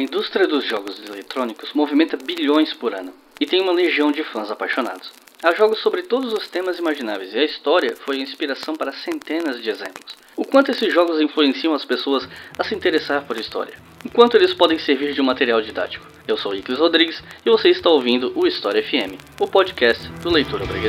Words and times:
A 0.00 0.02
indústria 0.02 0.46
dos 0.46 0.64
jogos 0.64 0.98
eletrônicos 1.06 1.74
movimenta 1.74 2.16
bilhões 2.16 2.72
por 2.72 2.94
ano 2.94 3.12
e 3.38 3.44
tem 3.44 3.60
uma 3.60 3.70
legião 3.70 4.10
de 4.10 4.24
fãs 4.24 4.50
apaixonados. 4.50 5.12
Há 5.42 5.52
jogos 5.52 5.80
sobre 5.80 6.04
todos 6.04 6.32
os 6.32 6.48
temas 6.48 6.78
imagináveis 6.78 7.34
e 7.34 7.38
a 7.38 7.44
história 7.44 7.94
foi 7.96 8.16
a 8.16 8.22
inspiração 8.22 8.74
para 8.74 8.94
centenas 8.94 9.62
de 9.62 9.68
exemplos. 9.68 10.16
O 10.38 10.44
quanto 10.46 10.70
esses 10.70 10.90
jogos 10.90 11.20
influenciam 11.20 11.74
as 11.74 11.84
pessoas 11.84 12.26
a 12.58 12.64
se 12.64 12.74
interessar 12.74 13.26
por 13.26 13.36
história, 13.36 13.74
enquanto 14.02 14.38
eles 14.38 14.54
podem 14.54 14.78
servir 14.78 15.12
de 15.12 15.20
um 15.20 15.24
material 15.24 15.60
didático. 15.60 16.06
Eu 16.26 16.38
sou 16.38 16.54
Iclis 16.54 16.78
Rodrigues 16.78 17.22
e 17.44 17.50
você 17.50 17.68
está 17.68 17.90
ouvindo 17.90 18.32
o 18.34 18.46
História 18.46 18.82
FM, 18.82 19.20
o 19.38 19.46
podcast 19.46 20.08
do 20.22 20.30
Leitura 20.30 20.64
Brega 20.64 20.88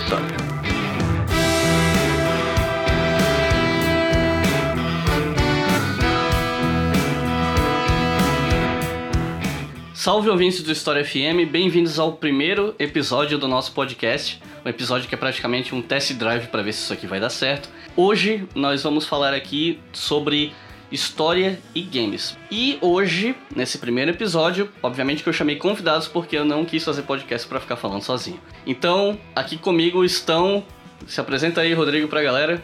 Salve 10.02 10.32
ouvintes 10.32 10.64
do 10.64 10.72
História 10.72 11.05
FM, 11.05 11.48
bem-vindos 11.48 12.00
ao 12.00 12.14
primeiro 12.14 12.73
episódio 12.80 13.38
do 13.38 13.48
nosso 13.48 13.72
podcast, 13.72 14.41
um 14.66 14.68
episódio 14.68 15.08
que 15.08 15.14
é 15.14 15.18
praticamente 15.18 15.76
um 15.76 15.82
test 15.84 16.14
drive 16.14 16.48
para 16.48 16.64
ver 16.64 16.74
se 16.74 16.82
isso 16.82 16.91
aqui 16.91 17.05
vai 17.05 17.20
dar 17.20 17.30
certo. 17.30 17.70
Hoje 17.96 18.48
nós 18.55 18.82
vamos 18.82 19.05
falar 19.05 19.32
aqui 19.32 19.80
sobre 19.94 20.54
história 20.91 21.62
e 21.76 21.84
games. 21.84 22.36
E 22.50 22.80
hoje, 22.82 23.36
nesse 23.55 23.77
primeiro 23.77 24.10
episódio, 24.10 24.72
obviamente 24.82 25.22
que 25.22 25.30
eu 25.30 25.34
chamei 25.34 25.58
convidados 25.58 26.08
porque 26.08 26.36
eu 26.36 26.46
não 26.46 26.66
quis 26.66 26.84
fazer 26.84 27.04
podcast 27.04 27.48
para 27.48 27.60
ficar 27.60 27.76
falando 27.76 28.02
sozinho. 28.02 28.41
Então, 28.66 29.20
aqui 29.35 29.55
comigo 29.55 30.04
estão, 30.04 30.66
se 31.05 31.22
apresenta 31.22 31.62
aí, 31.62 31.76
Rodrigo, 31.76 32.07
pra 32.07 32.24
galera. 32.24 32.60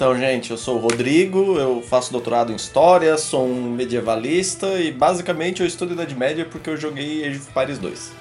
Então, 0.00 0.16
gente, 0.16 0.50
eu 0.50 0.56
sou 0.56 0.76
o 0.76 0.78
Rodrigo, 0.78 1.58
eu 1.58 1.82
faço 1.82 2.10
doutorado 2.10 2.50
em 2.50 2.56
História, 2.56 3.18
sou 3.18 3.46
um 3.46 3.70
medievalista 3.70 4.80
e 4.80 4.90
basicamente 4.90 5.60
eu 5.60 5.66
estudo 5.66 5.92
Idade 5.92 6.14
Média 6.14 6.46
porque 6.50 6.70
eu 6.70 6.76
joguei 6.78 7.22
Age 7.26 7.36
of 7.36 7.50
Empires 7.50 7.78
2. 7.78 8.12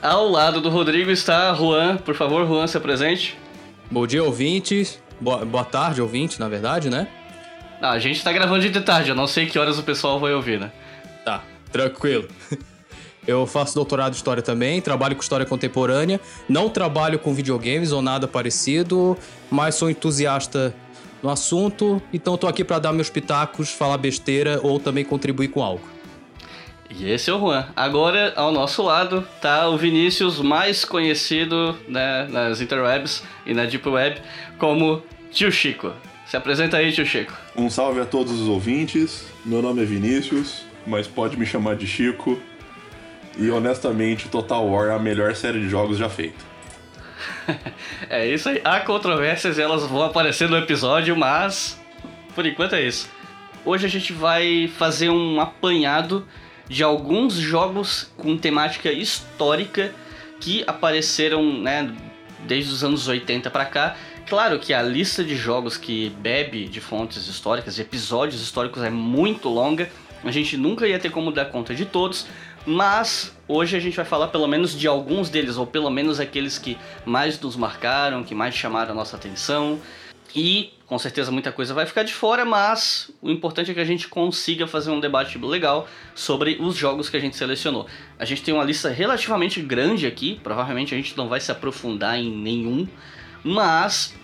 Ao 0.00 0.26
lado 0.30 0.62
do 0.62 0.70
Rodrigo 0.70 1.10
está 1.10 1.52
Juan. 1.52 1.98
Por 1.98 2.14
favor, 2.14 2.46
Juan, 2.46 2.66
se 2.66 2.78
apresente. 2.78 3.36
Bom 3.90 4.06
dia, 4.06 4.24
ouvintes. 4.24 4.98
Boa, 5.20 5.44
boa 5.44 5.62
tarde, 5.62 6.00
ouvintes, 6.00 6.38
na 6.38 6.48
verdade, 6.48 6.88
né? 6.88 7.06
Ah, 7.82 7.90
a 7.90 7.98
gente 7.98 8.24
tá 8.24 8.32
gravando 8.32 8.66
de 8.66 8.80
tarde, 8.80 9.10
eu 9.10 9.14
não 9.14 9.26
sei 9.26 9.44
que 9.44 9.58
horas 9.58 9.78
o 9.78 9.82
pessoal 9.82 10.18
vai 10.18 10.32
ouvir, 10.32 10.58
né? 10.58 10.72
Tá, 11.22 11.44
tranquilo. 11.70 12.28
Eu 13.26 13.44
faço 13.44 13.74
doutorado 13.74 14.12
em 14.12 14.16
História 14.16 14.40
também, 14.40 14.80
trabalho 14.80 15.16
com 15.16 15.20
História 15.20 15.44
Contemporânea, 15.44 16.20
não 16.48 16.68
trabalho 16.68 17.18
com 17.18 17.34
videogames 17.34 17.90
ou 17.90 18.00
nada 18.00 18.28
parecido, 18.28 19.18
mas 19.50 19.74
sou 19.74 19.90
entusiasta 19.90 20.72
no 21.22 21.30
assunto, 21.30 22.00
então 22.12 22.36
tô 22.36 22.46
aqui 22.46 22.64
para 22.64 22.78
dar 22.78 22.92
meus 22.92 23.10
pitacos, 23.10 23.70
falar 23.70 23.98
besteira 23.98 24.60
ou 24.62 24.78
também 24.78 25.04
contribuir 25.04 25.48
com 25.48 25.62
algo. 25.62 25.96
E 26.88 27.10
esse 27.10 27.30
é 27.30 27.32
o 27.32 27.38
Juan. 27.38 27.66
Agora, 27.74 28.32
ao 28.36 28.52
nosso 28.52 28.82
lado, 28.82 29.26
tá 29.40 29.68
o 29.68 29.76
Vinícius, 29.76 30.40
mais 30.40 30.84
conhecido 30.84 31.76
né, 31.88 32.28
nas 32.30 32.60
interwebs 32.60 33.22
e 33.44 33.52
na 33.52 33.64
deep 33.64 33.88
web 33.88 34.20
como 34.58 35.02
Tio 35.32 35.50
Chico. 35.50 35.92
Se 36.26 36.36
apresenta 36.36 36.76
aí, 36.76 36.92
Tio 36.92 37.04
Chico. 37.04 37.32
Um 37.56 37.68
salve 37.68 38.00
a 38.00 38.04
todos 38.04 38.32
os 38.40 38.48
ouvintes. 38.48 39.26
Meu 39.44 39.60
nome 39.60 39.82
é 39.82 39.84
Vinícius, 39.84 40.62
mas 40.86 41.06
pode 41.06 41.36
me 41.36 41.44
chamar 41.44 41.76
de 41.76 41.86
Chico. 41.86 42.40
E 43.36 43.50
honestamente, 43.50 44.28
Total 44.28 44.66
War 44.66 44.88
é 44.88 44.94
a 44.94 44.98
melhor 44.98 45.34
série 45.34 45.60
de 45.60 45.68
jogos 45.68 45.98
já 45.98 46.08
feita. 46.08 46.55
é 48.08 48.26
isso 48.26 48.48
aí. 48.48 48.60
Há 48.64 48.80
controvérsias, 48.80 49.58
elas 49.58 49.84
vão 49.84 50.02
aparecer 50.02 50.48
no 50.48 50.56
episódio, 50.56 51.16
mas 51.16 51.80
por 52.34 52.44
enquanto 52.44 52.74
é 52.74 52.82
isso. 52.82 53.08
Hoje 53.64 53.86
a 53.86 53.88
gente 53.88 54.12
vai 54.12 54.70
fazer 54.76 55.10
um 55.10 55.40
apanhado 55.40 56.26
de 56.68 56.82
alguns 56.82 57.34
jogos 57.34 58.12
com 58.16 58.36
temática 58.36 58.92
histórica 58.92 59.92
que 60.40 60.62
apareceram, 60.66 61.60
né, 61.60 61.92
desde 62.46 62.72
os 62.72 62.84
anos 62.84 63.08
80 63.08 63.50
para 63.50 63.64
cá. 63.64 63.96
Claro 64.28 64.58
que 64.58 64.74
a 64.74 64.82
lista 64.82 65.24
de 65.24 65.36
jogos 65.36 65.76
que 65.76 66.10
bebe 66.18 66.68
de 66.68 66.80
fontes 66.80 67.28
históricas, 67.28 67.76
de 67.76 67.82
episódios 67.82 68.42
históricos 68.42 68.82
é 68.82 68.90
muito 68.90 69.48
longa. 69.48 69.88
A 70.24 70.30
gente 70.30 70.56
nunca 70.56 70.86
ia 70.86 70.98
ter 70.98 71.10
como 71.10 71.30
dar 71.30 71.46
conta 71.46 71.74
de 71.74 71.86
todos, 71.86 72.26
mas 72.66 73.34
hoje 73.46 73.76
a 73.76 73.80
gente 73.80 73.96
vai 73.96 74.04
falar 74.04 74.28
pelo 74.28 74.46
menos 74.46 74.76
de 74.78 74.88
alguns 74.88 75.30
deles, 75.30 75.56
ou 75.56 75.66
pelo 75.66 75.88
menos 75.88 76.18
aqueles 76.18 76.58
que 76.58 76.76
mais 77.04 77.40
nos 77.40 77.56
marcaram, 77.56 78.24
que 78.24 78.34
mais 78.34 78.54
chamaram 78.54 78.92
a 78.92 78.94
nossa 78.94 79.16
atenção. 79.16 79.80
E 80.34 80.72
com 80.86 80.98
certeza 80.98 81.30
muita 81.30 81.50
coisa 81.50 81.72
vai 81.72 81.86
ficar 81.86 82.02
de 82.02 82.12
fora, 82.12 82.44
mas 82.44 83.10
o 83.22 83.30
importante 83.30 83.70
é 83.70 83.74
que 83.74 83.80
a 83.80 83.84
gente 83.84 84.06
consiga 84.08 84.66
fazer 84.66 84.90
um 84.90 85.00
debate 85.00 85.38
legal 85.38 85.88
sobre 86.14 86.58
os 86.60 86.76
jogos 86.76 87.08
que 87.08 87.16
a 87.16 87.20
gente 87.20 87.36
selecionou. 87.36 87.86
A 88.18 88.24
gente 88.24 88.42
tem 88.42 88.52
uma 88.52 88.64
lista 88.64 88.88
relativamente 88.90 89.62
grande 89.62 90.06
aqui, 90.06 90.38
provavelmente 90.42 90.94
a 90.94 90.96
gente 90.96 91.16
não 91.16 91.28
vai 91.28 91.40
se 91.40 91.50
aprofundar 91.50 92.18
em 92.18 92.30
nenhum, 92.30 92.86
mas 93.42 94.14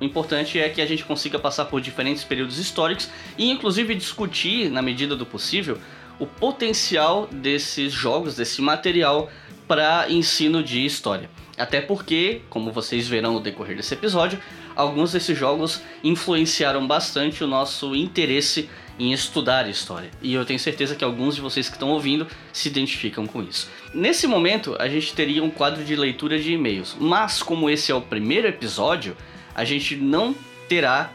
o 0.00 0.04
importante 0.04 0.58
é 0.58 0.68
que 0.68 0.80
a 0.80 0.86
gente 0.86 1.04
consiga 1.04 1.38
passar 1.38 1.64
por 1.66 1.80
diferentes 1.80 2.24
períodos 2.24 2.58
históricos 2.58 3.08
e 3.38 3.50
inclusive 3.50 3.94
discutir, 3.94 4.70
na 4.70 4.82
medida 4.82 5.16
do 5.16 5.24
possível, 5.24 5.78
o 6.22 6.26
potencial 6.26 7.26
desses 7.26 7.92
jogos, 7.92 8.36
desse 8.36 8.62
material 8.62 9.28
para 9.66 10.08
ensino 10.08 10.62
de 10.62 10.84
história. 10.84 11.28
Até 11.58 11.80
porque, 11.80 12.42
como 12.48 12.70
vocês 12.70 13.08
verão 13.08 13.34
no 13.34 13.40
decorrer 13.40 13.76
desse 13.76 13.94
episódio, 13.94 14.38
alguns 14.76 15.10
desses 15.10 15.36
jogos 15.36 15.82
influenciaram 16.04 16.86
bastante 16.86 17.42
o 17.42 17.46
nosso 17.48 17.96
interesse 17.96 18.70
em 19.00 19.12
estudar 19.12 19.68
história. 19.68 20.12
E 20.22 20.32
eu 20.32 20.44
tenho 20.44 20.60
certeza 20.60 20.94
que 20.94 21.02
alguns 21.02 21.34
de 21.34 21.40
vocês 21.40 21.68
que 21.68 21.74
estão 21.74 21.90
ouvindo 21.90 22.28
se 22.52 22.68
identificam 22.68 23.26
com 23.26 23.42
isso. 23.42 23.68
Nesse 23.92 24.28
momento, 24.28 24.76
a 24.78 24.88
gente 24.88 25.12
teria 25.14 25.42
um 25.42 25.50
quadro 25.50 25.84
de 25.84 25.96
leitura 25.96 26.38
de 26.38 26.52
e-mails, 26.52 26.96
mas 27.00 27.42
como 27.42 27.68
esse 27.68 27.90
é 27.90 27.94
o 27.96 28.00
primeiro 28.00 28.46
episódio, 28.46 29.16
a 29.56 29.64
gente 29.64 29.96
não 29.96 30.36
terá 30.68 31.10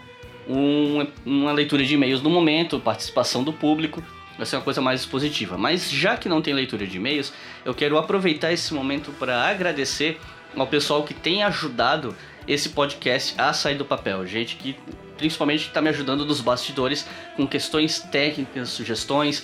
um, 0.50 1.08
uma 1.26 1.54
leitura 1.54 1.86
de 1.86 1.94
e-mails 1.94 2.22
no 2.22 2.30
momento, 2.30 2.78
participação 2.78 3.42
do 3.42 3.54
público, 3.54 4.04
vai 4.38 4.46
ser 4.46 4.56
uma 4.56 4.62
coisa 4.62 4.82
mais 4.82 5.02
expositiva. 5.02 5.58
Mas 5.58 5.90
já 5.90 6.16
que 6.16 6.30
não 6.30 6.42
tem 6.42 6.54
leitura 6.54 6.86
de 6.86 6.98
e-mails, 6.98 7.34
eu 7.66 7.74
quero 7.74 7.98
aproveitar 7.98 8.54
esse 8.54 8.74
momento 8.74 9.12
para 9.14 9.48
agradecer 9.50 10.20
ao 10.56 10.68
pessoal 10.68 11.04
que 11.04 11.14
tem 11.14 11.44
ajudado 11.44 12.16
esse 12.48 12.70
podcast 12.70 13.34
a 13.38 13.52
sair 13.52 13.76
do 13.76 13.86
papel. 13.86 14.26
Gente 14.26 14.56
que 14.56 14.76
principalmente 15.18 15.68
está 15.68 15.82
me 15.82 15.90
ajudando 15.90 16.26
nos 16.26 16.40
bastidores 16.40 17.06
com 17.36 17.46
questões 17.48 18.00
técnicas, 18.00 18.70
sugestões. 18.70 19.44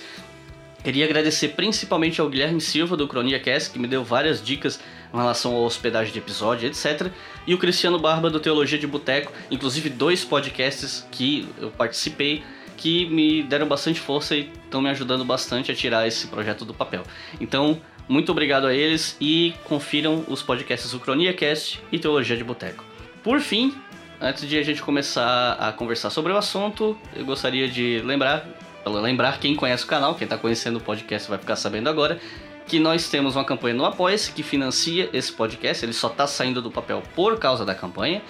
Queria 0.82 1.04
agradecer 1.04 1.48
principalmente 1.48 2.20
ao 2.20 2.28
Guilherme 2.28 2.60
Silva 2.60 2.96
do 2.96 3.08
Cronia 3.08 3.40
Cast, 3.40 3.70
que 3.70 3.78
me 3.78 3.88
deu 3.88 4.04
várias 4.04 4.42
dicas 4.42 4.78
em 5.12 5.16
relação 5.16 5.56
à 5.56 5.60
hospedagem 5.60 6.12
de 6.12 6.18
episódio, 6.18 6.68
etc. 6.68 7.10
E 7.46 7.54
o 7.54 7.58
Cristiano 7.58 7.98
Barba 7.98 8.30
do 8.30 8.38
Teologia 8.38 8.78
de 8.78 8.86
Boteco, 8.86 9.32
inclusive 9.50 9.88
dois 9.88 10.24
podcasts 10.24 11.06
que 11.10 11.48
eu 11.58 11.70
participei 11.70 12.44
que 12.76 13.06
me 13.06 13.42
deram 13.42 13.66
bastante 13.66 14.00
força 14.00 14.36
e 14.36 14.50
estão 14.64 14.80
me 14.80 14.90
ajudando 14.90 15.24
bastante 15.24 15.70
a 15.70 15.74
tirar 15.74 16.06
esse 16.06 16.26
projeto 16.26 16.64
do 16.64 16.74
papel. 16.74 17.02
Então, 17.40 17.80
muito 18.08 18.30
obrigado 18.32 18.66
a 18.66 18.74
eles 18.74 19.16
e 19.20 19.54
confiram 19.64 20.24
os 20.28 20.42
podcasts 20.42 20.90
do 20.90 21.00
CroniaCast 21.00 21.80
e 21.90 21.98
Teologia 21.98 22.36
de 22.36 22.44
Boteco. 22.44 22.84
Por 23.22 23.40
fim, 23.40 23.74
antes 24.20 24.46
de 24.46 24.58
a 24.58 24.62
gente 24.62 24.82
começar 24.82 25.52
a 25.54 25.72
conversar 25.72 26.10
sobre 26.10 26.32
o 26.32 26.36
assunto, 26.36 26.98
eu 27.16 27.24
gostaria 27.24 27.68
de 27.68 28.02
lembrar, 28.04 28.46
lembrar 28.84 29.38
quem 29.38 29.54
conhece 29.54 29.84
o 29.84 29.86
canal, 29.86 30.14
quem 30.14 30.26
está 30.26 30.36
conhecendo 30.36 30.76
o 30.76 30.80
podcast 30.80 31.28
vai 31.28 31.38
ficar 31.38 31.56
sabendo 31.56 31.88
agora, 31.88 32.20
que 32.66 32.78
nós 32.78 33.08
temos 33.08 33.36
uma 33.36 33.44
campanha 33.44 33.74
no 33.74 33.84
Apoia-se 33.84 34.32
que 34.32 34.42
financia 34.42 35.08
esse 35.12 35.32
podcast, 35.32 35.84
ele 35.84 35.92
só 35.92 36.08
está 36.08 36.26
saindo 36.26 36.60
do 36.60 36.70
papel 36.70 37.02
por 37.14 37.38
causa 37.38 37.64
da 37.64 37.74
campanha. 37.74 38.22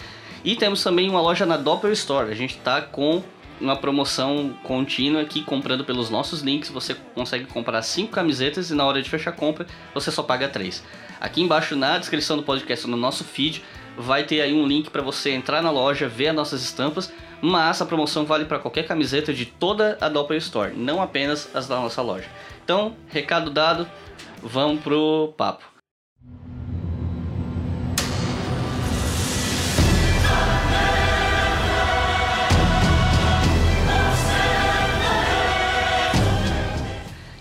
E 0.44 0.54
temos 0.54 0.82
também 0.84 1.08
uma 1.08 1.20
loja 1.20 1.46
na 1.46 1.56
Doppel 1.56 1.92
Store, 1.92 2.30
a 2.30 2.34
gente 2.34 2.56
está 2.56 2.82
com 2.82 3.22
uma 3.60 3.76
promoção 3.76 4.54
contínua 4.62 5.24
que 5.24 5.42
comprando 5.42 5.84
pelos 5.84 6.10
nossos 6.10 6.42
links 6.42 6.68
você 6.70 6.94
consegue 7.14 7.46
comprar 7.46 7.82
5 7.82 8.10
camisetas 8.10 8.70
e 8.70 8.74
na 8.74 8.84
hora 8.84 9.00
de 9.00 9.08
fechar 9.08 9.30
a 9.30 9.32
compra 9.32 9.66
você 9.92 10.10
só 10.10 10.22
paga 10.22 10.48
3. 10.48 10.82
Aqui 11.20 11.40
embaixo 11.40 11.76
na 11.76 11.98
descrição 11.98 12.36
do 12.36 12.42
podcast 12.42 12.86
no 12.86 12.96
nosso 12.96 13.24
feed 13.24 13.62
vai 13.96 14.24
ter 14.24 14.40
aí 14.40 14.52
um 14.52 14.66
link 14.66 14.90
para 14.90 15.02
você 15.02 15.30
entrar 15.30 15.62
na 15.62 15.70
loja, 15.70 16.08
ver 16.08 16.28
as 16.28 16.34
nossas 16.34 16.62
estampas, 16.62 17.12
mas 17.40 17.80
a 17.80 17.86
promoção 17.86 18.24
vale 18.24 18.44
para 18.44 18.58
qualquer 18.58 18.86
camiseta 18.86 19.32
de 19.32 19.46
toda 19.46 19.96
a 20.00 20.08
Doppler 20.08 20.38
Store, 20.38 20.72
não 20.74 21.00
apenas 21.00 21.54
as 21.54 21.68
da 21.68 21.76
nossa 21.76 22.02
loja. 22.02 22.28
Então, 22.64 22.96
recado 23.08 23.50
dado, 23.50 23.86
vamos 24.42 24.82
pro 24.82 25.32
papo. 25.36 25.73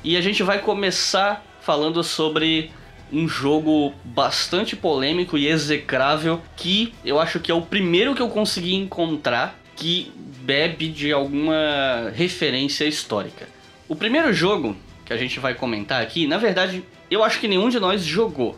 E 0.04 0.18
a 0.18 0.22
gente 0.22 0.44
vai 0.44 0.60
começar 0.60 1.46
falando 1.62 2.04
sobre 2.04 2.72
um 3.12 3.28
jogo 3.28 3.94
bastante 4.04 4.76
polêmico 4.76 5.38
e 5.38 5.48
execrável 5.48 6.42
que 6.58 6.94
eu 7.06 7.20
acho 7.20 7.40
que 7.40 7.50
é 7.50 7.54
o 7.54 7.62
primeiro 7.62 8.14
que 8.14 8.22
eu 8.22 8.28
consegui 8.28 8.76
encontrar 8.76 9.58
que 9.76 10.12
bebe 10.42 10.90
de 10.90 11.14
alguma 11.14 12.12
referência 12.14 12.86
histórica. 12.86 13.48
O 13.88 13.96
primeiro 13.96 14.34
jogo 14.34 14.76
que 15.06 15.14
a 15.14 15.18
gente 15.18 15.40
vai 15.40 15.54
comentar 15.54 16.02
aqui, 16.02 16.28
na 16.28 16.38
verdade, 16.38 16.84
eu 17.10 17.24
acho 17.24 17.40
que 17.40 17.48
nenhum 17.48 17.70
de 17.70 17.80
nós 17.80 18.04
jogou. 18.04 18.58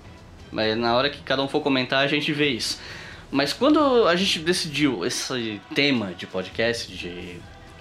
Mas 0.52 0.76
na 0.76 0.96
hora 0.96 1.10
que 1.10 1.22
cada 1.22 1.44
um 1.44 1.48
for 1.48 1.62
comentar, 1.62 2.04
a 2.04 2.08
gente 2.08 2.32
vê 2.32 2.50
isso. 2.50 2.80
Mas 3.30 3.54
quando 3.54 4.08
a 4.08 4.16
gente 4.16 4.40
decidiu 4.40 5.06
esse 5.06 5.62
tema 5.74 6.14
de 6.18 6.26
podcast, 6.26 6.92
de 6.92 7.38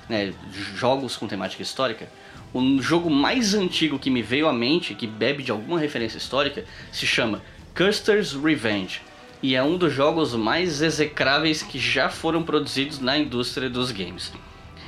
né, 0.09 0.35
jogos 0.75 1.17
com 1.17 1.27
temática 1.27 1.63
histórica, 1.63 2.09
o 2.55 2.81
jogo 2.81 3.11
mais 3.11 3.53
antigo 3.53 3.99
que 3.99 4.09
me 4.09 4.23
veio 4.23 4.49
à 4.49 4.53
mente, 4.53 4.95
que 4.95 5.09
bebe 5.09 5.43
de 5.43 5.51
alguma 5.51 5.79
referência 5.79 6.19
histórica, 6.19 6.65
se 6.93 7.05
chama 7.05 7.43
Custer's 7.77 8.33
Revenge. 8.33 9.03
E 9.43 9.57
é 9.57 9.63
um 9.63 9.77
dos 9.77 9.93
jogos 9.93 10.35
mais 10.35 10.81
execráveis 10.81 11.63
que 11.63 11.79
já 11.79 12.09
foram 12.09 12.45
produzidos 12.45 13.01
na 13.01 13.19
indústria 13.19 13.69
dos 13.69 13.91
games. 13.91 14.33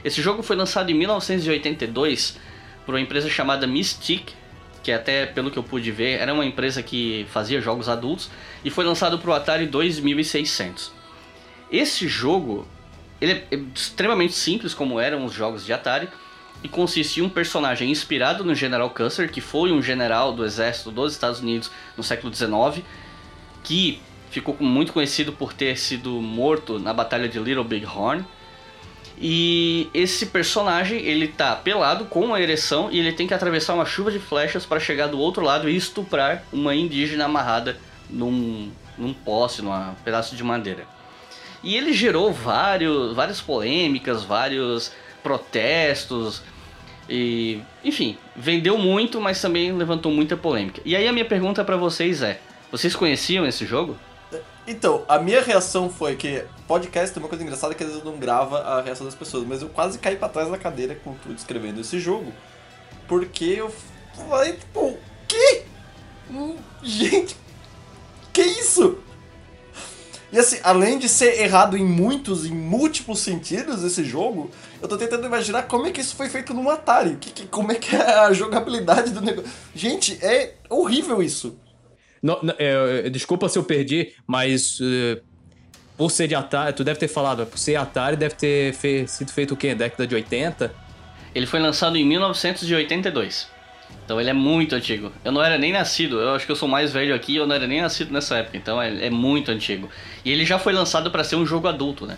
Esse 0.04 0.22
jogo 0.22 0.42
foi 0.44 0.54
lançado 0.54 0.90
em 0.90 0.94
1982 0.94 2.38
por 2.86 2.94
uma 2.94 3.00
empresa 3.00 3.28
chamada 3.28 3.66
Mystique, 3.66 4.32
que 4.82 4.92
até 4.92 5.26
pelo 5.26 5.50
que 5.50 5.58
eu 5.58 5.64
pude 5.64 5.90
ver 5.90 6.20
era 6.20 6.32
uma 6.32 6.46
empresa 6.46 6.80
que 6.80 7.26
fazia 7.30 7.60
jogos 7.60 7.88
adultos, 7.88 8.30
e 8.64 8.70
foi 8.70 8.84
lançado 8.84 9.18
para 9.18 9.30
o 9.30 9.34
Atari 9.34 9.66
2600. 9.66 10.92
Esse 11.70 12.06
jogo 12.06 12.66
ele 13.20 13.32
é 13.50 13.58
extremamente 13.74 14.34
simples 14.34 14.72
como 14.72 15.00
eram 15.00 15.24
os 15.24 15.32
jogos 15.32 15.66
de 15.66 15.72
Atari 15.72 16.08
e 16.62 16.68
consiste 16.68 17.20
em 17.20 17.22
um 17.22 17.28
personagem 17.28 17.90
inspirado 17.90 18.44
no 18.44 18.54
General 18.54 18.88
Custer, 18.90 19.30
que 19.30 19.40
foi 19.40 19.72
um 19.72 19.82
general 19.82 20.32
do 20.32 20.44
exército 20.44 20.90
dos 20.90 21.12
Estados 21.12 21.40
Unidos 21.40 21.70
no 21.96 22.02
século 22.02 22.34
XIX, 22.34 22.84
que 23.62 24.00
ficou 24.30 24.56
muito 24.58 24.92
conhecido 24.92 25.32
por 25.32 25.52
ter 25.52 25.78
sido 25.78 26.10
morto 26.12 26.78
na 26.78 26.92
batalha 26.92 27.28
de 27.28 27.38
Little 27.38 27.64
Big 27.64 27.86
Horn 27.86 28.24
e 29.18 29.88
esse 29.94 30.26
personagem, 30.26 31.00
ele 31.00 31.28
tá 31.28 31.56
pelado 31.56 32.04
com 32.04 32.20
uma 32.20 32.40
ereção 32.40 32.90
e 32.90 32.98
ele 32.98 33.12
tem 33.12 33.26
que 33.26 33.32
atravessar 33.32 33.74
uma 33.74 33.86
chuva 33.86 34.10
de 34.10 34.18
flechas 34.18 34.66
para 34.66 34.78
chegar 34.78 35.06
do 35.06 35.18
outro 35.18 35.42
lado 35.42 35.70
e 35.70 35.76
estuprar 35.76 36.44
uma 36.52 36.74
indígena 36.74 37.24
amarrada 37.24 37.78
num, 38.10 38.70
num 38.98 39.14
poste, 39.14 39.62
num 39.62 39.72
pedaço 40.04 40.36
de 40.36 40.44
madeira. 40.44 40.86
E 41.62 41.74
ele 41.76 41.94
gerou 41.94 42.30
vários, 42.30 43.14
várias 43.14 43.40
polêmicas, 43.40 44.22
vários 44.22 44.92
protestos 45.26 46.40
e, 47.08 47.60
enfim, 47.82 48.16
vendeu 48.36 48.78
muito, 48.78 49.20
mas 49.20 49.40
também 49.40 49.72
levantou 49.72 50.12
muita 50.12 50.36
polêmica. 50.36 50.80
E 50.84 50.94
aí 50.94 51.08
a 51.08 51.12
minha 51.12 51.24
pergunta 51.24 51.64
para 51.64 51.76
vocês 51.76 52.22
é: 52.22 52.38
vocês 52.70 52.94
conheciam 52.94 53.44
esse 53.44 53.66
jogo? 53.66 53.96
Então, 54.68 55.04
a 55.08 55.18
minha 55.18 55.42
reação 55.42 55.90
foi 55.90 56.14
que 56.14 56.44
podcast 56.68 57.12
tem 57.12 57.20
uma 57.20 57.28
coisa 57.28 57.42
engraçada 57.42 57.74
que 57.74 57.82
às 57.82 57.90
vezes 57.90 58.04
não 58.04 58.16
grava 58.16 58.60
a 58.60 58.82
reação 58.82 59.04
das 59.04 59.16
pessoas, 59.16 59.44
mas 59.44 59.62
eu 59.62 59.68
quase 59.68 59.98
caí 59.98 60.14
pra 60.14 60.28
trás 60.28 60.48
da 60.48 60.58
cadeira 60.58 60.94
com 60.94 61.14
tudo 61.14 61.36
escrevendo 61.36 61.80
esse 61.80 61.98
jogo, 61.98 62.32
porque 63.08 63.44
eu 63.44 63.72
falei, 64.28 64.52
tipo, 64.52 64.80
o 64.80 64.98
quê? 65.26 65.64
Hum, 66.30 66.56
gente, 66.82 67.36
que 68.32 68.42
isso? 68.42 68.98
E 70.32 70.38
assim, 70.38 70.58
além 70.62 70.98
de 70.98 71.08
ser 71.08 71.40
errado 71.40 71.76
em 71.76 71.84
muitos, 71.84 72.44
em 72.44 72.54
múltiplos 72.54 73.20
sentidos 73.20 73.82
esse 73.82 74.04
jogo, 74.04 74.50
eu 74.80 74.88
tô 74.88 74.96
tentando 74.96 75.26
imaginar 75.26 75.64
como 75.64 75.86
é 75.86 75.90
que 75.90 76.00
isso 76.00 76.14
foi 76.14 76.28
feito 76.28 76.52
no 76.52 76.68
Atari. 76.70 77.16
Que, 77.16 77.30
que, 77.30 77.46
como 77.46 77.72
é 77.72 77.74
que 77.74 77.94
é 77.94 78.18
a 78.20 78.32
jogabilidade 78.32 79.10
do 79.10 79.20
negócio. 79.20 79.50
Gente, 79.74 80.18
é 80.24 80.54
horrível 80.68 81.22
isso. 81.22 81.58
Não, 82.22 82.38
não, 82.42 82.54
é, 82.58 83.08
desculpa 83.10 83.48
se 83.48 83.58
eu 83.58 83.64
perdi, 83.64 84.12
mas 84.26 84.80
uh, 84.80 85.20
por 85.96 86.10
ser 86.10 86.28
de 86.28 86.34
Atari, 86.34 86.72
tu 86.72 86.84
deve 86.84 86.98
ter 86.98 87.08
falado, 87.08 87.46
por 87.46 87.58
ser 87.58 87.76
Atari 87.76 88.16
deve 88.16 88.34
ter 88.34 88.74
fe 88.74 89.06
sido 89.06 89.32
feito 89.32 89.54
o 89.54 89.56
quê? 89.56 89.74
Década 89.74 90.06
de 90.06 90.14
80? 90.14 90.74
Ele 91.34 91.46
foi 91.46 91.60
lançado 91.60 91.96
em 91.96 92.04
1982. 92.04 93.48
Então 94.04 94.20
ele 94.20 94.30
é 94.30 94.32
muito 94.32 94.74
antigo. 94.74 95.12
Eu 95.24 95.32
não 95.32 95.42
era 95.42 95.58
nem 95.58 95.72
nascido, 95.72 96.20
eu 96.20 96.34
acho 96.34 96.46
que 96.46 96.52
eu 96.52 96.56
sou 96.56 96.68
mais 96.68 96.92
velho 96.92 97.14
aqui, 97.14 97.36
eu 97.36 97.46
não 97.46 97.54
era 97.54 97.66
nem 97.66 97.80
nascido 97.80 98.12
nessa 98.12 98.38
época, 98.38 98.56
então 98.56 98.80
é, 98.80 99.06
é 99.06 99.10
muito 99.10 99.50
antigo. 99.50 99.88
E 100.24 100.30
ele 100.30 100.44
já 100.44 100.58
foi 100.58 100.72
lançado 100.72 101.10
para 101.10 101.24
ser 101.24 101.36
um 101.36 101.46
jogo 101.46 101.66
adulto, 101.66 102.06
né? 102.06 102.16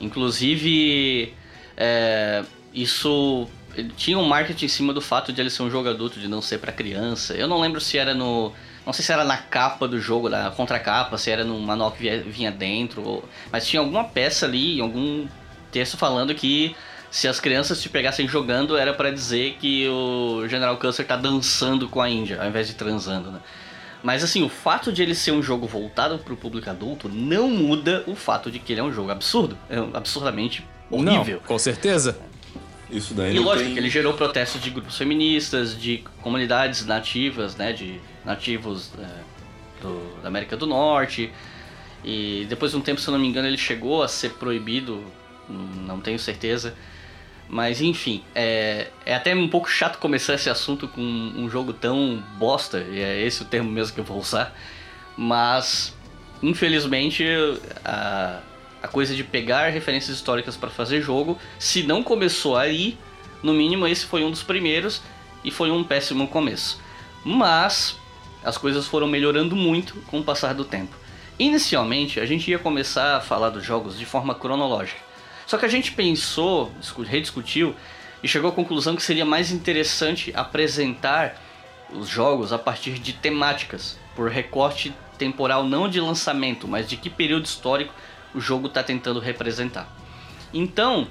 Inclusive, 0.00 1.34
é, 1.76 2.44
isso 2.72 3.48
tinha 3.96 4.18
um 4.18 4.24
marketing 4.24 4.66
em 4.66 4.68
cima 4.68 4.92
do 4.92 5.00
fato 5.00 5.32
de 5.32 5.40
ele 5.40 5.50
ser 5.50 5.62
um 5.62 5.70
jogo 5.70 5.88
adulto, 5.88 6.20
de 6.20 6.28
não 6.28 6.40
ser 6.40 6.58
para 6.58 6.72
criança. 6.72 7.34
Eu 7.34 7.48
não 7.48 7.60
lembro 7.60 7.80
se 7.80 7.98
era 7.98 8.14
no 8.14 8.52
não 8.86 8.92
sei 8.92 9.04
se 9.04 9.12
era 9.12 9.24
na 9.24 9.38
capa 9.38 9.88
do 9.88 9.98
jogo, 9.98 10.28
na 10.28 10.50
contracapa, 10.50 11.16
se 11.16 11.30
era 11.30 11.42
no 11.42 11.58
manual 11.58 11.90
que 11.90 12.18
vinha 12.18 12.50
dentro, 12.50 13.24
mas 13.50 13.66
tinha 13.66 13.80
alguma 13.80 14.04
peça 14.04 14.44
ali, 14.44 14.78
algum 14.78 15.26
texto 15.72 15.96
falando 15.96 16.34
que 16.34 16.76
se 17.10 17.26
as 17.26 17.40
crianças 17.40 17.80
te 17.80 17.88
pegassem 17.88 18.28
jogando 18.28 18.76
era 18.76 18.92
para 18.92 19.10
dizer 19.10 19.56
que 19.58 19.88
o 19.88 20.46
General 20.48 20.76
Custer 20.76 21.06
tá 21.06 21.16
dançando 21.16 21.88
com 21.88 22.02
a 22.02 22.10
Índia, 22.10 22.42
ao 22.42 22.46
invés 22.46 22.66
de 22.66 22.74
transando, 22.74 23.30
né? 23.30 23.40
Mas 24.02 24.22
assim, 24.22 24.42
o 24.42 24.50
fato 24.50 24.92
de 24.92 25.02
ele 25.02 25.14
ser 25.14 25.32
um 25.32 25.42
jogo 25.42 25.66
voltado 25.66 26.18
para 26.18 26.34
o 26.34 26.36
público 26.36 26.68
adulto 26.68 27.08
não 27.08 27.48
muda 27.48 28.04
o 28.06 28.14
fato 28.14 28.50
de 28.50 28.58
que 28.58 28.74
ele 28.74 28.80
é 28.80 28.84
um 28.84 28.92
jogo 28.92 29.10
absurdo, 29.10 29.56
é 29.70 29.78
absurdamente 29.96 30.62
horrível. 30.94 31.38
Não, 31.38 31.46
com 31.46 31.58
certeza. 31.58 32.18
Isso 32.90 33.14
daí 33.14 33.34
e 33.34 33.38
lógico 33.38 33.64
tem... 33.64 33.74
que 33.74 33.80
ele 33.80 33.90
gerou 33.90 34.14
protestos 34.14 34.60
de 34.60 34.70
grupos 34.70 34.96
feministas, 34.96 35.78
de 35.78 36.04
comunidades 36.22 36.86
nativas, 36.86 37.56
né, 37.56 37.72
de 37.72 38.00
nativos 38.24 38.92
é, 38.98 39.82
do, 39.82 40.22
da 40.22 40.28
América 40.28 40.56
do 40.56 40.66
Norte. 40.66 41.32
E 42.04 42.46
depois 42.48 42.72
de 42.72 42.76
um 42.76 42.80
tempo, 42.80 43.00
se 43.00 43.08
eu 43.08 43.12
não 43.12 43.18
me 43.18 43.26
engano, 43.26 43.48
ele 43.48 43.56
chegou 43.56 44.02
a 44.02 44.08
ser 44.08 44.34
proibido, 44.34 45.02
não 45.48 46.00
tenho 46.00 46.18
certeza. 46.18 46.74
Mas 47.48 47.80
enfim, 47.80 48.22
é, 48.34 48.88
é 49.04 49.14
até 49.14 49.34
um 49.34 49.48
pouco 49.48 49.68
chato 49.68 49.98
começar 49.98 50.34
esse 50.34 50.48
assunto 50.48 50.88
com 50.88 51.00
um 51.00 51.48
jogo 51.48 51.72
tão 51.72 52.22
bosta, 52.38 52.80
e 52.80 53.00
é 53.00 53.20
esse 53.22 53.42
o 53.42 53.44
termo 53.44 53.70
mesmo 53.70 53.94
que 53.94 54.00
eu 54.00 54.04
vou 54.04 54.18
usar. 54.18 54.54
Mas, 55.16 55.94
infelizmente, 56.42 57.24
a, 57.84 58.40
a 58.84 58.88
coisa 58.88 59.14
de 59.14 59.24
pegar 59.24 59.70
referências 59.70 60.14
históricas 60.14 60.58
para 60.58 60.68
fazer 60.68 61.00
jogo, 61.00 61.38
se 61.58 61.82
não 61.84 62.02
começou 62.02 62.54
aí, 62.54 62.98
no 63.42 63.54
mínimo 63.54 63.86
esse 63.86 64.04
foi 64.04 64.22
um 64.22 64.30
dos 64.30 64.42
primeiros 64.42 65.00
e 65.42 65.50
foi 65.50 65.70
um 65.70 65.82
péssimo 65.82 66.28
começo. 66.28 66.78
Mas 67.24 67.96
as 68.44 68.58
coisas 68.58 68.86
foram 68.86 69.06
melhorando 69.06 69.56
muito 69.56 69.94
com 70.08 70.20
o 70.20 70.22
passar 70.22 70.52
do 70.52 70.66
tempo. 70.66 70.94
Inicialmente, 71.38 72.20
a 72.20 72.26
gente 72.26 72.50
ia 72.50 72.58
começar 72.58 73.16
a 73.16 73.20
falar 73.22 73.48
dos 73.48 73.64
jogos 73.64 73.98
de 73.98 74.04
forma 74.04 74.34
cronológica. 74.34 75.00
Só 75.46 75.56
que 75.56 75.64
a 75.64 75.68
gente 75.68 75.92
pensou, 75.92 76.70
rediscutiu 77.06 77.74
e 78.22 78.28
chegou 78.28 78.50
à 78.50 78.52
conclusão 78.52 78.94
que 78.94 79.02
seria 79.02 79.24
mais 79.24 79.50
interessante 79.50 80.30
apresentar 80.36 81.40
os 81.90 82.06
jogos 82.06 82.52
a 82.52 82.58
partir 82.58 82.98
de 82.98 83.14
temáticas, 83.14 83.98
por 84.14 84.28
recorte 84.28 84.92
temporal 85.16 85.64
não 85.64 85.88
de 85.88 86.00
lançamento, 86.00 86.68
mas 86.68 86.86
de 86.86 86.98
que 86.98 87.08
período 87.08 87.46
histórico 87.46 87.94
o 88.34 88.40
jogo 88.40 88.66
está 88.66 88.82
tentando 88.82 89.20
representar. 89.20 89.88
Então, 90.52 91.08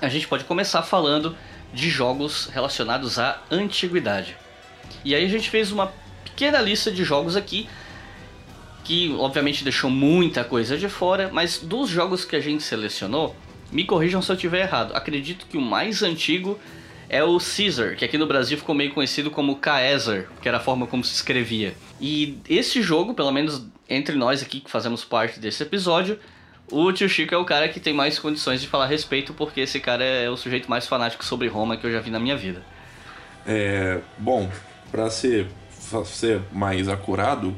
a 0.00 0.08
gente 0.08 0.26
pode 0.26 0.44
começar 0.44 0.82
falando 0.82 1.36
de 1.72 1.90
jogos 1.90 2.48
relacionados 2.52 3.18
à 3.18 3.40
antiguidade. 3.50 4.36
E 5.04 5.14
aí 5.14 5.24
a 5.24 5.28
gente 5.28 5.50
fez 5.50 5.72
uma 5.72 5.92
pequena 6.24 6.60
lista 6.60 6.90
de 6.90 7.04
jogos 7.04 7.36
aqui, 7.36 7.68
que 8.84 9.14
obviamente 9.18 9.64
deixou 9.64 9.90
muita 9.90 10.44
coisa 10.44 10.76
de 10.76 10.88
fora, 10.88 11.30
mas 11.32 11.58
dos 11.58 11.88
jogos 11.88 12.24
que 12.24 12.36
a 12.36 12.40
gente 12.40 12.62
selecionou, 12.62 13.34
me 13.72 13.84
corrijam 13.84 14.22
se 14.22 14.30
eu 14.30 14.36
estiver 14.36 14.60
errado. 14.60 14.94
Acredito 14.94 15.46
que 15.46 15.56
o 15.56 15.60
mais 15.60 16.02
antigo 16.02 16.58
é 17.08 17.22
o 17.22 17.38
Caesar, 17.38 17.96
que 17.96 18.04
aqui 18.04 18.18
no 18.18 18.26
Brasil 18.26 18.56
ficou 18.58 18.74
meio 18.74 18.92
conhecido 18.92 19.30
como 19.30 19.56
Caesar, 19.56 20.26
que 20.40 20.48
era 20.48 20.58
a 20.58 20.60
forma 20.60 20.86
como 20.86 21.02
se 21.02 21.14
escrevia. 21.14 21.74
E 22.00 22.38
esse 22.48 22.82
jogo, 22.82 23.14
pelo 23.14 23.32
menos 23.32 23.66
entre 23.88 24.16
nós 24.16 24.42
aqui 24.42 24.60
que 24.60 24.70
fazemos 24.70 25.04
parte 25.04 25.38
desse 25.40 25.62
episódio, 25.62 26.18
o 26.70 26.92
tio 26.92 27.08
Chico 27.08 27.34
é 27.34 27.38
o 27.38 27.44
cara 27.44 27.68
que 27.68 27.80
tem 27.80 27.92
mais 27.92 28.18
condições 28.18 28.60
de 28.60 28.68
falar 28.68 28.86
respeito, 28.86 29.32
porque 29.34 29.60
esse 29.60 29.80
cara 29.80 30.04
é 30.04 30.28
o 30.30 30.36
sujeito 30.36 30.68
mais 30.68 30.86
fanático 30.86 31.24
sobre 31.24 31.48
Roma 31.48 31.76
que 31.76 31.86
eu 31.86 31.92
já 31.92 32.00
vi 32.00 32.10
na 32.10 32.18
minha 32.18 32.36
vida. 32.36 32.62
É, 33.46 34.00
bom, 34.18 34.50
para 34.90 35.10
ser 35.10 35.46
ser 36.06 36.40
mais 36.50 36.88
acurado, 36.88 37.54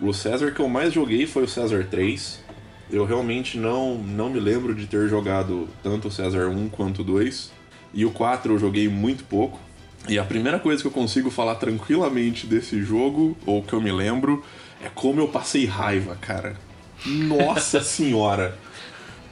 o 0.00 0.12
César 0.12 0.50
que 0.50 0.60
eu 0.60 0.68
mais 0.68 0.92
joguei 0.92 1.26
foi 1.26 1.44
o 1.44 1.48
César 1.48 1.86
3. 1.88 2.44
Eu 2.90 3.04
realmente 3.04 3.58
não, 3.58 3.94
não 3.96 4.30
me 4.30 4.40
lembro 4.40 4.74
de 4.74 4.86
ter 4.86 5.08
jogado 5.08 5.68
tanto 5.82 6.08
o 6.08 6.10
César 6.10 6.48
1 6.48 6.68
quanto 6.70 7.02
o 7.02 7.04
2. 7.04 7.52
E 7.94 8.04
o 8.04 8.10
4 8.10 8.54
eu 8.54 8.58
joguei 8.58 8.88
muito 8.88 9.24
pouco. 9.24 9.58
E 10.08 10.18
a 10.18 10.24
primeira 10.24 10.58
coisa 10.58 10.82
que 10.82 10.88
eu 10.88 10.92
consigo 10.92 11.30
falar 11.30 11.56
tranquilamente 11.56 12.46
desse 12.46 12.82
jogo, 12.82 13.36
ou 13.44 13.62
que 13.62 13.72
eu 13.72 13.80
me 13.80 13.92
lembro, 13.92 14.42
é 14.82 14.88
como 14.88 15.20
eu 15.20 15.28
passei 15.28 15.66
raiva, 15.66 16.16
cara. 16.16 16.56
Nossa 17.06 17.80
senhora! 17.80 18.58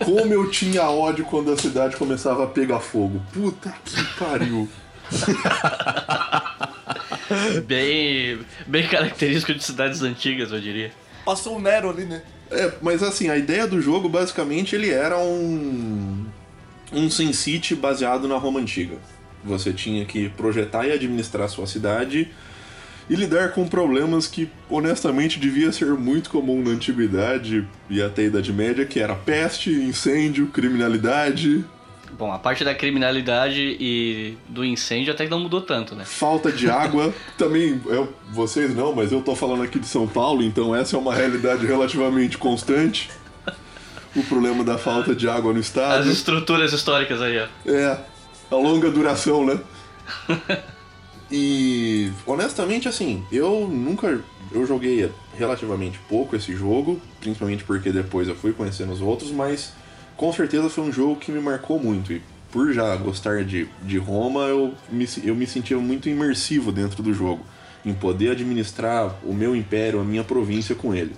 Como 0.05 0.33
eu 0.33 0.51
tinha 0.51 0.83
ódio 0.83 1.25
quando 1.25 1.53
a 1.53 1.57
cidade 1.57 1.97
começava 1.97 2.45
a 2.45 2.47
pegar 2.47 2.81
fogo. 2.81 3.23
Puta 3.33 3.75
que 3.85 4.05
pariu! 4.19 4.69
bem, 7.67 8.39
bem 8.67 8.87
característico 8.87 9.55
de 9.55 9.65
cidades 9.65 10.03
antigas, 10.03 10.53
eu 10.53 10.61
diria. 10.61 10.93
Passou 11.25 11.57
o 11.57 11.61
Nero 11.61 11.91
ali, 11.91 12.05
né? 12.05 12.23
É, 12.51 12.73
mas 12.81 13.03
assim, 13.03 13.29
a 13.29 13.37
ideia 13.37 13.67
do 13.67 13.81
jogo, 13.81 14.09
basicamente, 14.09 14.77
ele 14.77 14.91
era 14.91 15.19
um. 15.19 16.27
um 16.93 17.11
Sin 17.11 17.33
City 17.33 17.75
baseado 17.75 18.29
na 18.29 18.37
Roma 18.37 18.61
Antiga. 18.61 18.97
Você 19.45 19.73
tinha 19.73 20.05
que 20.05 20.29
projetar 20.31 20.87
e 20.87 20.93
administrar 20.93 21.49
sua 21.49 21.67
cidade 21.67 22.31
e 23.09 23.15
lidar 23.15 23.53
com 23.53 23.67
problemas 23.67 24.27
que, 24.27 24.51
honestamente, 24.69 25.39
devia 25.39 25.71
ser 25.71 25.87
muito 25.95 26.31
comum 26.31 26.63
na 26.63 26.71
antiguidade 26.71 27.67
e 27.89 28.03
até 28.03 28.23
a 28.23 28.27
Idade 28.27 28.53
Média, 28.53 28.85
que 28.85 28.99
era 28.99 29.15
peste, 29.15 29.71
incêndio, 29.71 30.49
criminalidade, 30.49 31.65
Bom, 32.19 32.33
a 32.33 32.39
parte 32.39 32.65
da 32.65 32.75
criminalidade 32.75 33.77
e 33.79 34.39
do 34.49 34.65
incêndio 34.65 35.13
até 35.13 35.25
que 35.25 35.31
não 35.31 35.41
mudou 35.41 35.61
tanto, 35.61 35.95
né? 35.95 36.05
falta 36.07 36.51
de 36.51 36.71
água. 36.71 37.13
Também, 37.37 37.81
eu, 37.87 38.11
vocês 38.31 38.75
não, 38.75 38.95
mas 38.95 39.13
eu 39.13 39.21
tô 39.21 39.37
falando 39.37 39.63
aqui 39.63 39.79
de 39.79 39.87
São 39.87 40.07
Paulo, 40.07 40.43
então 40.43 40.75
essa 40.75 40.97
é 40.97 40.99
uma 40.99 41.15
realidade 41.15 41.67
relativamente 41.67 42.39
constante. 42.39 43.11
O 44.15 44.23
problema 44.23 44.65
da 44.65 44.79
falta 44.79 45.15
de 45.15 45.29
água 45.29 45.53
no 45.53 45.59
As 45.61 45.67
estado. 45.67 46.11
estruturas 46.11 46.73
históricas 46.73 47.21
aí, 47.21 47.39
ó. 47.39 47.71
É, 47.71 48.01
a 48.51 48.55
longa 48.55 48.91
duração, 48.91 49.45
né? 49.45 49.61
e 51.31 52.13
honestamente, 52.27 52.89
assim, 52.89 53.25
eu 53.33 53.67
nunca. 53.69 54.21
Eu 54.53 54.65
joguei 54.65 55.11
relativamente 55.37 55.99
pouco 56.09 56.37
esse 56.37 56.55
jogo, 56.55 57.01
principalmente 57.21 57.65
porque 57.65 57.91
depois 57.91 58.29
eu 58.29 58.37
fui 58.37 58.53
conhecendo 58.53 58.93
os 58.93 59.01
outros, 59.01 59.33
mas 59.33 59.73
com 60.17 60.33
certeza 60.33 60.71
foi 60.71 60.85
um 60.85 60.93
jogo 60.93 61.17
que 61.17 61.33
me 61.33 61.41
marcou 61.41 61.81
muito. 61.81 62.13
E 62.13 62.23
por 62.53 62.73
já 62.73 62.95
gostar 62.97 63.45
de, 63.45 63.69
de 63.83 63.99
Roma, 63.99 64.43
eu 64.43 64.73
me, 64.91 65.07
eu 65.25 65.35
me 65.35 65.47
sentia 65.47 65.77
muito 65.79 66.09
imersivo 66.09 66.71
dentro 66.71 67.03
do 67.03 67.13
jogo, 67.13 67.45
em 67.85 67.93
poder 67.93 68.31
administrar 68.31 69.17
o 69.25 69.35
meu 69.35 69.55
império, 69.57 70.01
a 70.01 70.05
minha 70.05 70.23
província 70.23 70.75
com 70.75 70.95
ele. 70.95 71.13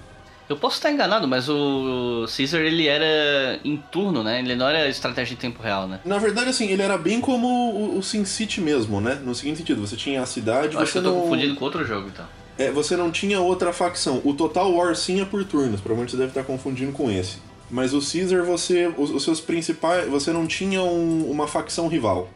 Eu 0.48 0.56
posso 0.56 0.76
estar 0.76 0.90
enganado, 0.90 1.28
mas 1.28 1.46
o 1.48 2.24
Caesar 2.34 2.62
ele 2.62 2.86
era 2.86 3.60
em 3.62 3.76
turno, 3.76 4.22
né? 4.24 4.38
Ele 4.38 4.54
não 4.56 4.66
era 4.66 4.88
estratégia 4.88 5.34
em 5.34 5.36
tempo 5.36 5.62
real, 5.62 5.86
né? 5.86 6.00
Na 6.04 6.16
verdade, 6.18 6.48
assim, 6.48 6.68
ele 6.70 6.80
era 6.80 6.96
bem 6.96 7.20
como 7.20 7.46
o, 7.46 7.98
o 7.98 8.02
Sin 8.02 8.24
City 8.24 8.60
mesmo, 8.60 8.98
né? 9.00 9.20
No 9.22 9.34
seguinte 9.34 9.58
sentido, 9.58 9.80
você 9.86 9.94
tinha 9.94 10.22
a 10.22 10.26
cidade, 10.26 10.74
Eu 10.74 10.80
acho 10.80 10.92
que 10.92 10.92
você 10.92 10.98
eu 10.98 11.02
tô 11.02 11.10
não. 11.12 11.20
confundindo 11.20 11.54
com 11.54 11.64
outro 11.66 11.84
jogo, 11.84 12.08
então. 12.08 12.24
É, 12.58 12.70
você 12.70 12.96
não 12.96 13.10
tinha 13.10 13.40
outra 13.40 13.72
facção. 13.74 14.22
O 14.24 14.32
Total 14.32 14.72
War 14.72 14.94
sim 14.96 15.20
é 15.20 15.24
por 15.26 15.44
turnos, 15.44 15.80
provavelmente 15.80 16.12
você 16.12 16.16
deve 16.16 16.30
estar 16.30 16.44
confundindo 16.44 16.92
com 16.92 17.10
esse. 17.10 17.36
Mas 17.70 17.92
o 17.92 18.00
Caesar, 18.00 18.42
você. 18.44 18.90
Os, 18.96 19.10
os 19.10 19.22
seus 19.22 19.42
principais. 19.42 20.08
Você 20.08 20.32
não 20.32 20.46
tinha 20.46 20.82
um- 20.82 21.30
uma 21.30 21.46
facção 21.46 21.86
rival. 21.88 22.30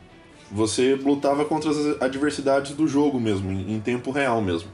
Você 0.50 0.94
lutava 0.96 1.46
contra 1.46 1.70
as 1.70 2.02
adversidades 2.02 2.72
do 2.72 2.86
jogo 2.86 3.18
mesmo, 3.18 3.50
em, 3.50 3.72
em 3.74 3.80
tempo 3.80 4.10
real 4.10 4.42
mesmo. 4.42 4.68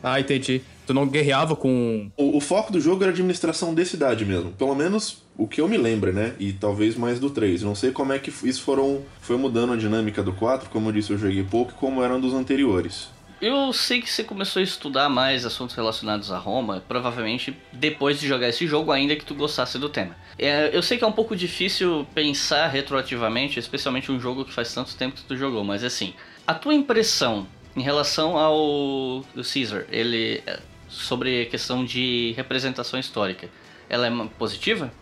Ah, 0.00 0.20
entendi. 0.20 0.62
Tu 0.88 0.94
não 0.94 1.06
guerreava 1.06 1.54
com. 1.54 2.10
O, 2.16 2.38
o 2.38 2.40
foco 2.40 2.72
do 2.72 2.80
jogo 2.80 3.02
era 3.02 3.10
a 3.10 3.12
administração 3.12 3.74
de 3.74 3.84
cidade 3.84 4.24
mesmo. 4.24 4.52
Pelo 4.52 4.74
menos 4.74 5.22
o 5.36 5.46
que 5.46 5.60
eu 5.60 5.68
me 5.68 5.76
lembro, 5.76 6.14
né? 6.14 6.34
E 6.38 6.50
talvez 6.50 6.96
mais 6.96 7.20
do 7.20 7.28
3. 7.28 7.62
Não 7.62 7.74
sei 7.74 7.90
como 7.90 8.14
é 8.14 8.18
que 8.18 8.30
isso 8.30 8.62
foram, 8.62 9.02
foi 9.20 9.36
mudando 9.36 9.74
a 9.74 9.76
dinâmica 9.76 10.22
do 10.22 10.32
4. 10.32 10.70
Como 10.70 10.88
eu 10.88 10.92
disse, 10.94 11.10
eu 11.10 11.18
joguei 11.18 11.44
pouco 11.44 11.72
e 11.72 11.74
como 11.74 12.02
eram 12.02 12.18
dos 12.18 12.32
anteriores. 12.32 13.10
Eu 13.38 13.70
sei 13.70 14.00
que 14.00 14.08
você 14.08 14.24
começou 14.24 14.60
a 14.60 14.62
estudar 14.62 15.10
mais 15.10 15.44
assuntos 15.44 15.76
relacionados 15.76 16.32
a 16.32 16.38
Roma, 16.38 16.82
provavelmente 16.88 17.54
depois 17.70 18.18
de 18.18 18.26
jogar 18.26 18.48
esse 18.48 18.66
jogo, 18.66 18.90
ainda 18.90 19.14
que 19.14 19.26
tu 19.26 19.34
gostasse 19.34 19.78
do 19.78 19.90
tema. 19.90 20.16
É, 20.38 20.74
eu 20.74 20.82
sei 20.82 20.96
que 20.96 21.04
é 21.04 21.06
um 21.06 21.12
pouco 21.12 21.36
difícil 21.36 22.06
pensar 22.14 22.66
retroativamente, 22.68 23.58
especialmente 23.58 24.10
um 24.10 24.18
jogo 24.18 24.42
que 24.42 24.54
faz 24.54 24.72
tanto 24.72 24.96
tempo 24.96 25.16
que 25.16 25.24
tu 25.24 25.36
jogou, 25.36 25.62
mas 25.62 25.84
assim, 25.84 26.14
a 26.46 26.54
tua 26.54 26.72
impressão 26.72 27.46
em 27.76 27.82
relação 27.82 28.38
ao 28.38 29.22
do 29.34 29.44
Caesar, 29.44 29.84
ele 29.90 30.42
sobre 30.88 31.42
a 31.42 31.46
questão 31.46 31.84
de 31.84 32.32
representação 32.36 32.98
histórica, 32.98 33.48
ela 33.88 34.06
é 34.06 34.28
positiva? 34.38 34.92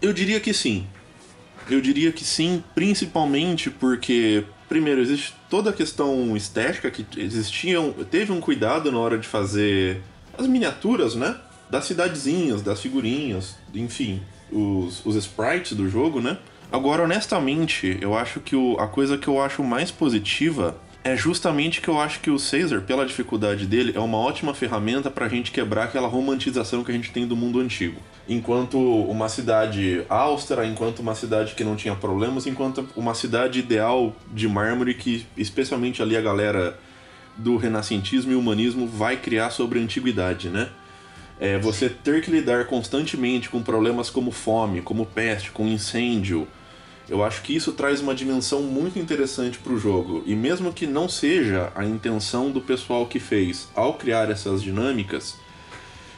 Eu 0.00 0.12
diria 0.12 0.40
que 0.40 0.54
sim. 0.54 0.86
Eu 1.68 1.80
diria 1.80 2.10
que 2.10 2.24
sim, 2.24 2.64
principalmente 2.74 3.70
porque, 3.70 4.44
primeiro, 4.68 5.00
existe 5.00 5.34
toda 5.48 5.70
a 5.70 5.72
questão 5.72 6.36
estética 6.36 6.90
que 6.90 7.06
existiam. 7.20 7.92
Teve 8.10 8.32
um 8.32 8.40
cuidado 8.40 8.90
na 8.90 8.98
hora 8.98 9.18
de 9.18 9.28
fazer 9.28 10.00
as 10.36 10.46
miniaturas, 10.46 11.14
né? 11.14 11.36
Das 11.68 11.84
cidadezinhas, 11.84 12.62
das 12.62 12.80
figurinhas, 12.80 13.56
enfim, 13.74 14.20
os, 14.50 15.04
os 15.04 15.14
sprites 15.16 15.76
do 15.76 15.88
jogo, 15.88 16.20
né? 16.20 16.38
Agora, 16.72 17.02
honestamente, 17.02 17.98
eu 18.00 18.16
acho 18.16 18.40
que 18.40 18.56
o, 18.56 18.78
a 18.78 18.86
coisa 18.86 19.18
que 19.18 19.28
eu 19.28 19.40
acho 19.40 19.62
mais 19.62 19.90
positiva 19.90 20.76
é 21.02 21.16
justamente 21.16 21.80
que 21.80 21.88
eu 21.88 21.98
acho 21.98 22.20
que 22.20 22.30
o 22.30 22.36
Caesar, 22.36 22.82
pela 22.82 23.06
dificuldade 23.06 23.66
dele, 23.66 23.92
é 23.96 24.00
uma 24.00 24.18
ótima 24.18 24.52
ferramenta 24.52 25.10
pra 25.10 25.28
gente 25.28 25.50
quebrar 25.50 25.84
aquela 25.84 26.06
romantização 26.06 26.84
que 26.84 26.90
a 26.90 26.94
gente 26.94 27.10
tem 27.10 27.26
do 27.26 27.34
mundo 27.34 27.58
antigo. 27.58 28.00
Enquanto 28.28 28.78
uma 28.78 29.28
cidade 29.28 30.04
austera, 30.08 30.66
enquanto 30.66 31.00
uma 31.00 31.14
cidade 31.14 31.54
que 31.54 31.64
não 31.64 31.74
tinha 31.74 31.94
problemas, 31.94 32.46
enquanto 32.46 32.86
uma 32.94 33.14
cidade 33.14 33.58
ideal 33.58 34.14
de 34.30 34.46
mármore 34.46 34.94
que, 34.94 35.26
especialmente 35.36 36.02
ali 36.02 36.16
a 36.16 36.20
galera 36.20 36.78
do 37.36 37.56
renascentismo 37.56 38.32
e 38.32 38.34
humanismo 38.34 38.86
vai 38.86 39.16
criar 39.16 39.50
sobre 39.50 39.78
a 39.78 39.82
antiguidade, 39.82 40.50
né? 40.50 40.68
É, 41.38 41.58
você 41.58 41.88
ter 41.88 42.20
que 42.20 42.30
lidar 42.30 42.66
constantemente 42.66 43.48
com 43.48 43.62
problemas 43.62 44.10
como 44.10 44.30
fome, 44.30 44.82
como 44.82 45.06
peste, 45.06 45.50
com 45.50 45.66
incêndio, 45.66 46.46
eu 47.10 47.24
acho 47.24 47.42
que 47.42 47.54
isso 47.54 47.72
traz 47.72 48.00
uma 48.00 48.14
dimensão 48.14 48.62
muito 48.62 48.96
interessante 48.96 49.58
para 49.58 49.72
o 49.72 49.78
jogo. 49.78 50.22
E 50.24 50.36
mesmo 50.36 50.72
que 50.72 50.86
não 50.86 51.08
seja 51.08 51.72
a 51.74 51.84
intenção 51.84 52.52
do 52.52 52.60
pessoal 52.60 53.04
que 53.04 53.18
fez 53.18 53.68
ao 53.74 53.94
criar 53.94 54.30
essas 54.30 54.62
dinâmicas, 54.62 55.36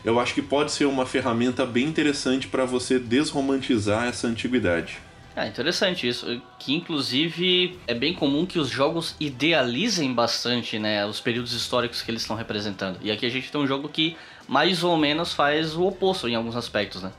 eu 0.04 0.20
acho 0.20 0.34
que 0.34 0.42
pode 0.42 0.70
ser 0.70 0.84
uma 0.84 1.06
ferramenta 1.06 1.64
bem 1.64 1.86
interessante 1.86 2.46
para 2.46 2.66
você 2.66 2.98
desromantizar 2.98 4.06
essa 4.06 4.26
antiguidade. 4.26 4.98
Ah, 5.34 5.46
interessante 5.46 6.06
isso. 6.06 6.42
Que 6.58 6.74
inclusive 6.74 7.78
é 7.86 7.94
bem 7.94 8.12
comum 8.12 8.44
que 8.44 8.58
os 8.58 8.68
jogos 8.68 9.16
idealizem 9.18 10.12
bastante, 10.12 10.78
né, 10.78 11.06
os 11.06 11.20
períodos 11.20 11.54
históricos 11.54 12.02
que 12.02 12.10
eles 12.10 12.20
estão 12.20 12.36
representando. 12.36 12.98
E 13.00 13.10
aqui 13.10 13.24
a 13.24 13.30
gente 13.30 13.50
tem 13.50 13.58
um 13.58 13.66
jogo 13.66 13.88
que 13.88 14.14
mais 14.46 14.84
ou 14.84 14.94
menos 14.98 15.32
faz 15.32 15.74
o 15.74 15.86
oposto 15.86 16.28
em 16.28 16.34
alguns 16.34 16.54
aspectos, 16.54 17.02
né? 17.02 17.12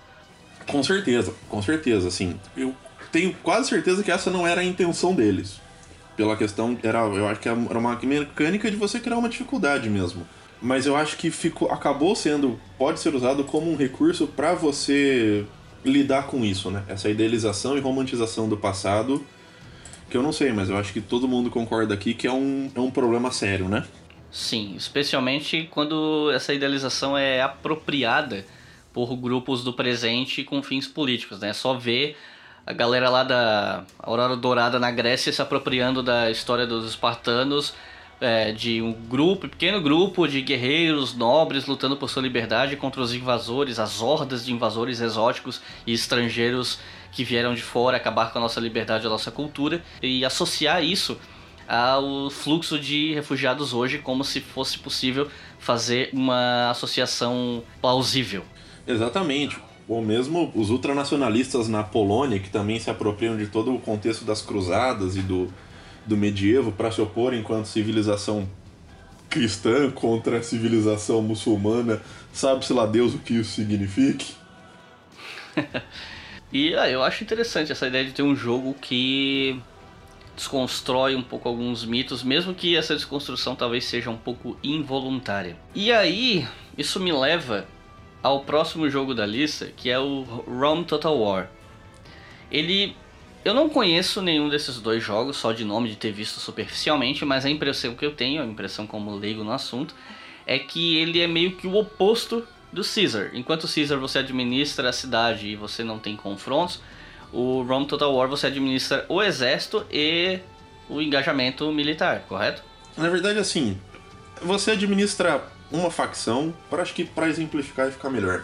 Com 0.67 0.83
certeza, 0.83 1.33
com 1.49 1.61
certeza, 1.61 2.07
assim. 2.07 2.39
Eu 2.55 2.75
tenho 3.13 3.33
quase 3.43 3.69
certeza 3.69 4.03
que 4.03 4.11
essa 4.11 4.31
não 4.31 4.45
era 4.45 4.61
a 4.61 4.63
intenção 4.63 5.13
deles. 5.13 5.61
Pela 6.17 6.35
questão, 6.35 6.77
era, 6.83 6.99
eu 6.99 7.27
acho 7.27 7.39
que 7.39 7.47
era 7.47 7.55
uma 7.55 7.95
mecânica 7.95 8.69
de 8.69 8.75
você 8.75 8.99
criar 8.99 9.17
uma 9.17 9.29
dificuldade 9.29 9.89
mesmo. 9.89 10.27
Mas 10.59 10.85
eu 10.85 10.95
acho 10.95 11.15
que 11.17 11.29
ficou, 11.29 11.71
acabou 11.71 12.15
sendo, 12.15 12.59
pode 12.77 12.99
ser 12.99 13.13
usado 13.13 13.43
como 13.43 13.71
um 13.71 13.75
recurso 13.75 14.27
para 14.27 14.53
você 14.53 15.45
lidar 15.85 16.23
com 16.23 16.43
isso, 16.43 16.71
né? 16.71 16.83
Essa 16.87 17.09
idealização 17.09 17.77
e 17.77 17.79
romantização 17.79 18.49
do 18.49 18.57
passado, 18.57 19.23
que 20.09 20.17
eu 20.17 20.23
não 20.23 20.31
sei, 20.31 20.51
mas 20.51 20.69
eu 20.69 20.77
acho 20.77 20.91
que 20.91 21.01
todo 21.01 21.27
mundo 21.27 21.51
concorda 21.51 21.93
aqui 21.93 22.13
que 22.13 22.25
é 22.25 22.31
um, 22.31 22.71
é 22.73 22.79
um 22.79 22.89
problema 22.89 23.31
sério, 23.31 23.67
né? 23.67 23.85
Sim, 24.31 24.73
especialmente 24.75 25.67
quando 25.69 26.31
essa 26.31 26.53
idealização 26.53 27.15
é 27.15 27.41
apropriada 27.41 28.45
por 28.91 29.15
grupos 29.15 29.63
do 29.63 29.73
presente 29.73 30.43
com 30.43 30.63
fins 30.63 30.87
políticos, 30.87 31.39
né? 31.39 31.51
Só 31.53 31.73
ver 31.73 32.15
a 32.65 32.73
galera 32.73 33.09
lá 33.09 33.23
da 33.23 33.83
Aurora 33.99 34.35
Dourada 34.35 34.79
na 34.79 34.89
Grécia 34.89 35.31
se 35.31 35.41
apropriando 35.41 36.01
da 36.01 36.31
história 36.31 36.65
dos 36.65 36.89
espartanos, 36.89 37.73
é, 38.21 38.53
de 38.53 38.81
um 38.81 38.93
grupo, 38.93 39.49
pequeno 39.49 39.81
grupo 39.81 40.25
de 40.27 40.41
guerreiros 40.41 41.13
nobres 41.13 41.65
lutando 41.65 41.97
por 41.97 42.09
sua 42.09 42.21
liberdade 42.21 42.77
contra 42.77 43.01
os 43.01 43.13
invasores, 43.13 43.79
as 43.79 44.01
hordas 44.01 44.45
de 44.45 44.53
invasores 44.53 45.01
exóticos 45.01 45.61
e 45.85 45.93
estrangeiros 45.93 46.79
que 47.11 47.23
vieram 47.23 47.53
de 47.53 47.61
fora 47.61 47.97
acabar 47.97 48.31
com 48.31 48.39
a 48.39 48.41
nossa 48.41 48.59
liberdade, 48.59 49.05
a 49.05 49.09
nossa 49.09 49.29
cultura, 49.29 49.83
e 50.01 50.23
associar 50.23 50.83
isso 50.83 51.17
ao 51.67 52.29
fluxo 52.29 52.79
de 52.79 53.13
refugiados 53.13 53.73
hoje, 53.73 53.99
como 53.99 54.23
se 54.23 54.39
fosse 54.39 54.79
possível 54.79 55.29
fazer 55.59 56.09
uma 56.13 56.69
associação 56.69 57.63
plausível. 57.81 58.43
Exatamente. 58.87 59.57
Ou 59.87 60.01
mesmo 60.01 60.51
os 60.55 60.69
ultranacionalistas 60.69 61.67
na 61.67 61.83
Polônia, 61.83 62.39
que 62.39 62.49
também 62.49 62.79
se 62.79 62.89
apropriam 62.89 63.35
de 63.37 63.47
todo 63.47 63.73
o 63.73 63.79
contexto 63.79 64.23
das 64.23 64.41
cruzadas 64.41 65.15
e 65.15 65.21
do, 65.21 65.47
do 66.05 66.15
medievo 66.15 66.71
para 66.71 66.91
se 66.91 67.01
opor 67.01 67.33
enquanto 67.33 67.65
civilização 67.65 68.47
cristã 69.29 69.89
contra 69.89 70.37
a 70.37 70.43
civilização 70.43 71.21
muçulmana, 71.21 72.01
sabe-se 72.31 72.71
lá 72.71 72.85
Deus 72.85 73.15
o 73.15 73.19
que 73.19 73.33
isso 73.33 73.51
signifique. 73.51 74.35
E 76.53 76.75
ah, 76.75 76.87
eu 76.87 77.01
acho 77.01 77.23
interessante 77.23 77.71
essa 77.71 77.87
ideia 77.87 78.05
de 78.05 78.11
ter 78.11 78.21
um 78.21 78.35
jogo 78.35 78.75
que 78.79 79.59
desconstrói 80.35 81.15
um 81.15 81.23
pouco 81.23 81.49
alguns 81.49 81.83
mitos, 81.83 82.21
mesmo 82.21 82.53
que 82.53 82.75
essa 82.75 82.93
desconstrução 82.93 83.55
talvez 83.55 83.85
seja 83.85 84.11
um 84.11 84.17
pouco 84.17 84.55
involuntária. 84.63 85.57
E 85.73 85.91
aí, 85.91 86.47
isso 86.77 86.99
me 86.99 87.11
leva 87.11 87.67
ao 88.23 88.45
próximo 88.45 88.89
jogo 88.89 89.13
da 89.13 89.25
lista, 89.25 89.69
que 89.75 89.89
é 89.89 89.99
o 89.99 90.21
Rome 90.23 90.85
Total 90.85 91.15
War. 91.15 91.49
Ele 92.49 92.95
eu 93.43 93.53
não 93.53 93.67
conheço 93.67 94.21
nenhum 94.21 94.47
desses 94.47 94.79
dois 94.79 95.03
jogos, 95.03 95.35
só 95.35 95.51
de 95.51 95.65
nome 95.65 95.89
de 95.89 95.97
ter 95.97 96.13
visto 96.13 96.39
superficialmente, 96.39 97.25
mas 97.25 97.45
a 97.45 97.49
impressão 97.49 97.93
que 97.93 98.05
eu 98.05 98.13
tenho, 98.13 98.41
a 98.41 98.45
impressão 98.45 98.87
como 98.87 99.13
leigo 99.13 99.43
no 99.43 99.51
assunto, 99.51 99.93
é 100.45 100.57
que 100.57 100.95
ele 100.97 101.19
é 101.19 101.27
meio 101.27 101.57
que 101.57 101.67
o 101.67 101.75
oposto 101.75 102.47
do 102.71 102.81
Caesar. 102.83 103.31
Enquanto 103.33 103.65
o 103.65 103.67
Caesar 103.73 103.99
você 103.99 104.19
administra 104.19 104.89
a 104.89 104.93
cidade 104.93 105.49
e 105.49 105.55
você 105.57 105.83
não 105.83 105.99
tem 105.99 106.15
confrontos, 106.15 106.79
o 107.33 107.63
Rome 107.63 107.85
Total 107.85 108.13
War 108.15 108.29
você 108.29 108.47
administra 108.47 109.05
o 109.09 109.21
exército 109.21 109.85
e 109.91 110.39
o 110.89 111.01
engajamento 111.01 111.69
militar, 111.73 112.21
correto? 112.29 112.63
Na 112.95 113.09
verdade, 113.09 113.39
assim, 113.39 113.77
você 114.41 114.71
administra 114.71 115.43
uma 115.73 115.91
facção, 115.91 116.53
para 116.69 116.81
acho 116.81 116.93
que 116.93 117.03
para 117.03 117.27
exemplificar 117.27 117.89
e 117.89 117.91
ficar 117.91 118.09
melhor. 118.09 118.43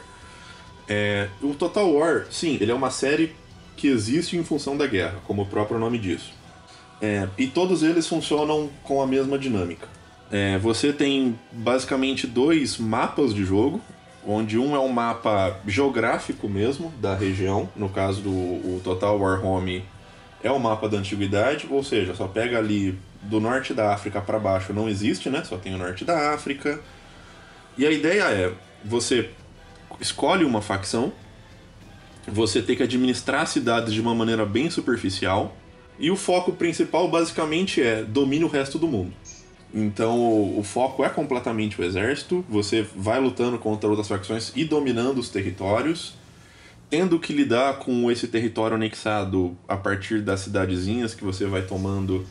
É, 0.87 1.29
o 1.41 1.53
Total 1.53 1.89
War, 1.89 2.25
sim, 2.31 2.57
ele 2.59 2.71
é 2.71 2.75
uma 2.75 2.89
série 2.89 3.35
que 3.77 3.87
existe 3.87 4.35
em 4.35 4.43
função 4.43 4.75
da 4.75 4.87
guerra, 4.87 5.19
como 5.25 5.43
o 5.43 5.45
próprio 5.45 5.79
nome 5.79 5.97
diz. 5.99 6.23
É, 7.01 7.29
e 7.37 7.47
todos 7.47 7.83
eles 7.83 8.07
funcionam 8.07 8.69
com 8.83 9.01
a 9.01 9.07
mesma 9.07 9.37
dinâmica. 9.37 9.87
É, 10.31 10.57
você 10.57 10.91
tem 10.91 11.39
basicamente 11.51 12.27
dois 12.27 12.77
mapas 12.77 13.33
de 13.33 13.45
jogo, 13.45 13.79
onde 14.27 14.57
um 14.57 14.75
é 14.75 14.79
um 14.79 14.89
mapa 14.89 15.57
geográfico 15.65 16.49
mesmo 16.49 16.91
da 16.99 17.15
região, 17.15 17.69
no 17.75 17.87
caso 17.87 18.21
do 18.21 18.81
Total 18.83 19.17
War 19.17 19.45
Home 19.45 19.85
é 20.43 20.51
o 20.51 20.59
mapa 20.59 20.87
da 20.87 20.97
antiguidade, 20.97 21.67
ou 21.69 21.83
seja, 21.83 22.15
só 22.15 22.27
pega 22.27 22.57
ali 22.57 22.97
do 23.21 23.39
norte 23.39 23.73
da 23.73 23.93
África 23.93 24.21
para 24.21 24.39
baixo 24.39 24.73
não 24.73 24.87
existe, 24.87 25.29
né? 25.29 25.43
Só 25.43 25.57
tem 25.57 25.75
o 25.75 25.77
norte 25.77 26.05
da 26.05 26.33
África. 26.33 26.79
E 27.79 27.87
a 27.87 27.91
ideia 27.91 28.23
é 28.23 28.53
você 28.83 29.29
escolhe 30.01 30.43
uma 30.43 30.61
facção, 30.61 31.13
você 32.27 32.61
tem 32.61 32.75
que 32.75 32.83
administrar 32.83 33.47
cidades 33.47 33.93
de 33.93 34.01
uma 34.01 34.13
maneira 34.13 34.45
bem 34.45 34.69
superficial, 34.69 35.55
e 35.97 36.11
o 36.11 36.17
foco 36.17 36.51
principal 36.51 37.09
basicamente 37.09 37.81
é 37.81 38.03
domine 38.03 38.43
o 38.43 38.49
resto 38.49 38.77
do 38.77 38.85
mundo. 38.85 39.13
Então 39.73 40.19
o, 40.19 40.59
o 40.59 40.63
foco 40.63 41.05
é 41.05 41.09
completamente 41.09 41.79
o 41.79 41.83
exército, 41.85 42.43
você 42.49 42.85
vai 42.93 43.17
lutando 43.17 43.57
contra 43.57 43.89
outras 43.89 44.09
facções 44.09 44.51
e 44.57 44.65
dominando 44.65 45.19
os 45.19 45.29
territórios, 45.29 46.15
tendo 46.89 47.17
que 47.17 47.31
lidar 47.31 47.79
com 47.79 48.11
esse 48.11 48.27
território 48.27 48.75
anexado 48.75 49.57
a 49.69 49.77
partir 49.77 50.21
das 50.21 50.41
cidadezinhas 50.41 51.15
que 51.15 51.23
você 51.23 51.45
vai 51.45 51.61
tomando 51.61 52.27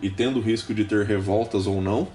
e 0.00 0.08
tendo 0.08 0.38
risco 0.38 0.72
de 0.72 0.84
ter 0.84 1.04
revoltas 1.04 1.66
ou 1.66 1.82
não. 1.82 2.06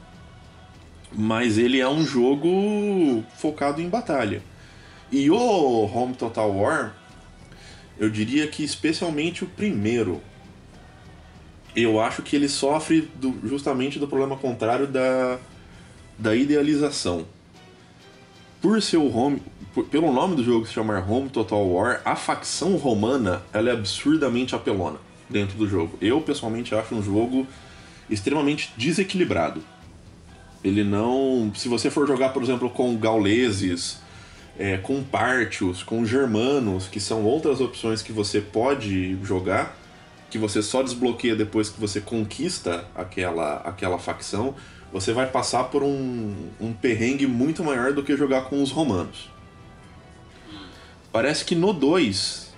Mas 1.12 1.58
ele 1.58 1.80
é 1.80 1.88
um 1.88 2.06
jogo 2.06 3.24
focado 3.38 3.82
em 3.82 3.90
batalha. 3.90 4.44
E 5.12 5.30
o 5.32 5.86
Home 5.86 6.14
Total 6.14 6.52
War, 6.52 6.96
eu 7.98 8.10
diria 8.10 8.48
que 8.48 8.64
especialmente 8.64 9.44
o 9.44 9.48
primeiro, 9.48 10.22
eu 11.76 12.00
acho 12.00 12.22
que 12.22 12.36
ele 12.36 12.48
sofre 12.48 13.10
do, 13.16 13.36
justamente 13.44 13.98
do 13.98 14.08
problema 14.08 14.38
contrário 14.38 14.86
da, 14.86 15.40
da 16.18 16.36
idealização. 16.36 17.26
Por 18.62 18.82
ser 18.82 18.98
o 18.98 19.16
home, 19.16 19.42
por, 19.74 19.86
pelo 19.86 20.12
nome 20.12 20.36
do 20.36 20.44
jogo 20.44 20.66
se 20.68 20.74
chamar 20.74 21.10
Home 21.10 21.30
Total 21.30 21.66
War, 21.66 22.02
a 22.06 22.16
facção 22.16 22.76
romana 22.76 23.42
ela 23.52 23.70
é 23.70 23.74
absurdamente 23.74 24.54
apelona 24.54 25.00
dentro 25.30 25.58
do 25.58 25.68
jogo. 25.68 25.98
Eu 26.02 26.22
pessoalmente 26.22 26.76
acho 26.76 26.94
um 26.94 27.02
jogo 27.02 27.48
extremamente 28.10 28.72
desequilibrado. 28.76 29.64
Ele 30.64 30.84
não. 30.84 31.52
Se 31.56 31.68
você 31.68 31.90
for 31.90 32.08
jogar, 32.08 32.30
por 32.30 32.44
exemplo, 32.44 32.70
com 32.70 32.96
gauleses, 32.98 34.00
é, 34.58 34.78
com 34.78 35.02
pártios, 35.02 35.84
com 35.84 36.06
germanos, 36.06 36.88
que 36.88 37.00
são 37.00 37.24
outras 37.24 37.62
opções 37.62 38.02
que 38.02 38.12
você 38.12 38.42
pode 38.42 39.18
jogar, 39.24 39.78
que 40.30 40.38
você 40.38 40.62
só 40.62 40.84
desbloqueia 40.84 41.36
depois 41.36 41.70
que 41.70 41.80
você 41.80 42.02
conquista 42.02 42.86
aquela, 42.94 43.58
aquela 43.58 43.98
facção, 43.98 44.54
você 44.92 45.14
vai 45.14 45.28
passar 45.28 45.66
por 45.66 45.84
um, 45.84 46.36
um 46.60 46.74
perrengue 46.74 47.26
muito 47.26 47.64
maior 47.64 47.94
do 47.94 48.04
que 48.04 48.18
jogar 48.18 48.42
com 48.44 48.62
os 48.62 48.72
romanos. 48.72 49.30
Parece 51.12 51.46
que 51.46 51.56
no 51.56 51.74
2 51.74 52.54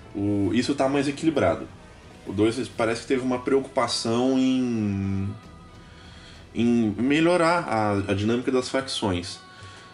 isso 0.52 0.72
está 0.72 0.88
mais 0.88 1.08
equilibrado. 1.08 1.66
O 2.26 2.32
2 2.32 2.68
parece 2.68 3.02
que 3.02 3.08
teve 3.08 3.22
uma 3.22 3.38
preocupação 3.38 4.38
em, 4.38 5.28
em 6.54 6.94
melhorar 6.98 7.64
a, 7.68 8.12
a 8.12 8.14
dinâmica 8.14 8.50
das 8.50 8.68
facções. 8.68 9.38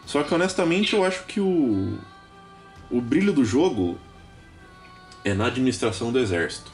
Só 0.07 0.23
que 0.23 0.35
honestamente 0.35 0.94
eu 0.94 1.05
acho 1.05 1.25
que 1.25 1.40
o, 1.40 1.99
o 2.90 3.01
brilho 3.01 3.33
do 3.33 3.44
jogo 3.44 3.99
é 5.25 5.35
na 5.35 5.47
administração 5.47 6.11
do 6.11 6.18
exército. 6.18 6.71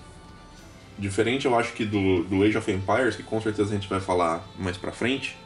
Diferente, 0.97 1.47
eu 1.47 1.59
acho 1.59 1.73
que 1.73 1.85
do, 1.85 2.23
do 2.23 2.43
Age 2.45 2.57
of 2.57 2.71
Empires, 2.71 3.17
que 3.17 3.23
com 3.23 3.41
certeza 3.41 3.71
a 3.71 3.75
gente 3.75 3.89
vai 3.89 4.01
falar 4.01 4.47
mais 4.57 4.77
pra 4.77 4.93
frente, 4.93 5.37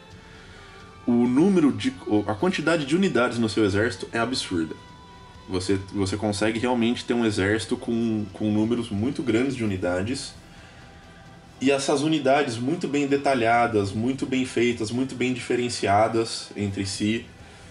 o 1.07 1.27
número 1.27 1.73
de. 1.73 1.95
a 2.27 2.35
quantidade 2.35 2.85
de 2.85 2.95
unidades 2.95 3.39
no 3.39 3.49
seu 3.49 3.65
exército 3.65 4.07
é 4.13 4.19
absurda. 4.19 4.77
Você, 5.49 5.81
você 5.95 6.19
consegue 6.19 6.59
realmente 6.59 7.07
ter 7.07 7.15
um 7.15 7.25
exército 7.25 7.79
com, 7.79 8.27
com 8.35 8.53
números 8.53 8.91
muito 8.91 9.23
grandes 9.23 9.57
de 9.57 9.65
unidades. 9.65 10.35
E 11.61 11.71
essas 11.73 12.03
unidades 12.03 12.57
muito 12.57 12.87
bem 12.87 13.07
detalhadas, 13.07 13.93
muito 13.93 14.25
bem 14.25 14.45
feitas, 14.45 14.91
muito 14.91 15.17
bem 15.17 15.33
diferenciadas 15.33 16.51
entre 16.57 16.87
si. 16.87 17.27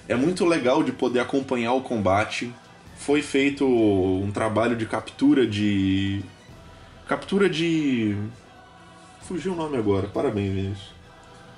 É 0.10 0.16
muito 0.16 0.46
legal 0.46 0.84
de 0.84 0.92
poder 0.92 1.20
acompanhar 1.22 1.74
o 1.74 1.82
combate. 1.82 2.54
Foi 2.98 3.22
feito 3.22 3.66
um 3.66 4.30
trabalho 4.32 4.76
de 4.76 4.86
captura 4.86 5.48
de. 5.48 6.22
Captura 7.08 7.50
de. 7.50 8.18
Fugiu 9.22 9.54
o 9.54 9.56
nome 9.56 9.78
agora, 9.78 10.08
parabéns, 10.08 10.54
Vinícius. 10.54 10.98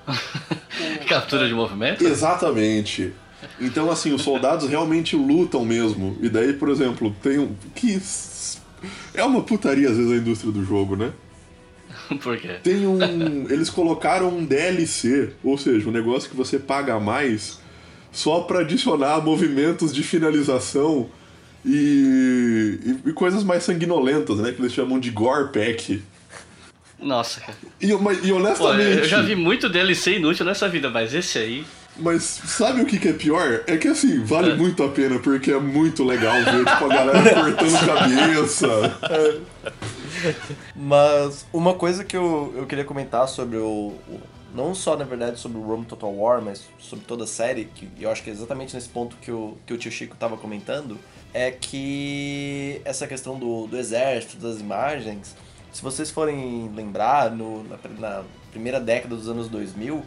Captura 1.07 1.47
de 1.47 1.53
movimento? 1.53 2.03
Exatamente. 2.03 3.13
Então, 3.59 3.89
assim, 3.89 4.13
os 4.13 4.21
soldados 4.21 4.67
realmente 4.67 5.15
lutam 5.15 5.63
mesmo. 5.63 6.17
E 6.21 6.29
daí, 6.29 6.53
por 6.53 6.69
exemplo, 6.69 7.15
tem 7.21 7.39
um. 7.39 7.55
Que. 7.73 7.99
É 9.13 9.23
uma 9.23 9.41
putaria 9.41 9.89
às 9.89 9.97
vezes 9.97 10.11
a 10.11 10.15
indústria 10.15 10.51
do 10.51 10.63
jogo, 10.63 10.95
né? 10.95 11.11
Por 12.21 12.37
quê? 12.37 12.55
Tem 12.63 12.87
um. 12.87 12.99
Eles 13.49 13.69
colocaram 13.69 14.29
um 14.29 14.45
DLC, 14.45 15.31
ou 15.43 15.57
seja, 15.57 15.87
um 15.87 15.91
negócio 15.91 16.29
que 16.29 16.35
você 16.35 16.57
paga 16.57 16.99
mais 16.99 17.59
só 18.11 18.41
para 18.41 18.61
adicionar 18.61 19.21
movimentos 19.21 19.93
de 19.93 20.01
finalização 20.01 21.09
e, 21.65 22.79
e, 22.83 23.09
e, 23.09 23.13
coisas 23.13 23.43
mais 23.43 23.63
sanguinolentas, 23.63 24.37
né? 24.37 24.51
Que 24.51 24.61
eles 24.61 24.73
chamam 24.73 24.99
de 24.99 25.11
Gore 25.11 25.51
Pack. 25.51 26.01
Nossa, 26.99 27.39
cara. 27.41 27.57
E, 27.79 27.87
e 27.87 28.31
honestamente. 28.31 28.57
Pô, 28.57 28.73
eu 28.73 29.05
já 29.05 29.21
vi 29.21 29.35
muito 29.35 29.69
DLC 29.69 30.17
inútil 30.17 30.45
nessa 30.45 30.67
vida, 30.67 30.89
mas 30.89 31.13
esse 31.13 31.37
aí. 31.37 31.65
Mas 31.99 32.23
sabe 32.23 32.81
o 32.81 32.85
que, 32.85 32.97
que 32.97 33.09
é 33.09 33.13
pior? 33.13 33.63
É 33.67 33.77
que 33.77 33.87
assim, 33.87 34.23
vale 34.23 34.51
é. 34.51 34.55
muito 34.55 34.83
a 34.83 34.89
pena, 34.89 35.19
porque 35.19 35.51
é 35.51 35.59
muito 35.59 36.03
legal 36.03 36.35
ver 36.35 36.65
tipo, 36.65 36.85
a 36.85 36.87
galera 36.87 37.35
cortando 37.43 37.85
cabeça. 37.85 38.67
É. 39.09 39.59
Mas 40.75 41.45
uma 41.51 41.73
coisa 41.73 42.03
que 42.03 42.15
eu, 42.15 42.53
eu 42.55 42.65
queria 42.65 42.85
comentar 42.85 43.27
sobre 43.27 43.57
o, 43.57 43.93
o. 44.07 44.19
Não 44.53 44.73
só, 44.73 44.97
na 44.97 45.05
verdade, 45.05 45.39
sobre 45.39 45.59
o 45.59 45.61
Rome 45.61 45.85
Total 45.85 46.11
War, 46.11 46.41
mas 46.41 46.67
sobre 46.79 47.05
toda 47.05 47.23
a 47.25 47.27
série, 47.27 47.65
que 47.65 47.87
eu 47.99 48.09
acho 48.09 48.23
que 48.23 48.31
é 48.31 48.33
exatamente 48.33 48.73
nesse 48.73 48.89
ponto 48.89 49.15
que 49.17 49.31
o, 49.31 49.55
que 49.65 49.73
o 49.73 49.77
tio 49.77 49.91
Chico 49.91 50.15
estava 50.15 50.37
comentando, 50.37 50.97
é 51.33 51.51
que 51.51 52.81
essa 52.83 53.05
questão 53.05 53.37
do, 53.37 53.67
do 53.67 53.77
exército, 53.77 54.37
das 54.37 54.59
imagens, 54.59 55.35
se 55.71 55.83
vocês 55.83 56.09
forem 56.09 56.71
lembrar, 56.75 57.29
no, 57.29 57.63
na, 57.63 57.77
na 57.99 58.23
primeira 58.51 58.79
década 58.79 59.15
dos 59.15 59.29
anos 59.29 59.47
2000, 59.49 60.03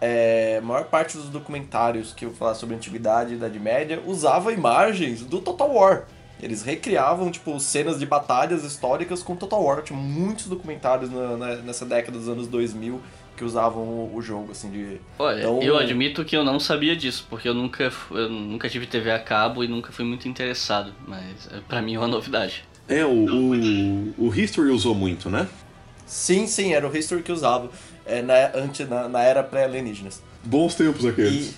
é, 0.00 0.58
a 0.58 0.64
maior 0.64 0.84
parte 0.84 1.16
dos 1.16 1.28
documentários 1.28 2.12
que 2.12 2.24
eu 2.24 2.32
falar 2.32 2.54
sobre 2.54 2.74
antiguidade 2.74 3.32
e 3.32 3.36
Idade 3.36 3.58
Média 3.58 4.02
usava 4.06 4.52
imagens 4.52 5.22
do 5.22 5.40
Total 5.40 5.70
War. 5.70 6.04
Eles 6.42 6.62
recriavam, 6.62 7.30
tipo, 7.30 7.58
cenas 7.58 7.98
de 7.98 8.04
batalhas 8.04 8.62
históricas 8.62 9.22
com 9.22 9.34
Total 9.34 9.62
War. 9.62 9.82
Tinha 9.82 9.98
muitos 9.98 10.46
documentários 10.46 11.10
na, 11.10 11.36
na, 11.36 11.56
nessa 11.56 11.86
década 11.86 12.18
dos 12.18 12.28
anos 12.28 12.46
2000 12.46 13.00
que 13.36 13.44
usavam 13.44 13.82
o, 13.82 14.12
o 14.14 14.22
jogo, 14.22 14.52
assim, 14.52 14.70
de... 14.70 15.00
Olha, 15.18 15.40
então, 15.40 15.62
eu 15.62 15.78
admito 15.78 16.24
que 16.24 16.36
eu 16.36 16.42
não 16.42 16.58
sabia 16.58 16.96
disso, 16.96 17.26
porque 17.28 17.46
eu 17.46 17.54
nunca, 17.54 17.92
eu 18.10 18.28
nunca 18.30 18.68
tive 18.68 18.86
TV 18.86 19.10
a 19.10 19.18
cabo 19.18 19.62
e 19.62 19.68
nunca 19.68 19.92
fui 19.92 20.06
muito 20.06 20.26
interessado, 20.26 20.92
mas 21.06 21.48
é, 21.52 21.60
para 21.68 21.82
mim 21.82 21.94
é 21.94 21.98
uma 21.98 22.08
novidade. 22.08 22.64
É, 22.88 23.04
o, 23.04 23.10
o, 23.10 24.14
o 24.26 24.34
History 24.34 24.70
usou 24.70 24.94
muito, 24.94 25.28
né? 25.28 25.46
Sim, 26.06 26.46
sim, 26.46 26.72
era 26.72 26.88
o 26.88 26.96
History 26.96 27.22
que 27.22 27.32
usava 27.32 27.70
é, 28.06 28.22
na, 28.22 28.34
antes, 28.54 28.88
na, 28.88 29.08
na 29.08 29.22
era 29.22 29.42
pré-alienígenas. 29.42 30.22
Bons 30.44 30.74
tempos 30.74 31.04
aqueles. 31.04 31.50
E, 31.50 31.54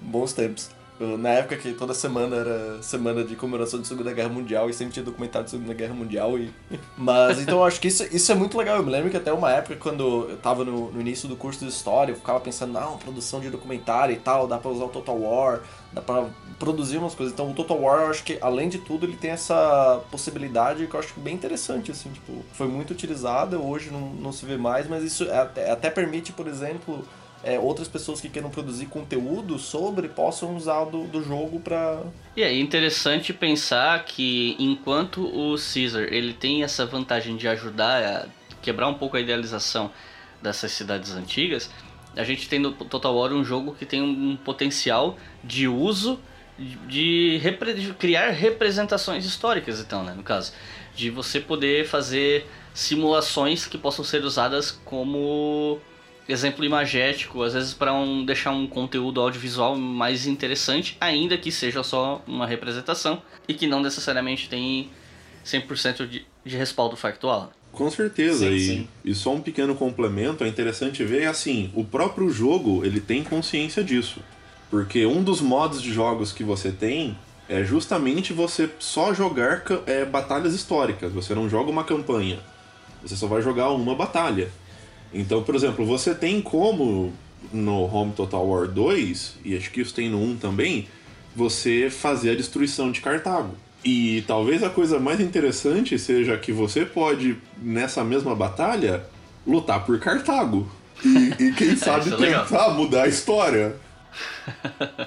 bons 0.00 0.32
tempos. 0.32 0.70
Na 1.00 1.30
época 1.30 1.56
que 1.56 1.72
toda 1.72 1.92
semana 1.92 2.36
era 2.36 2.82
semana 2.82 3.24
de 3.24 3.34
comemoração 3.34 3.80
de 3.80 3.88
Segunda 3.88 4.12
Guerra 4.12 4.28
Mundial 4.28 4.70
e 4.70 4.72
sempre 4.72 4.94
tinha 4.94 5.04
documentário 5.04 5.44
de 5.44 5.50
Segunda 5.50 5.74
Guerra 5.74 5.92
Mundial. 5.92 6.38
E... 6.38 6.52
Mas 6.96 7.40
então 7.40 7.58
eu 7.58 7.64
acho 7.64 7.80
que 7.80 7.88
isso, 7.88 8.04
isso 8.14 8.30
é 8.30 8.34
muito 8.34 8.56
legal. 8.56 8.76
Eu 8.76 8.84
me 8.84 8.92
lembro 8.92 9.10
que 9.10 9.16
até 9.16 9.32
uma 9.32 9.50
época, 9.50 9.74
quando 9.74 10.30
eu 10.30 10.36
tava 10.36 10.64
no, 10.64 10.92
no 10.92 11.00
início 11.00 11.28
do 11.28 11.34
curso 11.34 11.64
de 11.64 11.70
História, 11.70 12.12
eu 12.12 12.16
ficava 12.16 12.38
pensando, 12.38 12.72
não, 12.72 12.96
produção 12.96 13.40
de 13.40 13.50
documentário 13.50 14.14
e 14.14 14.18
tal, 14.18 14.46
dá 14.46 14.56
pra 14.56 14.70
usar 14.70 14.84
o 14.84 14.88
Total 14.88 15.18
War, 15.18 15.62
dá 15.92 16.00
pra 16.00 16.26
produzir 16.60 16.98
umas 16.98 17.14
coisas. 17.14 17.32
Então 17.32 17.50
o 17.50 17.54
Total 17.54 17.80
War, 17.80 18.02
eu 18.02 18.10
acho 18.10 18.22
que 18.22 18.38
além 18.40 18.68
de 18.68 18.78
tudo, 18.78 19.04
ele 19.04 19.16
tem 19.16 19.32
essa 19.32 20.00
possibilidade 20.12 20.86
que 20.86 20.94
eu 20.94 21.00
acho 21.00 21.18
bem 21.18 21.34
interessante, 21.34 21.90
assim, 21.90 22.10
tipo, 22.10 22.44
foi 22.52 22.68
muito 22.68 22.92
utilizada, 22.92 23.58
hoje 23.58 23.90
não, 23.90 24.10
não 24.10 24.32
se 24.32 24.46
vê 24.46 24.56
mais, 24.56 24.88
mas 24.88 25.02
isso 25.02 25.24
até, 25.32 25.72
até 25.72 25.90
permite, 25.90 26.32
por 26.32 26.46
exemplo 26.46 27.04
é, 27.44 27.58
outras 27.58 27.86
pessoas 27.86 28.20
que 28.20 28.28
queiram 28.28 28.50
produzir 28.50 28.86
conteúdo 28.86 29.58
sobre 29.58 30.08
possam 30.08 30.56
usar 30.56 30.84
do, 30.84 31.04
do 31.04 31.22
jogo 31.22 31.60
para 31.60 32.02
e 32.36 32.42
é 32.42 32.52
interessante 32.58 33.32
pensar 33.32 34.04
que 34.04 34.56
enquanto 34.58 35.24
o 35.24 35.56
Caesar 35.56 36.04
ele 36.10 36.32
tem 36.32 36.64
essa 36.64 36.86
vantagem 36.86 37.36
de 37.36 37.46
ajudar 37.46 38.02
a 38.02 38.26
quebrar 38.62 38.88
um 38.88 38.94
pouco 38.94 39.16
a 39.16 39.20
idealização 39.20 39.90
dessas 40.42 40.72
cidades 40.72 41.14
antigas, 41.14 41.70
a 42.16 42.24
gente 42.24 42.48
tem 42.48 42.58
no 42.58 42.72
Total 42.72 43.14
War 43.14 43.32
um 43.32 43.44
jogo 43.44 43.74
que 43.74 43.84
tem 43.84 44.02
um 44.02 44.36
potencial 44.36 45.16
de 45.42 45.68
uso 45.68 46.18
de, 46.58 47.38
repre 47.42 47.74
de 47.74 47.92
criar 47.94 48.30
representações 48.30 49.24
históricas, 49.24 49.80
então, 49.80 50.04
né, 50.04 50.14
no 50.14 50.22
caso, 50.22 50.52
de 50.94 51.10
você 51.10 51.40
poder 51.40 51.86
fazer 51.86 52.48
simulações 52.72 53.66
que 53.66 53.76
possam 53.76 54.04
ser 54.04 54.24
usadas 54.24 54.70
como 54.70 55.80
exemplo 56.28 56.64
imagético, 56.64 57.42
às 57.42 57.54
vezes 57.54 57.74
para 57.74 57.92
um, 57.92 58.24
deixar 58.24 58.50
um 58.52 58.66
conteúdo 58.66 59.20
audiovisual 59.20 59.76
mais 59.76 60.26
interessante, 60.26 60.96
ainda 61.00 61.36
que 61.36 61.52
seja 61.52 61.82
só 61.82 62.22
uma 62.26 62.46
representação 62.46 63.22
e 63.46 63.54
que 63.54 63.66
não 63.66 63.80
necessariamente 63.80 64.48
tem 64.48 64.90
100% 65.44 66.06
de, 66.08 66.26
de 66.44 66.56
respaldo 66.56 66.96
factual. 66.96 67.52
Com 67.72 67.90
certeza, 67.90 68.46
Sim, 68.46 68.54
e, 68.54 68.60
sim. 68.60 68.88
e 69.04 69.14
só 69.14 69.34
um 69.34 69.40
pequeno 69.40 69.74
complemento, 69.74 70.44
é 70.44 70.48
interessante 70.48 71.02
ver, 71.02 71.26
assim, 71.26 71.70
o 71.74 71.84
próprio 71.84 72.30
jogo, 72.30 72.84
ele 72.84 73.00
tem 73.00 73.24
consciência 73.24 73.82
disso. 73.82 74.20
Porque 74.70 75.04
um 75.04 75.22
dos 75.22 75.40
modos 75.40 75.82
de 75.82 75.92
jogos 75.92 76.32
que 76.32 76.44
você 76.44 76.70
tem 76.70 77.18
é 77.48 77.64
justamente 77.64 78.32
você 78.32 78.70
só 78.78 79.12
jogar 79.12 79.64
é, 79.86 80.04
batalhas 80.04 80.54
históricas, 80.54 81.12
você 81.12 81.34
não 81.34 81.48
joga 81.48 81.70
uma 81.70 81.84
campanha, 81.84 82.38
você 83.02 83.16
só 83.16 83.26
vai 83.26 83.42
jogar 83.42 83.70
uma 83.70 83.94
batalha. 83.94 84.50
Então, 85.14 85.42
por 85.42 85.54
exemplo, 85.54 85.86
você 85.86 86.14
tem 86.14 86.42
como 86.42 87.12
no 87.52 87.84
Home 87.84 88.12
Total 88.12 88.44
War 88.44 88.66
2, 88.66 89.36
e 89.44 89.56
acho 89.56 89.70
que 89.70 89.80
isso 89.80 89.94
tem 89.94 90.10
no 90.10 90.20
1 90.20 90.36
também, 90.36 90.88
você 91.34 91.88
fazer 91.88 92.30
a 92.30 92.34
destruição 92.34 92.90
de 92.90 93.00
Cartago. 93.00 93.54
E 93.84 94.24
talvez 94.26 94.62
a 94.62 94.70
coisa 94.70 94.98
mais 94.98 95.20
interessante 95.20 95.98
seja 95.98 96.36
que 96.36 96.52
você 96.52 96.84
pode, 96.84 97.36
nessa 97.62 98.02
mesma 98.02 98.34
batalha, 98.34 99.04
lutar 99.46 99.84
por 99.84 99.98
Cartago. 100.00 100.70
E, 101.04 101.44
e 101.44 101.52
quem 101.52 101.76
sabe 101.76 102.08
isso 102.08 102.24
é 102.24 102.38
tentar 102.38 102.70
mudar 102.70 103.02
a 103.02 103.08
história. 103.08 103.76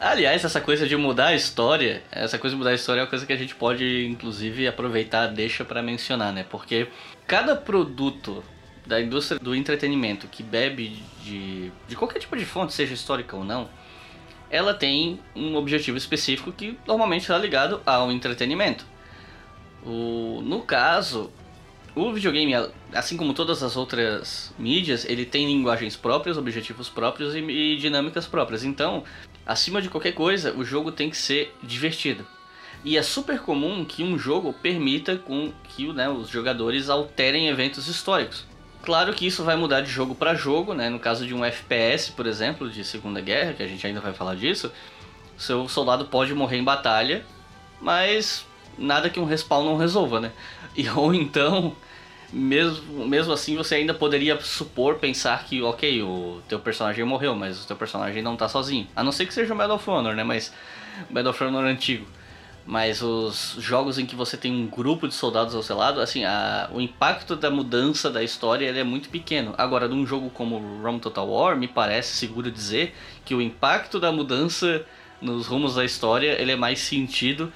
Aliás, 0.00 0.44
essa 0.44 0.60
coisa 0.60 0.86
de 0.86 0.96
mudar 0.96 1.28
a 1.28 1.34
história, 1.34 2.02
essa 2.10 2.38
coisa 2.38 2.54
de 2.54 2.58
mudar 2.58 2.70
a 2.70 2.74
história 2.74 3.00
é 3.00 3.04
uma 3.04 3.08
coisa 3.08 3.24
que 3.24 3.32
a 3.32 3.36
gente 3.36 3.54
pode, 3.54 4.06
inclusive, 4.06 4.66
aproveitar, 4.66 5.28
deixa 5.28 5.64
pra 5.64 5.82
mencionar, 5.82 6.32
né? 6.32 6.44
Porque 6.50 6.88
cada 7.26 7.54
produto 7.54 8.42
da 8.86 9.00
indústria 9.00 9.40
do 9.40 9.54
entretenimento 9.54 10.26
que 10.28 10.42
bebe 10.42 11.02
de, 11.22 11.72
de 11.88 11.96
qualquer 11.96 12.18
tipo 12.18 12.36
de 12.36 12.44
fonte, 12.44 12.72
seja 12.72 12.94
histórica 12.94 13.36
ou 13.36 13.44
não, 13.44 13.68
ela 14.50 14.74
tem 14.74 15.18
um 15.34 15.56
objetivo 15.56 15.96
específico 15.96 16.52
que 16.52 16.78
normalmente 16.86 17.22
está 17.22 17.38
ligado 17.38 17.80
ao 17.84 18.12
entretenimento. 18.12 18.86
O, 19.84 20.40
no 20.44 20.62
caso, 20.62 21.32
o 21.94 22.12
videogame, 22.12 22.54
assim 22.92 23.16
como 23.16 23.34
todas 23.34 23.62
as 23.62 23.76
outras 23.76 24.54
mídias, 24.58 25.04
ele 25.04 25.24
tem 25.24 25.46
linguagens 25.46 25.96
próprias, 25.96 26.36
objetivos 26.36 26.88
próprios 26.88 27.34
e, 27.34 27.38
e 27.38 27.76
dinâmicas 27.76 28.26
próprias. 28.26 28.64
Então, 28.64 29.04
acima 29.46 29.80
de 29.80 29.88
qualquer 29.88 30.12
coisa, 30.12 30.54
o 30.54 30.64
jogo 30.64 30.92
tem 30.92 31.08
que 31.10 31.16
ser 31.16 31.54
divertido. 31.62 32.26
E 32.84 32.98
é 32.98 33.02
super 33.02 33.40
comum 33.40 33.84
que 33.84 34.04
um 34.04 34.18
jogo 34.18 34.52
permita 34.52 35.16
com 35.16 35.52
que 35.64 35.90
né, 35.92 36.08
os 36.08 36.28
jogadores 36.28 36.90
alterem 36.90 37.48
eventos 37.48 37.88
históricos. 37.88 38.44
Claro 38.84 39.14
que 39.14 39.26
isso 39.26 39.42
vai 39.42 39.56
mudar 39.56 39.80
de 39.80 39.90
jogo 39.90 40.14
para 40.14 40.34
jogo, 40.34 40.74
né? 40.74 40.90
No 40.90 40.98
caso 40.98 41.26
de 41.26 41.32
um 41.32 41.42
FPS, 41.42 42.12
por 42.12 42.26
exemplo, 42.26 42.68
de 42.68 42.84
Segunda 42.84 43.18
Guerra, 43.20 43.54
que 43.54 43.62
a 43.62 43.66
gente 43.66 43.86
ainda 43.86 44.00
vai 44.00 44.12
falar 44.12 44.34
disso, 44.34 44.70
seu 45.38 45.66
soldado 45.68 46.04
pode 46.04 46.34
morrer 46.34 46.58
em 46.58 46.64
batalha, 46.64 47.24
mas 47.80 48.44
nada 48.76 49.08
que 49.08 49.18
um 49.18 49.24
respawn 49.24 49.64
não 49.64 49.76
resolva, 49.76 50.20
né? 50.20 50.32
E, 50.76 50.88
ou 50.90 51.14
então, 51.14 51.72
mesmo, 52.32 53.06
mesmo 53.06 53.32
assim, 53.32 53.56
você 53.56 53.76
ainda 53.76 53.94
poderia 53.94 54.38
supor, 54.40 54.96
pensar 54.96 55.44
que, 55.44 55.62
ok, 55.62 56.02
o 56.02 56.42
teu 56.48 56.58
personagem 56.58 57.04
morreu, 57.04 57.32
mas 57.36 57.62
o 57.62 57.66
teu 57.68 57.76
personagem 57.76 58.20
não 58.22 58.36
tá 58.36 58.48
sozinho. 58.48 58.88
A 58.96 59.04
não 59.04 59.12
ser 59.12 59.24
que 59.26 59.32
seja 59.32 59.54
o 59.54 59.56
Medal 59.56 59.76
of 59.76 59.88
Honor, 59.88 60.16
né? 60.16 60.24
Mas 60.24 60.52
Medal 61.08 61.30
of 61.30 61.44
Honor 61.44 61.64
antigo. 61.64 62.04
Mas 62.66 63.02
os 63.02 63.56
jogos 63.58 63.98
em 63.98 64.06
que 64.06 64.16
você 64.16 64.36
tem 64.38 64.50
um 64.50 64.66
grupo 64.66 65.06
de 65.06 65.14
soldados 65.14 65.54
ao 65.54 65.62
seu 65.62 65.76
lado, 65.76 66.00
assim, 66.00 66.24
a, 66.24 66.70
o 66.72 66.80
impacto 66.80 67.36
da 67.36 67.50
mudança 67.50 68.10
da 68.10 68.22
história 68.22 68.70
é 68.70 68.82
muito 68.82 69.10
pequeno. 69.10 69.54
Agora, 69.58 69.86
num 69.86 70.06
jogo 70.06 70.30
como 70.30 70.80
Rome 70.82 70.98
Total 70.98 71.28
War, 71.28 71.56
me 71.58 71.68
parece 71.68 72.16
seguro 72.16 72.50
dizer 72.50 72.94
que 73.24 73.34
o 73.34 73.42
impacto 73.42 74.00
da 74.00 74.10
mudança 74.10 74.84
nos 75.20 75.46
rumos 75.46 75.74
da 75.74 75.84
história 75.84 76.40
ele 76.40 76.52
é 76.52 76.56
mais 76.56 76.80
sentido 76.80 77.52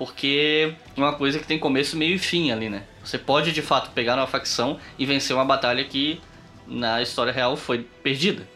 porque 0.00 0.72
é 0.96 0.98
uma 0.98 1.12
coisa 1.12 1.38
que 1.38 1.46
tem 1.46 1.58
começo, 1.58 1.94
meio 1.94 2.14
e 2.14 2.18
fim 2.18 2.50
ali, 2.50 2.70
né? 2.70 2.84
Você 3.04 3.18
pode 3.18 3.52
de 3.52 3.60
fato 3.60 3.90
pegar 3.90 4.16
uma 4.16 4.26
facção 4.26 4.78
e 4.98 5.04
vencer 5.04 5.36
uma 5.36 5.44
batalha 5.44 5.84
que 5.84 6.18
na 6.66 7.02
história 7.02 7.30
real 7.30 7.54
foi 7.54 7.86
perdida. 8.02 8.48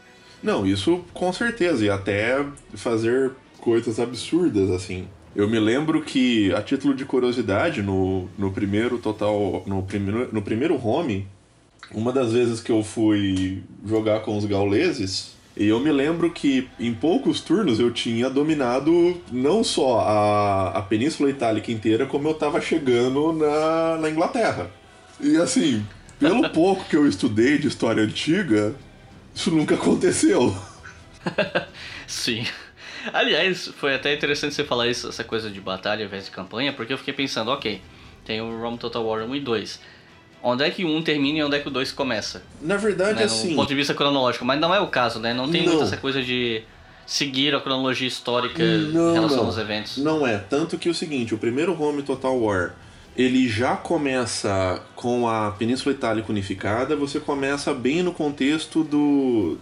Não, 0.42 0.66
isso 0.66 1.04
com 1.12 1.30
certeza, 1.34 1.84
e 1.84 1.90
até 1.90 2.42
fazer 2.74 3.32
coisas 3.58 4.00
absurdas, 4.00 4.70
assim. 4.70 5.06
Eu 5.34 5.48
me 5.48 5.58
lembro 5.58 6.00
que, 6.02 6.52
a 6.54 6.62
título 6.62 6.94
de 6.94 7.04
curiosidade, 7.04 7.82
no, 7.82 8.28
no 8.38 8.52
primeiro 8.52 8.98
total. 8.98 9.64
No 9.66 9.82
primeiro, 9.82 10.28
no 10.32 10.42
primeiro 10.42 10.86
home, 10.86 11.26
uma 11.92 12.12
das 12.12 12.32
vezes 12.32 12.60
que 12.60 12.70
eu 12.70 12.82
fui 12.82 13.62
jogar 13.84 14.20
com 14.20 14.36
os 14.36 14.44
gauleses, 14.44 15.34
e 15.56 15.66
eu 15.66 15.78
me 15.80 15.90
lembro 15.92 16.30
que 16.30 16.68
em 16.78 16.92
poucos 16.92 17.40
turnos 17.40 17.78
eu 17.78 17.90
tinha 17.92 18.30
dominado 18.30 19.20
não 19.30 19.62
só 19.62 20.00
a, 20.00 20.68
a 20.78 20.82
Península 20.82 21.30
Itálica 21.30 21.70
inteira, 21.70 22.06
como 22.06 22.28
eu 22.28 22.34
tava 22.34 22.60
chegando 22.60 23.32
na, 23.32 23.98
na 23.98 24.10
Inglaterra. 24.10 24.70
E 25.20 25.36
assim, 25.36 25.84
pelo 26.18 26.48
pouco 26.50 26.84
que 26.88 26.96
eu 26.96 27.06
estudei 27.06 27.58
de 27.58 27.68
história 27.68 28.02
antiga, 28.02 28.74
isso 29.34 29.50
nunca 29.50 29.74
aconteceu. 29.74 30.56
Sim. 32.06 32.44
Aliás, 33.12 33.68
foi 33.76 33.94
até 33.94 34.14
interessante 34.14 34.54
você 34.54 34.64
falar 34.64 34.88
isso, 34.88 35.08
essa 35.08 35.24
coisa 35.24 35.50
de 35.50 35.60
batalha 35.60 36.02
ao 36.02 36.06
invés 36.06 36.24
de 36.24 36.30
campanha, 36.30 36.72
porque 36.72 36.92
eu 36.92 36.98
fiquei 36.98 37.14
pensando, 37.14 37.50
ok, 37.50 37.80
tem 38.24 38.40
o 38.40 38.60
Rome 38.60 38.78
Total 38.78 39.04
War 39.04 39.24
1 39.24 39.34
e 39.36 39.40
2. 39.40 39.80
Onde 40.42 40.62
é 40.62 40.70
que 40.70 40.84
1 40.84 41.02
termina 41.02 41.38
e 41.38 41.42
onde 41.42 41.56
é 41.56 41.60
que 41.60 41.68
o 41.68 41.70
2 41.70 41.90
começa? 41.92 42.42
Na 42.60 42.76
verdade, 42.76 43.18
né, 43.18 43.24
assim. 43.24 43.50
Do 43.50 43.56
ponto 43.56 43.68
de 43.68 43.74
vista 43.74 43.94
cronológico, 43.94 44.44
mas 44.44 44.60
não 44.60 44.74
é 44.74 44.80
o 44.80 44.88
caso, 44.88 45.18
né? 45.18 45.32
Não 45.32 45.50
tem 45.50 45.62
Não. 45.62 45.72
muito 45.72 45.84
essa 45.84 45.96
coisa 45.96 46.22
de 46.22 46.62
seguir 47.06 47.54
a 47.54 47.60
cronologia 47.60 48.06
histórica 48.08 48.62
Não, 48.62 49.10
em 49.10 49.14
relação 49.14 49.38
não. 49.38 49.46
aos 49.46 49.58
eventos. 49.58 49.96
Não 49.98 50.26
é. 50.26 50.38
Tanto 50.38 50.76
que 50.76 50.88
o 50.88 50.94
seguinte, 50.94 51.34
o 51.34 51.38
primeiro 51.38 51.80
Home 51.80 52.02
Total 52.02 52.38
War, 52.38 52.74
ele 53.16 53.48
já 53.48 53.76
começa 53.76 54.82
com 54.94 55.28
a 55.28 55.50
Península 55.52 55.94
Itálica 55.94 56.30
unificada, 56.30 56.96
você 56.96 57.20
começa 57.20 57.72
bem 57.72 58.02
no 58.02 58.12
contexto 58.12 58.82
do 58.84 59.58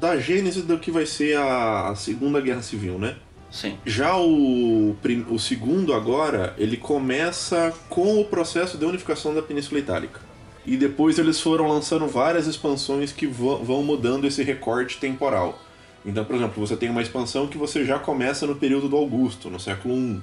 da 0.00 0.18
gênese 0.18 0.62
do 0.62 0.78
que 0.78 0.90
vai 0.90 1.06
ser 1.06 1.36
a, 1.36 1.88
a 1.88 1.94
Segunda 1.94 2.40
Guerra 2.40 2.62
Civil, 2.62 2.98
né? 2.98 3.16
Sim. 3.50 3.78
Já 3.84 4.16
o, 4.16 4.96
o 5.28 5.38
segundo 5.38 5.92
agora, 5.92 6.54
ele 6.56 6.76
começa 6.76 7.72
com 7.88 8.18
o 8.20 8.24
processo 8.24 8.78
de 8.78 8.84
unificação 8.84 9.34
da 9.34 9.42
Península 9.42 9.78
Itálica. 9.78 10.20
E 10.64 10.76
depois 10.76 11.18
eles 11.18 11.40
foram 11.40 11.68
lançando 11.68 12.06
várias 12.06 12.46
expansões 12.46 13.12
que 13.12 13.26
vão 13.26 13.62
vão 13.62 13.82
mudando 13.82 14.26
esse 14.26 14.42
recorte 14.42 14.98
temporal. 14.98 15.60
Então, 16.04 16.24
por 16.24 16.34
exemplo, 16.34 16.66
você 16.66 16.76
tem 16.76 16.88
uma 16.88 17.02
expansão 17.02 17.46
que 17.46 17.58
você 17.58 17.84
já 17.84 17.98
começa 17.98 18.46
no 18.46 18.56
período 18.56 18.88
do 18.88 18.96
Augusto, 18.96 19.50
no 19.50 19.60
século 19.60 19.94
I. 19.96 20.20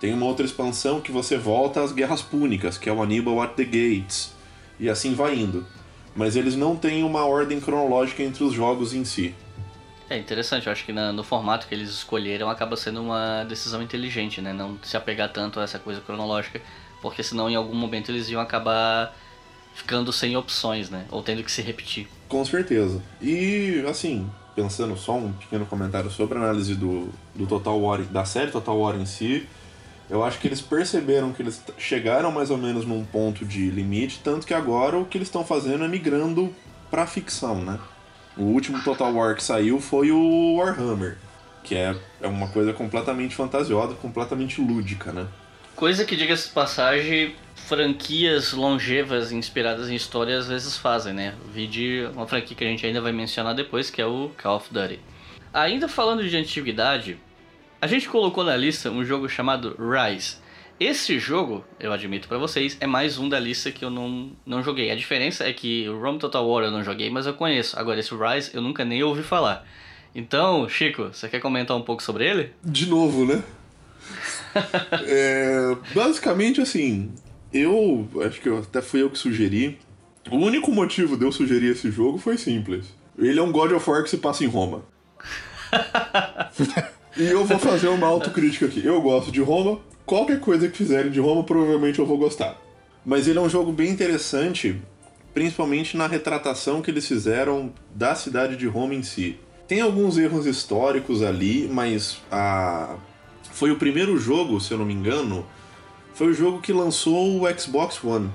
Tem 0.00 0.12
uma 0.12 0.26
outra 0.26 0.44
expansão 0.44 1.00
que 1.00 1.12
você 1.12 1.36
volta 1.36 1.80
às 1.80 1.92
Guerras 1.92 2.22
Púnicas, 2.22 2.76
que 2.76 2.88
é 2.88 2.92
o 2.92 3.02
Aníbal 3.02 3.40
at 3.40 3.54
the 3.54 3.64
Gates. 3.64 4.32
E 4.80 4.88
assim 4.88 5.14
vai 5.14 5.36
indo. 5.36 5.64
Mas 6.14 6.36
eles 6.36 6.54
não 6.54 6.76
têm 6.76 7.02
uma 7.02 7.24
ordem 7.24 7.60
cronológica 7.60 8.22
entre 8.22 8.44
os 8.44 8.52
jogos 8.52 8.92
em 8.94 9.04
si. 9.04 9.34
É 10.10 10.18
interessante, 10.18 10.66
eu 10.66 10.72
acho 10.72 10.84
que 10.84 10.92
no 10.92 11.24
formato 11.24 11.66
que 11.66 11.74
eles 11.74 11.88
escolheram 11.88 12.50
acaba 12.50 12.76
sendo 12.76 13.00
uma 13.00 13.44
decisão 13.44 13.80
inteligente, 13.82 14.42
né? 14.42 14.52
Não 14.52 14.78
se 14.82 14.94
apegar 14.96 15.32
tanto 15.32 15.58
a 15.58 15.62
essa 15.62 15.78
coisa 15.78 16.02
cronológica, 16.02 16.60
porque 17.00 17.22
senão 17.22 17.48
em 17.48 17.54
algum 17.54 17.74
momento 17.74 18.10
eles 18.10 18.28
iam 18.28 18.40
acabar 18.40 19.16
ficando 19.74 20.12
sem 20.12 20.36
opções, 20.36 20.90
né? 20.90 21.06
Ou 21.10 21.22
tendo 21.22 21.42
que 21.42 21.50
se 21.50 21.62
repetir. 21.62 22.08
Com 22.28 22.44
certeza. 22.44 23.02
E, 23.22 23.82
assim, 23.88 24.28
pensando 24.54 24.96
só 24.98 25.16
um 25.16 25.32
pequeno 25.32 25.64
comentário 25.64 26.10
sobre 26.10 26.36
a 26.38 26.42
análise 26.42 26.74
do, 26.74 27.08
do 27.34 27.46
Total 27.46 27.80
War, 27.80 28.02
da 28.02 28.26
série 28.26 28.50
Total 28.50 28.78
War 28.78 28.96
em 28.96 29.06
si, 29.06 29.48
eu 30.12 30.22
acho 30.22 30.38
que 30.38 30.46
eles 30.46 30.60
perceberam 30.60 31.32
que 31.32 31.40
eles 31.40 31.64
chegaram 31.78 32.30
mais 32.30 32.50
ou 32.50 32.58
menos 32.58 32.84
num 32.84 33.02
ponto 33.02 33.46
de 33.46 33.70
limite, 33.70 34.20
tanto 34.22 34.46
que 34.46 34.52
agora 34.52 34.98
o 34.98 35.06
que 35.06 35.16
eles 35.16 35.28
estão 35.28 35.42
fazendo 35.42 35.84
é 35.84 35.88
migrando 35.88 36.54
pra 36.90 37.06
ficção, 37.06 37.64
né? 37.64 37.78
O 38.36 38.42
último 38.42 38.84
Total 38.84 39.10
War 39.10 39.34
que 39.34 39.42
saiu 39.42 39.80
foi 39.80 40.12
o 40.12 40.56
Warhammer, 40.56 41.16
que 41.64 41.74
é, 41.74 41.96
é 42.20 42.28
uma 42.28 42.46
coisa 42.48 42.74
completamente 42.74 43.34
fantasiosa, 43.34 43.94
completamente 43.94 44.60
lúdica, 44.60 45.12
né? 45.12 45.26
Coisa 45.74 46.04
que, 46.04 46.14
diga-se 46.14 46.48
de 46.48 46.52
passagem, 46.52 47.34
franquias 47.54 48.52
longevas 48.52 49.32
inspiradas 49.32 49.88
em 49.88 49.94
história 49.94 50.36
às 50.36 50.46
vezes 50.46 50.76
fazem, 50.76 51.14
né? 51.14 51.34
Vi 51.54 51.66
de 51.66 52.06
uma 52.14 52.26
franquia 52.26 52.54
que 52.54 52.64
a 52.64 52.68
gente 52.68 52.84
ainda 52.84 53.00
vai 53.00 53.12
mencionar 53.12 53.54
depois, 53.54 53.88
que 53.88 54.02
é 54.02 54.06
o 54.06 54.30
Call 54.36 54.56
of 54.56 54.68
Duty. 54.70 55.00
Ainda 55.54 55.88
falando 55.88 56.22
de 56.22 56.36
antiguidade, 56.36 57.18
a 57.82 57.88
gente 57.88 58.08
colocou 58.08 58.44
na 58.44 58.56
lista 58.56 58.92
um 58.92 59.04
jogo 59.04 59.28
chamado 59.28 59.76
Rise. 59.76 60.36
Esse 60.78 61.18
jogo, 61.18 61.64
eu 61.80 61.92
admito 61.92 62.28
pra 62.28 62.38
vocês, 62.38 62.76
é 62.78 62.86
mais 62.86 63.18
um 63.18 63.28
da 63.28 63.40
lista 63.40 63.72
que 63.72 63.84
eu 63.84 63.90
não, 63.90 64.30
não 64.46 64.62
joguei. 64.62 64.88
A 64.92 64.94
diferença 64.94 65.42
é 65.42 65.52
que 65.52 65.88
o 65.88 66.00
Rome 66.00 66.20
Total 66.20 66.48
War 66.48 66.62
eu 66.62 66.70
não 66.70 66.84
joguei, 66.84 67.10
mas 67.10 67.26
eu 67.26 67.34
conheço. 67.34 67.76
Agora, 67.76 67.98
esse 67.98 68.14
Rise 68.14 68.52
eu 68.54 68.62
nunca 68.62 68.84
nem 68.84 69.02
ouvi 69.02 69.24
falar. 69.24 69.66
Então, 70.14 70.68
Chico, 70.68 71.08
você 71.12 71.28
quer 71.28 71.40
comentar 71.40 71.76
um 71.76 71.82
pouco 71.82 72.04
sobre 72.04 72.24
ele? 72.24 72.52
De 72.62 72.86
novo, 72.86 73.26
né? 73.26 73.42
é, 75.04 75.76
basicamente, 75.92 76.60
assim, 76.60 77.10
eu 77.52 78.08
acho 78.24 78.40
que 78.40 78.48
eu, 78.48 78.58
até 78.58 78.80
fui 78.80 79.02
eu 79.02 79.10
que 79.10 79.18
sugeri. 79.18 79.76
O 80.30 80.36
único 80.36 80.70
motivo 80.70 81.16
de 81.16 81.24
eu 81.24 81.32
sugerir 81.32 81.72
esse 81.72 81.90
jogo 81.90 82.16
foi 82.16 82.38
simples. 82.38 82.86
Ele 83.18 83.40
é 83.40 83.42
um 83.42 83.50
God 83.50 83.72
of 83.72 83.90
War 83.90 84.04
que 84.04 84.10
se 84.10 84.18
passa 84.18 84.44
em 84.44 84.48
Roma. 84.48 84.84
e 87.16 87.24
eu 87.24 87.44
vou 87.44 87.58
fazer 87.58 87.88
uma 87.88 88.06
autocrítica 88.06 88.66
aqui. 88.66 88.84
Eu 88.84 89.00
gosto 89.00 89.30
de 89.30 89.40
Roma. 89.40 89.78
Qualquer 90.06 90.40
coisa 90.40 90.68
que 90.68 90.76
fizerem 90.76 91.10
de 91.10 91.20
Roma, 91.20 91.44
provavelmente 91.44 91.98
eu 91.98 92.06
vou 92.06 92.18
gostar. 92.18 92.56
Mas 93.04 93.28
ele 93.28 93.38
é 93.38 93.42
um 93.42 93.48
jogo 93.48 93.72
bem 93.72 93.90
interessante, 93.90 94.80
principalmente 95.34 95.96
na 95.96 96.06
retratação 96.06 96.80
que 96.80 96.90
eles 96.90 97.06
fizeram 97.06 97.72
da 97.94 98.14
cidade 98.14 98.56
de 98.56 98.66
Roma 98.66 98.94
em 98.94 99.02
si. 99.02 99.38
Tem 99.68 99.80
alguns 99.80 100.18
erros 100.18 100.46
históricos 100.46 101.22
ali, 101.22 101.68
mas 101.70 102.20
a... 102.30 102.96
foi 103.50 103.70
o 103.70 103.76
primeiro 103.76 104.16
jogo, 104.18 104.60
se 104.60 104.72
eu 104.72 104.78
não 104.78 104.84
me 104.84 104.94
engano, 104.94 105.46
foi 106.14 106.28
o 106.28 106.34
jogo 106.34 106.60
que 106.60 106.72
lançou 106.72 107.42
o 107.42 107.58
Xbox 107.58 108.02
One. 108.02 108.30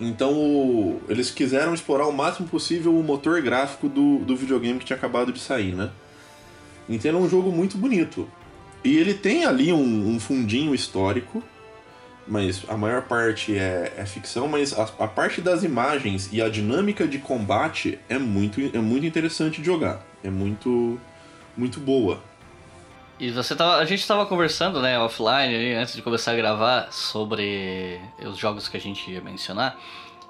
Então 0.00 0.98
eles 1.08 1.30
quiseram 1.30 1.74
explorar 1.74 2.06
o 2.06 2.12
máximo 2.12 2.48
possível 2.48 2.96
o 2.96 3.02
motor 3.02 3.40
gráfico 3.42 3.88
do, 3.88 4.18
do 4.18 4.34
videogame 4.34 4.78
que 4.78 4.86
tinha 4.86 4.96
acabado 4.96 5.32
de 5.32 5.38
sair, 5.38 5.74
né? 5.74 5.90
Então 6.90 7.12
é 7.12 7.14
um 7.14 7.28
jogo 7.28 7.52
muito 7.52 7.78
bonito. 7.78 8.28
E 8.82 8.96
ele 8.96 9.14
tem 9.14 9.44
ali 9.44 9.72
um, 9.72 10.08
um 10.08 10.18
fundinho 10.18 10.74
histórico, 10.74 11.42
mas 12.26 12.64
a 12.68 12.76
maior 12.76 13.02
parte 13.02 13.56
é, 13.56 13.94
é 13.96 14.04
ficção, 14.04 14.48
mas 14.48 14.76
a, 14.76 14.82
a, 14.98 15.06
parte 15.06 15.40
das 15.40 15.62
imagens 15.62 16.28
e 16.32 16.42
a 16.42 16.48
dinâmica 16.48 17.06
de 17.06 17.18
combate 17.18 17.98
é 18.08 18.18
muito, 18.18 18.60
é 18.60 18.80
muito 18.80 19.06
interessante 19.06 19.60
de 19.60 19.66
jogar. 19.66 20.04
É 20.24 20.30
muito, 20.30 21.00
muito 21.56 21.78
boa. 21.78 22.20
E 23.20 23.30
você 23.30 23.54
tava, 23.54 23.76
a 23.76 23.84
gente 23.84 24.00
estava 24.00 24.26
conversando, 24.26 24.80
né, 24.80 24.98
offline, 24.98 25.74
antes 25.74 25.94
de 25.94 26.02
começar 26.02 26.32
a 26.32 26.36
gravar, 26.36 26.90
sobre 26.90 28.00
os 28.24 28.36
jogos 28.36 28.66
que 28.66 28.76
a 28.76 28.80
gente 28.80 29.10
ia 29.10 29.20
mencionar. 29.20 29.78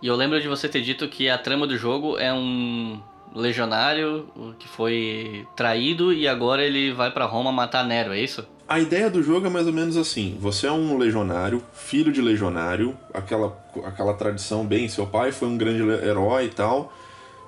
E 0.02 0.08
eu 0.08 0.16
lembro 0.16 0.40
de 0.40 0.48
você 0.48 0.68
ter 0.68 0.82
dito 0.82 1.06
que 1.08 1.30
a 1.30 1.38
trama 1.38 1.66
do 1.66 1.76
jogo 1.76 2.18
é 2.18 2.32
um 2.32 3.00
legionário 3.34 4.26
que 4.58 4.68
foi 4.68 5.46
traído 5.56 6.12
e 6.12 6.26
agora 6.26 6.64
ele 6.64 6.92
vai 6.92 7.10
para 7.10 7.24
Roma 7.24 7.52
matar 7.52 7.84
Nero, 7.84 8.12
é 8.12 8.20
isso? 8.20 8.46
A 8.68 8.78
ideia 8.78 9.10
do 9.10 9.22
jogo 9.22 9.46
é 9.46 9.50
mais 9.50 9.66
ou 9.66 9.72
menos 9.72 9.96
assim: 9.96 10.36
você 10.40 10.66
é 10.66 10.72
um 10.72 10.96
legionário, 10.96 11.62
filho 11.72 12.12
de 12.12 12.20
legionário, 12.20 12.96
aquela, 13.12 13.58
aquela 13.84 14.14
tradição 14.14 14.64
bem, 14.64 14.88
seu 14.88 15.06
pai 15.06 15.32
foi 15.32 15.48
um 15.48 15.58
grande 15.58 15.82
herói 15.82 16.46
e 16.46 16.50
tal, 16.50 16.92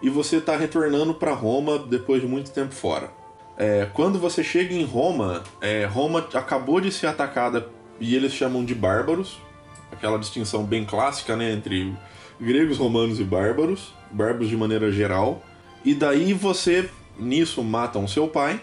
e 0.02 0.10
você 0.10 0.36
está 0.36 0.56
retornando 0.56 1.14
para 1.14 1.32
Roma 1.32 1.78
depois 1.78 2.20
de 2.20 2.26
muito 2.26 2.50
tempo 2.50 2.74
fora. 2.74 3.10
É, 3.56 3.86
quando 3.92 4.18
você 4.18 4.42
chega 4.42 4.74
em 4.74 4.84
Roma, 4.84 5.44
é, 5.60 5.84
Roma 5.84 6.26
acabou 6.34 6.80
de 6.80 6.90
ser 6.90 7.06
atacada 7.06 7.68
e 8.00 8.16
eles 8.16 8.32
chamam 8.32 8.64
de 8.64 8.74
bárbaros, 8.74 9.38
aquela 9.92 10.18
distinção 10.18 10.64
bem 10.64 10.84
clássica 10.84 11.36
né, 11.36 11.52
entre 11.52 11.94
gregos, 12.40 12.78
romanos 12.78 13.20
e 13.20 13.24
bárbaros, 13.24 13.94
bárbaros 14.10 14.48
de 14.48 14.56
maneira 14.56 14.90
geral. 14.90 15.40
E 15.84 15.94
daí 15.94 16.32
você, 16.32 16.88
nisso, 17.18 17.62
matam 17.62 18.06
seu 18.06 18.28
pai 18.28 18.60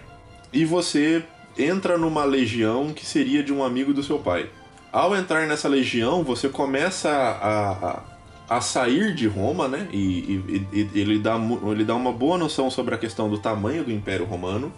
e 0.54 0.66
você 0.66 1.24
entra 1.58 1.98
numa 1.98 2.24
legião 2.24 2.94
que 2.94 3.06
seria 3.06 3.44
de 3.44 3.52
um 3.52 3.64
amigo 3.64 3.94
do 3.94 4.02
seu 4.04 4.20
pai. 4.20 4.50
Ao 4.92 5.16
entrar 5.16 5.46
nessa 5.46 5.68
legião, 5.68 6.24
você 6.24 6.50
começa 6.50 7.10
a, 7.10 7.72
a, 7.72 8.58
a 8.58 8.62
sair 8.62 9.14
de 9.14 9.28
Roma, 9.28 9.68
né? 9.68 9.88
E, 9.92 9.98
e, 10.00 10.68
e, 10.74 11.00
ele, 11.00 11.20
dá, 11.20 11.38
ele 11.70 11.84
dá 11.84 11.96
uma 11.96 12.12
boa 12.12 12.38
noção 12.38 12.72
sobre 12.72 12.96
a 12.96 12.98
questão 12.98 13.30
do 13.30 13.38
tamanho 13.38 13.84
do 13.84 13.92
Império 13.92 14.26
Romano. 14.26 14.72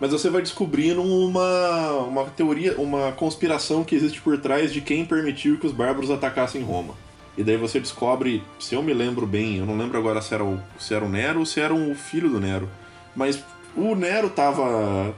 Mas 0.00 0.12
você 0.12 0.30
vai 0.30 0.42
descobrindo 0.42 1.02
uma, 1.02 1.90
uma 2.02 2.24
teoria, 2.26 2.76
uma 2.78 3.10
conspiração 3.12 3.82
que 3.82 3.96
existe 3.96 4.20
por 4.20 4.38
trás 4.38 4.72
de 4.72 4.80
quem 4.80 5.04
permitiu 5.04 5.58
que 5.58 5.66
os 5.66 5.72
bárbaros 5.72 6.10
atacassem 6.10 6.62
Roma. 6.62 6.94
E 7.38 7.44
daí 7.44 7.56
você 7.56 7.78
descobre, 7.78 8.42
se 8.58 8.74
eu 8.74 8.82
me 8.82 8.92
lembro 8.92 9.24
bem, 9.24 9.58
eu 9.58 9.64
não 9.64 9.78
lembro 9.78 9.96
agora 9.96 10.20
se 10.20 10.34
era 10.34 10.42
o, 10.42 10.60
se 10.76 10.92
era 10.92 11.04
o 11.04 11.08
Nero 11.08 11.38
ou 11.38 11.46
se 11.46 11.60
era 11.60 11.72
o 11.72 11.94
filho 11.94 12.28
do 12.28 12.40
Nero. 12.40 12.68
Mas 13.14 13.40
o 13.76 13.94
Nero 13.94 14.28
tava. 14.28 15.14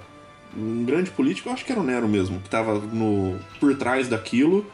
Um 0.55 0.85
grande 0.85 1.11
político, 1.11 1.49
eu 1.49 1.55
acho 1.55 1.65
que 1.65 1.73
era 1.73 1.81
o 1.81 1.85
Nero 1.85 2.07
mesmo, 2.07 2.39
que 2.41 2.51
tava 2.51 2.75
no, 2.75 3.39
por 3.59 3.75
trás 3.75 4.07
daquilo. 4.07 4.71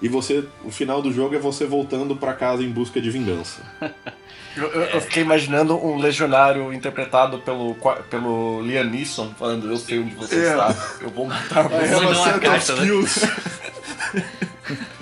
E 0.00 0.08
você. 0.08 0.44
O 0.62 0.70
final 0.70 1.02
do 1.02 1.12
jogo 1.12 1.34
é 1.34 1.38
você 1.38 1.66
voltando 1.66 2.14
para 2.14 2.32
casa 2.32 2.62
em 2.62 2.70
busca 2.70 3.00
de 3.00 3.10
vingança. 3.10 3.62
eu, 4.56 4.62
eu, 4.62 4.82
eu, 4.82 5.00
fiquei 5.00 5.24
imaginando 5.24 5.76
um 5.76 5.98
legionário 5.98 6.72
interpretado 6.72 7.40
pelo, 7.40 7.76
pelo 8.08 8.62
Liam 8.62 8.84
Neeson 8.84 9.34
falando, 9.36 9.68
eu 9.68 9.76
sei 9.78 9.98
onde 9.98 10.14
você 10.14 10.36
é. 10.36 10.50
está, 10.50 10.76
eu 11.00 11.10
vou 11.10 11.26
matar 11.26 11.68
você. 11.68 11.92
É 11.92 11.96
uma 11.96 12.38
carta, 12.38 12.76
né? 12.76 12.86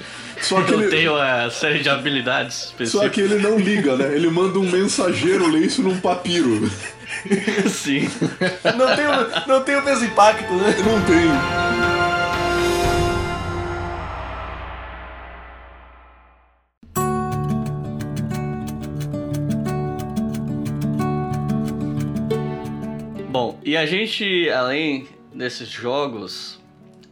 Só 0.42 0.60
que 0.62 0.74
ele 0.74 0.88
tem 0.88 1.08
uma 1.08 1.48
série 1.50 1.78
de 1.78 1.88
habilidades 1.88 2.64
específicas. 2.64 2.90
Só 2.90 3.08
que 3.08 3.20
ele 3.20 3.36
não 3.36 3.58
liga, 3.58 3.96
né? 3.96 4.14
Ele 4.14 4.28
manda 4.28 4.58
um 4.58 4.68
mensageiro 4.68 5.48
ler 5.48 5.66
isso 5.66 5.82
num 5.82 5.98
papiro. 6.00 6.68
Sim. 7.70 8.08
Não 8.76 8.96
tem, 8.96 9.06
o, 9.06 9.48
não 9.48 9.62
tem 9.62 9.76
o 9.76 9.84
mesmo 9.84 10.06
impacto, 10.06 10.52
né? 10.54 10.74
Não 10.78 11.00
tem. 11.04 11.92
Bom, 23.30 23.60
e 23.64 23.76
a 23.76 23.86
gente, 23.86 24.50
além 24.50 25.08
desses 25.32 25.68
jogos, 25.68 26.61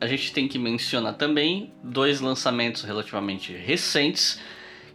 a 0.00 0.06
gente 0.06 0.32
tem 0.32 0.48
que 0.48 0.58
mencionar 0.58 1.14
também 1.14 1.72
dois 1.82 2.20
lançamentos 2.20 2.82
relativamente 2.82 3.52
recentes 3.52 4.40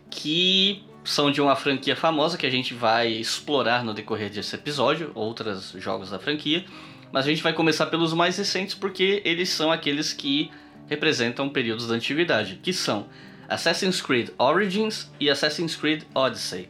que 0.10 0.84
são 1.04 1.32
de 1.32 1.40
uma 1.40 1.56
franquia 1.56 1.96
famosa 1.96 2.38
que 2.38 2.46
a 2.46 2.50
gente 2.50 2.74
vai 2.74 3.10
explorar 3.10 3.84
no 3.84 3.94
decorrer 3.94 4.32
desse 4.32 4.56
episódio, 4.56 5.12
outros 5.14 5.76
jogos 5.78 6.10
da 6.10 6.18
franquia, 6.18 6.66
mas 7.12 7.26
a 7.26 7.30
gente 7.30 7.44
vai 7.44 7.54
começar 7.54 7.86
pelos 7.86 8.14
mais 8.14 8.38
recentes 8.38 8.74
porque 8.74 9.22
eles 9.24 9.50
são 9.50 9.72
aqueles 9.72 10.12
que 10.12 10.50
representam 10.88 11.48
períodos 11.50 11.88
da 11.88 11.96
antiguidade, 11.96 12.60
que 12.62 12.74
são 12.74 13.08
Assassin's 13.48 14.02
Creed 14.02 14.30
Origins 14.40 15.12
e 15.20 15.30
Assassin's 15.30 15.76
Creed 15.76 16.04
Odyssey. 16.14 16.70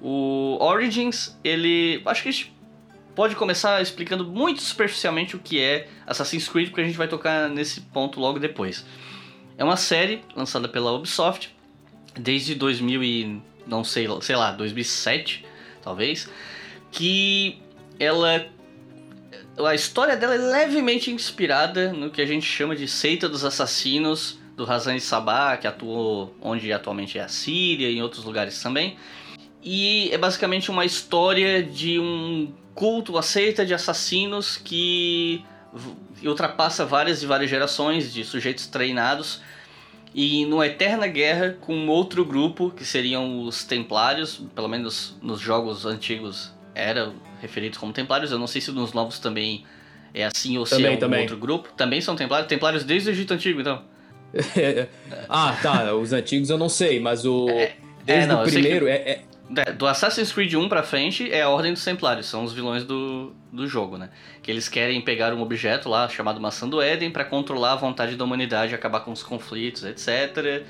O 0.00 0.56
Origins, 0.60 1.36
ele, 1.42 2.00
acho 2.06 2.22
que 2.22 2.28
a 2.28 2.32
gente 2.32 2.57
pode 3.18 3.34
começar 3.34 3.82
explicando 3.82 4.24
muito 4.24 4.62
superficialmente 4.62 5.34
o 5.34 5.40
que 5.40 5.60
é 5.60 5.88
Assassin's 6.06 6.48
Creed, 6.48 6.68
porque 6.68 6.82
a 6.82 6.84
gente 6.84 6.96
vai 6.96 7.08
tocar 7.08 7.48
nesse 7.48 7.80
ponto 7.80 8.20
logo 8.20 8.38
depois. 8.38 8.86
É 9.56 9.64
uma 9.64 9.76
série 9.76 10.20
lançada 10.36 10.68
pela 10.68 10.92
Ubisoft 10.92 11.52
desde 12.14 12.54
2000 12.54 13.02
e 13.02 13.42
não 13.66 13.82
sei, 13.82 14.06
sei 14.20 14.36
lá, 14.36 14.52
2007, 14.52 15.44
talvez, 15.82 16.30
que 16.92 17.60
ela 17.98 18.46
a 19.66 19.74
história 19.74 20.16
dela 20.16 20.36
é 20.36 20.38
levemente 20.38 21.10
inspirada 21.10 21.92
no 21.92 22.10
que 22.10 22.22
a 22.22 22.26
gente 22.26 22.46
chama 22.46 22.76
de 22.76 22.86
Seita 22.86 23.28
dos 23.28 23.44
Assassinos 23.44 24.38
do 24.56 24.64
Razan 24.64 24.96
Sabah, 25.00 25.56
que 25.56 25.66
atuou 25.66 26.36
onde 26.40 26.72
atualmente 26.72 27.18
é 27.18 27.22
a 27.22 27.28
Síria 27.28 27.90
e 27.90 27.96
em 27.96 28.00
outros 28.00 28.22
lugares 28.22 28.62
também. 28.62 28.96
E 29.60 30.08
é 30.12 30.16
basicamente 30.16 30.70
uma 30.70 30.84
história 30.84 31.60
de 31.64 31.98
um 31.98 32.52
culto, 32.78 33.18
a 33.18 33.22
seita 33.22 33.66
de 33.66 33.74
assassinos 33.74 34.56
que 34.56 35.44
ultrapassa 36.24 36.86
várias 36.86 37.24
e 37.24 37.26
várias 37.26 37.50
gerações 37.50 38.12
de 38.12 38.22
sujeitos 38.22 38.68
treinados 38.68 39.40
e 40.14 40.46
numa 40.46 40.64
eterna 40.64 41.08
guerra 41.08 41.56
com 41.60 41.88
outro 41.88 42.24
grupo 42.24 42.70
que 42.70 42.84
seriam 42.84 43.42
os 43.42 43.64
Templários, 43.64 44.40
pelo 44.54 44.68
menos 44.68 45.18
nos 45.20 45.40
jogos 45.40 45.84
antigos 45.86 46.52
era 46.72 47.12
referidos 47.42 47.78
como 47.78 47.92
Templários. 47.92 48.30
Eu 48.30 48.38
não 48.38 48.46
sei 48.46 48.60
se 48.60 48.70
nos 48.70 48.92
novos 48.92 49.18
também 49.18 49.64
é 50.14 50.24
assim 50.24 50.56
ou 50.56 50.64
também, 50.64 50.86
se 50.86 50.92
é 50.92 50.96
um 50.96 51.00
também. 51.00 51.20
outro 51.22 51.36
grupo. 51.36 51.70
Também 51.76 52.00
são 52.00 52.14
Templários, 52.14 52.48
Templários 52.48 52.84
desde 52.84 53.08
o 53.08 53.10
Egito 53.10 53.34
antigo, 53.34 53.60
então. 53.60 53.82
ah, 55.28 55.58
tá. 55.60 55.92
Os 55.94 56.12
antigos 56.12 56.48
eu 56.48 56.56
não 56.56 56.68
sei, 56.68 57.00
mas 57.00 57.24
o 57.24 57.48
é, 57.50 57.72
desde 58.04 58.24
é, 58.24 58.26
não, 58.28 58.42
o 58.42 58.44
primeiro 58.44 58.86
que... 58.86 58.92
é, 58.92 58.94
é 58.94 59.10
é, 59.10 59.27
do 59.76 59.86
Assassin's 59.86 60.30
Creed 60.30 60.54
1 60.54 60.68
pra 60.68 60.82
frente 60.82 61.30
é 61.32 61.42
a 61.42 61.48
Ordem 61.48 61.72
dos 61.72 61.82
Templários, 61.82 62.26
são 62.26 62.44
os 62.44 62.52
vilões 62.52 62.84
do, 62.84 63.32
do 63.50 63.66
jogo, 63.66 63.96
né? 63.96 64.10
Que 64.42 64.50
eles 64.50 64.68
querem 64.68 65.00
pegar 65.00 65.32
um 65.32 65.40
objeto 65.40 65.88
lá 65.88 66.08
chamado 66.08 66.40
Maçã 66.40 66.68
do 66.68 66.82
Éden 66.82 67.10
para 67.10 67.24
controlar 67.24 67.72
a 67.72 67.76
vontade 67.76 68.14
da 68.14 68.24
humanidade, 68.24 68.74
acabar 68.74 69.00
com 69.00 69.10
os 69.10 69.22
conflitos, 69.22 69.84
etc. 69.84 70.64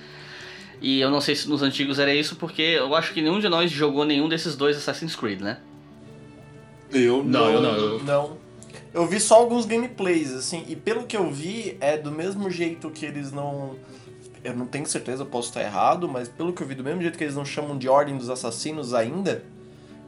E 0.81 1.01
eu 1.01 1.11
não 1.11 1.21
sei 1.21 1.35
se 1.35 1.49
nos 1.49 1.63
antigos 1.63 1.99
era 1.99 2.15
isso, 2.15 2.37
porque 2.37 2.63
eu 2.63 2.95
acho 2.95 3.13
que 3.13 3.21
nenhum 3.21 3.41
de 3.41 3.49
nós 3.49 3.71
jogou 3.71 4.05
nenhum 4.05 4.29
desses 4.29 4.57
dois 4.57 4.77
Assassin's 4.77 5.17
Creed, 5.17 5.41
né? 5.41 5.59
Eu 6.93 7.25
não. 7.25 7.25
Não, 7.25 7.51
eu 7.51 7.61
não. 7.61 7.77
Eu... 7.77 8.05
não. 8.05 8.49
Eu 8.95 9.07
vi 9.07 9.21
só 9.21 9.37
alguns 9.37 9.67
gameplays, 9.67 10.33
assim, 10.33 10.65
e 10.67 10.75
pelo 10.75 11.05
que 11.05 11.17
eu 11.17 11.31
vi, 11.31 11.77
é 11.81 11.97
do 11.97 12.11
mesmo 12.11 12.51
jeito 12.51 12.91
que 12.91 13.05
eles 13.05 13.31
não 13.31 13.77
eu 14.45 14.55
não 14.57 14.67
tenho 14.67 14.87
certeza, 14.87 15.23
eu 15.23 15.27
posso 15.27 15.49
estar 15.49 15.63
errado, 15.63 16.09
mas 16.09 16.29
pelo 16.29 16.53
que 16.53 16.63
eu 16.63 16.67
vi, 16.67 16.75
do 16.75 16.85
mesmo 16.85 17.03
jeito 17.03 17.17
que 17.17 17.25
eles 17.25 17.37
não 17.37 17.45
chamam 17.45 17.77
de 17.77 17.89
Ordem 17.89 18.17
dos 18.17 18.31
Assassinos 18.31 18.95
ainda, 18.95 19.43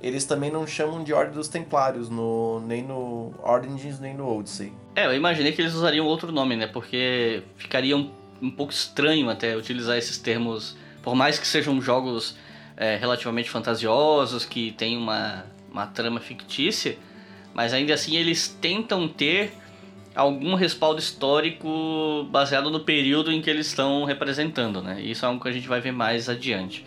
eles 0.02 0.24
também 0.24 0.50
não 0.50 0.66
chamam 0.66 1.04
de 1.04 1.12
Ordem 1.12 1.34
dos 1.34 1.48
Templários, 1.48 2.08
no, 2.08 2.60
nem 2.60 2.82
no 2.82 3.34
Origins 3.42 4.00
nem 4.00 4.14
no 4.14 4.38
Odyssey. 4.38 4.72
É, 4.94 5.06
eu 5.06 5.14
imaginei 5.14 5.52
que 5.52 5.60
eles 5.60 5.74
usariam 5.74 6.06
outro 6.06 6.32
nome, 6.32 6.56
né? 6.56 6.66
Porque 6.66 7.42
ficaria 7.56 7.96
um, 7.96 8.10
um 8.40 8.50
pouco 8.50 8.72
estranho 8.72 9.28
até 9.28 9.56
utilizar 9.56 9.96
esses 9.98 10.16
termos, 10.16 10.76
por 11.02 11.14
mais 11.14 11.38
que 11.38 11.46
sejam 11.46 11.80
jogos 11.80 12.36
é, 12.76 12.96
relativamente 12.96 13.50
fantasiosos, 13.50 14.44
que 14.44 14.72
tem 14.72 14.96
uma, 14.96 15.44
uma 15.70 15.86
trama 15.86 16.18
fictícia, 16.18 16.96
mas 17.52 17.74
ainda 17.74 17.92
assim 17.92 18.16
eles 18.16 18.48
tentam 18.48 19.06
ter 19.06 19.52
algum 20.20 20.54
respaldo 20.54 21.00
histórico 21.00 22.26
baseado 22.30 22.70
no 22.70 22.80
período 22.80 23.32
em 23.32 23.40
que 23.40 23.48
eles 23.48 23.68
estão 23.68 24.04
representando, 24.04 24.82
né? 24.82 25.00
Isso 25.00 25.24
é 25.24 25.28
algo 25.28 25.42
que 25.42 25.48
a 25.48 25.52
gente 25.52 25.66
vai 25.66 25.80
ver 25.80 25.92
mais 25.92 26.28
adiante. 26.28 26.84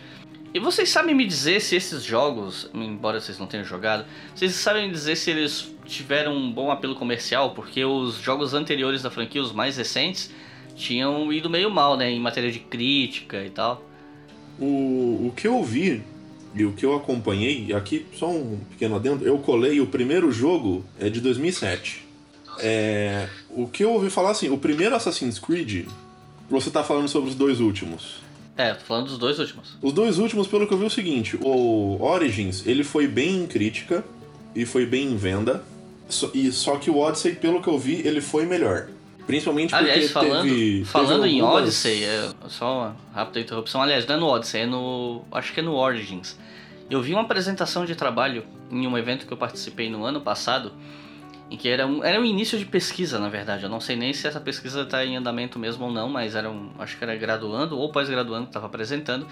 E 0.54 0.60
vocês 0.60 0.88
sabem 0.88 1.16
me 1.16 1.26
dizer 1.26 1.60
se 1.60 1.74
esses 1.74 2.04
jogos, 2.04 2.70
embora 2.72 3.20
vocês 3.20 3.36
não 3.36 3.46
tenham 3.46 3.64
jogado, 3.64 4.04
vocês 4.32 4.54
sabem 4.54 4.86
me 4.86 4.92
dizer 4.92 5.16
se 5.16 5.32
eles 5.32 5.74
tiveram 5.84 6.32
um 6.32 6.52
bom 6.52 6.70
apelo 6.70 6.94
comercial? 6.94 7.50
Porque 7.50 7.84
os 7.84 8.14
jogos 8.18 8.54
anteriores 8.54 9.02
da 9.02 9.10
franquia, 9.10 9.42
os 9.42 9.52
mais 9.52 9.76
recentes, 9.76 10.30
tinham 10.76 11.32
ido 11.32 11.50
meio 11.50 11.68
mal, 11.70 11.96
né? 11.96 12.08
Em 12.08 12.20
matéria 12.20 12.52
de 12.52 12.60
crítica 12.60 13.44
e 13.44 13.50
tal. 13.50 13.84
O, 14.60 15.26
o 15.26 15.32
que 15.36 15.48
eu 15.48 15.60
vi 15.64 16.04
e 16.54 16.64
o 16.64 16.72
que 16.72 16.86
eu 16.86 16.94
acompanhei, 16.94 17.72
aqui 17.72 18.06
só 18.14 18.30
um 18.30 18.60
pequeno 18.70 18.94
adendo, 18.94 19.26
eu 19.26 19.38
colei 19.38 19.80
o 19.80 19.88
primeiro 19.88 20.30
jogo 20.30 20.84
é 21.00 21.10
de 21.10 21.20
2007. 21.20 22.03
É, 22.60 23.28
o 23.50 23.66
que 23.66 23.84
eu 23.84 23.92
ouvi 23.92 24.10
falar 24.10 24.30
assim, 24.30 24.50
o 24.50 24.58
primeiro 24.58 24.94
Assassin's 24.94 25.38
Creed, 25.38 25.86
você 26.48 26.70
tá 26.70 26.82
falando 26.82 27.08
sobre 27.08 27.30
os 27.30 27.36
dois 27.36 27.60
últimos. 27.60 28.22
É, 28.56 28.72
tô 28.72 28.84
falando 28.84 29.06
dos 29.06 29.18
dois 29.18 29.38
últimos. 29.38 29.76
Os 29.82 29.92
dois 29.92 30.18
últimos, 30.18 30.46
pelo 30.46 30.66
que 30.66 30.74
eu 30.74 30.78
vi, 30.78 30.84
é 30.84 30.86
o 30.86 30.90
seguinte: 30.90 31.36
o 31.40 31.98
Origins, 32.00 32.66
ele 32.66 32.84
foi 32.84 33.08
bem 33.08 33.42
em 33.42 33.46
crítica 33.46 34.04
e 34.54 34.64
foi 34.64 34.86
bem 34.86 35.08
em 35.08 35.16
venda. 35.16 35.62
So, 36.08 36.30
e 36.34 36.52
só 36.52 36.76
que 36.76 36.90
o 36.90 36.98
Odyssey, 36.98 37.34
pelo 37.34 37.62
que 37.62 37.68
eu 37.68 37.78
vi, 37.78 38.06
ele 38.06 38.20
foi 38.20 38.46
melhor. 38.46 38.88
Principalmente 39.26 39.70
porque 39.70 39.90
Aliás, 39.90 40.10
falando, 40.10 40.42
teve, 40.42 40.84
falando 40.84 41.22
teve 41.22 41.34
em 41.34 41.40
algumas... 41.40 41.62
Odyssey, 41.62 42.04
é, 42.04 42.30
só 42.48 42.78
uma 42.78 42.96
rápida 43.12 43.40
interrupção. 43.40 43.80
Aliás, 43.80 44.06
não 44.06 44.14
é 44.14 44.18
no 44.18 44.26
Odyssey, 44.26 44.60
é 44.60 44.66
no. 44.66 45.22
Acho 45.32 45.52
que 45.52 45.60
é 45.60 45.62
no 45.62 45.74
Origins. 45.74 46.36
Eu 46.90 47.00
vi 47.00 47.12
uma 47.12 47.22
apresentação 47.22 47.86
de 47.86 47.94
trabalho 47.94 48.44
em 48.70 48.86
um 48.86 48.96
evento 48.98 49.26
que 49.26 49.32
eu 49.32 49.36
participei 49.36 49.88
no 49.88 50.04
ano 50.04 50.20
passado, 50.20 50.72
em 51.50 51.56
que 51.56 51.68
era 51.68 51.86
um, 51.86 52.02
era 52.02 52.20
um 52.20 52.24
início 52.24 52.58
de 52.58 52.64
pesquisa, 52.64 53.18
na 53.18 53.28
verdade. 53.28 53.64
Eu 53.64 53.68
não 53.68 53.80
sei 53.80 53.96
nem 53.96 54.12
se 54.12 54.26
essa 54.26 54.40
pesquisa 54.40 54.82
está 54.82 55.04
em 55.04 55.16
andamento 55.16 55.58
mesmo 55.58 55.84
ou 55.84 55.92
não, 55.92 56.08
mas 56.08 56.34
era 56.34 56.50
um, 56.50 56.70
acho 56.78 56.96
que 56.96 57.04
era 57.04 57.14
graduando 57.16 57.78
ou 57.78 57.90
pós-graduando 57.90 58.44
que 58.44 58.50
estava 58.50 58.66
apresentando. 58.66 59.26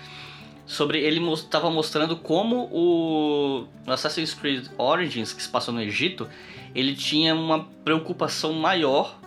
Sobre 0.65 1.01
ele 1.01 1.21
estava 1.33 1.71
mostrando 1.71 2.17
como 2.17 2.69
o 2.71 3.67
Assassin's 3.87 4.33
Creed 4.33 4.69
Origins, 4.79 5.33
que 5.33 5.43
se 5.43 5.49
passou 5.49 5.75
no 5.75 5.83
Egito, 5.83 6.29
ele 6.75 6.95
tinha 6.95 7.35
uma 7.35 7.65
preocupação 7.85 8.53
maior 8.53 9.19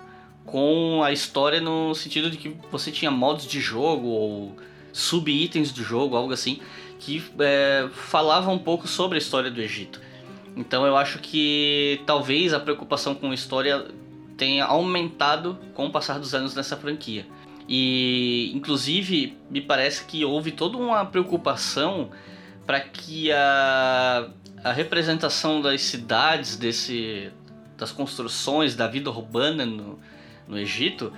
com 0.45 1.01
a 1.03 1.11
história 1.11 1.59
no 1.59 1.93
sentido 1.93 2.29
de 2.29 2.37
que 2.37 2.55
você 2.71 2.91
tinha 2.91 3.11
modos 3.11 3.45
de 3.45 3.59
jogo 3.59 4.07
ou 4.07 4.57
sub-itens 4.93 5.71
do 5.71 5.83
jogo, 5.83 6.15
algo 6.15 6.31
assim, 6.31 6.61
que 6.99 7.21
é, 7.39 7.89
falava 7.91 8.49
um 8.49 8.57
pouco 8.57 8.87
sobre 8.87 9.17
a 9.17 9.19
história 9.19 9.51
do 9.51 9.61
Egito. 9.61 9.99
Então 10.55 10.85
eu 10.85 10.95
acho 10.95 11.19
que 11.19 12.01
talvez 12.05 12.53
a 12.53 12.59
preocupação 12.59 13.13
com 13.13 13.33
história 13.33 13.85
tenha 14.37 14.65
aumentado 14.65 15.57
com 15.73 15.87
o 15.87 15.91
passar 15.91 16.19
dos 16.19 16.33
anos 16.33 16.55
nessa 16.55 16.77
franquia. 16.77 17.25
E 17.67 18.51
inclusive 18.53 19.37
me 19.49 19.61
parece 19.61 20.05
que 20.05 20.23
houve 20.23 20.51
toda 20.51 20.77
uma 20.77 21.05
preocupação 21.05 22.09
para 22.65 22.79
que 22.79 23.31
a, 23.31 24.29
a 24.63 24.71
representação 24.71 25.61
das 25.61 25.81
cidades, 25.81 26.55
desse, 26.55 27.31
das 27.77 27.91
construções, 27.91 28.75
da 28.75 28.87
vida 28.87 29.09
urbana 29.09 29.65
no, 29.65 29.99
no 30.47 30.57
Egito 30.57 31.11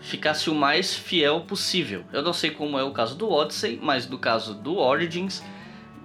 ficasse 0.00 0.48
o 0.48 0.54
mais 0.54 0.94
fiel 0.94 1.40
possível. 1.40 2.04
Eu 2.12 2.22
não 2.22 2.32
sei 2.32 2.50
como 2.50 2.78
é 2.78 2.84
o 2.84 2.92
caso 2.92 3.16
do 3.16 3.30
Odyssey, 3.30 3.78
mas 3.82 4.08
no 4.08 4.18
caso 4.18 4.54
do 4.54 4.76
Origins, 4.76 5.42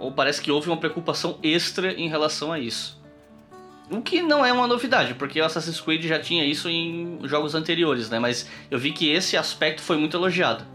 ou 0.01 0.11
parece 0.11 0.41
que 0.41 0.51
houve 0.51 0.67
uma 0.69 0.77
preocupação 0.77 1.37
extra 1.43 1.93
em 1.93 2.09
relação 2.09 2.51
a 2.51 2.59
isso. 2.59 2.99
O 3.89 4.01
que 4.01 4.21
não 4.21 4.45
é 4.45 4.51
uma 4.53 4.67
novidade, 4.67 5.13
porque 5.15 5.39
o 5.41 5.45
Assassin's 5.45 5.81
Creed 5.81 6.05
já 6.05 6.19
tinha 6.19 6.45
isso 6.45 6.69
em 6.69 7.19
jogos 7.23 7.53
anteriores, 7.55 8.09
né? 8.09 8.19
Mas 8.19 8.47
eu 8.69 8.79
vi 8.79 8.91
que 8.93 9.09
esse 9.11 9.35
aspecto 9.35 9.81
foi 9.81 9.97
muito 9.97 10.15
elogiado. 10.15 10.65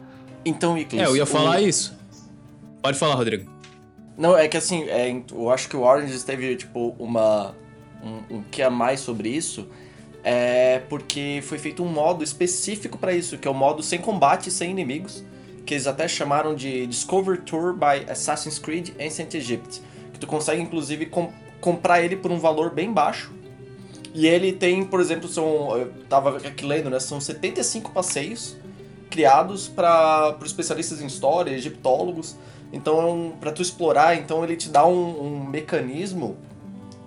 Então, 0.44 0.76
Iclis, 0.76 1.00
É, 1.02 1.06
eu 1.06 1.16
ia 1.16 1.22
o- 1.24 1.26
falar 1.26 1.60
isso. 1.62 1.96
Pode 2.82 2.98
falar, 2.98 3.14
Rodrigo. 3.14 3.50
Não, 4.18 4.36
é 4.36 4.46
que 4.48 4.56
assim, 4.56 4.84
é, 4.84 5.22
eu 5.32 5.50
acho 5.50 5.68
que 5.68 5.76
o 5.76 5.80
Orange 5.82 6.22
teve, 6.24 6.56
tipo, 6.56 6.94
uma. 6.98 7.54
Um, 8.02 8.36
um 8.36 8.42
que 8.50 8.62
a 8.62 8.70
mais 8.70 9.00
sobre 9.00 9.28
isso. 9.30 9.66
É 10.22 10.82
porque 10.88 11.40
foi 11.44 11.56
feito 11.56 11.82
um 11.84 11.88
modo 11.88 12.22
específico 12.24 12.98
pra 12.98 13.12
isso, 13.14 13.38
que 13.38 13.46
é 13.46 13.50
o 13.50 13.54
modo 13.54 13.82
sem 13.82 13.98
combate 14.00 14.50
sem 14.50 14.70
inimigos. 14.72 15.24
Que 15.66 15.74
eles 15.74 15.86
até 15.86 16.08
chamaram 16.08 16.54
de 16.54 16.86
Discover 16.86 17.42
Tour 17.42 17.74
by 17.74 18.10
Assassin's 18.10 18.58
Creed 18.58 18.90
Ancient 19.00 19.34
Egypt. 19.34 19.82
Que 20.12 20.18
tu 20.18 20.26
consegue, 20.26 20.62
inclusive, 20.62 21.06
com- 21.06 21.32
comprar 21.60 22.00
ele 22.00 22.16
por 22.16 22.30
um 22.30 22.38
valor 22.38 22.72
bem 22.72 22.92
baixo. 22.92 23.32
E 24.14 24.26
ele 24.26 24.52
tem, 24.52 24.84
por 24.84 25.00
exemplo, 25.00 25.28
são. 25.28 25.76
Eu 25.76 25.92
tava 26.08 26.38
aqui 26.38 26.64
lendo, 26.64 26.88
né? 26.88 26.98
São 27.00 27.20
75 27.20 27.90
passeios 27.90 28.56
criados 29.10 29.68
para 29.68 30.36
especialistas 30.44 31.02
em 31.02 31.06
história, 31.06 31.50
egiptólogos. 31.50 32.36
Então, 32.72 33.32
é 33.36 33.40
para 33.40 33.52
tu 33.52 33.62
explorar, 33.62 34.16
então 34.16 34.42
ele 34.42 34.56
te 34.56 34.68
dá 34.68 34.86
um, 34.86 35.22
um 35.22 35.44
mecanismo 35.44 36.36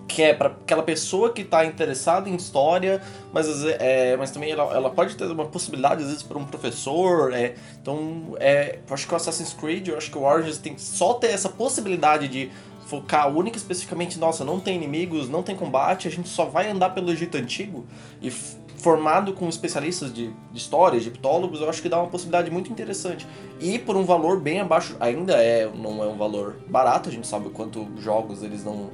que 0.10 0.24
é 0.24 0.34
para 0.34 0.48
aquela 0.50 0.82
pessoa 0.82 1.32
que 1.32 1.44
está 1.44 1.64
interessada 1.64 2.28
em 2.28 2.36
história, 2.36 3.00
mas, 3.32 3.48
é, 3.64 4.18
mas 4.18 4.32
também 4.32 4.52
ela, 4.52 4.74
ela 4.74 4.90
pode 4.90 5.16
ter 5.16 5.26
uma 5.26 5.46
possibilidade, 5.46 6.02
às 6.02 6.08
vezes, 6.08 6.24
para 6.24 6.38
um 6.38 6.46
professor. 6.46 7.32
É, 7.32 7.54
então, 7.80 8.36
é, 8.40 8.80
eu 8.86 8.94
acho 8.94 9.08
que 9.08 9.14
o 9.14 9.16
Assassin's 9.16 9.54
Creed, 9.54 9.88
eu 9.88 9.98
acho 9.98 10.10
que 10.10 10.18
o 10.18 10.24
Origins 10.24 10.58
tem 10.58 10.78
só 10.80 11.14
ter 11.14 11.28
essa 11.28 11.48
possibilidade 11.48 12.28
de 12.28 12.50
focar 12.88 13.30
única 13.30 13.56
especificamente, 13.56 14.18
nossa, 14.18 14.44
não 14.44 14.60
tem 14.60 14.76
inimigos, 14.76 15.30
não 15.30 15.44
tem 15.44 15.56
combate, 15.56 16.08
a 16.08 16.12
gente 16.12 16.28
só 16.28 16.46
vai 16.46 16.68
andar 16.68 16.90
pelo 16.90 17.12
Egito 17.12 17.38
Antigo 17.38 17.86
e 18.20 18.32
formado 18.32 19.34
com 19.34 19.48
especialistas 19.48 20.12
de, 20.12 20.34
de 20.52 20.58
história, 20.58 20.98
egiptólogos, 20.98 21.62
eu 21.62 21.70
acho 21.70 21.84
que 21.84 21.90
dá 21.90 22.00
uma 22.00 22.08
possibilidade 22.08 22.50
muito 22.50 22.72
interessante. 22.72 23.28
E 23.60 23.78
por 23.78 23.96
um 23.96 24.06
valor 24.06 24.40
bem 24.40 24.60
abaixo, 24.60 24.98
ainda 25.00 25.34
é 25.34 25.70
não 25.72 26.04
é 26.04 26.08
um 26.08 26.18
valor 26.18 26.56
barato, 26.68 27.10
a 27.10 27.12
gente 27.12 27.28
sabe 27.28 27.48
o 27.48 27.52
quanto 27.52 27.88
jogos 28.00 28.42
eles 28.42 28.64
não 28.64 28.90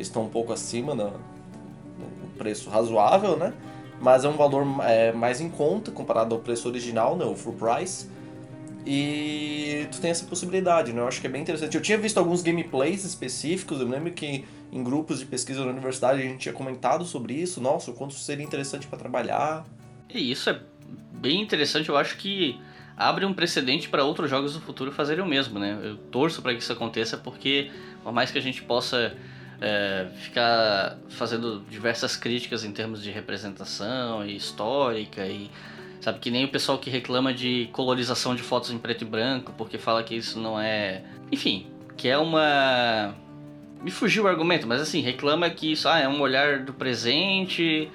estão 0.00 0.24
um 0.24 0.28
pouco 0.28 0.52
acima 0.52 0.94
no 0.94 1.12
preço 2.36 2.70
razoável, 2.70 3.36
né? 3.36 3.52
Mas 4.00 4.24
é 4.24 4.28
um 4.28 4.36
valor 4.36 4.66
é, 4.82 5.12
mais 5.12 5.40
em 5.40 5.50
conta 5.50 5.90
comparado 5.90 6.34
ao 6.34 6.40
preço 6.40 6.66
original, 6.68 7.16
né? 7.16 7.24
O 7.24 7.34
full 7.34 7.52
price. 7.52 8.08
E 8.86 9.86
tu 9.92 10.00
tem 10.00 10.10
essa 10.10 10.24
possibilidade, 10.24 10.92
né? 10.92 11.02
Eu 11.02 11.08
acho 11.08 11.20
que 11.20 11.26
é 11.26 11.30
bem 11.30 11.42
interessante. 11.42 11.74
Eu 11.74 11.82
tinha 11.82 11.98
visto 11.98 12.16
alguns 12.16 12.42
gameplays 12.42 13.04
específicos, 13.04 13.78
eu 13.78 13.86
lembro 13.86 14.10
que 14.12 14.44
em 14.72 14.82
grupos 14.82 15.18
de 15.18 15.26
pesquisa 15.26 15.64
na 15.64 15.70
universidade 15.70 16.20
a 16.20 16.22
gente 16.22 16.38
tinha 16.38 16.54
comentado 16.54 17.04
sobre 17.04 17.34
isso. 17.34 17.60
Nossa, 17.60 17.90
o 17.90 17.94
quanto 17.94 18.14
seria 18.14 18.44
interessante 18.44 18.86
para 18.86 18.98
trabalhar. 18.98 19.66
E 20.08 20.30
isso 20.30 20.48
é 20.48 20.58
bem 21.12 21.42
interessante, 21.42 21.90
eu 21.90 21.96
acho 21.96 22.16
que 22.16 22.58
abre 22.96 23.26
um 23.26 23.34
precedente 23.34 23.88
para 23.88 24.02
outros 24.02 24.30
jogos 24.30 24.54
do 24.54 24.60
futuro 24.60 24.90
fazerem 24.92 25.22
o 25.22 25.26
mesmo, 25.26 25.58
né? 25.58 25.78
Eu 25.82 25.96
torço 25.96 26.40
para 26.40 26.54
que 26.54 26.62
isso 26.62 26.72
aconteça 26.72 27.18
porque, 27.18 27.70
por 28.02 28.12
mais 28.12 28.30
que 28.30 28.38
a 28.38 28.42
gente 28.42 28.62
possa 28.62 29.14
é, 29.60 30.06
ficar 30.16 30.96
fazendo 31.10 31.62
diversas 31.68 32.16
críticas 32.16 32.64
em 32.64 32.72
termos 32.72 33.02
de 33.02 33.10
representação 33.10 34.24
e 34.24 34.36
histórica 34.36 35.26
e 35.26 35.50
sabe 36.00 36.18
que 36.18 36.30
nem 36.30 36.44
o 36.44 36.48
pessoal 36.48 36.78
que 36.78 36.88
reclama 36.88 37.32
de 37.32 37.68
colorização 37.72 38.34
de 38.34 38.42
fotos 38.42 38.70
em 38.70 38.78
preto 38.78 39.02
e 39.02 39.04
branco 39.06 39.52
porque 39.56 39.76
fala 39.76 40.02
que 40.02 40.14
isso 40.14 40.38
não 40.38 40.58
é, 40.58 41.02
enfim, 41.30 41.66
que 41.96 42.08
é 42.08 42.16
uma 42.16 43.14
me 43.82 43.90
fugiu 43.90 44.24
o 44.24 44.28
argumento, 44.28 44.66
mas 44.66 44.80
assim, 44.80 45.00
reclama 45.00 45.48
que 45.48 45.72
isso 45.72 45.88
ah, 45.88 45.98
é 45.98 46.08
um 46.08 46.20
olhar 46.20 46.60
do 46.60 46.72
presente 46.72 47.90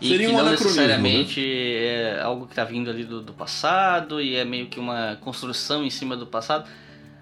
e 0.00 0.08
Seria 0.08 0.28
que 0.28 0.32
um 0.32 0.36
não 0.36 0.46
anacronismo, 0.46 0.80
necessariamente 0.80 1.40
é 1.40 2.20
algo 2.22 2.46
que 2.46 2.52
está 2.52 2.64
vindo 2.64 2.88
ali 2.88 3.04
do, 3.04 3.20
do 3.20 3.32
passado 3.32 4.20
e 4.20 4.36
é 4.36 4.44
meio 4.44 4.66
que 4.66 4.78
uma 4.78 5.16
construção 5.20 5.84
em 5.84 5.90
cima 5.90 6.16
do 6.16 6.26
passado. 6.26 6.68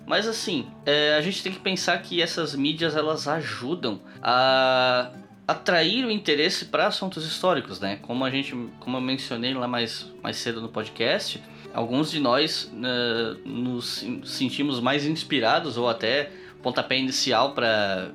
Mas 0.06 0.26
assim, 0.28 0.68
é, 0.84 1.14
a 1.14 1.20
gente 1.20 1.42
tem 1.42 1.52
que 1.52 1.58
pensar 1.58 1.98
que 1.98 2.22
essas 2.22 2.54
mídias 2.54 2.94
elas 2.94 3.26
ajudam 3.26 4.00
a 4.22 5.10
atrair 5.46 6.04
o 6.04 6.10
interesse 6.10 6.66
para 6.66 6.86
assuntos 6.86 7.26
históricos, 7.26 7.80
né? 7.80 7.98
Como 8.02 8.24
a 8.24 8.30
gente, 8.30 8.52
como 8.80 8.96
eu 8.96 9.00
mencionei 9.00 9.54
lá 9.54 9.68
mais, 9.68 10.12
mais 10.22 10.36
cedo 10.36 10.60
no 10.60 10.68
podcast, 10.68 11.42
alguns 11.72 12.10
de 12.10 12.20
nós 12.20 12.70
né, 12.72 12.88
nos 13.44 14.04
sentimos 14.24 14.80
mais 14.80 15.04
inspirados 15.04 15.76
ou 15.76 15.88
até 15.88 16.30
pontapé 16.62 16.98
inicial 16.98 17.52
para 17.52 18.10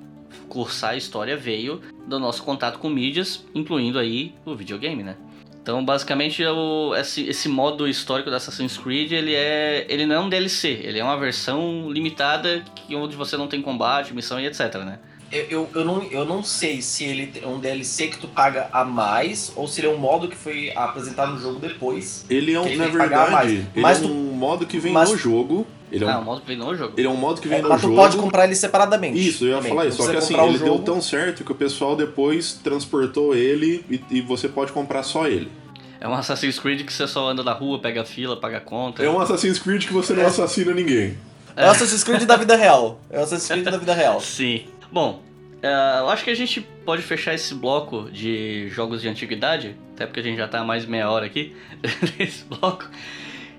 cursar 0.50 0.92
a 0.92 0.98
história 0.98 1.38
veio 1.38 1.82
do 2.06 2.20
nosso 2.20 2.44
contato 2.44 2.80
com 2.80 2.90
mídias, 2.90 3.46
incluindo 3.56 3.98
aí 3.98 4.34
o 4.46 4.56
videogame, 4.56 5.04
né? 5.04 5.16
Então, 5.62 5.86
basicamente, 5.86 6.44
o, 6.44 6.96
esse, 6.96 7.28
esse 7.30 7.48
modo 7.48 7.88
histórico 7.88 8.32
da 8.32 8.38
Assassin's 8.38 8.78
Creed, 8.78 9.12
ele, 9.12 9.36
é, 9.36 9.86
ele 9.88 10.08
não 10.08 10.16
é 10.16 10.20
um 10.20 10.28
DLC, 10.30 10.80
ele 10.84 10.98
é 10.98 11.04
uma 11.04 11.18
versão 11.18 11.90
limitada 11.92 12.64
que, 12.76 12.96
onde 12.96 13.16
você 13.16 13.38
não 13.38 13.48
tem 13.48 13.62
combate, 13.62 14.12
missão 14.14 14.40
e 14.40 14.48
etc, 14.48 14.76
né? 14.78 14.98
Eu, 15.32 15.46
eu, 15.50 15.70
eu, 15.76 15.86
não, 15.86 16.04
eu 16.04 16.26
não 16.26 16.44
sei 16.44 16.82
se 16.82 17.06
ele 17.06 17.32
é 17.42 17.48
um 17.48 17.60
DLC 17.60 18.08
que 18.08 18.18
tu 18.18 18.28
paga 18.28 18.70
a 18.74 18.84
mais 18.84 19.54
ou 19.56 19.66
se 19.68 19.80
ele 19.80 19.88
é 19.88 19.90
um 19.92 19.98
modo 19.98 20.28
que 20.28 20.36
foi 20.36 20.74
apresentado 20.76 21.34
no 21.34 21.40
jogo 21.40 21.60
depois. 21.60 22.26
Ele 22.30 22.54
é 22.54 22.60
um, 22.60 22.76
na 22.76 22.88
verdade, 22.88 23.32
mais. 23.32 23.52
ele 23.52 23.66
Mas 23.76 24.00
é 24.00 24.02
tu- 24.02 24.08
um 24.12 24.34
modo 24.34 24.66
que 24.66 24.78
vem 24.80 24.92
mas- 24.92 25.10
no 25.10 25.16
jogo. 25.18 25.66
Ele 25.92 26.06
é 26.06 26.10
Ah, 26.10 26.18
um, 26.20 26.22
o 26.22 26.26
modo 26.26 26.42
que 26.42 26.48
vem 26.48 26.58
no 26.58 26.76
jogo. 26.76 26.94
ele 26.98 27.08
é 27.08 27.10
um 27.10 27.16
modo 27.18 27.42
que 27.42 27.48
vem 27.48 27.60
É, 27.60 27.62
no 27.62 27.70
mas 27.70 27.82
tu 27.82 27.88
jogo. 27.88 27.96
pode 27.96 28.18
comprar 28.18 28.46
ele 28.46 28.56
separadamente. 28.56 29.20
Isso, 29.28 29.44
eu 29.46 29.50
ia 29.50 29.56
também. 29.58 29.70
falar 29.72 29.82
Tu 29.84 29.88
isso. 29.90 30.04
Só 30.04 30.10
que 30.12 30.18
assim, 30.18 30.40
ele 30.40 30.58
deu 30.58 30.68
jogo. 30.68 30.84
tão 30.84 31.02
certo 31.02 31.44
que 31.44 31.52
o 31.52 31.56
pessoal 31.56 31.96
depois 31.96 32.54
transportou 32.54 33.36
ele 33.36 33.84
e, 33.90 34.02
e 34.18 34.22
você 34.22 34.48
pode 34.48 34.72
comprar 34.72 35.04
só 35.04 35.28
ele. 35.28 35.52
É 36.00 36.08
um 36.08 36.14
Assassin's 36.16 36.58
Creed 36.58 36.84
que 36.86 36.92
você 36.94 37.08
só 37.08 37.30
anda 37.30 37.44
na 37.44 37.54
rua, 37.54 37.78
pega 37.80 38.04
fila, 38.04 38.36
paga 38.36 38.60
conta. 38.60 39.04
É 39.04 39.10
um 39.10 39.20
Assassin's 39.20 39.60
Creed 39.60 39.86
que 39.86 39.94
você 39.94 40.14
não 40.14 40.26
assassina 40.26 40.74
ninguém. 40.74 41.16
É 41.56 41.68
o 41.68 41.70
Assassin's 41.72 42.04
Creed 42.04 42.24
da 42.24 42.38
vida 42.38 42.56
real. 42.56 43.00
É 43.10 43.20
o 43.20 43.24
Assassin's 43.24 43.48
Creed 43.50 43.66
da 43.66 43.78
vida 43.78 43.94
real. 43.94 44.20
Sim. 44.22 44.66
Bom, 44.92 45.22
eh, 45.62 45.98
eu 46.00 46.10
acho 46.10 46.24
que 46.24 46.32
a 46.32 46.36
gente 46.36 46.62
pode 46.86 47.02
fechar 47.04 47.36
esse 47.36 47.54
bloco 47.54 48.10
de 48.12 48.68
jogos 48.70 49.02
de 49.02 49.10
antiguidade, 49.10 49.76
até 49.94 50.06
porque 50.08 50.22
a 50.22 50.24
gente 50.24 50.38
já 50.38 50.48
tá 50.48 50.64
mais 50.64 50.86
meia 50.88 51.08
hora 51.10 51.26
aqui 51.28 51.54
nesse 52.18 52.46
bloco, 52.46 52.86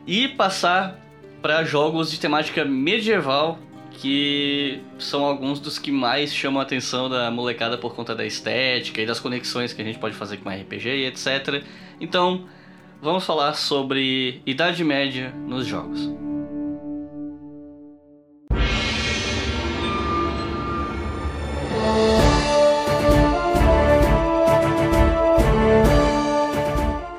e 0.07 0.26
passar 0.28 0.99
para 1.43 1.64
jogos 1.64 2.09
de 2.11 2.20
temática 2.20 2.64
medieval, 2.64 3.59
que 3.90 4.80
são 4.97 5.24
alguns 5.24 5.59
dos 5.59 5.76
que 5.76 5.90
mais 5.90 6.32
chamam 6.32 6.61
a 6.61 6.62
atenção 6.62 7.11
da 7.11 7.30
molecada 7.32 7.76
por 7.76 7.95
conta 7.95 8.14
da 8.14 8.24
estética 8.24 9.03
e 9.03 9.07
das 9.07 9.18
conexões 9.18 9.72
que 9.72 9.82
a 9.82 9.84
gente 9.84 9.99
pode 9.99 10.14
fazer 10.14 10.36
com 10.36 10.49
RPG 10.49 10.88
e 10.88 11.07
etc. 11.07 11.64
Então, 12.01 12.47
vamos 13.03 13.26
falar 13.26 13.55
sobre 13.55 14.40
Idade 14.47 14.84
Média 14.84 15.34
nos 15.47 15.66
jogos. 15.66 16.09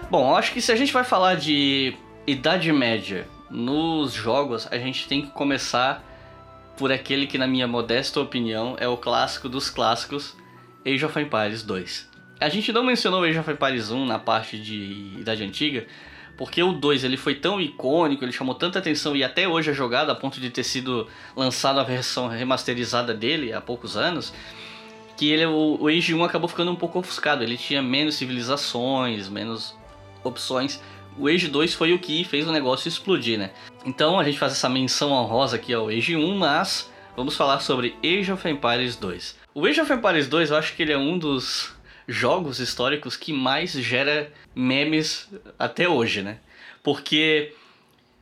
Bom, 0.09 0.36
acho 0.38 0.53
que 0.53 0.61
se 0.61 0.71
a 0.71 0.76
gente 0.76 0.93
vai 0.93 1.03
falar 1.03 1.36
de 1.36 1.93
Idade 2.26 2.71
Média 2.71 3.28
nos 3.54 4.12
jogos, 4.14 4.68
a 4.72 4.78
gente 4.78 5.08
tem 5.08 5.22
que 5.22 5.32
começar 5.32 6.04
por 6.76 6.91
aquele 6.91 7.28
que, 7.28 7.38
na 7.38 7.45
minha 7.45 7.68
modesta 7.68 8.20
opinião, 8.20 8.76
é 8.80 8.88
o 8.88 8.97
clássico 8.97 9.47
dos 9.47 9.70
clássicos, 9.70 10.36
Age 10.86 11.06
of 11.06 11.20
Empires 11.20 11.62
2. 11.62 12.10
A 12.39 12.49
gente 12.49 12.74
não 12.74 12.84
mencionou 12.84 13.24
Age 13.24 13.38
of 13.38 13.51
Empires 13.51 13.91
1 13.91 14.06
na 14.06 14.18
parte 14.18 14.60
de 14.60 15.14
Idade 15.20 15.43
Antiga, 15.43 15.86
porque 16.36 16.64
o 16.64 16.74
2 16.74 17.04
ele 17.04 17.16
foi 17.16 17.36
tão 17.36 17.62
icônico, 17.62 18.26
ele 18.26 18.32
chamou 18.32 18.56
tanta 18.56 18.80
atenção 18.80 19.16
e 19.16 19.24
até 19.24 19.47
hoje 19.47 19.70
é 19.70 19.74
jogado 19.74 20.10
a 20.10 20.16
ponto 20.16 20.41
de 20.41 20.49
ter 20.49 20.64
sido 20.64 21.08
lançada 21.36 21.80
a 21.80 21.84
versão 21.84 22.28
remasterizada 22.28 23.14
dele 23.14 23.54
há 23.54 23.62
poucos 23.62 23.95
anos, 23.95 24.34
que 25.16 25.30
ele, 25.30 25.45
o, 25.45 25.78
o 25.80 25.88
Age 25.88 26.16
1 26.16 26.24
acabou 26.24 26.49
ficando 26.49 26.72
um 26.72 26.76
pouco 26.76 26.97
ofuscado. 26.97 27.43
Ele 27.43 27.56
tinha 27.56 27.84
menos 27.84 28.16
civilizações, 28.16 29.30
menos 29.30 29.76
opções. 30.24 30.82
O 31.18 31.28
Age 31.28 31.47
2 31.47 31.74
foi 31.74 31.93
o 31.93 31.99
que 31.99 32.24
fez 32.24 32.47
o 32.47 32.51
negócio 32.51 32.88
explodir, 32.88 33.38
né? 33.38 33.51
Então 33.86 34.20
a 34.20 34.24
gente 34.24 34.39
faz 34.39 34.53
essa 34.53 34.68
menção 34.68 35.11
honrosa 35.11 35.57
aqui 35.57 35.74
ao 35.74 35.88
Age 35.88 36.16
1, 36.16 36.38
mas 36.38 36.91
vamos 37.16 37.36
falar 37.36 37.59
sobre 37.59 37.95
Age 38.03 38.32
of 38.32 38.47
Empires 38.47 38.95
2. 38.95 39.38
O 39.53 39.66
Age 39.66 39.82
of 39.82 39.93
Empires 39.93 40.28
2, 40.28 40.49
eu 40.49 40.57
acho 40.57 40.76
que 40.76 40.82
ele 40.82 40.91
é 40.91 40.97
um 40.97 41.18
dos 41.18 41.72
jogos 42.07 42.59
históricos 42.59 43.16
que 43.16 43.32
mais 43.32 43.72
gera 43.72 44.32
memes 44.55 45.30
até 45.57 45.88
hoje, 45.88 46.22
né? 46.22 46.39
Porque 46.82 47.53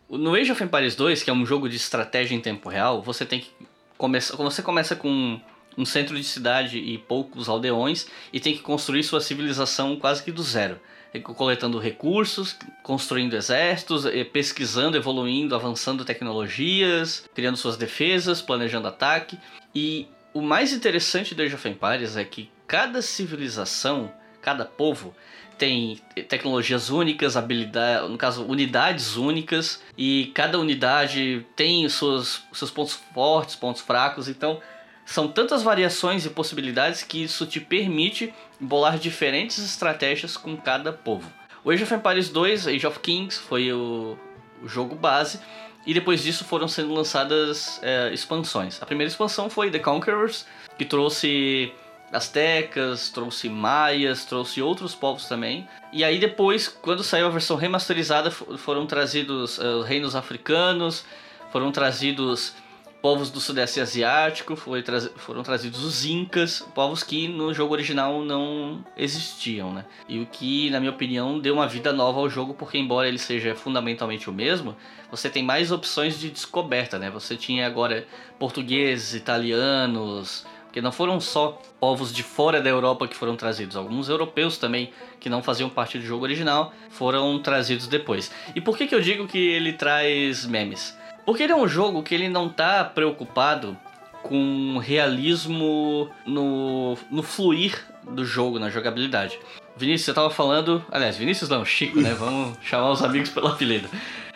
no 0.10 0.36
Age 0.36 0.52
of 0.52 0.64
Empires 0.64 0.96
2, 0.96 1.24
que 1.24 1.30
é 1.30 1.34
um 1.34 1.46
jogo 1.46 1.70
de 1.70 1.78
estratégia 1.78 2.36
em 2.36 2.42
tempo 2.42 2.68
real, 2.68 3.02
você 3.02 3.26
tem 3.26 3.40
que 3.40 3.52
começar, 3.98 4.36
você 4.36 4.62
começa 4.62 4.96
com 4.96 5.40
um 5.78 5.86
centro 5.86 6.18
de 6.18 6.24
cidade 6.26 6.78
e 6.78 6.98
poucos 6.98 7.48
aldeões 7.48 8.06
e 8.34 8.40
tem 8.40 8.54
que 8.54 8.62
construir 8.62 9.04
sua 9.04 9.22
civilização 9.22 9.96
quase 9.96 10.22
que 10.22 10.32
do 10.32 10.44
zero 10.44 10.78
coletando 11.20 11.78
recursos, 11.78 12.56
construindo 12.82 13.36
exércitos, 13.36 14.06
eh, 14.06 14.24
pesquisando, 14.24 14.96
evoluindo, 14.96 15.54
avançando 15.54 16.06
tecnologias, 16.06 17.30
criando 17.36 17.58
suas 17.58 17.76
defesas, 17.76 18.42
planejando 18.42 18.88
ataque. 18.88 19.38
E 19.76 20.08
o 20.34 20.42
mais 20.42 20.72
interessante 20.72 21.36
do 21.36 21.42
Age 21.42 21.56
of 21.56 21.68
Empires 21.68 22.16
é 22.16 22.24
que 22.24 22.50
cada 22.66 23.02
civilização, 23.02 24.12
cada 24.42 24.64
povo 24.64 25.14
tem 25.58 26.00
tecnologias 26.28 26.90
únicas, 26.90 27.38
habilidades, 27.38 28.10
no 28.10 28.18
caso, 28.18 28.44
unidades 28.46 29.16
únicas, 29.16 29.80
e 29.96 30.32
cada 30.34 30.58
unidade 30.58 31.46
tem 31.56 31.88
seus, 31.88 32.42
seus 32.52 32.72
pontos 32.72 33.00
fortes, 33.14 33.56
pontos 33.56 33.82
fracos, 33.82 34.28
então 34.28 34.60
são 35.06 35.28
tantas 35.28 35.64
variações 35.64 36.26
e 36.26 36.30
possibilidades 36.30 37.04
que 37.04 37.24
isso 37.24 37.46
te 37.46 37.60
permite 37.60 38.34
bolar 38.60 38.98
diferentes 38.98 39.58
estratégias 39.60 40.38
com 40.38 40.56
cada 40.56 40.94
povo. 40.94 41.32
O 41.64 41.72
Age 41.72 41.84
of 41.84 41.94
Empires 41.94 42.30
2, 42.30 42.68
Age 42.68 42.88
of 42.88 43.00
Kings, 43.00 43.40
foi 43.40 43.72
o, 43.72 44.18
o 44.64 44.68
jogo 44.68 44.96
base, 44.96 45.40
e 45.86 45.94
depois 45.94 46.24
disso 46.24 46.44
foram 46.44 46.68
sendo 46.68 46.94
lançadas 46.94 47.80
é, 47.84 48.12
expansões. 48.14 48.82
A 48.82 48.86
primeira 48.86 49.10
expansão 49.10 49.50
foi 49.50 49.70
The 49.72 49.80
Conquerors, 49.80 50.46
que 50.78 50.86
trouxe 50.86 51.72
astecas, 52.12 53.10
trouxe 53.10 53.50
maias, 53.50 54.26
trouxe 54.26 54.62
outros 54.62 54.94
povos 54.94 55.26
também. 55.26 55.68
E 55.94 56.04
aí 56.04 56.20
depois, 56.20 56.68
quando 56.68 57.04
saiu 57.04 57.28
a 57.28 57.30
versão 57.30 57.56
remasterizada, 57.56 58.30
foram 58.30 58.86
trazidos 58.86 59.58
uh, 59.58 59.82
reinos 59.82 60.16
africanos, 60.16 61.06
foram 61.52 61.72
trazidos 61.72 62.54
povos 63.02 63.32
do 63.32 63.40
sudeste 63.40 63.80
asiático, 63.80 64.56
tra 64.84 65.02
foram 65.16 65.42
trazidos 65.42 65.84
os 65.84 66.06
incas, 66.06 66.60
povos 66.76 67.04
que 67.04 67.28
no 67.28 67.54
jogo 67.54 67.74
original 67.74 68.24
não 68.24 68.86
existiam, 68.96 69.74
né? 69.74 69.86
E 70.08 70.20
o 70.20 70.26
que, 70.26 70.70
na 70.70 70.80
minha 70.80 70.92
opinião, 70.92 71.40
deu 71.40 71.56
uma 71.56 71.68
vida 71.68 71.92
nova 71.92 72.20
ao 72.20 72.30
jogo, 72.30 72.54
porque 72.54 72.78
embora 72.78 73.08
ele 73.08 73.18
seja 73.18 73.56
fundamentalmente 73.56 74.30
o 74.30 74.34
mesmo, 74.34 74.76
você 75.10 75.30
tem 75.30 75.44
mais 75.44 75.72
opções 75.72 76.20
de 76.20 76.30
descoberta, 76.30 77.00
né? 77.00 77.10
Você 77.10 77.36
tinha 77.36 77.66
agora 77.66 78.06
portugueses, 78.38 79.16
italianos, 79.16 80.46
porque 80.72 80.80
não 80.80 80.92
foram 80.92 81.20
só 81.20 81.62
povos 81.82 82.14
de 82.14 82.24
fora 82.24 82.62
da 82.62 82.70
Europa 82.70 83.08
que 83.08 83.16
foram 83.16 83.36
trazidos, 83.36 83.76
alguns 83.76 84.08
europeus 84.08 84.58
também 84.58 84.94
que 85.20 85.30
não 85.30 85.44
faziam 85.44 85.70
parte 85.70 85.98
do 85.98 86.06
jogo 86.06 86.24
original 86.24 86.74
foram 86.90 87.38
trazidos 87.40 87.88
depois. 87.88 88.32
E 88.56 88.62
por 88.62 88.78
que, 88.78 88.88
que 88.88 88.96
eu 88.96 89.02
digo 89.02 89.28
que 89.28 89.38
ele 89.38 89.74
traz 89.74 90.46
memes? 90.46 90.98
Porque 91.26 91.44
ele 91.44 91.54
é 91.54 91.56
um 91.56 91.68
jogo 91.68 92.04
que 92.04 92.14
ele 92.14 92.30
não 92.30 92.50
tá 92.50 92.84
preocupado 92.84 93.78
com 94.24 94.78
realismo 94.78 96.10
no, 96.26 96.98
no 97.10 97.24
fluir 97.24 97.80
do 98.04 98.26
jogo, 98.26 98.60
na 98.60 98.70
jogabilidade. 98.70 99.40
Vinícius, 99.76 100.06
você 100.06 100.14
tava 100.14 100.30
falando. 100.30 100.84
Aliás, 100.92 101.18
Vinícius 101.18 101.50
não, 101.50 101.66
Chico, 101.66 102.00
né? 102.00 102.14
Vamos 102.14 102.58
chamar 102.62 102.92
os 102.92 103.04
amigos 103.04 103.30
pelo 103.30 103.48
apelido. 103.48 103.90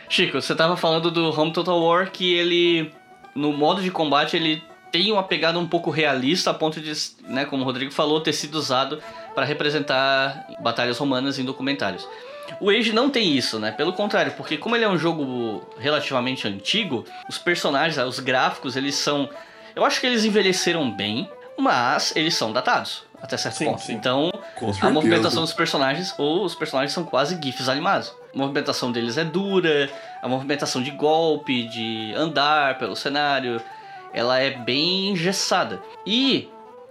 Chico, 0.09 0.39
você 0.41 0.55
tava 0.55 0.77
falando 0.77 1.11
do 1.11 1.29
Home 1.39 1.51
Total 1.51 1.79
War 1.81 2.11
que 2.11 2.33
ele. 2.33 2.91
No 3.33 3.51
modo 3.51 3.81
de 3.81 3.91
combate, 3.91 4.37
ele 4.37 4.63
tem 4.91 5.11
uma 5.11 5.23
pegada 5.23 5.59
um 5.59 5.67
pouco 5.67 5.89
realista, 5.89 6.51
a 6.51 6.53
ponto 6.53 6.79
de, 6.79 6.93
né, 7.27 7.43
como 7.43 7.63
o 7.63 7.65
Rodrigo 7.65 7.91
falou, 7.91 8.21
ter 8.21 8.31
sido 8.31 8.55
usado 8.55 9.01
para 9.33 9.43
representar 9.43 10.47
batalhas 10.61 10.97
romanas 10.97 11.37
em 11.37 11.43
documentários. 11.43 12.07
O 12.59 12.69
Age 12.69 12.93
não 12.93 13.09
tem 13.09 13.35
isso, 13.35 13.59
né? 13.59 13.71
Pelo 13.71 13.93
contrário, 13.93 14.31
porque 14.33 14.57
como 14.57 14.75
ele 14.75 14.85
é 14.85 14.89
um 14.89 14.97
jogo 14.97 15.67
relativamente 15.77 16.47
antigo, 16.47 17.05
os 17.27 17.37
personagens, 17.37 17.97
os 17.97 18.19
gráficos, 18.19 18.75
eles 18.75 18.95
são. 18.95 19.29
Eu 19.75 19.83
acho 19.83 19.99
que 19.99 20.07
eles 20.07 20.23
envelheceram 20.23 20.89
bem, 20.89 21.29
mas 21.57 22.15
eles 22.15 22.33
são 22.35 22.51
datados 22.53 23.03
até 23.21 23.37
certo 23.37 23.55
Sim, 23.55 23.65
ponto. 23.65 23.81
sim. 23.81 23.93
Então, 23.93 24.31
a 24.81 24.89
movimentação 24.89 25.41
dos 25.41 25.53
personagens, 25.53 26.13
ou 26.17 26.45
os 26.45 26.55
personagens 26.55 26.93
são 26.93 27.03
quase 27.03 27.39
GIFs 27.41 27.67
animados. 27.67 28.13
A 28.33 28.37
movimentação 28.37 28.91
deles 28.91 29.17
é 29.17 29.23
dura, 29.23 29.89
a 30.21 30.27
movimentação 30.27 30.81
de 30.81 30.91
golpe, 30.91 31.63
de 31.67 32.13
andar 32.15 32.77
pelo 32.77 32.95
cenário, 32.95 33.61
ela 34.13 34.39
é 34.39 34.51
bem 34.51 35.09
engessada. 35.09 35.81
E 36.05 36.49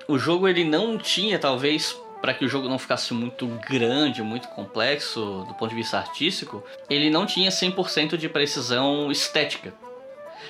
o 0.08 0.18
jogo 0.18 0.48
ele 0.48 0.64
não 0.64 0.98
tinha, 0.98 1.38
talvez, 1.38 1.96
para 2.24 2.32
que 2.32 2.42
o 2.42 2.48
jogo 2.48 2.70
não 2.70 2.78
ficasse 2.78 3.12
muito 3.12 3.46
grande, 3.68 4.22
muito 4.22 4.48
complexo 4.48 5.44
do 5.46 5.52
ponto 5.52 5.68
de 5.68 5.74
vista 5.74 5.98
artístico, 5.98 6.64
ele 6.88 7.10
não 7.10 7.26
tinha 7.26 7.50
100% 7.50 8.16
de 8.16 8.30
precisão 8.30 9.12
estética. 9.12 9.74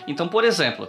Então, 0.06 0.28
por 0.28 0.44
exemplo, 0.44 0.88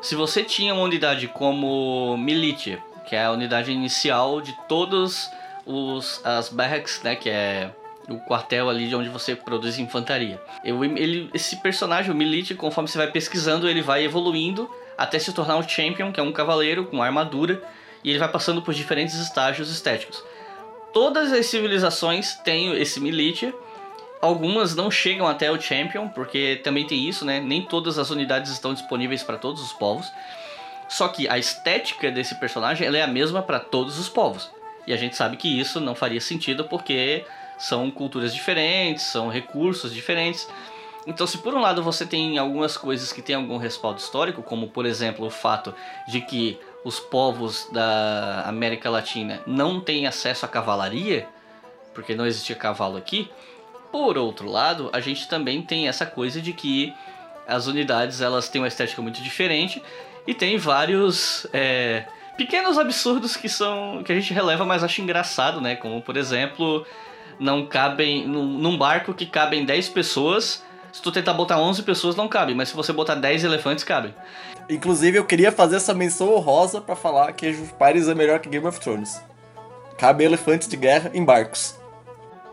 se 0.00 0.14
você 0.14 0.44
tinha 0.44 0.72
uma 0.72 0.84
unidade 0.84 1.26
como 1.26 2.16
Militia, 2.16 2.80
que 3.04 3.16
é 3.16 3.24
a 3.24 3.32
unidade 3.32 3.72
inicial 3.72 4.40
de 4.40 4.56
todos 4.68 5.28
os 5.66 6.24
as 6.24 6.48
barracks, 6.48 7.02
né, 7.02 7.16
que 7.16 7.28
é 7.28 7.72
o 8.08 8.18
quartel 8.18 8.70
ali 8.70 8.86
de 8.86 8.94
onde 8.94 9.08
você 9.08 9.34
produz 9.34 9.80
infantaria. 9.80 10.40
Eu, 10.64 10.84
ele, 10.84 11.28
esse 11.34 11.56
personagem, 11.56 12.12
o 12.12 12.14
Militia, 12.14 12.54
conforme 12.54 12.88
você 12.88 12.98
vai 12.98 13.10
pesquisando, 13.10 13.68
ele 13.68 13.82
vai 13.82 14.04
evoluindo 14.04 14.70
até 14.96 15.18
se 15.18 15.32
tornar 15.32 15.56
um 15.56 15.68
champion, 15.68 16.12
que 16.12 16.20
é 16.20 16.22
um 16.22 16.30
cavaleiro 16.30 16.84
com 16.84 17.02
armadura, 17.02 17.60
e 18.02 18.10
ele 18.10 18.18
vai 18.18 18.28
passando 18.28 18.62
por 18.62 18.74
diferentes 18.74 19.14
estágios 19.14 19.70
estéticos. 19.70 20.22
Todas 20.92 21.32
as 21.32 21.46
civilizações 21.46 22.34
têm 22.36 22.72
esse 22.80 23.00
Militia. 23.00 23.54
Algumas 24.20 24.74
não 24.74 24.90
chegam 24.90 25.26
até 25.26 25.50
o 25.50 25.60
Champion, 25.60 26.08
porque 26.08 26.60
também 26.62 26.86
tem 26.86 27.08
isso, 27.08 27.24
né? 27.24 27.40
Nem 27.40 27.62
todas 27.62 27.98
as 27.98 28.10
unidades 28.10 28.50
estão 28.50 28.74
disponíveis 28.74 29.22
para 29.22 29.38
todos 29.38 29.62
os 29.62 29.72
povos. 29.72 30.10
Só 30.88 31.06
que 31.08 31.28
a 31.28 31.38
estética 31.38 32.10
desse 32.10 32.34
personagem 32.34 32.88
é 32.94 33.02
a 33.02 33.06
mesma 33.06 33.40
para 33.42 33.60
todos 33.60 33.98
os 33.98 34.08
povos. 34.08 34.50
E 34.86 34.92
a 34.92 34.96
gente 34.96 35.14
sabe 35.14 35.36
que 35.36 35.60
isso 35.60 35.80
não 35.80 35.94
faria 35.94 36.20
sentido 36.20 36.64
porque 36.64 37.24
são 37.56 37.90
culturas 37.90 38.34
diferentes, 38.34 39.04
são 39.04 39.28
recursos 39.28 39.94
diferentes. 39.94 40.48
Então, 41.06 41.26
se 41.26 41.38
por 41.38 41.54
um 41.54 41.60
lado 41.60 41.82
você 41.82 42.04
tem 42.04 42.38
algumas 42.38 42.76
coisas 42.76 43.12
que 43.12 43.22
têm 43.22 43.36
algum 43.36 43.56
respaldo 43.56 44.00
histórico, 44.00 44.42
como 44.42 44.68
por 44.68 44.84
exemplo 44.84 45.26
o 45.26 45.30
fato 45.30 45.72
de 46.08 46.20
que 46.20 46.58
os 46.84 46.98
povos 46.98 47.68
da 47.72 48.44
América 48.46 48.88
Latina 48.88 49.40
não 49.46 49.80
têm 49.80 50.06
acesso 50.06 50.44
à 50.44 50.48
cavalaria, 50.48 51.28
porque 51.94 52.14
não 52.14 52.26
existia 52.26 52.56
cavalo 52.56 52.96
aqui, 52.96 53.30
por 53.92 54.16
outro 54.16 54.48
lado, 54.48 54.88
a 54.92 55.00
gente 55.00 55.28
também 55.28 55.62
tem 55.62 55.88
essa 55.88 56.06
coisa 56.06 56.40
de 56.40 56.52
que 56.52 56.94
as 57.46 57.66
unidades 57.66 58.20
elas 58.20 58.48
têm 58.48 58.60
uma 58.60 58.68
estética 58.68 59.02
muito 59.02 59.20
diferente 59.20 59.82
e 60.26 60.32
tem 60.32 60.56
vários 60.56 61.46
é, 61.52 62.04
pequenos 62.36 62.78
absurdos 62.78 63.36
que 63.36 63.48
são 63.48 64.02
que 64.04 64.12
a 64.12 64.14
gente 64.14 64.32
releva, 64.32 64.64
mas 64.64 64.84
acha 64.84 65.02
engraçado, 65.02 65.60
né? 65.60 65.74
Como 65.74 66.00
por 66.00 66.16
exemplo, 66.16 66.86
não 67.38 67.66
cabem 67.66 68.26
num, 68.26 68.46
num 68.46 68.78
barco 68.78 69.12
que 69.12 69.26
cabem 69.26 69.64
10 69.64 69.88
pessoas. 69.88 70.64
Se 70.92 71.00
tu 71.00 71.12
tentar 71.12 71.34
botar 71.34 71.58
11 71.58 71.82
pessoas, 71.82 72.16
não 72.16 72.28
cabe, 72.28 72.54
mas 72.54 72.68
se 72.68 72.76
você 72.76 72.92
botar 72.92 73.14
10 73.14 73.44
elefantes, 73.44 73.84
cabe. 73.84 74.14
Inclusive, 74.70 75.18
eu 75.18 75.24
queria 75.24 75.50
fazer 75.50 75.76
essa 75.76 75.92
menção 75.92 76.32
honrosa 76.32 76.80
pra 76.80 76.94
falar 76.94 77.32
que 77.32 77.46
Age 77.46 77.60
of 77.60 77.72
Empires 77.72 78.08
é 78.08 78.14
melhor 78.14 78.38
que 78.38 78.48
Game 78.48 78.66
of 78.66 78.78
Thrones. 78.78 79.20
Cabe 79.98 80.24
elefantes 80.24 80.68
de 80.68 80.76
guerra 80.76 81.10
em 81.12 81.24
barcos. 81.24 81.78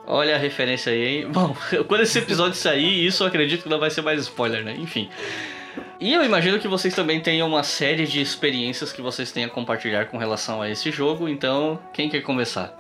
Olha 0.06 0.36
a 0.36 0.38
referência 0.38 0.92
aí, 0.92 1.20
hein? 1.20 1.28
Bom, 1.32 1.56
quando 1.88 2.02
esse 2.02 2.18
episódio 2.18 2.56
sair, 2.56 3.06
isso 3.06 3.24
eu 3.24 3.28
acredito 3.28 3.64
que 3.64 3.70
não 3.70 3.80
vai 3.80 3.92
ser 3.92 4.02
mais 4.02 4.20
spoiler, 4.22 4.64
né? 4.64 4.76
Enfim. 4.78 5.10
E 6.00 6.14
eu 6.14 6.24
imagino 6.24 6.60
que 6.60 6.68
vocês 6.68 6.96
também 6.96 7.22
tenham 7.22 7.48
uma 7.48 7.62
série 7.62 8.08
de 8.08 8.20
experiências 8.20 8.92
que 8.92 9.02
vocês 9.02 9.32
têm 9.32 9.44
a 9.44 9.50
compartilhar 9.50 10.06
com 10.06 10.18
relação 10.18 10.62
a 10.62 10.70
esse 10.70 10.92
jogo, 10.92 11.28
então 11.28 11.80
quem 11.94 12.10
quer 12.10 12.22
começar? 12.22 12.76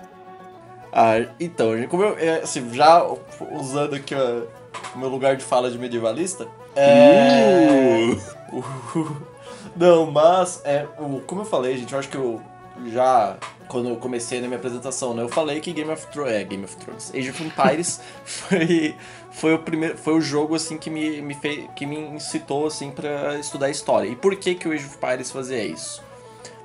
Ah, 0.91 1.17
então, 1.39 1.71
como 1.89 2.03
eu, 2.03 2.17
é, 2.17 2.39
assim, 2.41 2.73
já 2.73 3.05
usando 3.51 3.95
aqui 3.95 4.15
o 4.15 4.97
meu 4.97 5.09
lugar 5.09 5.35
de 5.35 5.43
fala 5.43 5.69
de 5.69 5.77
medievalista, 5.77 6.47
é... 6.77 8.17
Não, 9.75 10.09
mas, 10.09 10.61
é, 10.65 10.87
o, 10.97 11.19
como 11.21 11.41
eu 11.41 11.45
falei, 11.45 11.77
gente, 11.77 11.93
eu 11.93 11.99
acho 11.99 12.09
que 12.09 12.17
eu 12.17 12.41
já, 12.87 13.37
quando 13.67 13.89
eu 13.89 13.95
comecei 13.97 14.41
na 14.41 14.47
minha 14.47 14.57
apresentação, 14.57 15.13
né, 15.13 15.21
eu 15.21 15.29
falei 15.29 15.59
que 15.59 15.71
Game 15.71 15.91
of 15.91 16.07
Thrones, 16.07 16.33
é, 16.33 16.43
Game 16.43 16.63
of 16.63 16.75
Thrones, 16.77 17.11
Age 17.13 17.29
of 17.29 17.43
Empires 17.43 18.01
foi, 18.25 18.95
foi 19.31 19.53
o 19.53 19.59
primeiro, 19.59 19.97
foi 19.97 20.13
o 20.13 20.21
jogo, 20.21 20.55
assim, 20.55 20.77
que 20.79 20.89
me, 20.89 21.21
me 21.21 21.35
fez, 21.35 21.69
que 21.75 21.85
me 21.85 21.95
incitou, 21.95 22.65
assim, 22.65 22.89
pra 22.89 23.37
estudar 23.37 23.69
história. 23.69 24.07
E 24.07 24.15
por 24.15 24.35
que 24.35 24.55
que 24.55 24.67
o 24.67 24.71
Age 24.71 24.85
of 24.85 24.95
Empires 24.97 25.31
fazia 25.31 25.63
isso? 25.63 26.03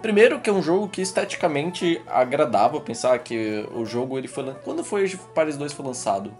Primeiro 0.00 0.40
que 0.40 0.50
é 0.50 0.52
um 0.52 0.62
jogo 0.62 0.88
que 0.88 1.00
esteticamente 1.00 2.00
agradável, 2.08 2.80
pensar 2.80 3.18
que 3.18 3.68
o 3.74 3.84
jogo 3.84 4.18
ele 4.18 4.26
foi... 4.26 4.52
Quando 4.64 4.82
foi 4.82 5.04
Age 5.04 5.16
of 5.16 5.24
Empires 5.30 5.56
2 5.56 5.72
foi 5.72 5.86
lançado? 5.86 6.32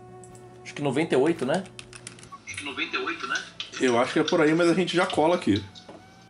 Acho 0.65 0.75
que 0.75 0.83
98, 0.83 1.45
né? 1.45 1.65
Acho 2.47 2.57
que 2.57 2.65
98, 2.65 3.27
né? 3.27 3.37
Eu 3.83 3.99
acho 3.99 4.13
que 4.13 4.21
é 4.21 4.25
por 4.25 4.41
aí, 4.41 4.55
mas 4.55 4.69
a 4.69 4.75
gente 4.75 4.97
já 4.97 5.05
cola 5.05 5.35
aqui. 5.35 5.63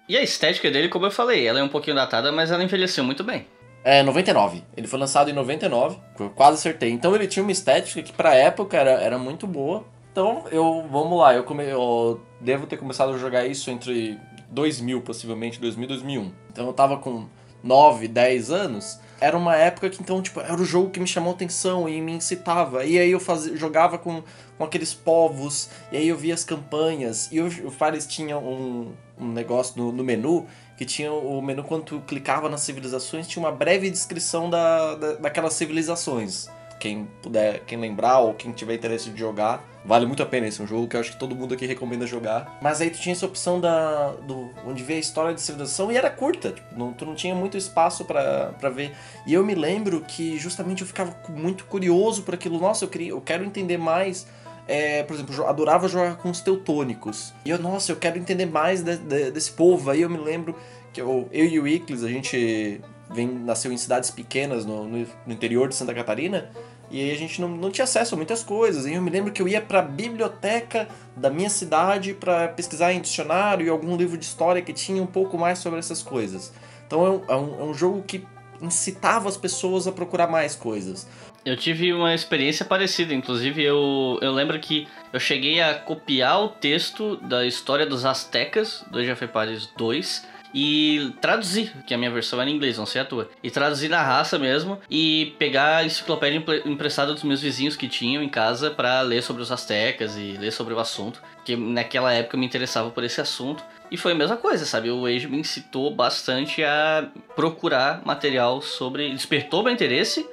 E 0.09 0.17
a 0.17 0.23
estética 0.23 0.71
dele, 0.71 0.89
como 0.89 1.07
eu 1.07 1.11
falei, 1.11 1.47
ela 1.47 1.61
é 1.61 1.63
um 1.63 1.69
pouquinho 1.69 1.95
datada, 1.95 2.33
mas 2.33 2.51
ela 2.51 2.65
envelheceu 2.65 3.05
muito 3.05 3.23
bem. 3.23 3.47
É, 3.85 4.03
99. 4.03 4.63
Ele 4.77 4.87
foi 4.87 4.99
lançado 4.99 5.29
em 5.29 5.35
99, 5.35 5.99
eu 6.19 6.31
quase 6.31 6.55
acertei. 6.55 6.91
Então 6.91 7.15
ele 7.15 7.27
tinha 7.27 7.43
uma 7.43 7.53
estética 7.53 8.03
que 8.03 8.13
pra 8.13 8.35
época 8.35 8.77
era, 8.77 8.93
era 8.93 9.19
muito 9.19 9.47
boa. 9.47 9.85
Então 10.11 10.45
eu, 10.51 10.87
vamos 10.91 11.19
lá, 11.19 11.35
eu, 11.35 11.45
come, 11.45 11.65
eu 11.65 12.21
devo 12.41 12.67
ter 12.67 12.77
começado 12.77 13.13
a 13.13 13.19
jogar 13.19 13.45
isso 13.47 13.71
entre 13.71 14.19
2000, 14.51 15.01
possivelmente 15.03 15.61
2000 15.61 15.85
e 15.85 15.89
2001. 15.89 16.33
Então 16.51 16.67
eu 16.67 16.73
tava 16.73 16.97
com 16.97 17.27
9, 17.63 18.09
10 18.09 18.51
anos. 18.51 19.01
Era 19.21 19.37
uma 19.37 19.57
época 19.57 19.89
que 19.89 20.03
então, 20.03 20.21
tipo, 20.21 20.41
era 20.41 20.55
o 20.55 20.65
jogo 20.65 20.91
que 20.91 20.99
me 20.99 21.07
chamou 21.07 21.33
atenção 21.33 21.89
e 21.89 22.01
me 22.01 22.13
incitava. 22.13 22.85
E 22.85 22.99
aí 22.99 23.11
eu 23.11 23.21
fazia, 23.21 23.57
jogava 23.57 23.97
com, 23.97 24.23
com 24.63 24.67
aqueles 24.67 24.95
povos, 24.95 25.69
e 25.91 25.97
aí 25.97 26.09
eu 26.09 26.17
via 26.17 26.35
as 26.35 26.45
campanhas. 26.45 27.29
E 27.33 27.41
o, 27.41 27.71
Fares 27.71 28.07
tinha 28.07 28.39
um, 28.39 28.93
um 29.19 29.27
negócio 29.27 29.75
no, 29.77 29.91
no 29.91 30.05
menu 30.05 30.47
que 30.77 30.85
tinha 30.85 31.13
o 31.13 31.43
menu 31.43 31.65
quando 31.65 31.85
tu 31.85 32.01
clicava 32.07 32.49
nas 32.49 32.63
civilizações 32.63 33.29
tinha 33.29 33.45
uma 33.45 33.53
breve 33.53 33.91
descrição 33.91 34.49
da, 34.49 34.95
da, 34.95 35.13
daquelas 35.15 35.55
civilizações. 35.55 36.49
Quem 36.79 37.09
puder 37.23 37.61
quem 37.61 37.79
lembrar 37.79 38.21
ou 38.21 38.35
quem 38.35 38.51
tiver 38.53 38.75
interesse 38.75 39.11
de 39.11 39.19
jogar 39.19 39.65
vale 39.85 40.07
muito 40.07 40.23
a 40.23 40.27
pena 40.27 40.47
esse 40.47 40.61
é 40.61 40.65
um 40.65 40.67
jogo 40.67 40.87
que 40.87 40.97
eu 40.97 41.01
acho 41.01 41.13
que 41.13 41.19
todo 41.19 41.35
mundo 41.35 41.55
aqui 41.55 41.67
recomenda 41.67 42.07
jogar. 42.07 42.59
Mas 42.61 42.81
aí 42.81 42.91
tu 42.91 42.99
tinha 42.99 43.13
essa 43.13 43.27
opção 43.27 43.61
da 43.61 44.13
do 44.27 44.51
onde 44.67 44.83
vê 44.83 44.95
a 44.95 44.99
história 44.99 45.35
de 45.35 45.41
civilização 45.41 45.91
e 45.91 45.97
era 45.97 46.11
curta 46.11 46.53
tipo, 46.53 46.77
não, 46.77 46.93
tu 46.93 47.05
não 47.05 47.15
tinha 47.15 47.35
muito 47.35 47.57
espaço 47.57 48.05
para 48.05 48.71
ver. 48.71 48.93
E 49.27 49.35
eu 49.35 49.45
me 49.45 49.55
lembro 49.55 50.01
que 50.01 50.39
justamente 50.39 50.83
eu 50.83 50.87
ficava 50.87 51.17
muito 51.29 51.65
curioso 51.65 52.23
por 52.23 52.35
aquilo. 52.35 52.59
Nossa 52.59 52.85
eu 52.85 52.89
queria 52.89 53.11
eu 53.11 53.21
quero 53.21 53.45
entender 53.45 53.77
mais 53.77 54.27
é, 54.67 55.03
por 55.03 55.15
exemplo, 55.15 55.47
adorava 55.47 55.89
jogar 55.89 56.17
com 56.17 56.31
os 56.31 56.41
teutônicos. 56.41 57.33
E 57.45 57.51
eu, 57.51 57.59
nossa, 57.59 57.93
eu 57.93 57.97
quero 57.97 58.19
entender 58.19 58.47
mais 58.47 58.83
de, 58.83 58.97
de, 58.97 59.31
desse 59.31 59.53
povo. 59.53 59.91
Aí 59.91 60.03
eu 60.03 60.11
me 60.11 60.19
lembro 60.19 60.57
que 60.93 61.01
eu, 61.01 61.29
eu 61.33 61.45
e 61.47 61.59
o 61.59 61.67
Iclis, 61.67 62.05
a 62.05 62.09
gente 62.09 62.81
vem, 63.11 63.27
nasceu 63.27 63.73
em 63.73 63.77
cidades 63.77 64.11
pequenas 64.11 64.65
no, 64.65 64.85
no, 64.85 65.07
no, 65.27 65.33
interior 65.33 65.69
de 65.69 65.75
Santa 65.75 65.95
Catarina. 65.95 66.51
E 66.91 67.01
aí 67.01 67.11
a 67.11 67.17
gente 67.17 67.41
não, 67.41 67.49
não 67.49 67.71
tinha 67.71 67.85
acesso 67.85 68.15
a 68.15 68.17
muitas 68.17 68.45
coisas. 68.45 68.87
E 68.87 68.93
eu 68.93 69.03
me 69.03 69.11
lembro 69.11 69.33
que 69.33 69.41
eu 69.41 69.49
ia 69.49 69.61
para 69.61 69.81
a 69.81 69.83
biblioteca 69.83 70.87
da 71.17 71.31
minha 71.31 71.51
cidade 71.51 72.15
para 72.15 72.49
pesquisar 72.49 72.93
em 72.93 73.01
dicionário 73.01 73.67
e 73.67 73.71
algum 73.71 73.97
livro 73.97 74.17
de 74.17 74.25
história 74.25 74.63
que 74.63 74.73
tinha 74.73 75.03
um 75.03 75.07
pouco 75.07 75.39
mais 75.39 75.59
sobre 75.59 75.79
essas 75.79 76.03
coisas. 76.03 76.53
Então 76.87 77.07
é 77.07 77.11
um, 77.11 77.23
é 77.29 77.37
um, 77.37 77.61
é 77.61 77.65
um 77.65 77.75
jogo 77.75 78.03
que 78.03 78.27
incitava 78.63 79.29
as 79.29 79.37
pessoas 79.37 79.87
a 79.87 79.93
procurar 79.93 80.27
mais 80.27 80.55
coisas. 80.55 81.07
Eu 81.45 81.57
tive 81.57 81.93
uma 81.93 82.15
experiência 82.15 82.65
parecida, 82.65 83.13
inclusive 83.13 83.63
eu, 83.63 84.19
eu 84.23 84.33
lembro 84.33 84.59
que 84.61 84.87
eu 85.13 85.19
cheguei 85.19 85.61
a 85.61 85.75
copiar 85.75 86.41
o 86.41 86.49
texto 86.49 87.17
da 87.17 87.45
história 87.45 87.85
dos 87.85 88.05
Aztecas, 88.05 88.85
do 88.91 88.99
Age 88.99 89.11
of 89.11 89.25
Empires 89.25 89.69
2, 89.77 90.25
e 90.55 91.13
traduzir, 91.21 91.73
que 91.87 91.95
a 91.95 91.99
minha 91.99 92.11
versão 92.11 92.41
era 92.41 92.51
em 92.51 92.55
inglês, 92.55 92.79
não 92.79 92.87
sei 92.87 93.01
a 93.01 93.05
tua, 93.05 93.31
e 93.43 93.51
traduzir 93.51 93.89
na 93.89 94.03
raça 94.03 94.39
mesmo 94.39 94.79
e 94.91 95.35
pegar 95.39 95.79
a 95.79 95.85
enciclopédia 95.85 96.43
emprestada 96.65 97.13
dos 97.13 97.23
meus 97.23 97.41
vizinhos 97.41 97.77
que 97.77 97.89
tinham 97.89 98.23
em 98.23 98.29
casa 98.29 98.71
para 98.71 99.01
ler 99.01 99.23
sobre 99.23 99.43
os 99.43 99.51
Aztecas 99.51 100.17
e 100.17 100.37
ler 100.39 100.53
sobre 100.53 100.75
o 100.75 100.79
assunto, 100.79 101.23
que 101.45 101.57
naquela 101.57 102.13
época 102.13 102.37
eu 102.37 102.41
me 102.41 102.47
interessava 102.47 102.91
por 102.91 103.05
esse 103.05 103.21
assunto. 103.21 103.63
E 103.91 103.97
foi 103.97 104.13
a 104.13 104.15
mesma 104.15 104.37
coisa, 104.37 104.65
sabe? 104.65 104.91
O 104.91 105.05
Age 105.05 105.29
me 105.29 105.39
incitou 105.39 105.95
bastante 105.95 106.65
a 106.65 107.09
procurar 107.37 108.01
material 108.07 108.63
sobre. 108.63 109.11
Despertou 109.11 109.63
meu 109.63 109.73
interesse 109.73 110.27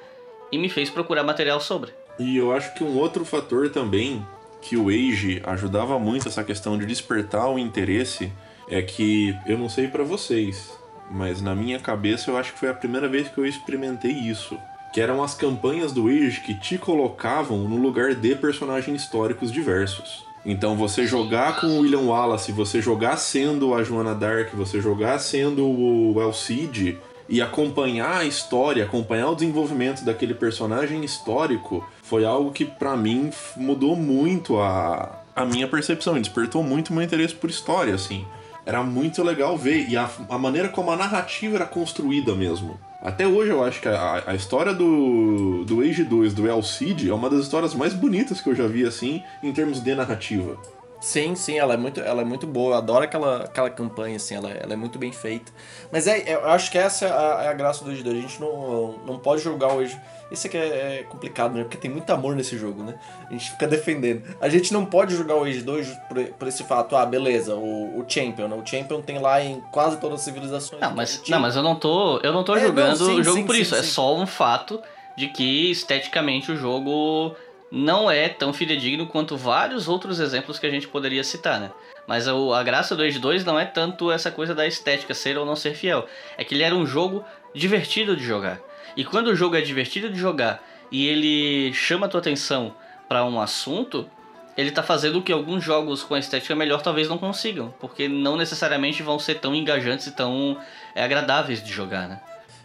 e 0.51 0.57
me 0.57 0.69
fez 0.69 0.89
procurar 0.89 1.23
material 1.23 1.59
sobre. 1.59 1.91
E 2.17 2.37
eu 2.37 2.53
acho 2.53 2.73
que 2.73 2.83
um 2.83 2.97
outro 2.97 3.25
fator 3.25 3.69
também 3.69 4.25
que 4.61 4.77
o 4.77 4.89
Age 4.89 5.41
ajudava 5.45 5.99
muito 5.99 6.27
essa 6.27 6.43
questão 6.43 6.77
de 6.77 6.85
despertar 6.85 7.49
o 7.49 7.59
interesse 7.59 8.31
é 8.69 8.81
que 8.81 9.35
eu 9.45 9.57
não 9.57 9.67
sei 9.67 9.87
para 9.87 10.03
vocês, 10.03 10.71
mas 11.09 11.41
na 11.41 11.55
minha 11.55 11.79
cabeça 11.79 12.29
eu 12.29 12.37
acho 12.37 12.53
que 12.53 12.59
foi 12.59 12.69
a 12.69 12.73
primeira 12.73 13.07
vez 13.07 13.27
que 13.27 13.37
eu 13.37 13.45
experimentei 13.45 14.11
isso. 14.11 14.57
Que 14.93 15.01
eram 15.01 15.21
as 15.21 15.33
campanhas 15.33 15.91
do 15.91 16.07
Age 16.07 16.41
que 16.41 16.53
te 16.53 16.77
colocavam 16.77 17.57
no 17.59 17.77
lugar 17.77 18.15
de 18.15 18.35
personagens 18.35 19.01
históricos 19.01 19.51
diversos. 19.51 20.25
Então 20.45 20.75
você 20.75 21.05
jogar 21.05 21.59
com 21.59 21.67
o 21.67 21.79
William 21.81 22.01
Wallace, 22.01 22.51
você 22.51 22.81
jogar 22.81 23.17
sendo 23.17 23.73
a 23.73 23.83
Joana 23.83 24.15
Dark, 24.15 24.53
você 24.53 24.81
jogar 24.81 25.19
sendo 25.19 25.67
o 25.67 26.19
Elcid, 26.21 26.97
e 27.29 27.41
acompanhar 27.41 28.17
a 28.17 28.25
história, 28.25 28.83
acompanhar 28.83 29.29
o 29.29 29.35
desenvolvimento 29.35 30.03
daquele 30.03 30.33
personagem 30.33 31.05
histórico 31.05 31.87
foi 32.01 32.25
algo 32.25 32.51
que 32.51 32.65
para 32.65 32.97
mim 32.97 33.29
mudou 33.55 33.95
muito 33.95 34.59
a, 34.59 35.21
a 35.35 35.45
minha 35.45 35.67
percepção, 35.67 36.19
despertou 36.19 36.63
muito 36.63 36.91
meu 36.91 37.03
interesse 37.03 37.35
por 37.35 37.49
história, 37.49 37.93
assim. 37.93 38.25
Era 38.69 38.83
muito 38.83 39.23
legal 39.23 39.57
ver 39.57 39.89
e 39.89 39.97
a, 39.97 40.07
a 40.29 40.37
maneira 40.37 40.69
como 40.69 40.91
a 40.91 40.95
narrativa 40.95 41.55
era 41.55 41.65
construída 41.65 42.35
mesmo. 42.35 42.79
Até 43.01 43.25
hoje 43.25 43.49
eu 43.49 43.63
acho 43.63 43.81
que 43.81 43.87
a, 43.87 44.23
a 44.27 44.35
história 44.35 44.71
do, 44.75 45.65
do 45.65 45.81
Age 45.81 46.03
2, 46.03 46.35
do 46.35 46.47
El 46.47 46.61
Cid, 46.61 47.09
é 47.09 47.13
uma 47.13 47.31
das 47.31 47.39
histórias 47.39 47.73
mais 47.73 47.95
bonitas 47.95 48.41
que 48.41 48.47
eu 48.47 48.53
já 48.53 48.67
vi, 48.67 48.85
assim, 48.85 49.23
em 49.41 49.51
termos 49.51 49.81
de 49.81 49.95
narrativa. 49.95 50.55
Sim, 51.01 51.33
sim, 51.33 51.57
ela 51.57 51.73
é 51.73 51.77
muito, 51.77 51.99
ela 51.99 52.21
é 52.21 52.25
muito 52.25 52.45
boa. 52.45 52.75
Eu 52.75 52.77
adoro 52.77 53.05
aquela, 53.05 53.37
aquela 53.45 53.71
campanha, 53.71 54.17
assim, 54.17 54.35
ela, 54.35 54.51
ela 54.51 54.73
é 54.73 54.75
muito 54.75 54.99
bem 54.99 55.11
feita. 55.11 55.51
Mas 55.91 56.05
é, 56.05 56.35
eu 56.35 56.47
acho 56.49 56.69
que 56.69 56.77
essa 56.77 57.07
é 57.07 57.11
a, 57.11 57.43
é 57.45 57.47
a 57.47 57.53
graça 57.53 57.83
do 57.83 57.89
Age 57.89 58.03
2. 58.03 58.17
A 58.17 58.21
gente 58.21 58.39
não, 58.39 58.99
não 59.03 59.17
pode 59.17 59.41
jogar 59.41 59.73
o 59.73 59.79
Age. 59.79 59.99
Isso 60.31 60.47
aqui 60.47 60.57
é, 60.57 60.99
é 60.99 61.03
complicado, 61.09 61.53
né? 61.55 61.63
Porque 61.63 61.77
tem 61.77 61.89
muito 61.89 62.09
amor 62.11 62.35
nesse 62.35 62.57
jogo, 62.57 62.83
né? 62.83 62.95
A 63.27 63.33
gente 63.33 63.51
fica 63.51 63.67
defendendo. 63.67 64.23
A 64.39 64.47
gente 64.47 64.71
não 64.71 64.85
pode 64.85 65.15
jogar 65.15 65.35
o 65.35 65.43
Age 65.43 65.61
2 65.61 65.87
por, 66.07 66.23
por 66.23 66.47
esse 66.47 66.63
fato, 66.63 66.95
ah, 66.95 67.05
beleza, 67.05 67.55
o, 67.55 67.99
o 67.99 68.05
Champion, 68.07 68.47
né? 68.47 68.55
O 68.55 68.65
Champion 68.65 69.01
tem 69.01 69.19
lá 69.19 69.41
em 69.41 69.59
quase 69.71 69.97
todas 69.97 70.19
as 70.19 70.25
civilizações. 70.25 70.81
Não, 70.81 70.95
mas, 70.95 71.21
não, 71.27 71.39
mas 71.39 71.55
eu 71.55 71.63
não 71.63 71.75
tô, 71.75 72.19
eu 72.19 72.31
não 72.31 72.43
tô 72.43 72.55
é, 72.55 72.59
jogando 72.59 72.99
não, 72.99 73.05
sim, 73.07 73.19
o 73.19 73.23
jogo 73.23 73.37
sim, 73.37 73.45
por 73.45 73.55
sim, 73.55 73.61
isso. 73.61 73.75
É 73.75 73.83
só 73.83 74.15
um 74.15 74.27
fato 74.27 74.81
de 75.17 75.27
que 75.27 75.71
esteticamente 75.71 76.51
o 76.51 76.55
jogo 76.55 77.35
não 77.71 78.09
é 78.09 78.29
tão 78.29 78.53
fidedigno 78.53 79.07
quanto 79.07 79.35
vários 79.35 79.87
outros 79.87 80.19
exemplos 80.19 80.59
que 80.59 80.65
a 80.65 80.71
gente 80.71 80.87
poderia 80.87 81.23
citar, 81.23 81.59
né? 81.59 81.71
Mas 82.07 82.27
a, 82.27 82.33
a 82.33 82.63
graça 82.63 82.95
do 82.95 83.03
Age 83.03 83.19
2 83.19 83.43
não 83.45 83.59
é 83.59 83.65
tanto 83.65 84.11
essa 84.11 84.31
coisa 84.31 84.55
da 84.55 84.65
estética 84.65 85.13
ser 85.13 85.37
ou 85.37 85.45
não 85.45 85.55
ser 85.55 85.75
fiel. 85.75 86.05
É 86.37 86.43
que 86.43 86.55
ele 86.55 86.63
era 86.63 86.75
um 86.75 86.85
jogo 86.85 87.23
divertido 87.53 88.15
de 88.15 88.23
jogar. 88.23 88.59
E 88.95 89.03
quando 89.03 89.27
o 89.27 89.35
jogo 89.35 89.55
é 89.55 89.61
divertido 89.61 90.09
de 90.09 90.19
jogar 90.19 90.63
e 90.91 91.07
ele 91.07 91.73
chama 91.73 92.05
a 92.05 92.09
tua 92.09 92.19
atenção 92.19 92.73
para 93.07 93.23
um 93.25 93.39
assunto, 93.39 94.09
ele 94.57 94.71
tá 94.71 94.83
fazendo 94.83 95.19
o 95.19 95.21
que 95.21 95.31
alguns 95.31 95.63
jogos 95.63 96.03
com 96.03 96.15
a 96.15 96.19
estética 96.19 96.55
melhor 96.55 96.81
talvez 96.81 97.07
não 97.07 97.17
consigam, 97.17 97.73
porque 97.79 98.07
não 98.07 98.35
necessariamente 98.35 99.01
vão 99.01 99.17
ser 99.17 99.35
tão 99.35 99.55
engajantes 99.55 100.07
e 100.07 100.11
tão 100.11 100.57
é, 100.93 101.03
agradáveis 101.03 101.63
de 101.63 101.71
jogar, 101.71 102.07
né? 102.07 102.19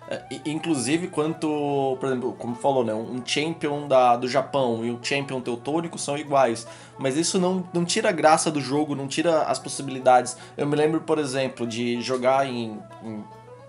É, 0.07 0.23
inclusive, 0.45 1.09
quanto, 1.09 1.97
por 1.99 2.07
exemplo, 2.07 2.35
como 2.39 2.55
falou, 2.57 2.85
né, 2.85 2.93
um 2.93 3.23
champion 3.25 3.89
da, 3.89 4.17
do 4.17 4.29
Japão 4.29 4.85
e 4.85 4.91
um 4.91 5.03
champion 5.03 5.41
teutônico 5.41 5.99
são 5.99 6.19
iguais, 6.19 6.67
mas 6.99 7.17
isso 7.17 7.39
não, 7.39 7.67
não 7.73 7.87
tira 7.87 8.11
a 8.11 8.13
graça 8.13 8.51
do 8.51 8.61
jogo, 8.61 8.95
não 8.95 9.09
tira 9.09 9.43
as 9.43 9.59
possibilidades. 9.59 10.37
Eu 10.59 10.67
me 10.67 10.77
lembro, 10.77 11.01
por 11.01 11.19
exemplo, 11.19 11.67
de 11.67 12.03
jogar 12.03 12.47
em, 12.47 12.79
em 13.03 13.25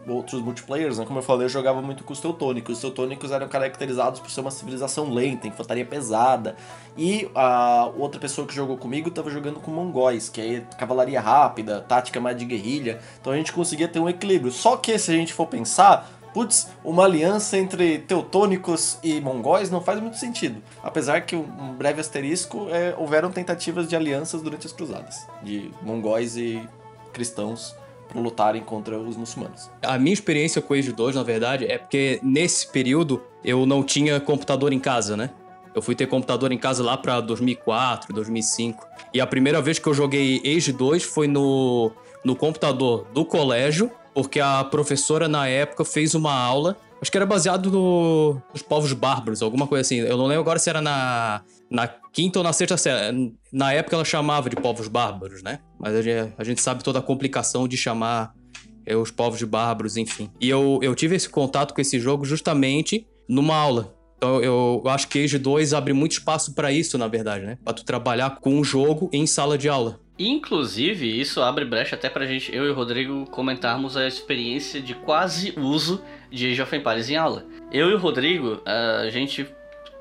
outros 0.07 0.41
multiplayers, 0.41 0.97
né? 0.97 1.05
Como 1.05 1.19
eu 1.19 1.23
falei, 1.23 1.45
eu 1.45 1.49
jogava 1.49 1.81
muito 1.81 2.03
com 2.03 2.13
os 2.13 2.19
teutônicos. 2.19 2.75
Os 2.75 2.81
teutônicos 2.81 3.31
eram 3.31 3.47
caracterizados 3.47 4.19
por 4.19 4.29
ser 4.29 4.41
uma 4.41 4.51
civilização 4.51 5.09
lenta, 5.09 5.47
infantaria 5.47 5.85
pesada. 5.85 6.55
E 6.97 7.29
a 7.33 7.89
outra 7.97 8.19
pessoa 8.19 8.47
que 8.47 8.53
jogou 8.53 8.77
comigo 8.77 9.09
estava 9.09 9.29
jogando 9.29 9.59
com 9.59 9.71
mongóis, 9.71 10.29
que 10.29 10.41
é 10.41 10.59
cavalaria 10.77 11.19
rápida, 11.19 11.81
tática 11.81 12.19
mais 12.19 12.37
de 12.37 12.45
guerrilha. 12.45 12.99
Então 13.19 13.33
a 13.33 13.35
gente 13.35 13.51
conseguia 13.51 13.87
ter 13.87 13.99
um 13.99 14.07
equilíbrio. 14.07 14.51
Só 14.51 14.77
que 14.77 14.97
se 14.97 15.11
a 15.11 15.15
gente 15.15 15.33
for 15.33 15.47
pensar, 15.47 16.09
putz, 16.33 16.67
uma 16.83 17.05
aliança 17.05 17.57
entre 17.57 17.99
teutônicos 17.99 18.99
e 19.03 19.19
mongóis 19.21 19.71
não 19.71 19.81
faz 19.81 19.99
muito 19.99 20.17
sentido. 20.17 20.61
Apesar 20.83 21.21
que, 21.21 21.35
um 21.35 21.73
breve 21.73 22.01
asterisco, 22.01 22.67
é, 22.69 22.93
houveram 22.97 23.31
tentativas 23.31 23.87
de 23.87 23.95
alianças 23.95 24.41
durante 24.41 24.67
as 24.67 24.73
cruzadas, 24.73 25.25
de 25.41 25.71
mongóis 25.81 26.37
e 26.37 26.61
cristãos 27.13 27.75
lutarem 28.13 28.61
contra 28.61 28.99
os 28.99 29.15
muçulmanos. 29.15 29.69
A 29.81 29.97
minha 29.97 30.13
experiência 30.13 30.61
com 30.61 30.73
Age 30.73 30.91
2, 30.91 31.15
na 31.15 31.23
verdade, 31.23 31.65
é 31.65 31.77
porque 31.77 32.19
nesse 32.21 32.71
período 32.71 33.21
eu 33.43 33.65
não 33.65 33.83
tinha 33.83 34.19
computador 34.19 34.73
em 34.73 34.79
casa, 34.79 35.15
né? 35.15 35.29
Eu 35.73 35.81
fui 35.81 35.93
ter 35.93 36.07
computador 36.07 36.51
em 36.51 36.57
casa 36.57 36.81
lá 36.81 36.95
pra 36.95 37.19
2004, 37.19 38.13
2005. 38.13 38.87
E 39.13 39.19
a 39.19 39.27
primeira 39.27 39.61
vez 39.61 39.77
que 39.77 39.87
eu 39.87 39.93
joguei 39.93 40.41
Age 40.45 40.71
2 40.71 41.03
foi 41.03 41.27
no, 41.27 41.91
no 42.23 42.35
computador 42.35 43.05
do 43.13 43.25
colégio, 43.25 43.91
porque 44.13 44.39
a 44.39 44.63
professora 44.63 45.27
na 45.27 45.47
época 45.47 45.83
fez 45.83 46.15
uma 46.15 46.33
aula, 46.33 46.77
acho 47.01 47.11
que 47.11 47.17
era 47.17 47.25
baseado 47.25 47.69
no, 47.69 48.41
nos 48.53 48.61
povos 48.61 48.93
bárbaros, 48.93 49.41
alguma 49.41 49.67
coisa 49.67 49.81
assim. 49.81 49.97
Eu 49.97 50.17
não 50.17 50.27
lembro 50.27 50.41
agora 50.41 50.57
se 50.59 50.69
era 50.69 50.79
na, 50.79 51.41
na 51.69 51.87
quinta 51.87 52.39
ou 52.39 52.43
na 52.43 52.53
sexta 52.53 52.77
série. 52.77 53.33
Na 53.51 53.73
época 53.73 53.95
ela 53.95 54.05
chamava 54.05 54.49
de 54.49 54.55
povos 54.55 54.87
bárbaros, 54.87 55.41
né? 55.43 55.59
Mas 55.79 55.95
a 55.95 56.01
gente, 56.01 56.33
a 56.37 56.43
gente 56.43 56.61
sabe 56.61 56.83
toda 56.83 56.99
a 56.99 57.01
complicação 57.01 57.67
de 57.67 57.77
chamar 57.77 58.33
é, 58.85 58.95
os 58.95 59.11
povos 59.11 59.41
bárbaros, 59.43 59.97
enfim. 59.97 60.29
E 60.39 60.49
eu, 60.49 60.79
eu 60.81 60.93
tive 60.95 61.15
esse 61.15 61.29
contato 61.29 61.73
com 61.73 61.81
esse 61.81 61.99
jogo 61.99 62.25
justamente 62.25 63.07
numa 63.27 63.55
aula. 63.55 63.95
Então 64.17 64.41
eu, 64.41 64.81
eu 64.83 64.89
acho 64.89 65.07
que 65.07 65.23
Age 65.23 65.37
2 65.37 65.73
abre 65.73 65.93
muito 65.93 66.13
espaço 66.13 66.53
para 66.53 66.71
isso, 66.71 66.97
na 66.97 67.07
verdade, 67.07 67.45
né? 67.45 67.57
Pra 67.63 67.73
tu 67.73 67.83
trabalhar 67.83 68.37
com 68.39 68.55
um 68.55 68.63
jogo 68.63 69.09
em 69.11 69.25
sala 69.27 69.57
de 69.57 69.67
aula. 69.67 69.99
Inclusive, 70.17 71.19
isso 71.19 71.41
abre 71.41 71.65
brecha 71.65 71.95
até 71.97 72.09
pra 72.09 72.25
gente, 72.25 72.55
eu 72.55 72.65
e 72.65 72.69
o 72.69 72.73
Rodrigo, 72.73 73.25
comentarmos 73.29 73.97
a 73.97 74.07
experiência 74.07 74.79
de 74.79 74.95
quase 74.95 75.53
uso 75.57 76.01
de 76.31 76.51
Age 76.51 76.61
of 76.61 76.73
Empires 76.73 77.09
em 77.09 77.17
aula. 77.17 77.45
Eu 77.69 77.89
e 77.89 77.93
o 77.93 77.97
Rodrigo, 77.97 78.61
a 78.65 79.09
gente 79.09 79.45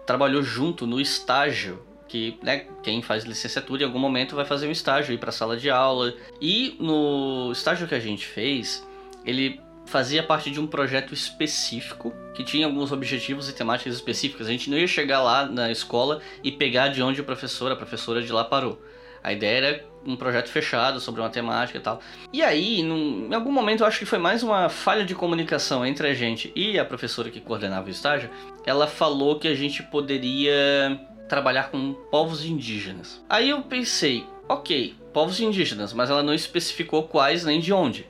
trabalhou 0.07 0.43
junto 0.43 0.87
no 0.87 1.01
estágio 1.01 1.83
que 2.07 2.39
né, 2.43 2.67
quem 2.83 3.03
faz 3.03 3.25
licenciatura 3.25 3.83
em 3.83 3.87
algum 3.87 3.99
momento 3.99 4.37
vai 4.37 4.45
fazer 4.45 4.69
um 4.69 4.71
estágio 4.71 5.13
ir 5.13 5.19
para 5.19 5.31
a 5.31 5.33
sala 5.33 5.57
de 5.57 5.69
aula. 5.69 6.15
E 6.41 6.77
no 6.79 7.51
estágio 7.51 7.89
que 7.89 7.95
a 7.95 7.99
gente 7.99 8.25
fez, 8.25 8.87
ele 9.25 9.61
fazia 9.87 10.23
parte 10.23 10.51
de 10.51 10.61
um 10.61 10.67
projeto 10.67 11.13
específico 11.13 12.13
que 12.35 12.45
tinha 12.45 12.67
alguns 12.67 12.93
objetivos 12.93 13.49
e 13.49 13.53
temáticas 13.53 13.95
específicas. 13.95 14.47
A 14.47 14.51
gente 14.51 14.71
não 14.71 14.79
ia 14.79 14.87
chegar 14.87 15.23
lá 15.23 15.47
na 15.47 15.71
escola 15.71 16.21
e 16.43 16.53
pegar 16.53 16.89
de 16.89 17.03
onde 17.03 17.21
o 17.21 17.25
professor, 17.25 17.73
a 17.73 17.77
professora 17.77 18.23
de 18.23 18.33
lá 18.33 18.45
parou. 18.45 18.81
A 19.25 19.33
ideia 19.33 19.57
era 19.57 19.85
um 20.07 20.16
projeto 20.16 20.51
fechado 20.51 21.01
sobre 21.01 21.22
uma 21.22 21.31
temática 21.31 21.79
e 21.79 21.81
tal. 21.81 21.99
E 22.31 22.43
aí, 22.43 22.83
num, 22.83 23.29
em 23.31 23.35
algum 23.35 23.51
momento, 23.51 23.81
eu 23.81 23.87
acho 23.87 23.99
que 23.99 24.05
foi 24.05 24.18
mais 24.18 24.43
uma 24.43 24.68
falha 24.68 25.03
de 25.03 25.14
comunicação 25.14 25.85
entre 25.85 26.07
a 26.07 26.12
gente 26.12 26.53
e 26.55 26.79
a 26.79 26.85
professora 26.85 27.31
que 27.31 27.41
coordenava 27.41 27.87
o 27.87 27.91
estágio. 27.91 28.29
Ela 28.66 28.87
falou 28.87 29.39
que 29.39 29.49
a 29.49 29.55
gente 29.55 29.83
poderia 29.83 31.01
trabalhar 31.27 31.70
com 31.70 31.95
povos 32.11 32.45
indígenas. 32.45 33.25
Aí 33.27 33.49
eu 33.49 33.62
pensei, 33.62 34.27
ok, 34.47 34.95
povos 35.14 35.41
indígenas, 35.41 35.95
mas 35.95 36.11
ela 36.11 36.22
não 36.22 36.35
especificou 36.35 37.05
quais 37.05 37.47
nem 37.47 37.59
de 37.59 37.72
onde. 37.72 38.07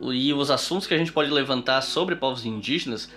E 0.00 0.32
os 0.32 0.48
assuntos 0.48 0.86
que 0.86 0.94
a 0.94 0.98
gente 0.98 1.12
pode 1.12 1.30
levantar 1.30 1.82
sobre 1.82 2.14
povos 2.14 2.46
indígenas, 2.46 3.10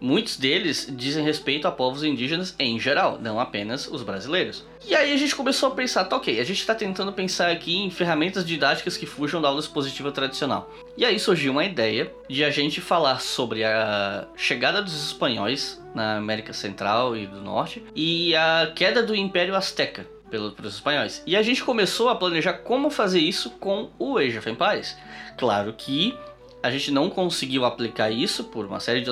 muitos 0.00 0.36
deles 0.36 0.86
dizem 0.90 1.24
respeito 1.24 1.66
a 1.66 1.72
povos 1.72 2.04
indígenas 2.04 2.54
em 2.58 2.78
geral, 2.78 3.18
não 3.20 3.40
apenas 3.40 3.86
os 3.86 4.02
brasileiros. 4.02 4.64
E 4.86 4.94
aí 4.94 5.12
a 5.12 5.16
gente 5.16 5.34
começou 5.34 5.70
a 5.70 5.74
pensar, 5.74 6.04
tá 6.04 6.16
ok, 6.16 6.38
a 6.38 6.44
gente 6.44 6.60
está 6.60 6.74
tentando 6.74 7.12
pensar 7.12 7.50
aqui 7.50 7.76
em 7.76 7.90
ferramentas 7.90 8.46
didáticas 8.46 8.96
que 8.96 9.06
fujam 9.06 9.40
da 9.40 9.48
aula 9.48 9.60
expositiva 9.60 10.12
tradicional. 10.12 10.70
E 10.96 11.04
aí 11.04 11.18
surgiu 11.18 11.52
uma 11.52 11.64
ideia 11.64 12.12
de 12.28 12.44
a 12.44 12.50
gente 12.50 12.80
falar 12.80 13.20
sobre 13.20 13.64
a 13.64 14.26
chegada 14.36 14.82
dos 14.82 15.06
espanhóis 15.06 15.82
na 15.94 16.16
América 16.16 16.52
Central 16.52 17.16
e 17.16 17.26
do 17.26 17.40
Norte 17.40 17.82
e 17.94 18.34
a 18.36 18.72
queda 18.74 19.02
do 19.02 19.14
Império 19.14 19.56
Azteca 19.56 20.06
pelos, 20.30 20.54
espanhóis. 20.74 21.22
E 21.26 21.36
a 21.36 21.42
gente 21.42 21.62
começou 21.62 22.08
a 22.08 22.16
planejar 22.16 22.54
como 22.54 22.90
fazer 22.90 23.20
isso 23.20 23.50
com 23.50 23.90
o 23.98 24.18
Age 24.18 24.38
of 24.38 24.50
Empires. 24.50 24.96
Claro 25.36 25.74
que 25.76 26.16
a 26.66 26.70
gente 26.70 26.90
não 26.90 27.08
conseguiu 27.08 27.64
aplicar 27.64 28.10
isso 28.10 28.44
por 28.44 28.66
uma 28.66 28.80
série 28.80 29.00
de 29.00 29.08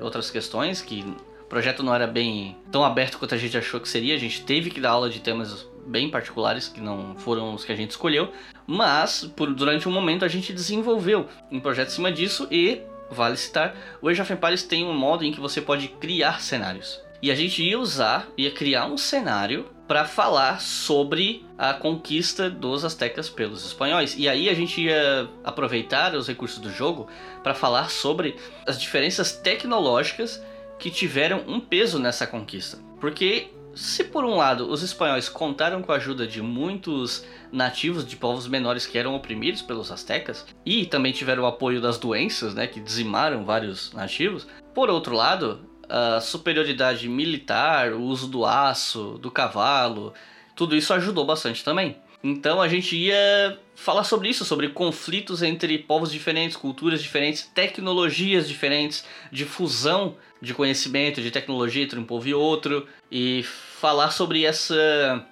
outras 0.00 0.30
questões 0.30 0.82
que 0.82 1.02
o 1.40 1.44
projeto 1.48 1.82
não 1.82 1.94
era 1.94 2.06
bem 2.06 2.56
tão 2.70 2.84
aberto 2.84 3.18
quanto 3.18 3.34
a 3.34 3.38
gente 3.38 3.56
achou 3.56 3.80
que 3.80 3.88
seria. 3.88 4.14
A 4.14 4.18
gente 4.18 4.42
teve 4.42 4.70
que 4.70 4.80
dar 4.80 4.90
aula 4.90 5.08
de 5.08 5.20
temas 5.20 5.66
bem 5.86 6.10
particulares 6.10 6.68
que 6.68 6.80
não 6.80 7.14
foram 7.16 7.54
os 7.54 7.64
que 7.64 7.72
a 7.72 7.76
gente 7.76 7.90
escolheu, 7.90 8.30
mas 8.66 9.24
por, 9.34 9.52
durante 9.54 9.88
um 9.88 9.92
momento 9.92 10.24
a 10.24 10.28
gente 10.28 10.52
desenvolveu 10.52 11.26
um 11.50 11.58
projeto 11.58 11.88
em 11.88 11.92
cima 11.92 12.12
disso 12.12 12.46
e 12.50 12.82
vale 13.10 13.36
citar, 13.36 13.74
o 14.02 14.08
Age 14.08 14.20
of 14.20 14.32
Empires 14.32 14.62
tem 14.62 14.84
um 14.84 14.94
modo 14.94 15.24
em 15.24 15.32
que 15.32 15.40
você 15.40 15.60
pode 15.60 15.88
criar 15.88 16.40
cenários. 16.42 17.00
E 17.22 17.30
a 17.30 17.34
gente 17.34 17.62
ia 17.62 17.78
usar, 17.78 18.28
ia 18.36 18.50
criar 18.50 18.86
um 18.86 18.98
cenário 18.98 19.66
para 19.86 20.04
falar 20.04 20.60
sobre 20.60 21.44
a 21.58 21.74
conquista 21.74 22.48
dos 22.48 22.84
astecas 22.84 23.28
pelos 23.28 23.64
espanhóis. 23.64 24.16
E 24.18 24.28
aí 24.28 24.48
a 24.48 24.54
gente 24.54 24.80
ia 24.80 25.28
aproveitar 25.42 26.14
os 26.14 26.26
recursos 26.26 26.58
do 26.58 26.70
jogo 26.70 27.06
para 27.42 27.54
falar 27.54 27.90
sobre 27.90 28.36
as 28.66 28.80
diferenças 28.80 29.32
tecnológicas 29.32 30.42
que 30.78 30.90
tiveram 30.90 31.44
um 31.46 31.60
peso 31.60 31.98
nessa 31.98 32.26
conquista. 32.26 32.78
Porque 32.98 33.50
se 33.74 34.04
por 34.04 34.24
um 34.24 34.36
lado 34.36 34.70
os 34.70 34.82
espanhóis 34.82 35.28
contaram 35.28 35.82
com 35.82 35.92
a 35.92 35.96
ajuda 35.96 36.26
de 36.26 36.40
muitos 36.40 37.24
nativos 37.52 38.06
de 38.06 38.16
povos 38.16 38.46
menores 38.46 38.86
que 38.86 38.96
eram 38.96 39.14
oprimidos 39.14 39.62
pelos 39.62 39.90
astecas 39.90 40.46
e 40.64 40.86
também 40.86 41.12
tiveram 41.12 41.42
o 41.42 41.46
apoio 41.46 41.80
das 41.80 41.98
doenças, 41.98 42.54
né, 42.54 42.66
que 42.66 42.80
dizimaram 42.80 43.44
vários 43.44 43.92
nativos, 43.92 44.46
por 44.72 44.88
outro 44.88 45.14
lado, 45.14 45.60
a 45.96 46.20
superioridade 46.20 47.08
militar, 47.08 47.92
o 47.92 48.02
uso 48.02 48.26
do 48.26 48.44
aço, 48.44 49.16
do 49.22 49.30
cavalo, 49.30 50.12
tudo 50.56 50.74
isso 50.74 50.92
ajudou 50.92 51.24
bastante 51.24 51.62
também. 51.62 51.96
Então 52.22 52.60
a 52.60 52.66
gente 52.66 52.96
ia 52.96 53.60
falar 53.76 54.02
sobre 54.02 54.28
isso, 54.28 54.44
sobre 54.44 54.70
conflitos 54.70 55.40
entre 55.40 55.78
povos 55.78 56.10
diferentes, 56.10 56.56
culturas 56.56 57.00
diferentes, 57.00 57.42
tecnologias 57.54 58.48
diferentes, 58.48 59.04
difusão 59.30 60.16
de 60.42 60.52
conhecimento, 60.52 61.22
de 61.22 61.30
tecnologia 61.30 61.84
entre 61.84 61.98
um 61.98 62.04
povo 62.04 62.26
e 62.26 62.34
outro, 62.34 62.88
e 63.08 63.44
falar 63.44 64.10
sobre 64.10 64.44
essa 64.44 65.24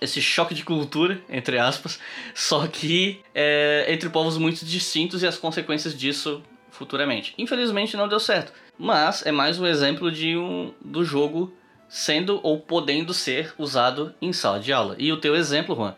esse 0.00 0.22
choque 0.22 0.54
de 0.54 0.62
cultura, 0.62 1.20
entre 1.28 1.58
aspas, 1.58 1.98
só 2.32 2.66
que 2.68 3.20
é, 3.34 3.84
entre 3.88 4.08
povos 4.08 4.38
muito 4.38 4.64
distintos 4.64 5.22
e 5.22 5.26
as 5.26 5.36
consequências 5.36 5.94
disso 5.98 6.40
futuramente. 6.70 7.34
Infelizmente 7.36 7.96
não 7.96 8.08
deu 8.08 8.20
certo. 8.20 8.52
Mas 8.78 9.26
é 9.26 9.32
mais 9.32 9.58
um 9.58 9.66
exemplo 9.66 10.10
de 10.10 10.36
um, 10.36 10.72
do 10.80 11.04
jogo 11.04 11.52
sendo 11.88 12.38
ou 12.42 12.60
podendo 12.60 13.12
ser 13.14 13.54
usado 13.58 14.14
em 14.20 14.32
sala 14.32 14.60
de 14.60 14.72
aula. 14.72 14.94
E 14.98 15.10
o 15.10 15.16
teu 15.16 15.34
exemplo, 15.34 15.74
Juan, 15.74 15.94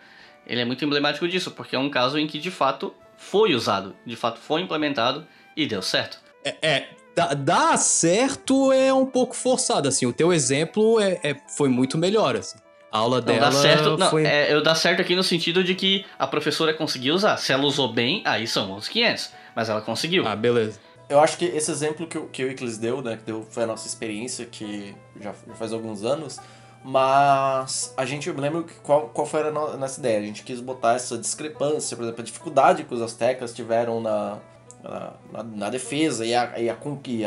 ele 0.47 0.61
é 0.61 0.65
muito 0.65 0.85
emblemático 0.85 1.29
disso, 1.29 1.51
porque 1.51 1.77
é 1.77 1.79
um 1.79 1.91
caso 1.91 2.19
em 2.19 2.27
que 2.27 2.39
de 2.39 2.51
fato 2.51 2.95
foi 3.17 3.55
usado, 3.55 3.95
de 4.07 4.17
fato 4.17 4.39
foi 4.39 4.63
implementado 4.63 5.27
e 5.57 5.67
deu 5.67 5.83
certo. 5.83 6.19
É, 6.45 6.57
é 6.63 6.89
dar 7.37 7.77
certo 7.77 8.73
é 8.73 8.93
um 8.93 9.05
pouco 9.05 9.35
forçado, 9.35 9.89
assim. 9.89 10.07
O 10.07 10.13
teu 10.13 10.33
exemplo 10.33 10.99
é, 11.01 11.21
é 11.23 11.37
foi 11.57 11.69
muito 11.69 11.99
melhor, 11.99 12.37
assim. 12.37 12.59
A 12.91 12.99
aula 12.99 13.19
não, 13.19 13.27
dela 13.27 13.41
dá 13.41 13.53
certo, 13.53 13.97
não, 13.97 14.11
foi... 14.11 14.25
é, 14.25 14.53
eu 14.53 14.63
dá 14.63 14.75
certo 14.75 15.01
aqui 15.01 15.15
no 15.15 15.23
sentido 15.23 15.63
de 15.63 15.75
que 15.75 16.05
a 16.19 16.27
professora 16.27 16.75
conseguiu 16.75 17.15
usar. 17.15 17.37
Se 17.37 17.53
ela 17.53 17.65
usou 17.65 17.93
bem, 17.93 18.23
aí 18.25 18.47
são 18.47 18.73
uns 18.73 18.89
500. 18.89 19.31
Mas 19.55 19.69
ela 19.69 19.81
conseguiu. 19.81 20.27
Ah, 20.27 20.35
beleza. 20.35 20.81
Eu 21.11 21.21
acho 21.21 21.37
que 21.37 21.45
esse 21.45 21.71
exemplo 21.71 22.07
que, 22.07 22.17
o- 22.17 22.27
que 22.29 22.43
o 22.45 22.51
Iclis 22.51 22.79
deu, 22.79 23.03
né, 23.03 23.17
que 23.19 23.25
deu, 23.25 23.47
foi 23.51 23.65
a 23.65 23.67
nossa 23.67 23.87
experiência, 23.87 24.47
que 24.47 24.95
já, 25.21 25.35
já 25.47 25.55
faz 25.55 25.73
alguns 25.73 26.05
anos, 26.05 26.39
mas 26.83 27.93
a 27.97 28.05
gente, 28.07 28.29
eu 28.29 28.35
me 28.35 28.41
lembro 28.41 28.65
qual, 28.83 29.09
qual 29.09 29.27
foi 29.27 29.43
a 29.47 29.51
no- 29.51 29.77
nossa 29.77 30.01
ideia, 30.01 30.19
a 30.19 30.23
gente 30.23 30.43
quis 30.43 30.61
botar 30.61 30.95
essa 30.95 31.19
discrepância, 31.19 31.97
por 31.97 32.05
exemplo, 32.05 32.23
a 32.23 32.25
dificuldade 32.25 32.85
que 32.85 32.95
os 32.95 33.03
astecas 33.03 33.53
tiveram 33.53 34.01
na, 34.01 34.39
na, 34.83 35.43
na- 35.43 35.71
defesa 35.71 36.25
e 36.25 36.35
a, 36.35 36.59
e 36.59 36.71
a, 36.71 36.77
e 37.07 37.25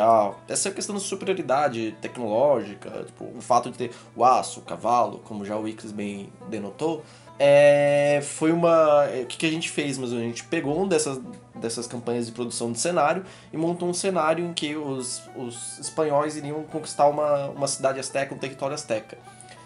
essa 0.50 0.72
questão 0.72 0.96
de 0.96 1.02
superioridade 1.02 1.96
tecnológica, 2.02 3.04
tipo, 3.06 3.26
o 3.38 3.42
fato 3.42 3.70
de 3.70 3.78
ter 3.78 3.92
o 4.16 4.26
aço, 4.26 4.60
o 4.62 4.64
cavalo, 4.64 5.20
como 5.20 5.46
já 5.46 5.56
o 5.58 5.68
Iclis 5.68 5.92
bem 5.92 6.32
denotou, 6.50 7.04
é, 7.40 8.22
foi 8.22 8.52
uma. 8.52 9.06
é, 9.06 9.22
O 9.24 9.26
que, 9.26 9.38
que 9.38 9.46
a 9.46 9.52
gente 9.52 9.70
fez? 9.70 9.98
Mas 9.98 10.14
a 10.14 10.18
gente 10.18 10.44
pegou 10.46 10.82
um 10.82 10.88
dessas, 10.88 11.20
dessas 11.56 11.88
campanhas 11.88 12.26
de 12.26 12.32
produção 12.32 12.72
de 12.72 12.80
cenário 12.80 13.24
e 13.52 13.58
montou 13.58 13.90
um 13.90 13.94
cenário 13.94 14.46
em 14.46 14.54
que 14.54 14.76
os, 14.76 15.22
os 15.36 15.80
espanhóis 15.80 16.36
iriam 16.36 16.64
conquistar 16.64 17.08
uma, 17.08 17.48
uma 17.48 17.68
cidade 17.68 18.00
asteca, 18.00 18.34
um 18.34 18.38
território 18.38 18.76
asteca. 18.76 19.18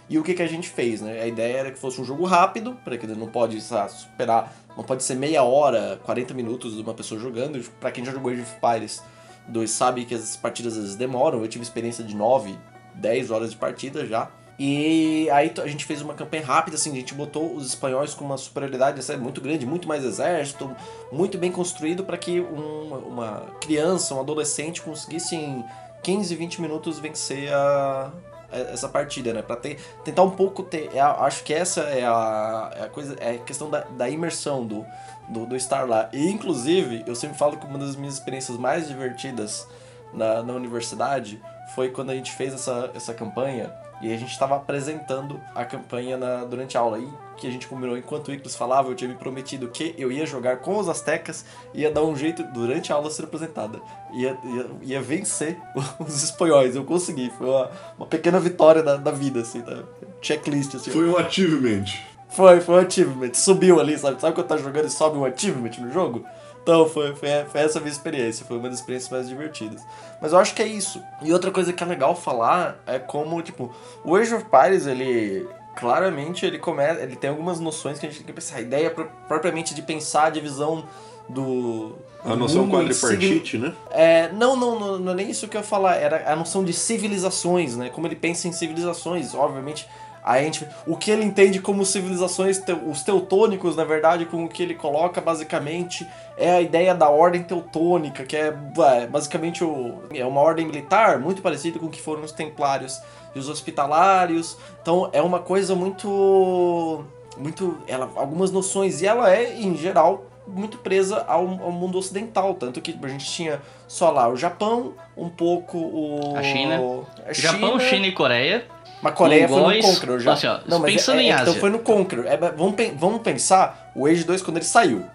E 0.09 0.17
o 0.17 0.23
que, 0.23 0.33
que 0.33 0.41
a 0.41 0.47
gente 0.47 0.69
fez, 0.69 1.01
né? 1.01 1.21
A 1.21 1.27
ideia 1.27 1.57
era 1.57 1.71
que 1.71 1.77
fosse 1.77 1.99
um 1.99 2.05
jogo 2.05 2.23
rápido, 2.23 2.77
para 2.83 2.97
que 2.97 3.05
não 3.05 3.27
pode 3.27 3.59
sabe, 3.59 3.91
superar, 3.91 4.53
não 4.75 4.83
pode 4.83 5.03
ser 5.03 5.15
meia 5.15 5.43
hora, 5.43 5.99
40 6.05 6.33
minutos 6.33 6.75
de 6.75 6.81
uma 6.81 6.93
pessoa 6.93 7.19
jogando. 7.19 7.61
Para 7.79 7.91
quem 7.91 8.05
já 8.05 8.13
jogou 8.13 8.31
Age 8.31 8.41
of 8.41 8.55
Empires 8.55 9.03
2 9.49 9.69
sabe 9.69 10.05
que 10.05 10.15
as 10.15 10.37
partidas 10.37 10.73
às 10.73 10.79
vezes 10.79 10.95
demoram. 10.95 11.41
Eu 11.41 11.47
tive 11.49 11.63
experiência 11.63 12.05
de 12.05 12.15
9, 12.15 12.57
10 12.95 13.31
horas 13.31 13.51
de 13.51 13.57
partida 13.57 14.05
já. 14.05 14.29
E 14.59 15.29
aí 15.29 15.53
a 15.63 15.67
gente 15.67 15.85
fez 15.85 16.01
uma 16.01 16.15
campanha 16.15 16.43
rápida, 16.43 16.75
assim, 16.77 16.91
a 16.91 16.95
gente 16.95 17.13
botou 17.13 17.53
os 17.55 17.67
espanhóis 17.67 18.15
com 18.15 18.25
uma 18.25 18.37
superioridade 18.37 18.99
é 19.11 19.17
muito 19.17 19.39
grande, 19.39 19.65
muito 19.67 19.87
mais 19.87 20.03
exército, 20.03 20.75
muito 21.11 21.37
bem 21.37 21.51
construído 21.51 22.03
para 22.03 22.17
que 22.17 22.41
um- 22.41 22.95
uma 23.07 23.43
criança, 23.61 24.15
um 24.15 24.19
adolescente 24.19 24.81
conseguisse 24.81 25.35
em 25.35 25.63
15, 26.01 26.35
20 26.35 26.59
minutos 26.59 26.97
vencer 26.97 27.53
a, 27.53 28.11
a- 28.51 28.57
essa 28.57 28.89
partida, 28.89 29.31
né? 29.31 29.43
Para 29.43 29.57
tentar 30.03 30.23
um 30.23 30.31
pouco 30.31 30.63
ter, 30.63 30.89
é 30.91 30.99
acho 31.01 31.43
que 31.43 31.53
essa 31.53 31.81
é 31.81 32.03
a, 32.03 32.71
é 32.77 32.83
a 32.85 32.89
coisa, 32.89 33.15
é 33.19 33.31
a 33.35 33.37
questão 33.37 33.69
da, 33.69 33.81
da 33.81 34.09
imersão 34.09 34.65
do, 34.65 34.83
do, 35.29 35.45
do 35.45 35.55
estar 35.55 35.87
lá. 35.87 36.09
E 36.11 36.29
inclusive, 36.31 37.03
eu 37.05 37.13
sempre 37.15 37.37
falo 37.37 37.57
que 37.57 37.65
uma 37.67 37.77
das 37.77 37.95
minhas 37.95 38.15
experiências 38.15 38.57
mais 38.57 38.87
divertidas 38.87 39.67
na, 40.11 40.41
na 40.41 40.53
universidade 40.53 41.39
foi 41.75 41.89
quando 41.89 42.09
a 42.09 42.15
gente 42.15 42.31
fez 42.31 42.53
essa, 42.55 42.89
essa 42.95 43.13
campanha 43.13 43.71
e 44.01 44.13
a 44.13 44.17
gente 44.17 44.31
estava 44.31 44.55
apresentando 44.55 45.39
a 45.55 45.65
campanha 45.65 46.17
na, 46.17 46.43
durante 46.43 46.77
a 46.77 46.81
aula. 46.81 46.99
E 46.99 47.07
que 47.37 47.47
a 47.47 47.51
gente 47.51 47.67
combinou, 47.67 47.95
enquanto 47.95 48.29
o 48.29 48.33
Ictus 48.33 48.55
falava, 48.55 48.89
eu 48.89 48.95
tinha 48.95 49.07
me 49.07 49.15
prometido 49.15 49.67
que 49.67 49.93
eu 49.97 50.11
ia 50.11 50.25
jogar 50.25 50.57
com 50.57 50.77
os 50.77 50.89
Aztecas 50.89 51.45
e 51.73 51.81
ia 51.81 51.91
dar 51.91 52.03
um 52.03 52.15
jeito 52.15 52.43
durante 52.43 52.91
a 52.91 52.95
aula 52.95 53.11
ser 53.11 53.25
apresentada. 53.25 53.79
Ia, 54.13 54.37
ia, 54.43 54.65
ia 54.81 55.01
vencer 55.01 55.57
os 55.99 56.23
espanhóis. 56.23 56.75
Eu 56.75 56.83
consegui. 56.83 57.31
Foi 57.37 57.47
uma, 57.47 57.71
uma 57.97 58.07
pequena 58.07 58.39
vitória 58.39 58.81
da, 58.81 58.97
da 58.97 59.11
vida, 59.11 59.41
assim, 59.41 59.61
tá? 59.61 59.83
Checklist, 60.21 60.75
assim. 60.75 60.91
Foi 60.91 61.07
um 61.07 61.17
achievement. 61.17 61.85
Foi, 62.29 62.59
foi 62.59 62.75
um 62.75 62.87
achievement. 62.87 63.33
Subiu 63.33 63.79
ali, 63.79 63.97
sabe? 63.97 64.19
Sabe 64.19 64.35
quando 64.35 64.47
tá 64.47 64.57
jogando 64.57 64.85
e 64.85 64.89
sobe 64.89 65.17
um 65.17 65.25
achievement 65.25 65.71
no 65.79 65.91
jogo? 65.91 66.25
Então, 66.67 66.89
foi, 66.89 67.15
foi, 67.15 67.29
foi 67.49 67.61
essa 67.61 67.79
a 67.79 67.81
minha 67.81 67.91
experiência. 67.91 68.45
Foi 68.45 68.57
uma 68.57 68.67
das 68.67 68.79
experiências 68.79 69.09
mais 69.09 69.29
divertidas. 69.29 69.81
Mas 70.21 70.33
eu 70.33 70.39
acho 70.39 70.53
que 70.53 70.61
é 70.61 70.67
isso. 70.67 71.01
E 71.21 71.31
outra 71.31 71.49
coisa 71.49 71.71
que 71.71 71.81
é 71.81 71.87
legal 71.87 72.13
falar 72.13 72.77
é 72.85 72.99
como, 72.99 73.41
tipo, 73.41 73.73
o 74.03 74.17
Age 74.17 74.33
of 74.33 74.45
Empires, 74.45 74.85
ele... 74.85 75.47
Claramente, 75.77 76.45
ele 76.45 76.59
começa... 76.59 77.01
Ele 77.01 77.15
tem 77.15 77.29
algumas 77.29 77.61
noções 77.61 77.99
que 77.99 78.05
a 78.05 78.09
gente 78.09 78.17
tem 78.17 78.27
que 78.27 78.33
pensar. 78.33 78.57
A 78.57 78.61
ideia 78.61 78.89
pro- 78.91 79.09
propriamente 79.29 79.73
de 79.73 79.81
pensar 79.81 80.25
a 80.25 80.29
divisão 80.29 80.83
do... 81.29 81.95
A 82.25 82.35
noção 82.35 82.69
quadripartite, 82.69 83.57
né? 83.57 83.73
é, 83.91 84.29
não, 84.33 84.57
não, 84.57 84.77
não, 84.77 84.99
não 84.99 85.11
é 85.13 85.15
nem 85.15 85.29
isso 85.29 85.47
que 85.47 85.55
eu 85.55 85.61
ia 85.61 85.67
falar, 85.67 85.95
era 85.95 86.29
a 86.29 86.35
noção 86.35 86.65
de 86.65 86.73
civilizações, 86.73 87.77
né? 87.77 87.89
Como 87.89 88.05
ele 88.05 88.17
pensa 88.17 88.49
em 88.49 88.51
civilizações, 88.51 89.33
obviamente. 89.33 89.87
A 90.27 90.41
gente, 90.41 90.67
o 90.85 90.97
que 90.97 91.09
ele 91.09 91.23
entende 91.23 91.61
como 91.61 91.85
civilizações, 91.85 92.61
os 92.85 93.01
teutônicos, 93.01 93.77
na 93.77 93.85
verdade, 93.85 94.25
com 94.25 94.43
o 94.43 94.49
que 94.49 94.61
ele 94.61 94.75
coloca 94.75 95.21
basicamente 95.21 96.05
é 96.35 96.51
a 96.51 96.61
ideia 96.61 96.93
da 96.93 97.07
ordem 97.07 97.41
teutônica, 97.41 98.25
que 98.25 98.35
é, 98.35 98.47
é, 98.47 99.07
basicamente 99.07 99.63
o, 99.63 100.01
é 100.13 100.25
uma 100.25 100.41
ordem 100.41 100.65
militar 100.65 101.17
muito 101.17 101.41
parecida 101.41 101.79
com 101.79 101.85
o 101.85 101.89
que 101.89 102.01
foram 102.01 102.23
os 102.23 102.33
templários 102.33 103.01
e 103.33 103.39
os 103.39 103.47
hospitalários. 103.47 104.57
Então 104.81 105.09
é 105.13 105.21
uma 105.21 105.39
coisa 105.39 105.73
muito 105.73 107.05
muito 107.37 107.77
ela 107.87 108.11
algumas 108.15 108.51
noções 108.51 109.01
e 109.01 109.05
ela 109.05 109.33
é 109.33 109.55
em 109.57 109.77
geral 109.77 110.25
muito 110.45 110.79
presa 110.79 111.23
ao, 111.27 111.41
ao 111.41 111.71
mundo 111.71 111.99
ocidental 111.99 112.55
tanto 112.55 112.81
que 112.81 112.97
a 112.99 113.07
gente 113.07 113.25
tinha 113.25 113.61
só 113.87 114.09
lá 114.09 114.27
o 114.27 114.35
Japão 114.35 114.93
um 115.15 115.29
pouco 115.29 115.77
o 115.77 116.35
A 116.35 116.41
China. 116.41 116.79
a 117.25 117.33
Japão, 117.33 117.79
China 117.79 118.07
e 118.07 118.11
Coreia. 118.11 118.65
Mas 119.01 119.13
Coreia 119.13 119.47
foi 119.47 119.77
no 119.77 119.81
Conqueror 119.81 120.19
já. 120.19 120.33
assim, 120.33 120.47
ó, 120.47 120.59
não, 120.67 120.79
mas 120.79 120.93
pensando 120.93 121.19
é, 121.19 121.23
em 121.23 121.29
é, 121.31 121.33
então 121.33 121.47
Ásia. 121.49 121.59
foi 121.59 121.69
no 121.69 121.79
Conqueror. 121.79 122.25
É, 122.25 122.37
vamos, 122.37 122.75
vamos 122.97 123.21
pensar 123.21 123.91
o 123.95 124.05
Age 124.05 124.23
2 124.23 124.41
quando 124.41 124.57
ele 124.57 124.65
saiu. 124.65 125.05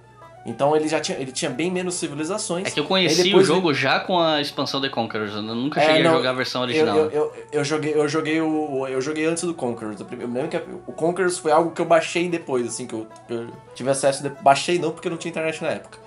Então 0.44 0.74
ele 0.74 0.88
já 0.88 0.98
tinha, 0.98 1.16
ele 1.18 1.30
tinha 1.30 1.48
bem 1.50 1.70
menos 1.70 1.94
civilizações. 1.94 2.66
É 2.66 2.70
que 2.70 2.80
eu 2.80 2.84
conheci 2.84 3.32
o 3.32 3.44
jogo 3.44 3.72
já 3.72 4.00
com 4.00 4.18
a 4.18 4.40
expansão 4.40 4.80
The 4.80 4.88
Conquerors. 4.88 5.32
Eu 5.34 5.42
nunca 5.42 5.80
É, 5.80 5.86
cheguei 5.86 6.02
não, 6.02 6.10
a 6.10 6.14
jogar 6.14 6.30
a 6.30 6.32
versão 6.32 6.64
ele- 6.64 6.72
original. 6.80 6.96
Eu, 6.98 7.04
eu, 7.10 7.10
eu, 7.12 7.32
eu 7.52 7.64
joguei, 7.64 7.94
eu 7.94 8.08
joguei 8.08 8.40
o, 8.40 8.88
eu 8.88 9.00
joguei 9.00 9.24
antes 9.26 9.44
do 9.44 9.54
Conquerors. 9.54 10.00
Eu 10.00 10.06
lembro 10.10 10.48
que 10.48 10.56
o 10.86 10.92
Conquerors 10.92 11.38
foi 11.38 11.52
algo 11.52 11.70
que 11.70 11.80
eu 11.80 11.84
baixei 11.84 12.28
depois, 12.28 12.66
assim 12.66 12.88
que 12.88 12.94
eu, 12.94 13.06
que 13.28 13.46
tive 13.76 13.88
acesso. 13.90 14.20
De, 14.20 14.30
baixei 14.40 14.80
não 14.80 14.90
porque 14.90 15.08
não 15.08 15.16
tinha 15.16 15.30
internet 15.30 15.62
na 15.62 15.70
época. 15.70 15.98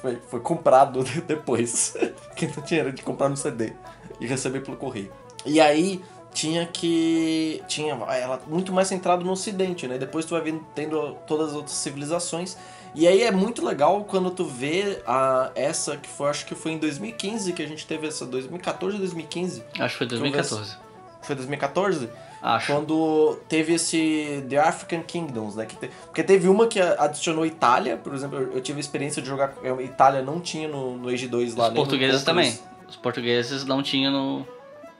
Foi, 0.00 0.16
foi 0.30 0.40
comprado 0.40 1.04
depois. 1.26 1.94
Porque 2.28 2.46
não 2.56 2.62
tinha 2.62 2.80
era 2.80 2.92
de 2.92 3.02
comprar 3.02 3.28
no 3.28 3.36
CD 3.36 3.72
e 4.20 4.26
receber 4.26 4.60
pelo 4.60 4.76
correio. 4.78 5.10
E 5.44 5.60
aí 5.60 6.00
tinha 6.32 6.66
que. 6.66 7.62
Tinha 7.66 7.92
ela 7.94 8.40
muito 8.46 8.72
mais 8.72 8.88
centrado 8.88 9.24
no 9.24 9.32
ocidente, 9.32 9.86
né? 9.86 9.98
Depois 9.98 10.24
tu 10.24 10.30
vai 10.30 10.40
vendo, 10.42 10.64
tendo 10.74 11.16
todas 11.26 11.50
as 11.50 11.54
outras 11.54 11.76
civilizações. 11.76 12.56
E 12.94 13.06
aí 13.06 13.22
é 13.22 13.30
muito 13.30 13.64
legal 13.64 14.02
quando 14.04 14.30
tu 14.30 14.44
vê 14.44 15.02
a, 15.06 15.50
essa 15.54 15.96
que 15.96 16.08
foi, 16.08 16.30
acho 16.30 16.46
que 16.46 16.54
foi 16.54 16.72
em 16.72 16.78
2015 16.78 17.52
que 17.52 17.62
a 17.62 17.66
gente 17.68 17.86
teve 17.86 18.06
essa, 18.08 18.24
2014 18.24 18.94
ou 18.94 18.98
2015? 19.00 19.62
Acho 19.78 19.94
que 19.94 19.98
foi 19.98 20.06
2014. 20.06 20.76
Foi 21.22 21.36
2014? 21.36 22.08
Acho. 22.40 22.72
Quando 22.72 23.38
teve 23.48 23.74
esse 23.74 24.44
The 24.48 24.58
African 24.58 25.02
Kingdoms, 25.02 25.56
né? 25.56 25.66
Que 25.66 25.76
te- 25.76 25.90
porque 26.06 26.22
teve 26.22 26.48
uma 26.48 26.66
que 26.68 26.80
adicionou 26.80 27.44
Itália, 27.44 27.96
por 27.96 28.14
exemplo, 28.14 28.38
eu, 28.38 28.60
tive 28.60 28.78
a 28.78 28.80
experiência 28.80 29.20
de 29.20 29.28
jogar. 29.28 29.52
eu- 29.62 29.80
Itália 29.80 30.22
não 30.22 30.40
tinha 30.40 30.68
no, 30.68 30.96
no 30.96 31.08
Age 31.08 31.26
2 31.28 31.56
lá. 31.56 31.68
Os 31.68 31.74
portugueses 31.74 32.22
também. 32.22 32.58
Os 32.88 32.96
portugueses 32.96 33.64
não 33.64 33.82
tinham 33.82 34.12
no, 34.12 34.46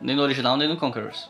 nem 0.00 0.14
no 0.16 0.22
original 0.22 0.56
nem 0.56 0.68
no 0.68 0.76
Conquerors. 0.76 1.28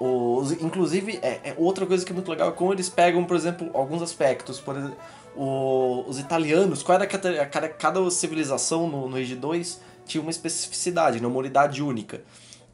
Os, 0.00 0.52
inclusive, 0.52 1.18
é, 1.22 1.40
é 1.50 1.54
outra 1.58 1.84
coisa 1.84 2.04
que 2.04 2.10
é 2.10 2.14
muito 2.14 2.30
legal 2.30 2.48
é 2.48 2.52
como 2.52 2.72
eles 2.72 2.88
pegam, 2.88 3.22
por 3.24 3.36
exemplo, 3.36 3.70
alguns 3.74 4.00
aspectos. 4.00 4.58
Por 4.58 4.74
exemplo, 4.76 4.96
o- 5.36 6.04
os 6.08 6.18
italianos, 6.18 6.82
qual 6.82 6.96
era 6.96 7.06
cada, 7.06 7.44
cada, 7.46 7.68
cada 7.68 8.10
civilização 8.10 8.88
no, 8.88 9.08
no 9.08 9.16
Age 9.16 9.36
2 9.36 9.80
tinha 10.06 10.22
uma 10.22 10.30
especificidade, 10.30 11.18
uma 11.24 11.38
unidade 11.38 11.82
única. 11.82 12.22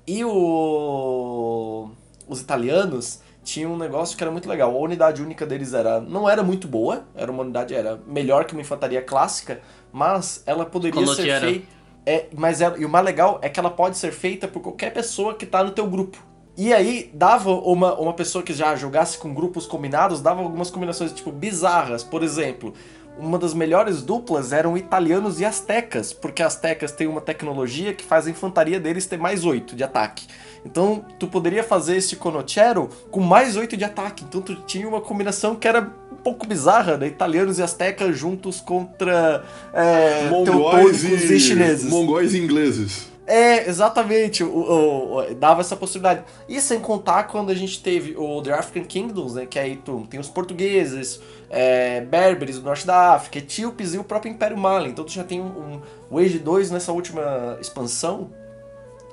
E 0.07 0.24
o, 0.24 1.90
os 2.28 2.40
italianos 2.40 3.20
tinham 3.42 3.72
um 3.72 3.76
negócio 3.76 4.16
que 4.16 4.22
era 4.22 4.30
muito 4.30 4.49
legal. 4.49 4.70
A 4.74 4.78
unidade 4.78 5.20
única 5.20 5.44
deles 5.44 5.74
era 5.74 6.01
não 6.01 6.28
era 6.28 6.42
muito 6.44 6.66
boa, 6.68 7.05
era 7.14 7.30
uma 7.30 7.42
unidade 7.42 7.74
era 7.74 8.01
melhor 8.07 8.44
que 8.44 8.53
uma 8.53 8.61
infantaria 8.62 9.03
clássica, 9.03 9.61
mas 9.92 10.42
ela 10.47 10.64
poderia 10.64 11.01
ser 11.16 11.22
feita. 11.40 11.66
É, 12.07 12.26
mas 12.36 12.61
ela- 12.61 12.78
e 12.78 12.84
o 12.84 12.88
mais 12.88 13.04
legal 13.04 13.40
é 13.42 13.48
que 13.48 13.59
ela 13.59 13.70
pode 13.70 13.98
ser 13.98 14.12
feita 14.12 14.46
por 14.46 14.61
qualquer 14.62 14.92
pessoa 14.92 15.34
que 15.34 15.44
tá 15.44 15.64
no 15.64 15.72
teu 15.72 15.86
grupo. 15.88 16.18
E 16.57 16.72
aí, 16.72 17.11
dava 17.12 17.50
uma, 17.50 17.94
uma 17.98 18.14
pessoa 18.14 18.42
que 18.42 18.54
já 18.54 18.74
jogasse 18.76 19.18
com 19.18 19.34
grupos 19.34 19.66
combinados, 19.66 20.22
dava 20.22 20.40
algumas 20.40 20.70
combinações, 20.70 21.12
tipo, 21.12 21.30
bizarras. 21.30 22.02
Por 22.02 22.22
exemplo, 22.22 22.72
uma 23.18 23.38
das 23.38 23.52
melhores 23.52 24.02
duplas 24.02 24.52
eram 24.52 24.76
italianos 24.76 25.38
e 25.40 25.44
astecas, 25.44 26.14
porque 26.14 26.42
astecas 26.42 26.92
têm 26.92 27.07
uma 27.09 27.20
tecnologia 27.20 27.92
que 27.92 28.04
faz 28.04 28.26
a 28.26 28.30
infantaria 28.30 28.80
deles 28.80 29.04
ter 29.04 29.18
mais 29.18 29.44
8 29.44 29.76
de 29.76 29.84
ataque. 29.84 30.26
Então, 30.64 31.04
tu 31.18 31.26
poderia 31.26 31.62
fazer 31.62 31.96
esse 31.96 32.16
Conociero 32.16 32.88
com 33.11 33.20
mais 33.20 33.57
8 33.57 33.76
de 33.76 33.84
ataque. 33.84 34.24
Então, 34.24 34.40
tu 34.40 34.54
tinha 34.62 34.88
uma 34.88 35.00
combinação 35.00 35.57
que 35.57 35.68
era 35.68 35.92
pouco 36.27 36.45
bizarra, 36.47 36.97
né? 36.97 37.07
Italianos 37.07 37.59
e 37.61 37.62
astecas 37.62 38.18
juntos 38.18 38.61
contra 38.61 39.45
é, 39.72 40.29
teutônicos 40.45 41.05
e... 41.05 41.35
e 41.35 41.39
chineses. 41.41 41.89
Mongóis 41.89 42.35
e 42.35 42.39
ingleses. 42.39 43.07
É, 43.29 43.68
exatamente, 43.68 44.43
o, 44.45 44.49
o- 44.49 45.16
o- 45.18 45.35
dava 45.35 45.61
essa 45.61 45.77
possibilidade. 45.77 46.22
E 46.49 46.61
sem 46.61 46.79
contar 46.81 47.24
quando 47.24 47.51
a 47.51 47.55
gente 47.55 47.81
teve 47.83 48.16
o 48.16 48.41
The 48.43 48.53
African 48.53 48.85
Kingdoms, 48.85 49.35
né, 49.35 49.47
que 49.47 49.59
aí 49.59 49.77
tu 49.77 50.07
tem 50.11 50.18
os 50.20 50.29
portugueses, 50.29 51.20
é, 51.51 52.01
berberes 52.03 52.59
do 52.59 52.64
norte 52.64 52.87
da 52.87 53.14
África, 53.14 53.39
etíopes 53.39 53.95
e 53.95 53.99
o 53.99 54.05
próprio 54.05 54.31
Império 54.33 54.57
Mali. 54.57 54.91
Então 54.91 55.05
tu 55.05 55.12
já 55.12 55.24
tem 55.24 55.41
um, 55.41 55.45
um- 55.47 55.81
o 56.11 56.18
Age 56.18 56.39
2 56.41 56.70
nessa 56.72 56.91
última 56.93 57.57
expansão, 57.61 58.31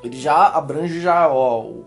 ele 0.04 0.20
já 0.20 0.48
abrange 0.48 1.00
já 1.02 1.28
ó, 1.28 1.62
o, 1.62 1.86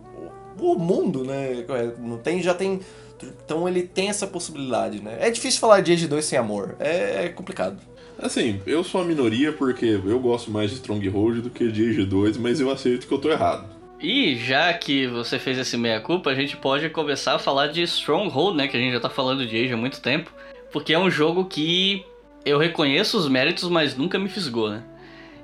o- 0.60 0.72
o 0.72 0.78
mundo, 0.78 1.24
né? 1.24 1.64
Não 1.98 2.18
tem, 2.18 2.42
já 2.42 2.54
tem. 2.54 2.80
Então 3.22 3.68
ele 3.68 3.82
tem 3.82 4.08
essa 4.08 4.26
possibilidade, 4.26 5.02
né? 5.02 5.16
É 5.20 5.30
difícil 5.30 5.60
falar 5.60 5.80
de 5.80 5.92
Age 5.92 6.06
2 6.06 6.24
sem 6.24 6.38
amor, 6.38 6.76
é, 6.78 7.26
é 7.26 7.28
complicado. 7.28 7.78
Assim, 8.18 8.60
eu 8.66 8.82
sou 8.82 9.02
a 9.02 9.04
minoria 9.04 9.52
porque 9.52 10.00
eu 10.04 10.18
gosto 10.18 10.50
mais 10.50 10.70
de 10.70 10.76
Stronghold 10.76 11.42
do 11.42 11.50
que 11.50 11.70
de 11.70 11.90
Age 11.90 12.04
2, 12.04 12.38
mas 12.38 12.60
eu 12.60 12.70
aceito 12.70 13.06
que 13.06 13.12
eu 13.12 13.18
tô 13.18 13.30
errado. 13.30 13.76
E 14.00 14.36
já 14.36 14.72
que 14.74 15.06
você 15.06 15.38
fez 15.38 15.58
esse 15.58 15.76
meia-culpa, 15.76 16.30
a 16.30 16.34
gente 16.34 16.56
pode 16.56 16.88
começar 16.90 17.34
a 17.34 17.38
falar 17.38 17.68
de 17.68 17.82
Stronghold, 17.82 18.56
né? 18.56 18.68
Que 18.68 18.76
a 18.76 18.80
gente 18.80 18.92
já 18.92 19.00
tá 19.00 19.08
falando 19.08 19.46
de 19.46 19.56
Age 19.56 19.72
há 19.72 19.76
muito 19.76 20.00
tempo. 20.00 20.30
Porque 20.70 20.92
é 20.92 20.98
um 20.98 21.10
jogo 21.10 21.46
que 21.46 22.04
eu 22.44 22.58
reconheço 22.58 23.16
os 23.16 23.28
méritos, 23.28 23.68
mas 23.68 23.96
nunca 23.96 24.18
me 24.18 24.28
fisgou, 24.28 24.70
né? 24.70 24.82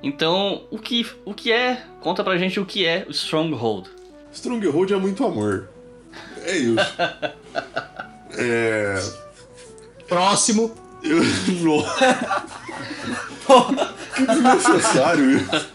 Então, 0.02 0.64
o 0.70 0.78
que, 0.78 1.06
o 1.24 1.32
que 1.32 1.50
é? 1.50 1.82
Conta 2.00 2.22
pra 2.22 2.36
gente 2.36 2.60
o 2.60 2.66
que 2.66 2.84
é 2.84 3.06
o 3.08 3.10
Stronghold. 3.10 3.88
Stronghold 4.32 4.92
é 4.92 4.96
muito 4.96 5.24
amor. 5.24 5.68
É 6.44 6.56
isso. 6.56 6.76
é. 8.38 9.02
Próximo. 10.08 10.72
Eu. 11.02 11.18
Nossa. 11.62 12.44
que 14.14 14.26
desnecessário 14.26 15.36
isso. 15.36 15.68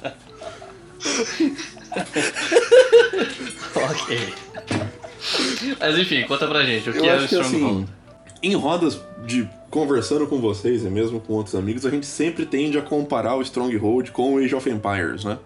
ok. 3.76 4.34
Mas 5.80 5.98
enfim, 5.98 6.24
conta 6.24 6.48
pra 6.48 6.64
gente 6.64 6.90
o 6.90 6.94
que 6.94 7.00
Eu 7.00 7.06
é 7.06 7.14
o 7.14 7.18
acho 7.18 7.28
que 7.28 7.36
Stronghold. 7.36 7.84
assim, 7.84 7.88
em 8.44 8.56
rodas 8.56 9.00
de 9.26 9.50
conversando 9.70 10.26
com 10.28 10.40
vocês 10.40 10.86
e 10.86 10.90
mesmo 10.90 11.20
com 11.20 11.34
outros 11.34 11.56
amigos, 11.56 11.86
a 11.86 11.90
gente 11.90 12.06
sempre 12.06 12.46
tende 12.46 12.78
a 12.78 12.82
comparar 12.82 13.36
o 13.36 13.42
Stronghold 13.42 14.12
com 14.12 14.36
o 14.36 14.38
Age 14.38 14.56
of 14.56 14.70
Empires, 14.70 15.26
né? 15.26 15.38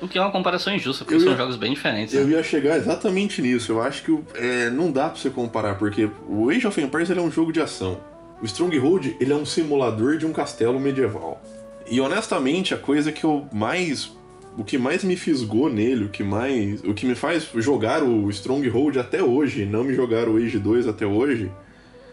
O 0.00 0.08
que 0.08 0.16
é 0.18 0.20
uma 0.20 0.30
comparação 0.32 0.74
injusta, 0.74 1.04
porque 1.04 1.16
Eu 1.16 1.20
são 1.20 1.32
ia- 1.32 1.36
jogos 1.36 1.56
bem 1.56 1.74
diferentes. 1.74 2.14
Eu 2.14 2.26
né? 2.26 2.32
ia 2.32 2.42
chegar 2.42 2.76
exatamente 2.76 3.42
nisso. 3.42 3.72
Eu 3.72 3.82
acho 3.82 4.02
que 4.02 4.18
é, 4.34 4.70
não 4.70 4.90
dá 4.90 5.08
pra 5.10 5.18
você 5.20 5.28
comparar, 5.30 5.74
porque 5.76 6.08
o 6.28 6.48
Age 6.50 6.66
of 6.66 6.80
Empires 6.80 7.10
é 7.10 7.20
um 7.20 7.30
jogo 7.30 7.52
de 7.52 7.60
ação. 7.60 8.00
O 8.40 8.44
Stronghold 8.46 9.16
ele 9.20 9.32
é 9.32 9.36
um 9.36 9.44
simulador 9.44 10.16
de 10.16 10.24
um 10.24 10.32
castelo 10.32 10.80
medieval. 10.80 11.42
E 11.90 12.00
honestamente, 12.00 12.72
a 12.72 12.78
coisa 12.78 13.12
que 13.12 13.24
eu 13.24 13.46
mais. 13.52 14.10
O 14.56 14.64
que 14.64 14.76
mais 14.78 15.04
me 15.04 15.16
fisgou 15.16 15.68
nele, 15.70 16.04
o 16.04 16.08
que 16.08 16.22
mais. 16.24 16.82
O 16.82 16.94
que 16.94 17.04
me 17.06 17.14
faz 17.14 17.48
jogar 17.56 18.02
o 18.02 18.28
Stronghold 18.30 18.98
até 18.98 19.22
hoje, 19.22 19.64
não 19.66 19.84
me 19.84 19.94
jogar 19.94 20.28
o 20.28 20.36
Age 20.38 20.58
2 20.58 20.88
até 20.88 21.04
hoje, 21.06 21.50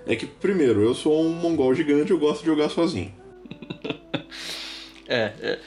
é 0.05 0.15
que, 0.15 0.25
primeiro, 0.25 0.81
eu 0.83 0.93
sou 0.93 1.25
um 1.25 1.29
mongol 1.33 1.73
gigante 1.73 2.11
eu 2.11 2.19
gosto 2.19 2.41
de 2.41 2.47
jogar 2.47 2.69
sozinho. 2.69 3.11
É, 5.09 5.31
é, 5.41 5.59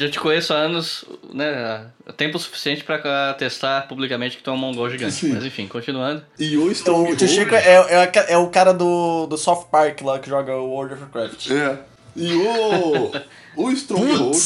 já 0.00 0.10
te 0.10 0.18
conheço 0.18 0.52
há 0.54 0.56
anos, 0.56 1.04
né? 1.32 1.86
há 2.06 2.12
Tempo 2.12 2.38
suficiente 2.38 2.82
pra 2.82 3.34
testar 3.34 3.86
publicamente 3.86 4.36
que 4.36 4.42
tu 4.42 4.50
é 4.50 4.52
um 4.52 4.56
mongol 4.56 4.88
gigante. 4.88 5.14
Sim. 5.14 5.34
Mas 5.34 5.44
enfim, 5.44 5.66
continuando. 5.66 6.24
E 6.38 6.56
o 6.56 6.62
Então, 6.62 6.64
o 6.64 6.72
Stronghold. 6.72 7.16
tio 7.16 7.28
Chico 7.28 7.54
é, 7.54 8.04
é, 8.04 8.32
é 8.32 8.36
o 8.38 8.48
cara 8.48 8.72
do, 8.72 9.26
do 9.26 9.36
South 9.36 9.66
Park 9.70 10.00
lá 10.02 10.18
que 10.18 10.28
joga 10.28 10.56
o 10.56 10.70
World 10.70 10.94
of 10.94 11.02
Warcraft. 11.02 11.50
É. 11.50 11.78
E 12.16 12.32
o. 12.34 13.12
O 13.56 13.70
Stronghold. 13.72 14.36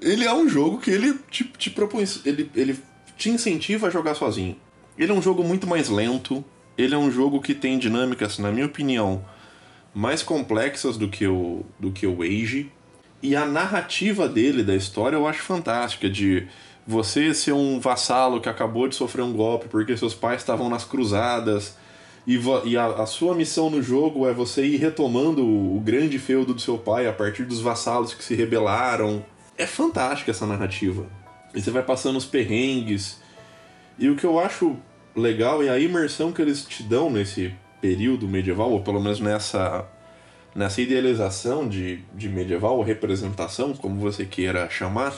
Ele 0.00 0.24
é 0.24 0.32
um 0.32 0.48
jogo 0.48 0.78
que 0.78 0.90
ele 0.90 1.18
te, 1.30 1.44
te 1.44 1.70
propõe. 1.70 2.04
Ele, 2.24 2.50
ele 2.54 2.78
te 3.16 3.28
incentiva 3.30 3.88
a 3.88 3.90
jogar 3.90 4.14
sozinho. 4.14 4.56
Ele 4.96 5.10
é 5.10 5.14
um 5.14 5.22
jogo 5.22 5.42
muito 5.42 5.66
mais 5.66 5.88
lento. 5.88 6.44
Ele 6.78 6.94
é 6.94 6.98
um 6.98 7.10
jogo 7.10 7.40
que 7.40 7.54
tem 7.54 7.78
dinâmicas, 7.78 8.38
na 8.38 8.50
minha 8.50 8.66
opinião, 8.66 9.24
mais 9.94 10.22
complexas 10.22 10.96
do 10.96 11.08
que 11.08 11.26
o, 11.26 11.64
do 11.78 11.90
que 11.90 12.06
o 12.06 12.22
Age. 12.22 12.70
E 13.22 13.36
a 13.36 13.44
narrativa 13.44 14.28
dele, 14.28 14.62
da 14.62 14.74
história, 14.74 15.16
eu 15.16 15.26
acho 15.26 15.42
fantástica. 15.42 16.08
De 16.08 16.46
você 16.86 17.34
ser 17.34 17.52
um 17.52 17.78
vassalo 17.78 18.40
que 18.40 18.48
acabou 18.48 18.88
de 18.88 18.94
sofrer 18.94 19.22
um 19.22 19.32
golpe 19.32 19.68
porque 19.68 19.96
seus 19.96 20.14
pais 20.14 20.40
estavam 20.40 20.68
nas 20.68 20.84
cruzadas. 20.84 21.76
E, 22.26 22.38
e 22.64 22.76
a, 22.76 22.86
a 22.86 23.06
sua 23.06 23.34
missão 23.34 23.70
no 23.70 23.82
jogo 23.82 24.26
é 24.26 24.32
você 24.32 24.64
ir 24.64 24.76
retomando 24.76 25.44
o, 25.44 25.76
o 25.76 25.80
grande 25.80 26.18
feudo 26.18 26.54
do 26.54 26.60
seu 26.60 26.78
pai 26.78 27.06
a 27.06 27.12
partir 27.12 27.44
dos 27.44 27.60
vassalos 27.60 28.14
que 28.14 28.24
se 28.24 28.34
rebelaram. 28.34 29.24
É 29.56 29.66
fantástica 29.66 30.30
essa 30.30 30.46
narrativa. 30.46 31.06
E 31.54 31.60
você 31.60 31.70
vai 31.70 31.82
passando 31.82 32.16
os 32.16 32.24
perrengues. 32.24 33.20
E 33.98 34.08
o 34.08 34.16
que 34.16 34.24
eu 34.24 34.38
acho 34.38 34.76
legal 35.14 35.62
é 35.62 35.68
a 35.68 35.78
imersão 35.78 36.32
que 36.32 36.40
eles 36.40 36.64
te 36.64 36.82
dão 36.82 37.10
nesse 37.10 37.54
período 37.80 38.28
medieval, 38.28 38.70
ou 38.70 38.80
pelo 38.80 39.00
menos 39.00 39.20
nessa, 39.20 39.86
nessa 40.54 40.80
idealização 40.80 41.68
de, 41.68 42.00
de 42.14 42.28
medieval, 42.28 42.76
ou 42.76 42.82
representação, 42.82 43.72
como 43.72 44.00
você 44.00 44.24
queira 44.24 44.68
chamar. 44.68 45.14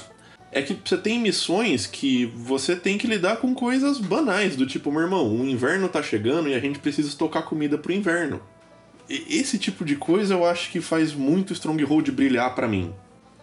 É 0.51 0.61
que 0.61 0.77
você 0.85 0.99
tem 0.99 1.19
missões 1.19 1.87
que 1.87 2.27
você 2.27 2.77
tem 2.77 2.99
que 2.99 3.07
lidar 3.07 3.37
com 3.37 3.55
coisas 3.55 3.99
banais, 3.99 4.55
do 4.55 4.67
tipo, 4.67 4.93
meu 4.93 5.01
irmão, 5.01 5.35
o 5.35 5.47
inverno 5.47 5.89
tá 5.89 6.03
chegando 6.03 6.49
e 6.49 6.55
a 6.55 6.61
gente 6.61 6.79
precisa 6.79 7.09
estocar 7.09 7.45
comida 7.45 7.79
pro 7.79 7.93
inverno. 7.93 8.41
E 9.09 9.39
esse 9.39 9.59
tipo 9.59 9.85
de 9.85 9.97
coisa 9.97 10.35
eu 10.35 10.45
acho 10.45 10.71
que 10.71 10.81
faz 10.81 11.13
muito 11.15 11.53
Stronghold 11.53 12.11
brilhar 12.13 12.55
pra 12.55 12.69
mim. 12.69 12.93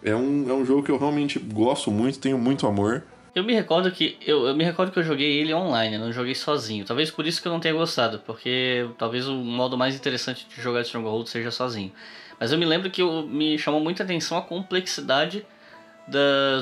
É 0.02 0.14
um, 0.14 0.48
é 0.48 0.54
um 0.54 0.64
jogo 0.64 0.82
que 0.82 0.90
eu 0.90 0.98
realmente 0.98 1.38
gosto 1.38 1.90
muito, 1.90 2.18
tenho 2.18 2.38
muito 2.38 2.66
amor. 2.66 3.04
Eu 3.34 3.44
me 3.44 3.54
recordo 3.54 3.90
que 3.92 4.18
eu, 4.26 4.48
eu 4.48 4.56
me 4.56 4.64
recordo 4.64 4.90
que 4.90 4.98
eu 4.98 5.04
joguei 5.04 5.38
ele 5.38 5.54
online, 5.54 5.94
eu 5.94 6.00
não 6.00 6.12
joguei 6.12 6.34
sozinho. 6.34 6.84
Talvez 6.84 7.10
por 7.10 7.26
isso 7.26 7.40
que 7.40 7.46
eu 7.46 7.52
não 7.52 7.60
tenha 7.60 7.74
gostado, 7.74 8.18
porque 8.26 8.88
talvez 8.98 9.28
o 9.28 9.34
modo 9.34 9.78
mais 9.78 9.94
interessante 9.94 10.46
de 10.48 10.60
jogar 10.60 10.80
Stronghold 10.82 11.28
seja 11.28 11.50
sozinho. 11.50 11.92
Mas 12.40 12.50
eu 12.50 12.58
me 12.58 12.64
lembro 12.64 12.90
que 12.90 13.02
eu, 13.02 13.22
me 13.22 13.56
chamou 13.58 13.80
muita 13.80 14.02
atenção 14.02 14.36
a 14.36 14.42
complexidade 14.42 15.46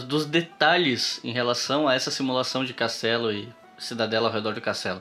dos 0.06 0.26
detalhes 0.26 1.20
em 1.24 1.32
relação 1.32 1.88
a 1.88 1.94
essa 1.94 2.10
simulação 2.10 2.64
de 2.64 2.74
castelo 2.74 3.32
e 3.32 3.48
cidadela 3.78 4.28
ao 4.28 4.34
redor 4.34 4.52
do 4.52 4.60
castelo. 4.60 5.00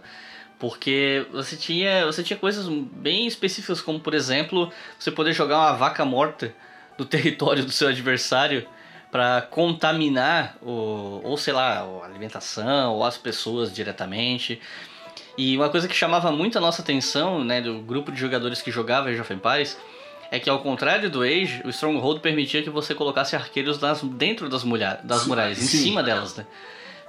Porque 0.57 1.25
você 1.31 1.57
tinha, 1.57 2.05
você 2.05 2.23
tinha 2.23 2.39
coisas 2.39 2.67
bem 2.67 3.27
específicas, 3.27 3.81
como 3.81 3.99
por 3.99 4.13
exemplo, 4.13 4.71
você 4.97 5.11
poder 5.11 5.33
jogar 5.33 5.57
uma 5.57 5.73
vaca 5.73 6.05
morta 6.05 6.53
do 6.97 7.03
território 7.05 7.65
do 7.65 7.71
seu 7.71 7.89
adversário 7.89 8.65
para 9.11 9.41
contaminar 9.41 10.57
o, 10.61 11.21
ou 11.23 11.37
sei 11.37 11.53
lá, 11.53 11.79
a 11.79 12.05
alimentação 12.05 12.93
ou 12.93 13.03
as 13.03 13.17
pessoas 13.17 13.73
diretamente. 13.73 14.59
E 15.37 15.55
uma 15.55 15.69
coisa 15.69 15.87
que 15.87 15.95
chamava 15.95 16.31
muito 16.31 16.57
a 16.57 16.61
nossa 16.61 16.81
atenção, 16.81 17.43
né, 17.43 17.61
do 17.61 17.79
grupo 17.79 18.11
de 18.11 18.19
jogadores 18.19 18.61
que 18.61 18.71
jogava 18.71 19.09
Age 19.09 19.21
of 19.21 19.33
Empires, 19.33 19.77
é 20.31 20.39
que 20.39 20.49
ao 20.49 20.59
contrário 20.59 21.09
do 21.09 21.21
Age, 21.21 21.61
o 21.63 21.69
Stronghold 21.69 22.19
permitia 22.19 22.61
que 22.61 22.69
você 22.69 22.93
colocasse 22.93 23.35
arqueiros 23.35 23.79
nas, 23.79 24.01
dentro 24.01 24.49
das, 24.49 24.63
mulher, 24.63 24.99
das 25.03 25.25
muralhas, 25.25 25.59
em 25.59 25.65
sim. 25.65 25.77
cima 25.77 26.03
delas, 26.03 26.35
né? 26.35 26.45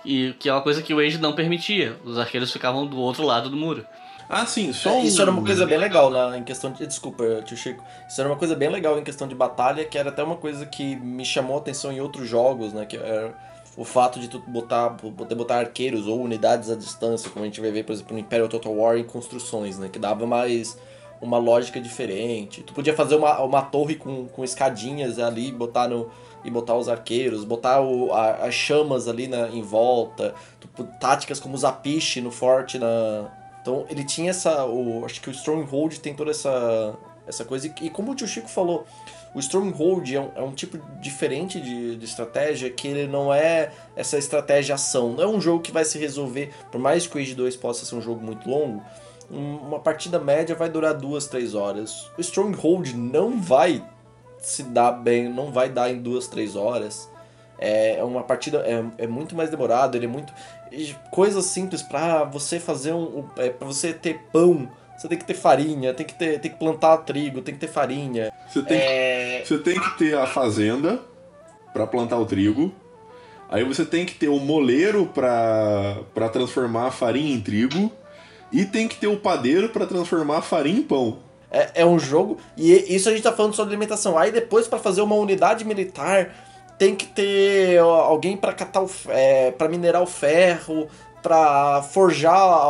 E 0.05 0.35
que 0.39 0.49
é 0.49 0.53
uma 0.53 0.61
coisa 0.61 0.83
que 0.83 0.95
o 0.95 1.01
Age 1.01 1.19
não 1.19 1.33
permitia. 1.33 1.97
Os 2.05 2.19
arqueiros 2.19 2.53
ficavam 2.53 2.87
do 2.87 2.99
outro 2.99 3.25
lado 3.25 3.51
do 3.51 3.57
muro. 3.57 3.85
Ah, 4.29 4.45
sim, 4.45 4.73
só 4.73 4.99
um... 4.99 5.03
Isso 5.05 5.23
era 5.23 5.31
uma 5.31 5.43
coisa 5.43 5.65
bem 5.67 5.79
legal 5.79 6.11
na, 6.11 6.37
em 6.37 6.45
questão 6.45 6.71
de. 6.71 6.87
Desculpa, 6.87 7.25
tio 7.45 7.57
Chico. 7.57 7.83
Isso 8.09 8.21
era 8.21 8.29
uma 8.29 8.37
coisa 8.37 8.55
bem 8.55 8.69
legal 8.69 8.99
em 8.99 9.03
questão 9.05 9.27
de 9.27 9.35
batalha, 9.35 9.85
que 9.85 9.97
era 9.97 10.11
até 10.11 10.23
uma 10.23 10.37
coisa 10.37 10.67
que 10.67 10.97
me 10.97 11.25
chamou 11.25 11.57
a 11.57 11.61
atenção 11.61 11.91
em 11.91 12.01
outros 12.01 12.29
jogos, 12.29 12.73
né? 12.73 12.85
Que 12.85 12.97
era 12.97 13.33
o 13.77 13.85
fato 13.85 14.19
de 14.21 14.29
tu 14.29 14.39
botar, 14.47 14.91
poder 14.91 15.35
botar 15.35 15.61
arqueiros 15.61 16.07
ou 16.07 16.21
unidades 16.21 16.69
à 16.69 16.75
distância, 16.75 17.31
como 17.31 17.45
a 17.45 17.47
gente 17.49 17.61
vai 17.61 17.71
ver, 17.71 17.85
por 17.85 17.93
exemplo, 17.93 18.13
no 18.13 18.19
Imperial 18.19 18.49
Total 18.49 18.73
War 18.75 18.99
em 18.99 19.05
construções, 19.05 19.79
né? 19.79 19.89
Que 19.91 19.99
dava 19.99 20.27
mais 20.27 20.77
uma 21.23 21.39
lógica 21.39 21.81
diferente. 21.81 22.63
Tu 22.63 22.73
podia 22.75 22.95
fazer 22.95 23.15
uma, 23.17 23.41
uma 23.41 23.63
torre 23.63 23.95
com, 23.95 24.27
com 24.27 24.45
escadinhas 24.45 25.19
ali, 25.19 25.51
botar 25.53 25.89
no. 25.89 26.11
E 26.45 26.51
botar 26.51 26.77
os 26.77 26.89
arqueiros, 26.89 27.43
botar 27.45 27.81
o, 27.81 28.13
a- 28.13 28.47
as 28.47 28.55
chamas 28.55 29.09
ali 29.09 29.27
na, 29.27 29.49
em 29.49 29.61
volta, 29.61 30.33
tu- 30.77 30.85
táticas 31.01 31.41
como 31.41 31.57
zapiche 31.59 32.21
no 32.21 32.31
forte 32.31 32.79
na, 32.79 33.27
então 33.61 33.85
ele 33.89 34.05
tinha 34.05 34.31
essa. 34.31 34.65
O, 34.65 35.05
acho 35.05 35.21
que 35.21 35.29
o 35.29 35.33
Stronghold 35.33 35.99
tem 36.01 36.15
toda 36.15 36.31
essa, 36.31 36.95
essa 37.27 37.45
coisa. 37.45 37.67
E, 37.67 37.87
e 37.87 37.91
como 37.91 38.13
o 38.13 38.15
tio 38.15 38.27
Chico 38.27 38.49
falou, 38.49 38.85
o 39.35 39.39
Stronghold 39.41 40.15
é 40.15 40.21
um, 40.21 40.31
é 40.37 40.43
um 40.43 40.53
tipo 40.53 40.79
diferente 41.01 41.61
de, 41.61 41.97
de 41.97 42.05
estratégia 42.05 42.71
que 42.71 42.89
ele 42.89 43.07
não 43.07 43.33
é 43.33 43.71
essa 43.95 44.17
estratégia 44.19 44.75
ação. 44.75 45.13
Não 45.13 45.23
é 45.23 45.27
um 45.27 45.41
jogo 45.41 45.63
que 45.63 45.71
vai 45.73 45.85
se 45.85 45.99
resolver, 45.99 46.53
por 46.71 46.81
mais 46.81 47.07
que 47.07 47.17
o 47.17 47.21
Age 47.21 47.35
2 47.35 47.57
possa 47.57 47.85
ser 47.85 47.95
um 47.95 48.01
jogo 48.01 48.25
muito 48.25 48.49
longo, 48.49 48.83
um- 49.31 49.57
uma 49.59 49.79
partida 49.79 50.19
média 50.19 50.55
vai 50.55 50.71
durar 50.71 50.95
duas, 50.95 51.27
três 51.27 51.55
horas. 51.55 52.11
O 52.17 52.21
Stronghold 52.21 52.95
não 52.97 53.41
vai 53.41 53.85
se 54.41 54.63
dar 54.63 54.93
bem, 54.93 55.29
não 55.29 55.51
vai 55.53 55.69
dar 55.69 55.91
em 55.91 56.01
duas, 56.01 56.27
três 56.29 56.57
horas. 56.57 57.09
É 57.61 57.97
é 57.99 58.05
uma 58.05 58.23
partida 58.23 58.59
é, 58.59 59.05
é 59.05 59.07
muito 59.09 59.35
mais 59.35 59.51
demorado, 59.51 59.97
ele 59.97 60.05
é 60.07 60.09
muito 60.09 60.33
coisas 61.11 61.45
simples 61.47 61.83
pra 61.83 62.25
você 62.25 62.59
fazer 62.61 62.93
um, 62.93 63.19
um- 63.21 63.25
é, 63.37 63.51
para 63.51 63.67
você 63.67 63.93
ter 63.93 64.21
pão, 64.33 64.69
você 64.97 65.09
tem 65.09 65.19
que 65.19 65.25
ter 65.25 65.35
farinha, 65.35 65.95
tem 65.95 66.05
que 66.07 66.15
ter 66.15 66.41
tem 66.41 66.51
que 66.51 66.57
plantar 66.59 66.97
trigo, 66.99 67.41
tem 67.43 67.55
que 67.55 67.61
ter 67.61 67.69
farinha. 67.69 68.33
Você 68.49 68.63
tem, 68.63 68.79
É, 68.79 69.43
você 69.45 69.59
tem 69.59 69.79
que 69.81 69.99
ter 69.99 70.17
a 70.17 70.27
fazenda 70.27 71.01
pra 71.73 71.87
plantar 71.87 72.19
o 72.19 72.27
trigo. 72.27 72.73
Aí 73.51 73.65
você 73.65 73.85
tem 73.85 74.05
que 74.05 74.15
ter 74.15 74.29
o 74.29 74.39
moleiro 74.39 75.07
pra 75.07 75.99
pra 76.15 76.29
transformar 76.29 76.87
a 76.87 76.91
farinha 76.91 77.35
em 77.35 77.41
trigo. 77.41 77.91
E 78.51 78.65
tem 78.65 78.89
que 78.89 78.97
ter 78.97 79.07
o 79.07 79.17
padeiro 79.19 79.69
pra 79.69 79.85
transformar 79.87 80.39
a 80.39 80.43
farinha 80.43 80.79
em 80.79 80.83
pão. 80.83 81.19
é, 81.51 81.83
é 81.83 81.87
um 81.87 81.99
jogo 81.99 82.39
e 82.57 82.73
isso 82.95 83.09
a 83.09 83.13
gente 83.13 83.23
tá 83.23 83.33
falando 83.33 83.55
sobre 83.55 83.73
alimentação. 83.75 84.19
Aí 84.19 84.31
depois 84.33 84.67
pra 84.67 84.79
fazer 84.79 85.01
uma 85.03 85.15
unidade 85.17 85.65
militar 85.65 86.35
tem 86.79 86.95
que 86.95 87.07
ter 87.07 87.79
alguém 87.79 88.37
pra 88.37 88.53
catar 88.53 88.83
o 88.83 88.91
é, 89.09 89.51
para 89.51 89.69
minerar 89.69 90.03
o 90.03 90.07
ferro, 90.07 90.89
pra 91.23 91.83
forjar 91.83 92.69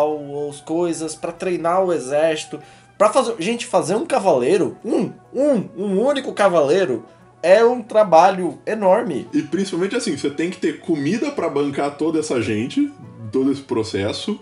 as 0.49 0.61
coisas, 0.63 1.15
pra 1.15 1.31
treinar 1.33 1.85
o 1.85 1.93
exército, 1.93 2.59
Pra 2.99 3.11
fazer, 3.11 3.37
gente, 3.39 3.65
fazer 3.65 3.95
um 3.95 4.05
cavaleiro, 4.05 4.77
um, 4.85 5.13
um, 5.33 5.69
um 5.77 6.05
único 6.05 6.33
cavaleiro 6.33 7.07
é 7.41 7.65
um 7.65 7.81
trabalho 7.81 8.59
enorme. 8.67 9.29
E 9.33 9.41
principalmente 9.41 9.95
assim, 9.95 10.17
você 10.17 10.29
tem 10.29 10.51
que 10.51 10.57
ter 10.57 10.81
comida 10.81 11.31
pra 11.31 11.49
bancar 11.49 11.97
toda 11.97 12.19
essa 12.19 12.43
gente, 12.43 12.93
todo 13.31 13.53
esse 13.53 13.63
processo, 13.63 14.41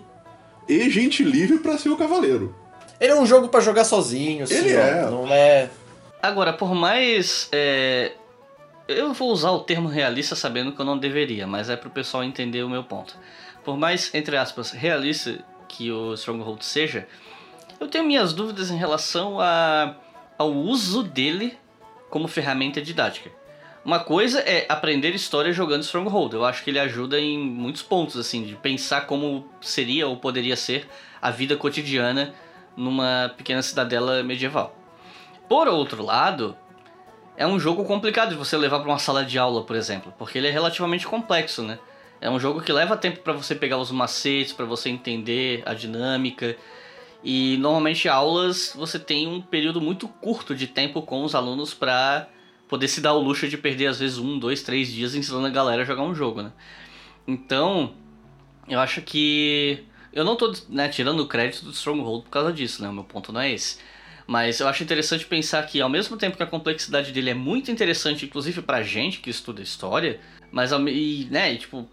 e 0.67 0.89
gente 0.89 1.23
livre 1.23 1.59
pra 1.59 1.77
ser 1.77 1.89
o 1.89 1.97
cavaleiro. 1.97 2.55
Ele 2.99 3.11
é 3.11 3.15
um 3.15 3.27
jogo 3.27 3.47
pra 3.47 3.59
jogar 3.59 3.83
sozinho, 3.83 4.45
assim, 4.45 4.55
Ele 4.55 4.75
ó, 4.75 4.79
é. 4.79 5.01
não 5.11 5.27
é... 5.31 5.69
Agora, 6.19 6.51
por 6.51 6.73
mais. 6.73 7.47
é, 7.51 8.13
Eu 8.87 9.11
vou 9.11 9.31
usar 9.31 9.51
o 9.51 9.59
termo 9.59 9.89
realista 9.89 10.33
sabendo 10.33 10.71
que 10.71 10.79
eu 10.79 10.85
não 10.85 10.97
deveria, 10.97 11.45
mas 11.45 11.69
é 11.69 11.75
pro 11.75 11.89
pessoal 11.89 12.23
entender 12.23 12.63
o 12.63 12.69
meu 12.69 12.85
ponto. 12.85 13.17
Por 13.65 13.75
mais, 13.75 14.13
entre 14.15 14.37
aspas, 14.37 14.71
realista 14.71 15.43
que 15.67 15.91
o 15.91 16.13
Stronghold 16.13 16.63
seja, 16.63 17.05
eu 17.81 17.89
tenho 17.89 18.05
minhas 18.05 18.31
dúvidas 18.31 18.71
em 18.71 18.77
relação 18.77 19.41
a... 19.41 19.93
ao 20.37 20.53
uso 20.53 21.03
dele 21.03 21.57
como 22.09 22.29
ferramenta 22.29 22.81
didática. 22.81 23.29
Uma 23.83 23.99
coisa 23.99 24.39
é 24.39 24.65
aprender 24.69 25.13
história 25.13 25.51
jogando 25.51 25.83
Stronghold. 25.83 26.33
Eu 26.33 26.45
acho 26.45 26.63
que 26.63 26.69
ele 26.69 26.79
ajuda 26.79 27.19
em 27.19 27.37
muitos 27.37 27.81
pontos, 27.81 28.15
assim, 28.15 28.43
de 28.43 28.55
pensar 28.55 29.01
como 29.01 29.49
seria 29.59 30.07
ou 30.07 30.15
poderia 30.15 30.55
ser 30.55 30.87
a 31.21 31.29
vida 31.29 31.57
cotidiana 31.57 32.33
numa 32.75 33.33
pequena 33.35 33.61
cidadela 33.61 34.23
medieval. 34.23 34.77
Por 35.49 35.67
outro 35.67 36.03
lado, 36.03 36.55
é 37.37 37.45
um 37.45 37.59
jogo 37.59 37.85
complicado 37.85 38.29
de 38.29 38.35
você 38.35 38.57
levar 38.57 38.79
para 38.79 38.89
uma 38.89 38.97
sala 38.97 39.23
de 39.23 39.37
aula, 39.37 39.63
por 39.63 39.75
exemplo, 39.75 40.11
porque 40.17 40.39
ele 40.39 40.47
é 40.47 40.51
relativamente 40.51 41.05
complexo, 41.05 41.61
né? 41.61 41.77
É 42.19 42.27
um 42.27 42.39
jogo 42.39 42.61
que 42.61 42.73
leva 42.73 42.97
tempo 42.97 43.19
para 43.19 43.31
você 43.31 43.53
pegar 43.53 43.77
os 43.77 43.91
macetes, 43.91 44.51
para 44.51 44.65
você 44.65 44.89
entender 44.89 45.61
a 45.63 45.75
dinâmica. 45.75 46.57
E 47.23 47.57
normalmente 47.57 48.09
aulas 48.09 48.73
você 48.75 48.97
tem 48.97 49.27
um 49.27 49.39
período 49.39 49.79
muito 49.79 50.07
curto 50.07 50.55
de 50.55 50.65
tempo 50.65 51.03
com 51.03 51.23
os 51.23 51.35
alunos 51.35 51.75
para 51.75 52.27
poder 52.67 52.87
se 52.87 53.01
dar 53.01 53.13
o 53.13 53.19
luxo 53.19 53.47
de 53.47 53.57
perder 53.57 53.85
às 53.85 53.99
vezes 53.99 54.17
um, 54.17 54.39
dois, 54.39 54.63
três 54.63 54.91
dias 54.91 55.13
ensinando 55.13 55.45
a 55.45 55.51
galera 55.51 55.83
a 55.83 55.85
jogar 55.85 56.01
um 56.01 56.15
jogo, 56.15 56.41
né? 56.41 56.51
Então, 57.27 57.93
eu 58.67 58.79
acho 58.79 59.01
que 59.01 59.85
eu 60.11 60.23
não 60.23 60.35
tô 60.35 60.51
né, 60.69 60.89
tirando 60.89 61.19
o 61.19 61.27
crédito 61.27 61.65
do 61.65 61.71
Stronghold 61.71 62.23
por 62.23 62.31
causa 62.31 62.51
disso, 62.51 62.81
né? 62.81 62.89
O 62.89 62.93
meu 62.93 63.03
ponto 63.03 63.31
não 63.31 63.41
é 63.41 63.51
esse. 63.51 63.77
Mas 64.27 64.59
eu 64.59 64.67
acho 64.67 64.83
interessante 64.83 65.25
pensar 65.25 65.65
que, 65.65 65.79
ao 65.79 65.89
mesmo 65.89 66.17
tempo 66.17 66.35
que 66.35 66.43
a 66.43 66.47
complexidade 66.47 67.13
dele 67.13 67.29
é 67.29 67.33
muito 67.33 67.71
interessante, 67.71 68.25
inclusive 68.25 68.61
pra 68.61 68.83
gente 68.83 69.19
que 69.19 69.29
estuda 69.29 69.61
história, 69.61 70.19
mas 70.51 70.71
e, 70.71 71.27
né, 71.31 71.53
e, 71.53 71.57
tipo, 71.57 71.87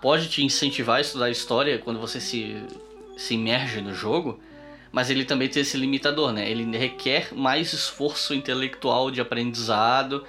pode 0.00 0.28
te 0.28 0.44
incentivar 0.44 0.98
a 0.98 1.00
estudar 1.00 1.28
história 1.28 1.78
quando 1.78 1.98
você 1.98 2.20
se, 2.20 2.56
se 3.16 3.34
imerge 3.34 3.80
no 3.80 3.92
jogo, 3.92 4.38
mas 4.92 5.10
ele 5.10 5.24
também 5.24 5.48
tem 5.48 5.62
esse 5.62 5.76
limitador, 5.76 6.32
né? 6.32 6.48
Ele 6.48 6.76
requer 6.76 7.34
mais 7.34 7.72
esforço 7.72 8.32
intelectual 8.32 9.10
de 9.10 9.20
aprendizado, 9.20 10.24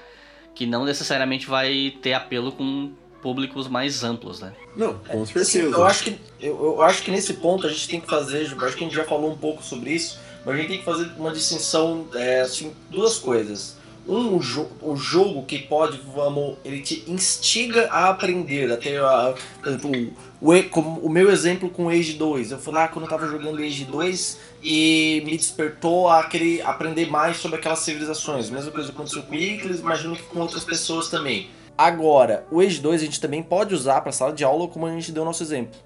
que 0.56 0.66
não 0.66 0.86
necessariamente 0.86 1.46
vai 1.46 1.94
ter 2.02 2.14
apelo 2.14 2.52
com 2.52 2.94
públicos 3.22 3.68
mais 3.68 4.04
amplos, 4.04 4.40
né? 4.40 4.54
Não, 4.76 4.96
com 5.00 5.26
Sim, 5.26 5.34
certeza. 5.44 5.76
eu 5.76 5.84
acho 5.86 6.04
que 6.04 6.20
eu, 6.40 6.64
eu 6.64 6.82
acho 6.82 7.04
que 7.04 7.12
nesse 7.12 7.36
ponto 7.36 7.68
a 7.68 7.70
gente 7.70 7.88
tem 7.88 8.02
que 8.02 8.08
fazer, 8.08 8.52
eu 8.52 8.66
acho 8.66 8.76
que 8.76 8.84
a 8.84 8.88
gente 8.88 8.96
já 8.96 9.04
falou 9.04 9.32
um 9.32 9.38
pouco 9.38 9.64
sobre 9.64 9.92
isso, 9.92 10.20
mas 10.46 10.56
a 10.56 10.58
gente 10.58 10.68
tem 10.68 10.78
que 10.80 10.86
fazer 10.86 11.12
uma 11.18 11.32
distinção, 11.32 12.08
é, 12.16 12.42
assim, 12.42 12.74
duas 12.90 13.18
coisas. 13.18 13.78
Um, 14.06 14.36
o, 14.36 14.42
jo 14.42 14.68
o 14.82 14.98
jogo 14.98 15.44
que 15.44 15.60
pode, 15.60 15.98
vamos, 16.14 16.58
ele 16.66 16.82
te 16.82 17.06
instiga 17.08 17.88
a 17.90 18.10
aprender, 18.10 18.70
a 18.70 18.76
ter, 18.76 19.02
a, 19.02 19.34
por 19.62 19.70
exemplo, 19.70 19.92
o, 20.42 20.70
como 20.70 21.00
o 21.00 21.10
meu 21.10 21.32
exemplo 21.32 21.70
com 21.70 21.86
o 21.86 21.90
Age 21.90 22.14
2. 22.14 22.52
Eu 22.52 22.60
fui 22.60 22.74
lá 22.74 22.90
quando 22.90 23.06
eu 23.06 23.10
tava 23.10 23.26
jogando 23.28 23.62
Age 23.62 23.86
2 23.86 24.40
e 24.62 25.24
me 25.26 25.38
despertou 25.38 26.10
a 26.10 26.26
querer 26.26 26.62
aprender 26.64 27.10
mais 27.10 27.38
sobre 27.38 27.58
aquelas 27.58 27.80
civilizações. 27.80 28.50
Mesma 28.50 28.72
coisa 28.72 28.92
aconteceu 28.92 29.24
com 29.24 29.32
o 29.32 29.36
Iclis, 29.36 29.80
imagino 29.80 30.18
que 30.18 30.24
com 30.24 30.40
outras 30.40 30.66
pessoas 30.66 31.08
também. 31.08 31.50
Agora, 31.78 32.46
o 32.52 32.60
Age 32.60 32.82
2 32.82 33.02
a 33.02 33.06
gente 33.06 33.22
também 33.22 33.42
pode 33.42 33.74
usar 33.74 34.02
para 34.02 34.12
sala 34.12 34.34
de 34.34 34.44
aula, 34.44 34.68
como 34.68 34.86
a 34.86 34.92
gente 34.92 35.14
deu 35.14 35.24
o 35.24 35.26
nosso 35.26 35.42
exemplo. 35.42 35.80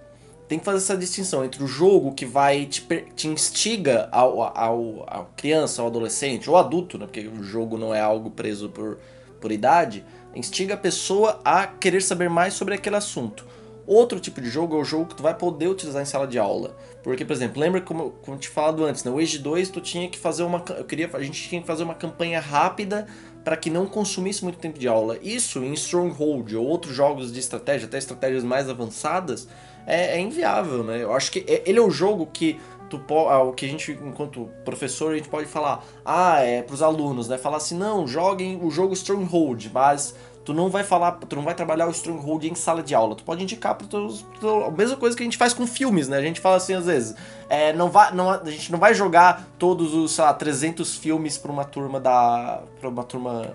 Tem 0.48 0.58
que 0.58 0.66
fazer 0.66 0.78
essa 0.78 0.96
distinção 0.96 1.44
entre 1.44 1.64
o 1.64 1.68
jogo 1.68 2.14
que 2.14 2.26
vai 2.26 2.66
te, 2.66 2.82
te 3.16 3.28
instiga 3.28 4.08
ao, 4.12 4.42
ao, 4.42 5.04
ao 5.08 5.30
criança, 5.36 5.82
ao 5.82 5.88
adolescente, 5.88 6.50
ou 6.50 6.56
adulto, 6.56 6.98
né? 6.98 7.06
Porque 7.06 7.28
o 7.28 7.44
jogo 7.44 7.78
não 7.78 7.94
é 7.94 8.00
algo 8.00 8.32
preso 8.32 8.70
por, 8.70 8.98
por 9.42 9.52
idade, 9.52 10.06
instiga 10.34 10.76
a 10.76 10.78
pessoa 10.78 11.40
a 11.44 11.68
querer 11.68 12.02
saber 12.02 12.30
mais 12.30 12.54
sobre 12.54 12.76
aquele 12.76 12.96
assunto. 12.96 13.46
Outro 13.88 14.20
tipo 14.20 14.42
de 14.42 14.50
jogo 14.50 14.76
é 14.76 14.82
o 14.82 14.84
jogo 14.84 15.06
que 15.06 15.16
tu 15.16 15.24
vai 15.24 15.34
poder 15.34 15.68
utilizar 15.68 16.02
em 16.02 16.06
sala 16.06 16.28
de 16.28 16.38
aula. 16.38 16.76
Porque, 17.02 17.24
por 17.24 17.32
exemplo, 17.32 17.62
lembra 17.62 17.80
como, 17.80 18.12
como 18.22 18.36
eu 18.36 18.40
te 18.42 18.50
falado 18.50 18.84
antes, 18.84 19.02
no 19.06 19.18
Age 19.18 19.40
2 19.40 19.70
tu 19.70 19.80
tinha 19.80 20.10
que 20.10 20.20
fazer 20.20 20.44
uma. 20.44 20.62
Eu 20.78 20.84
queria, 20.84 21.10
a 21.14 21.24
gente 21.24 21.48
tinha 21.48 21.62
que 21.62 21.68
fazer 21.68 21.84
uma 21.84 21.96
campanha 21.96 22.42
rápida 22.42 23.08
para 23.46 23.56
que 23.56 23.70
não 23.70 23.86
consumisse 23.86 24.44
muito 24.44 24.60
tempo 24.60 24.78
de 24.78 24.90
aula. 24.90 25.18
Isso 25.22 25.60
em 25.60 25.72
Stronghold 25.72 26.54
ou 26.58 26.66
outros 26.66 26.94
jogos 26.94 27.32
de 27.32 27.40
estratégia, 27.40 27.88
até 27.88 27.98
estratégias 27.98 28.44
mais 28.44 28.70
avançadas, 28.70 29.48
é, 29.88 30.18
é 30.18 30.20
inviável, 30.20 30.84
né? 30.84 31.02
Eu 31.02 31.14
acho 31.14 31.32
que 31.32 31.40
é- 31.48 31.64
ele 31.66 31.80
é 31.80 31.82
o 31.82 31.90
jogo 31.90 32.28
que 32.28 32.60
tu 32.90 33.02
ah, 33.30 33.42
o 33.44 33.54
que 33.54 33.66
a 33.66 33.70
gente, 33.70 33.92
enquanto 33.92 34.50
professor, 34.64 35.14
a 35.14 35.18
gente 35.18 35.30
pode 35.30 35.48
falar, 35.48 35.84
ah, 36.06 36.40
é 36.42 36.62
pros 36.62 36.82
alunos, 36.82 37.28
né? 37.28 37.38
Falar 37.38 37.58
assim, 37.58 37.78
não, 37.78 38.08
joguem 38.08 38.60
o 38.62 38.70
jogo 38.70 38.94
Stronghold, 38.94 39.70
mas 39.74 40.16
tu 40.46 40.54
não 40.54 40.70
vai 40.70 40.84
falar, 40.84 41.12
tu 41.14 41.36
não 41.36 41.44
vai 41.44 41.54
trabalhar 41.54 41.88
o 41.88 41.92
Stronghold 41.92 42.46
em 42.46 42.56
sala 42.56 42.82
de 42.82 42.96
aula. 42.96 43.16
Tu 43.16 43.24
pode 43.24 43.44
indicar 43.44 43.76
para 43.76 43.88
teus, 43.88 44.26
a 44.66 44.72
mesma 44.72 44.96
coisa 44.96 45.16
que 45.16 45.24
a 45.24 45.26
gente 45.26 45.38
faz 45.38 45.54
com 45.54 45.68
filmes, 45.68 46.08
né? 46.08 46.18
A 46.18 46.22
gente 46.22 46.40
fala 46.40 46.56
assim 46.58 46.74
às 46.74 46.86
vezes, 46.86 47.16
é, 47.50 47.74
não 47.74 47.90
vai, 47.90 48.14
não, 48.14 48.30
a 48.30 48.50
gente 48.50 48.72
não 48.72 48.80
vai 48.80 48.94
jogar 48.94 49.48
todos 49.60 49.94
os, 49.94 50.14
sei 50.14 50.24
lá, 50.24 50.34
300 50.34 50.96
filmes 50.96 51.38
para 51.38 51.52
uma 51.52 51.66
turma 51.66 52.00
da, 52.00 52.64
para 52.80 52.90
uma 52.90 53.04
turma 53.04 53.54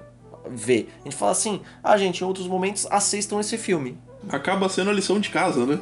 ver. 0.50 0.92
A 1.00 1.04
gente 1.04 1.16
fala 1.16 1.32
assim, 1.32 1.62
ah, 1.82 1.96
gente, 1.96 2.22
em 2.22 2.26
outros 2.26 2.46
momentos 2.46 2.86
assistam 2.90 3.40
esse 3.40 3.56
filme. 3.56 3.96
Acaba 4.28 4.68
sendo 4.68 4.90
a 4.90 4.92
lição 4.92 5.18
de 5.18 5.30
casa, 5.30 5.64
né? 5.64 5.78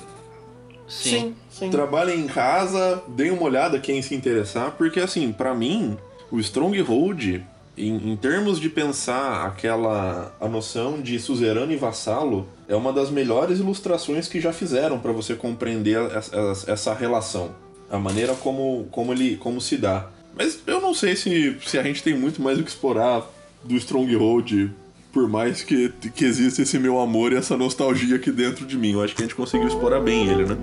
Sim. 0.90 1.34
sim. 1.48 1.70
Trabalhem 1.70 2.20
em 2.20 2.26
casa, 2.26 3.02
deem 3.08 3.30
uma 3.30 3.44
olhada 3.44 3.78
quem 3.78 4.02
se 4.02 4.14
interessar, 4.14 4.72
porque 4.76 4.98
assim, 4.98 5.32
pra 5.32 5.54
mim, 5.54 5.96
o 6.30 6.40
Stronghold, 6.40 7.42
em, 7.78 8.12
em 8.12 8.16
termos 8.16 8.58
de 8.58 8.68
pensar 8.68 9.46
aquela 9.46 10.34
a 10.40 10.48
noção 10.48 11.00
de 11.00 11.18
suzerano 11.20 11.72
e 11.72 11.76
vassalo, 11.76 12.48
é 12.68 12.74
uma 12.74 12.92
das 12.92 13.08
melhores 13.10 13.60
ilustrações 13.60 14.28
que 14.28 14.40
já 14.40 14.52
fizeram 14.52 14.98
pra 14.98 15.12
você 15.12 15.34
compreender 15.34 15.98
essa, 16.10 16.64
essa 16.66 16.92
relação, 16.92 17.50
a 17.88 17.98
maneira 17.98 18.34
como, 18.34 18.88
como 18.90 19.12
ele 19.12 19.36
como 19.36 19.60
se 19.60 19.76
dá. 19.76 20.08
Mas 20.36 20.60
eu 20.66 20.80
não 20.80 20.92
sei 20.92 21.16
se, 21.16 21.56
se 21.64 21.78
a 21.78 21.82
gente 21.82 22.02
tem 22.02 22.16
muito 22.16 22.42
mais 22.42 22.58
o 22.58 22.62
que 22.62 22.70
explorar 22.70 23.24
do 23.62 23.76
Stronghold, 23.76 24.70
por 25.12 25.28
mais 25.28 25.62
que, 25.62 25.88
que 26.14 26.24
exista 26.24 26.62
esse 26.62 26.78
meu 26.78 27.00
amor 27.00 27.32
e 27.32 27.36
essa 27.36 27.56
nostalgia 27.56 28.16
aqui 28.16 28.30
dentro 28.30 28.64
de 28.66 28.78
mim. 28.78 28.92
Eu 28.92 29.02
acho 29.02 29.14
que 29.14 29.22
a 29.22 29.24
gente 29.24 29.34
conseguiu 29.34 29.68
explorar 29.68 30.00
bem 30.00 30.26
ele, 30.28 30.44
né? 30.44 30.56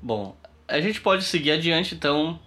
Bom, 0.00 0.36
a 0.68 0.80
gente 0.80 1.00
pode 1.00 1.24
seguir 1.24 1.52
adiante 1.52 1.94
então 1.94 2.38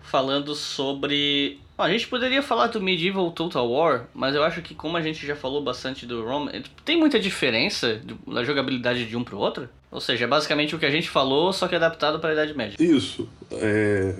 falando 0.00 0.54
sobre. 0.54 1.60
A 1.76 1.90
gente 1.90 2.06
poderia 2.06 2.40
falar 2.40 2.68
do 2.68 2.80
Medieval 2.80 3.30
Total 3.32 3.68
War, 3.68 4.06
mas 4.14 4.34
eu 4.34 4.44
acho 4.44 4.62
que 4.62 4.74
como 4.74 4.96
a 4.96 5.02
gente 5.02 5.26
já 5.26 5.34
falou 5.34 5.60
bastante 5.60 6.06
do 6.06 6.24
Rome, 6.24 6.62
tem 6.84 6.96
muita 6.96 7.18
diferença 7.18 8.00
na 8.26 8.44
jogabilidade 8.44 9.06
de 9.06 9.16
um 9.16 9.24
pro 9.24 9.38
outro? 9.38 9.68
Ou 9.90 10.00
seja, 10.00 10.24
é 10.24 10.28
basicamente 10.28 10.74
o 10.74 10.78
que 10.78 10.86
a 10.86 10.90
gente 10.90 11.10
falou, 11.10 11.52
só 11.52 11.66
que 11.66 11.74
adaptado 11.74 12.20
para 12.20 12.30
a 12.30 12.32
Idade 12.32 12.56
Média. 12.56 12.76
Isso. 12.78 13.28
É. 13.52 14.14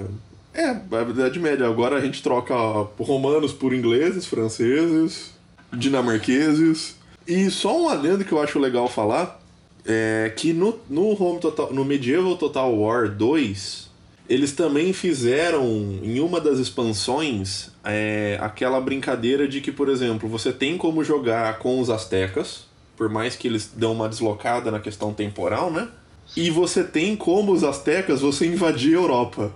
É, 0.53 0.67
a 0.67 1.03
Idade 1.03 1.39
Média. 1.39 1.67
Agora 1.67 1.97
a 1.97 2.01
gente 2.01 2.23
troca 2.23 2.55
romanos 2.99 3.53
por 3.53 3.73
ingleses, 3.73 4.27
franceses, 4.27 5.33
dinamarqueses. 5.73 6.97
E 7.27 7.51
só 7.51 7.81
um 7.81 7.89
adendo 7.89 8.25
que 8.25 8.33
eu 8.33 8.41
acho 8.41 8.59
legal 8.59 8.89
falar 8.89 9.41
é 9.85 10.33
que 10.37 10.53
no, 10.53 10.79
no, 10.89 11.39
Total, 11.41 11.73
no 11.73 11.85
Medieval 11.85 12.37
Total 12.37 12.73
War 12.73 13.09
2, 13.09 13.84
eles 14.29 14.53
também 14.53 14.93
fizeram 14.93 15.65
em 16.03 16.19
uma 16.21 16.41
das 16.41 16.59
expansões 16.59 17.71
é, 17.85 18.39
aquela 18.41 18.81
brincadeira 18.81 19.47
de 19.47 19.61
que, 19.61 19.71
por 19.71 19.89
exemplo, 19.89 20.29
você 20.29 20.53
tem 20.53 20.79
como 20.79 21.05
jogar 21.05 21.59
com 21.59 21.81
os 21.81 21.91
astecas, 21.91 22.67
por 22.97 23.09
mais 23.09 23.37
que 23.37 23.47
eles 23.49 23.71
dão 23.75 23.93
uma 23.93 24.09
deslocada 24.09 24.71
na 24.71 24.81
questão 24.81 25.13
temporal, 25.13 25.71
né? 25.71 25.89
E 26.37 26.49
você 26.51 26.83
tem 26.83 27.15
como 27.17 27.53
os 27.53 27.63
astecas 27.63 28.21
você 28.23 28.47
invadir 28.47 28.95
a 28.97 29.01
Europa. 29.01 29.53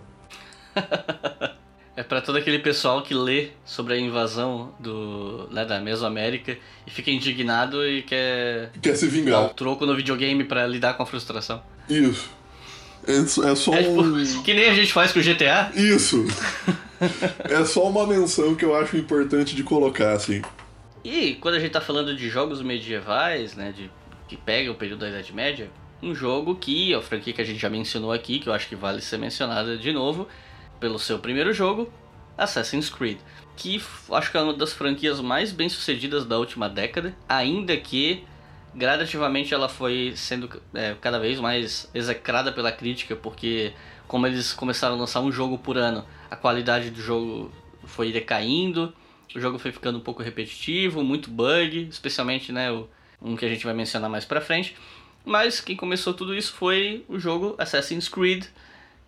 É 1.97 2.03
para 2.05 2.21
todo 2.21 2.39
aquele 2.39 2.61
pessoal 2.61 3.03
que 3.03 3.13
lê 3.13 3.49
sobre 3.65 3.95
a 3.95 3.99
invasão 3.99 4.73
do, 4.79 5.49
né, 5.51 5.65
da 5.65 5.81
Mesoamérica 5.81 6.57
e 6.87 6.91
fica 6.93 7.11
indignado 7.11 7.85
e 7.85 8.03
quer 8.03 8.71
Quer 8.81 8.95
se 8.95 9.07
dar 9.07 9.11
o 9.11 9.15
vingar. 9.17 9.55
troco 9.55 9.85
no 9.85 9.97
videogame 9.97 10.45
para 10.45 10.65
lidar 10.65 10.95
com 10.95 11.03
a 11.03 11.07
frustração. 11.07 11.61
Isso. 11.91 12.31
É 13.09 13.27
só- 13.27 13.49
é 13.49 13.55
só 13.57 13.75
É 13.75 13.83
tipo, 13.83 14.03
um. 14.03 14.43
que 14.45 14.53
nem 14.55 14.69
a 14.69 14.75
gente 14.75 14.93
faz 14.93 15.13
com 15.13 15.19
o 15.19 15.23
GTA. 15.23 15.73
Isso! 15.75 16.25
é 17.49 17.65
só 17.65 17.89
uma 17.89 18.07
menção 18.07 18.55
que 18.55 18.65
eu 18.65 18.75
acho 18.77 18.97
importante 18.97 19.57
de 19.57 19.63
colocar, 19.63 20.13
assim. 20.13 20.43
E 21.03 21.35
quando 21.37 21.55
a 21.55 21.61
gente 21.61 21.71
tá 21.73 21.81
falando 21.81 22.15
de 22.15 22.29
jogos 22.29 22.61
medievais, 22.61 23.55
né, 23.55 23.73
de 23.75 23.91
que 24.29 24.37
pega 24.37 24.71
o 24.71 24.75
período 24.75 25.01
da 25.01 25.09
Idade 25.09 25.33
Média, 25.33 25.71
um 26.03 26.15
jogo 26.15 26.55
que, 26.55 26.93
a 26.95 27.01
franquia 27.01 27.33
que 27.33 27.41
a 27.41 27.45
gente 27.45 27.59
já 27.59 27.71
mencionou 27.71 28.13
aqui, 28.13 28.39
que 28.39 28.49
eu 28.49 28.53
acho 28.53 28.69
que 28.69 28.77
vale 28.77 29.01
ser 29.01 29.17
mencionada 29.17 29.77
de 29.77 29.93
novo, 29.93 30.29
pelo 30.79 30.99
seu 30.99 31.19
primeiro 31.19 31.53
jogo, 31.53 31.91
Assassin's 32.37 32.91
Creed. 32.91 33.19
Que 33.57 33.81
acho 34.13 34.31
que 34.31 34.37
é 34.37 34.41
uma 34.41 34.53
das 34.55 34.73
franquias 34.73 35.21
mais 35.21 35.51
bem 35.51 35.69
sucedidas 35.69 36.25
da 36.27 36.37
última 36.39 36.69
década, 36.69 37.17
ainda 37.29 37.77
que 37.77 38.23
gradativamente 38.75 39.55
ela 39.55 39.69
foi 39.69 40.13
sendo 40.17 40.61
é, 40.75 40.95
cada 41.01 41.19
vez 41.19 41.41
mais 41.41 41.91
execrada 41.95 42.53
pela 42.53 42.73
crítica, 42.73 43.17
porque 43.17 43.73
como 44.07 44.27
eles 44.27 44.53
começaram 44.53 44.95
a 44.95 44.99
lançar 44.99 45.21
um 45.21 45.31
jogo 45.31 45.59
por 45.59 45.77
ano, 45.77 46.05
a 46.31 46.37
qualidade 46.37 46.91
do 46.91 47.01
jogo 47.01 47.53
foi 47.85 48.13
decaindo, 48.13 48.93
o 49.35 49.41
jogo 49.41 49.59
foi 49.59 49.73
ficando 49.73 49.99
um 49.99 50.01
pouco 50.01 50.23
repetitivo, 50.23 51.03
muito 51.03 51.31
bug, 51.31 51.89
especialmente 51.91 52.53
né, 52.53 52.71
o, 52.71 52.89
um 53.21 53.37
que 53.37 53.45
a 53.45 53.49
gente 53.49 53.65
vai 53.65 53.75
mencionar 53.75 54.09
mais 54.09 54.25
pra 54.25 54.41
frente. 54.41 54.77
Mas 55.25 55.61
quem 55.61 55.77
começou 55.77 56.15
tudo 56.15 56.35
isso 56.35 56.53
foi 56.55 57.05
o 57.09 57.19
jogo 57.19 57.55
Assassin's 57.59 58.09
Creed, 58.09 58.47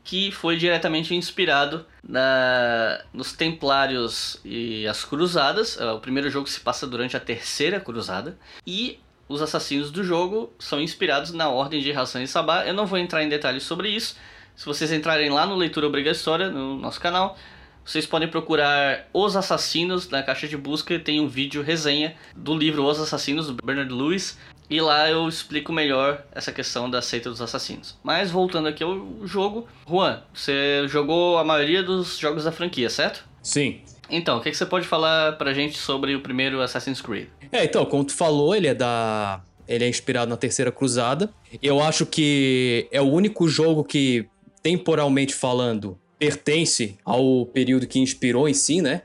que 0.04 0.30
foi 0.30 0.56
diretamente 0.56 1.14
inspirado 1.14 1.86
na, 2.06 3.02
nos 3.12 3.32
Templários 3.32 4.40
e 4.44 4.86
as 4.86 5.04
Cruzadas. 5.04 5.78
É, 5.80 5.90
o 5.92 6.00
primeiro 6.00 6.30
jogo 6.30 6.46
se 6.46 6.60
passa 6.60 6.86
durante 6.86 7.16
a 7.16 7.20
Terceira 7.20 7.80
Cruzada. 7.80 8.38
E 8.66 8.98
os 9.30 9.40
assassinos 9.40 9.92
do 9.92 10.02
jogo 10.02 10.52
são 10.58 10.80
inspirados 10.80 11.32
na 11.32 11.48
Ordem 11.48 11.80
de 11.80 11.92
Hassan 11.92 12.24
e 12.24 12.26
Sabah. 12.26 12.66
Eu 12.66 12.74
não 12.74 12.84
vou 12.84 12.98
entrar 12.98 13.22
em 13.22 13.28
detalhes 13.28 13.62
sobre 13.62 13.88
isso. 13.88 14.16
Se 14.56 14.66
vocês 14.66 14.90
entrarem 14.90 15.30
lá 15.30 15.46
no 15.46 15.54
Leitura 15.54 15.86
Obrigatória, 15.86 16.50
no 16.50 16.76
nosso 16.76 17.00
canal, 17.00 17.38
vocês 17.84 18.04
podem 18.04 18.28
procurar 18.28 19.08
Os 19.14 19.36
Assassinos 19.36 20.10
na 20.10 20.20
caixa 20.20 20.48
de 20.48 20.56
busca. 20.56 20.98
Tem 20.98 21.20
um 21.20 21.28
vídeo 21.28 21.62
resenha 21.62 22.16
do 22.34 22.56
livro 22.56 22.84
Os 22.84 23.00
Assassinos, 23.00 23.46
do 23.46 23.54
Bernard 23.54 23.94
Lewis. 23.94 24.36
E 24.68 24.80
lá 24.80 25.08
eu 25.08 25.28
explico 25.28 25.72
melhor 25.72 26.24
essa 26.32 26.50
questão 26.50 26.90
da 26.90 27.00
seita 27.00 27.30
dos 27.30 27.40
assassinos. 27.40 27.96
Mas 28.02 28.32
voltando 28.32 28.66
aqui 28.66 28.82
ao 28.82 29.26
jogo, 29.26 29.68
Juan, 29.88 30.22
você 30.34 30.86
jogou 30.88 31.38
a 31.38 31.44
maioria 31.44 31.84
dos 31.84 32.18
jogos 32.18 32.44
da 32.44 32.52
franquia, 32.52 32.90
certo? 32.90 33.24
Sim. 33.42 33.80
Então, 34.10 34.38
o 34.38 34.40
que, 34.40 34.50
que 34.50 34.56
você 34.56 34.66
pode 34.66 34.86
falar 34.86 35.32
pra 35.32 35.52
gente 35.52 35.78
sobre 35.78 36.14
o 36.14 36.20
primeiro 36.20 36.60
Assassin's 36.60 37.00
Creed? 37.00 37.28
É, 37.52 37.64
então, 37.64 37.84
como 37.84 38.04
tu 38.04 38.14
falou, 38.14 38.54
ele 38.54 38.68
é 38.68 38.74
da. 38.74 39.42
Ele 39.68 39.84
é 39.84 39.88
inspirado 39.88 40.28
na 40.28 40.36
Terceira 40.36 40.72
Cruzada. 40.72 41.30
Eu 41.62 41.80
acho 41.80 42.04
que 42.04 42.88
é 42.90 43.00
o 43.00 43.04
único 43.04 43.46
jogo 43.48 43.84
que, 43.84 44.26
temporalmente 44.62 45.32
falando, 45.32 45.96
pertence 46.18 46.98
ao 47.04 47.46
período 47.46 47.86
que 47.86 48.00
inspirou 48.00 48.48
em 48.48 48.54
si, 48.54 48.82
né? 48.82 49.02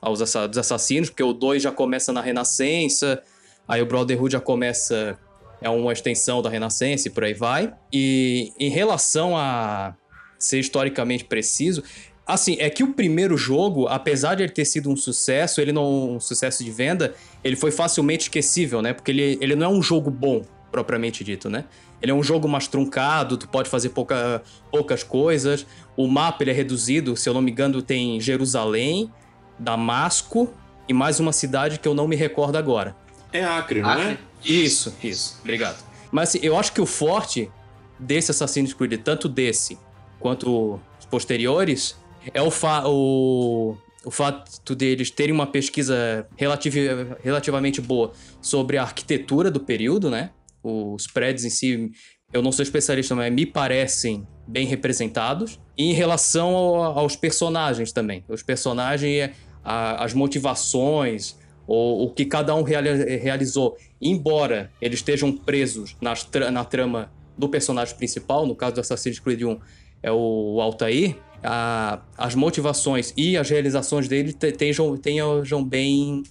Aos 0.00 0.20
assassinos, 0.20 1.08
porque 1.08 1.22
o 1.22 1.32
2 1.32 1.62
já 1.62 1.70
começa 1.70 2.12
na 2.12 2.20
Renascença, 2.20 3.22
Aí 3.68 3.82
o 3.82 3.86
Brotherhood 3.86 4.32
já 4.32 4.40
começa. 4.40 5.18
É 5.60 5.68
uma 5.68 5.92
extensão 5.92 6.40
da 6.40 6.48
Renascença 6.48 7.08
e 7.08 7.10
por 7.10 7.24
aí 7.24 7.34
vai. 7.34 7.74
E 7.92 8.52
em 8.58 8.70
relação 8.70 9.36
a 9.36 9.94
ser 10.38 10.60
historicamente 10.60 11.24
preciso, 11.24 11.82
assim, 12.28 12.56
é 12.60 12.68
que 12.68 12.84
o 12.84 12.92
primeiro 12.92 13.38
jogo, 13.38 13.88
apesar 13.88 14.34
de 14.34 14.42
ele 14.42 14.52
ter 14.52 14.66
sido 14.66 14.90
um 14.90 14.96
sucesso, 14.96 15.62
ele 15.62 15.72
não 15.72 16.16
um 16.16 16.20
sucesso 16.20 16.62
de 16.62 16.70
venda, 16.70 17.14
ele 17.42 17.56
foi 17.56 17.70
facilmente 17.70 18.24
esquecível, 18.24 18.82
né? 18.82 18.92
Porque 18.92 19.10
ele, 19.10 19.38
ele 19.40 19.56
não 19.56 19.66
é 19.66 19.68
um 19.70 19.82
jogo 19.82 20.10
bom, 20.10 20.42
propriamente 20.70 21.24
dito, 21.24 21.48
né? 21.48 21.64
Ele 22.02 22.12
é 22.12 22.14
um 22.14 22.22
jogo 22.22 22.46
mais 22.46 22.68
truncado, 22.68 23.38
tu 23.38 23.48
pode 23.48 23.70
fazer 23.70 23.88
pouca, 23.88 24.42
poucas 24.70 25.02
coisas. 25.02 25.66
O 25.96 26.06
mapa 26.06 26.44
ele 26.44 26.50
é 26.50 26.54
reduzido, 26.54 27.16
se 27.16 27.28
eu 27.28 27.32
não 27.32 27.40
me 27.40 27.50
engano, 27.50 27.80
tem 27.80 28.20
Jerusalém, 28.20 29.10
Damasco 29.58 30.52
e 30.86 30.92
mais 30.92 31.18
uma 31.18 31.32
cidade 31.32 31.78
que 31.78 31.88
eu 31.88 31.94
não 31.94 32.06
me 32.06 32.14
recordo 32.14 32.56
agora. 32.56 32.94
É 33.32 33.42
Acre, 33.42 33.80
não 33.80 33.90
é? 33.90 34.12
Acre? 34.12 34.12
é? 34.12 34.18
Isso, 34.44 34.94
isso. 35.02 35.38
Obrigado. 35.40 35.82
Mas 36.12 36.28
assim, 36.28 36.40
eu 36.42 36.56
acho 36.56 36.72
que 36.72 36.80
o 36.80 36.86
forte 36.86 37.50
desse 37.98 38.30
Assassin's 38.30 38.72
Creed, 38.72 39.00
tanto 39.02 39.28
desse 39.28 39.78
quanto 40.20 40.80
os 40.98 41.06
posteriores, 41.06 41.96
é 42.32 42.42
o, 42.42 42.50
fa 42.50 42.86
o, 42.86 43.76
o 44.04 44.10
fato 44.10 44.74
deles 44.74 45.10
terem 45.10 45.34
uma 45.34 45.46
pesquisa 45.46 46.26
relativ 46.36 46.74
relativamente 47.22 47.80
boa 47.80 48.12
sobre 48.40 48.78
a 48.78 48.82
arquitetura 48.82 49.50
do 49.50 49.60
período, 49.60 50.10
né? 50.10 50.30
Os 50.62 51.06
prédios 51.06 51.44
em 51.44 51.50
si, 51.50 51.90
eu 52.32 52.42
não 52.42 52.52
sou 52.52 52.62
especialista, 52.62 53.14
mas 53.14 53.32
me 53.32 53.46
parecem 53.46 54.26
bem 54.46 54.66
representados. 54.66 55.58
E 55.76 55.90
em 55.90 55.92
relação 55.92 56.54
ao, 56.54 56.98
aos 56.98 57.16
personagens 57.16 57.92
também. 57.92 58.24
Os 58.28 58.42
personagens, 58.42 59.30
a, 59.64 60.04
as 60.04 60.12
motivações, 60.12 61.36
o, 61.66 62.04
o 62.04 62.10
que 62.10 62.24
cada 62.24 62.54
um 62.54 62.62
realizou, 62.62 63.76
embora 64.00 64.70
eles 64.80 65.00
estejam 65.00 65.30
presos 65.30 65.96
nas 66.00 66.24
tra 66.24 66.50
na 66.50 66.64
trama 66.64 67.12
do 67.36 67.48
personagem 67.48 67.94
principal, 67.96 68.46
no 68.46 68.56
caso 68.56 68.74
do 68.74 68.80
Assassin's 68.80 69.20
Creed 69.20 69.42
1 69.42 69.58
é 70.02 70.10
o 70.10 70.60
Altair, 70.60 71.16
a, 71.42 72.00
as 72.16 72.34
motivações 72.34 73.12
e 73.16 73.36
as 73.36 73.48
realizações 73.48 74.08
dele 74.08 74.32
tenham, 74.32 74.96
tenham 74.96 75.64
bem, 75.64 76.22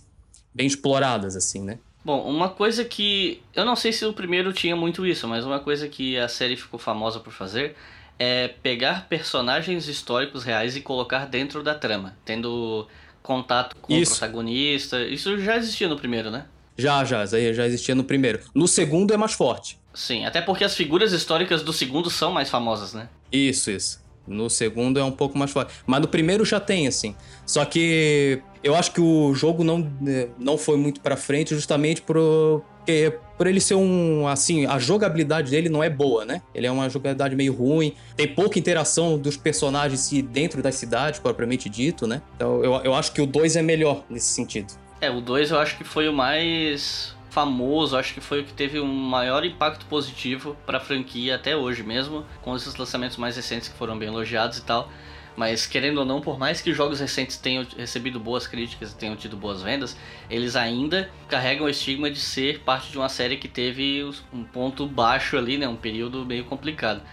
bem 0.53 0.67
exploradas, 0.67 1.35
assim, 1.35 1.61
né? 1.61 1.79
Bom, 2.03 2.21
uma 2.29 2.49
coisa 2.49 2.85
que. 2.85 3.41
Eu 3.53 3.65
não 3.65 3.75
sei 3.75 3.91
se 3.91 4.05
o 4.05 4.13
primeiro 4.13 4.53
tinha 4.53 4.75
muito 4.75 5.05
isso, 5.05 5.27
mas 5.27 5.43
uma 5.43 5.59
coisa 5.59 5.89
que 5.89 6.17
a 6.17 6.27
série 6.29 6.55
ficou 6.55 6.79
famosa 6.79 7.19
por 7.19 7.33
fazer 7.33 7.75
é 8.17 8.47
pegar 8.47 9.07
personagens 9.07 9.87
históricos 9.87 10.43
reais 10.43 10.75
e 10.75 10.81
colocar 10.81 11.25
dentro 11.25 11.61
da 11.61 11.75
trama, 11.75 12.17
tendo 12.25 12.87
contato 13.21 13.75
com 13.81 13.93
Isso. 13.93 14.13
o 14.13 14.17
protagonista. 14.17 15.03
Isso 15.03 15.37
já 15.39 15.57
existia 15.57 15.87
no 15.87 15.97
primeiro, 15.97 16.31
né? 16.31 16.45
Já, 16.77 17.03
já, 17.03 17.25
já 17.25 17.65
existia 17.65 17.93
no 17.93 18.03
primeiro. 18.03 18.39
No 18.55 18.67
segundo 18.67 19.13
é 19.13 19.17
mais 19.17 19.33
forte. 19.33 19.77
Sim, 19.93 20.25
até 20.25 20.41
porque 20.41 20.63
as 20.63 20.75
figuras 20.75 21.11
históricas 21.11 21.61
do 21.61 21.73
segundo 21.73 22.09
são 22.09 22.31
mais 22.31 22.49
famosas, 22.49 22.93
né? 22.93 23.09
Isso, 23.31 23.69
isso. 23.69 23.99
No 24.27 24.49
segundo 24.49 24.99
é 24.99 25.03
um 25.03 25.11
pouco 25.11 25.37
mais 25.37 25.51
forte. 25.51 25.73
Mas 25.85 26.01
no 26.01 26.07
primeiro 26.07 26.43
já 26.43 26.59
tem, 26.59 26.87
assim. 26.87 27.15
Só 27.45 27.63
que 27.63 28.41
eu 28.63 28.75
acho 28.75 28.91
que 28.91 28.99
o 28.99 29.33
jogo 29.33 29.63
não, 29.63 29.89
não 30.37 30.57
foi 30.57 30.77
muito 30.77 30.99
pra 30.99 31.15
frente 31.15 31.55
justamente 31.55 32.01
por, 32.01 32.63
por 33.37 33.47
ele 33.47 33.61
ser 33.61 33.75
um. 33.75 34.27
Assim, 34.27 34.65
a 34.65 34.77
jogabilidade 34.77 35.51
dele 35.51 35.69
não 35.69 35.83
é 35.83 35.89
boa, 35.89 36.25
né? 36.25 36.41
Ele 36.53 36.67
é 36.67 36.71
uma 36.71 36.89
jogabilidade 36.89 37.35
meio 37.35 37.53
ruim. 37.53 37.93
Tem 38.15 38.27
pouca 38.27 38.59
interação 38.59 39.17
dos 39.17 39.37
personagens 39.37 40.09
dentro 40.23 40.61
das 40.61 40.75
cidades, 40.75 41.19
propriamente 41.19 41.69
dito, 41.69 42.05
né? 42.05 42.21
Então 42.35 42.63
eu, 42.63 42.73
eu 42.83 42.93
acho 42.93 43.13
que 43.13 43.21
o 43.21 43.25
2 43.25 43.55
é 43.55 43.61
melhor 43.61 44.03
nesse 44.09 44.27
sentido. 44.27 44.73
É, 44.99 45.09
o 45.09 45.21
2 45.21 45.51
eu 45.51 45.59
acho 45.59 45.77
que 45.77 45.83
foi 45.83 46.09
o 46.09 46.13
mais 46.13 47.15
famoso, 47.37 47.95
acho 47.95 48.15
que 48.15 48.19
foi 48.19 48.41
o 48.41 48.43
que 48.43 48.51
teve 48.51 48.79
um 48.79 48.91
maior 48.91 49.45
impacto 49.45 49.85
positivo 49.85 50.57
para 50.65 50.79
a 50.79 50.81
franquia 50.81 51.35
até 51.35 51.55
hoje 51.55 51.83
mesmo, 51.83 52.25
com 52.41 52.55
esses 52.55 52.75
lançamentos 52.75 53.15
mais 53.15 53.35
recentes 53.35 53.69
que 53.69 53.77
foram 53.77 53.95
bem 53.95 54.07
elogiados 54.07 54.57
e 54.57 54.63
tal. 54.63 54.91
Mas 55.35 55.67
querendo 55.67 55.99
ou 55.99 56.05
não, 56.05 56.19
por 56.19 56.39
mais 56.39 56.61
que 56.61 56.73
jogos 56.73 56.99
recentes 56.99 57.37
tenham 57.37 57.63
recebido 57.77 58.19
boas 58.19 58.47
críticas 58.47 58.91
e 58.91 58.95
tenham 58.97 59.15
tido 59.15 59.37
boas 59.37 59.61
vendas, 59.61 59.95
eles 60.31 60.55
ainda 60.55 61.11
carregam 61.29 61.67
o 61.67 61.69
estigma 61.69 62.09
de 62.09 62.19
ser 62.19 62.61
parte 62.61 62.89
de 62.89 62.97
uma 62.97 63.07
série 63.07 63.37
que 63.37 63.47
teve 63.47 64.03
um 64.33 64.43
ponto 64.43 64.87
baixo 64.87 65.37
ali, 65.37 65.59
né, 65.59 65.67
um 65.67 65.75
período 65.75 66.25
meio 66.25 66.43
complicado. 66.45 67.03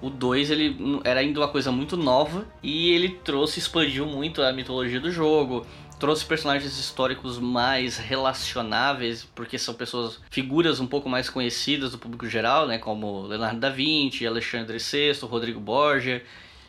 O 0.00 0.08
2 0.08 0.50
ele 0.50 1.00
era 1.04 1.20
ainda 1.20 1.40
uma 1.40 1.48
coisa 1.48 1.70
muito 1.70 1.94
nova 1.94 2.46
e 2.62 2.90
ele 2.90 3.10
trouxe, 3.22 3.58
expandiu 3.58 4.06
muito 4.06 4.42
a 4.42 4.50
mitologia 4.50 5.00
do 5.00 5.10
jogo, 5.10 5.66
trouxe 6.04 6.26
personagens 6.26 6.78
históricos 6.78 7.38
mais 7.38 7.96
relacionáveis, 7.96 9.26
porque 9.34 9.58
são 9.58 9.72
pessoas, 9.72 10.20
figuras 10.30 10.78
um 10.78 10.86
pouco 10.86 11.08
mais 11.08 11.30
conhecidas 11.30 11.92
do 11.92 11.98
público 11.98 12.28
geral, 12.28 12.66
né, 12.66 12.76
como 12.76 13.22
Leonardo 13.22 13.58
da 13.58 13.70
Vinci, 13.70 14.26
Alexandre 14.26 14.76
VI, 14.76 15.18
Rodrigo 15.22 15.58
Borgia. 15.58 16.22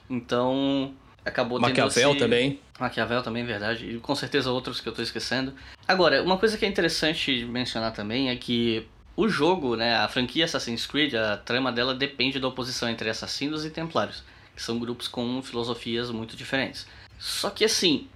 Então, 0.10 0.94
acabou 1.26 1.60
Maquiavel 1.60 1.92
tendo 1.92 2.12
esse... 2.12 2.20
também. 2.20 2.62
Maquiavel 2.80 3.22
também, 3.22 3.44
verdade. 3.44 3.96
E 3.96 4.00
com 4.00 4.16
certeza 4.16 4.50
outros 4.50 4.80
que 4.80 4.88
eu 4.88 4.92
estou 4.92 5.04
esquecendo. 5.04 5.54
Agora, 5.86 6.24
uma 6.24 6.38
coisa 6.38 6.58
que 6.58 6.64
é 6.64 6.70
interessante 6.70 7.44
mencionar 7.44 7.92
também 7.92 8.30
é 8.30 8.38
que 8.38 8.88
o 9.18 9.28
jogo, 9.28 9.76
né, 9.76 9.98
a 9.98 10.08
franquia 10.08 10.46
Assassin's 10.46 10.86
Creed, 10.86 11.14
a 11.14 11.36
trama 11.36 11.74
dela 11.74 11.94
depende 11.94 12.40
da 12.40 12.48
oposição 12.48 12.88
entre 12.88 13.10
assassinos 13.10 13.66
e 13.66 13.70
templários, 13.70 14.24
que 14.56 14.64
são 14.64 14.80
grupos 14.80 15.10
com 15.10 15.42
filosofias 15.42 16.10
muito 16.10 16.38
diferentes. 16.38 16.88
Só 17.20 17.50
que 17.50 17.66
assim, 17.66 18.08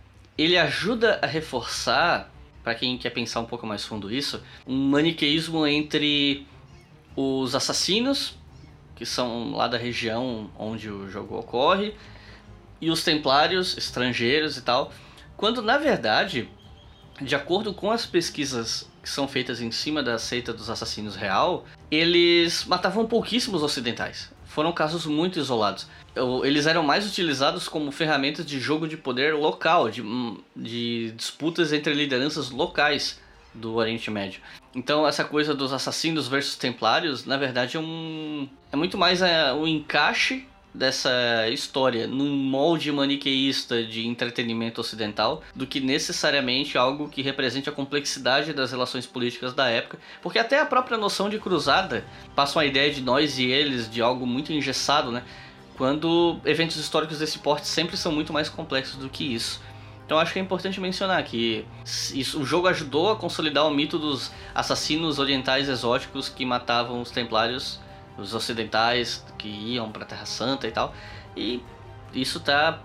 ele 0.41 0.57
ajuda 0.57 1.19
a 1.21 1.27
reforçar, 1.27 2.31
para 2.63 2.73
quem 2.73 2.97
quer 2.97 3.09
pensar 3.09 3.41
um 3.41 3.45
pouco 3.45 3.67
mais 3.67 3.83
fundo 3.83 4.09
isso, 4.09 4.41
um 4.65 4.89
maniqueísmo 4.89 5.67
entre 5.67 6.47
os 7.13 7.53
assassinos, 7.53 8.37
que 8.95 9.05
são 9.05 9.51
lá 9.51 9.67
da 9.67 9.77
região 9.77 10.49
onde 10.57 10.89
o 10.89 11.09
jogo 11.09 11.37
ocorre, 11.37 11.93
e 12.79 12.89
os 12.89 13.03
templários 13.03 13.77
estrangeiros 13.77 14.55
e 14.55 14.61
tal, 14.61 14.93
quando 15.35 15.61
na 15.61 15.77
verdade, 15.77 16.49
de 17.21 17.35
acordo 17.35 17.73
com 17.73 17.91
as 17.91 18.05
pesquisas 18.05 18.89
que 19.03 19.09
são 19.09 19.27
feitas 19.27 19.59
em 19.59 19.71
cima 19.71 20.01
da 20.01 20.17
seita 20.17 20.53
dos 20.53 20.69
assassinos 20.69 21.17
real, 21.17 21.65
eles 21.91 22.63
matavam 22.63 23.05
pouquíssimos 23.05 23.61
ocidentais. 23.61 24.31
Foram 24.45 24.71
casos 24.71 25.05
muito 25.05 25.37
isolados 25.37 25.87
eles 26.43 26.65
eram 26.65 26.83
mais 26.83 27.05
utilizados 27.05 27.67
como 27.67 27.91
ferramentas 27.91 28.45
de 28.45 28.59
jogo 28.59 28.87
de 28.87 28.97
poder 28.97 29.33
local, 29.33 29.89
de, 29.89 30.01
hum, 30.01 30.37
de 30.55 31.11
disputas 31.11 31.73
entre 31.73 31.93
lideranças 31.93 32.49
locais 32.49 33.19
do 33.53 33.75
Oriente 33.75 34.11
Médio. 34.11 34.41
Então 34.75 35.07
essa 35.07 35.23
coisa 35.23 35.53
dos 35.53 35.73
assassinos 35.73 36.27
versus 36.27 36.55
templários, 36.55 37.25
na 37.25 37.37
verdade 37.37 37.77
é 37.77 37.79
um 37.79 38.47
é 38.71 38.75
muito 38.75 38.97
mais 38.97 39.21
é, 39.21 39.51
um 39.53 39.65
encaixe 39.65 40.45
dessa 40.73 41.49
história 41.49 42.05
num 42.05 42.29
molde 42.29 42.91
maniqueísta 42.91 43.83
de 43.83 44.07
entretenimento 44.07 44.79
ocidental 44.79 45.41
do 45.55 45.65
que 45.65 45.79
necessariamente 45.79 46.77
algo 46.77 47.09
que 47.09 47.21
represente 47.21 47.67
a 47.67 47.71
complexidade 47.71 48.53
das 48.53 48.71
relações 48.71 49.05
políticas 49.07 49.53
da 49.53 49.67
época, 49.67 49.97
porque 50.21 50.37
até 50.37 50.59
a 50.59 50.65
própria 50.65 50.97
noção 50.97 51.29
de 51.29 51.39
cruzada 51.39 52.05
passa 52.35 52.59
uma 52.59 52.65
ideia 52.65 52.93
de 52.93 53.01
nós 53.01 53.39
e 53.39 53.45
eles 53.45 53.89
de 53.89 54.01
algo 54.01 54.27
muito 54.27 54.53
engessado, 54.53 55.11
né? 55.11 55.23
Quando 55.79 56.41
eventos 56.43 56.75
históricos 56.75 57.19
desse 57.19 57.39
porte 57.39 57.65
sempre 57.65 57.95
são 57.95 58.11
muito 58.11 58.33
mais 58.33 58.49
complexos 58.49 58.97
do 58.97 59.07
que 59.07 59.33
isso. 59.33 59.61
Então 60.05 60.19
acho 60.19 60.33
que 60.33 60.39
é 60.39 60.41
importante 60.41 60.77
mencionar 60.81 61.23
que 61.23 61.65
isso, 61.85 62.41
o 62.41 62.45
jogo 62.45 62.67
ajudou 62.67 63.11
a 63.11 63.15
consolidar 63.15 63.65
o 63.65 63.71
mito 63.71 63.97
dos 63.97 64.29
assassinos 64.53 65.19
orientais 65.19 65.69
exóticos 65.69 66.27
que 66.27 66.45
matavam 66.45 67.01
os 67.01 67.11
templários, 67.11 67.79
os 68.17 68.33
ocidentais 68.33 69.25
que 69.37 69.47
iam 69.47 69.89
para 69.89 70.03
Terra 70.03 70.25
Santa 70.25 70.67
e 70.67 70.71
tal. 70.71 70.93
E 71.33 71.63
isso 72.13 72.39
está 72.39 72.81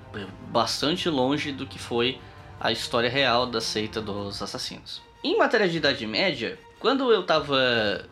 bastante 0.53 1.09
longe 1.09 1.51
do 1.51 1.67
que 1.67 1.81
foi 1.81 2.21
a 2.61 2.71
história 2.71 3.11
real 3.11 3.45
da 3.45 3.61
seita 3.61 4.01
dos 4.01 4.41
assassinos. 4.41 5.03
Em 5.25 5.37
matéria 5.37 5.69
de 5.69 5.79
Idade 5.79 6.07
Média, 6.07 6.57
quando 6.79 7.13
eu 7.13 7.23
estava 7.23 8.05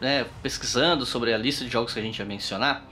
né, 0.00 0.24
pesquisando 0.42 1.04
sobre 1.04 1.34
a 1.34 1.36
lista 1.36 1.66
de 1.66 1.70
jogos 1.70 1.92
que 1.92 2.00
a 2.00 2.02
gente 2.02 2.18
ia 2.18 2.24
mencionar, 2.24 2.90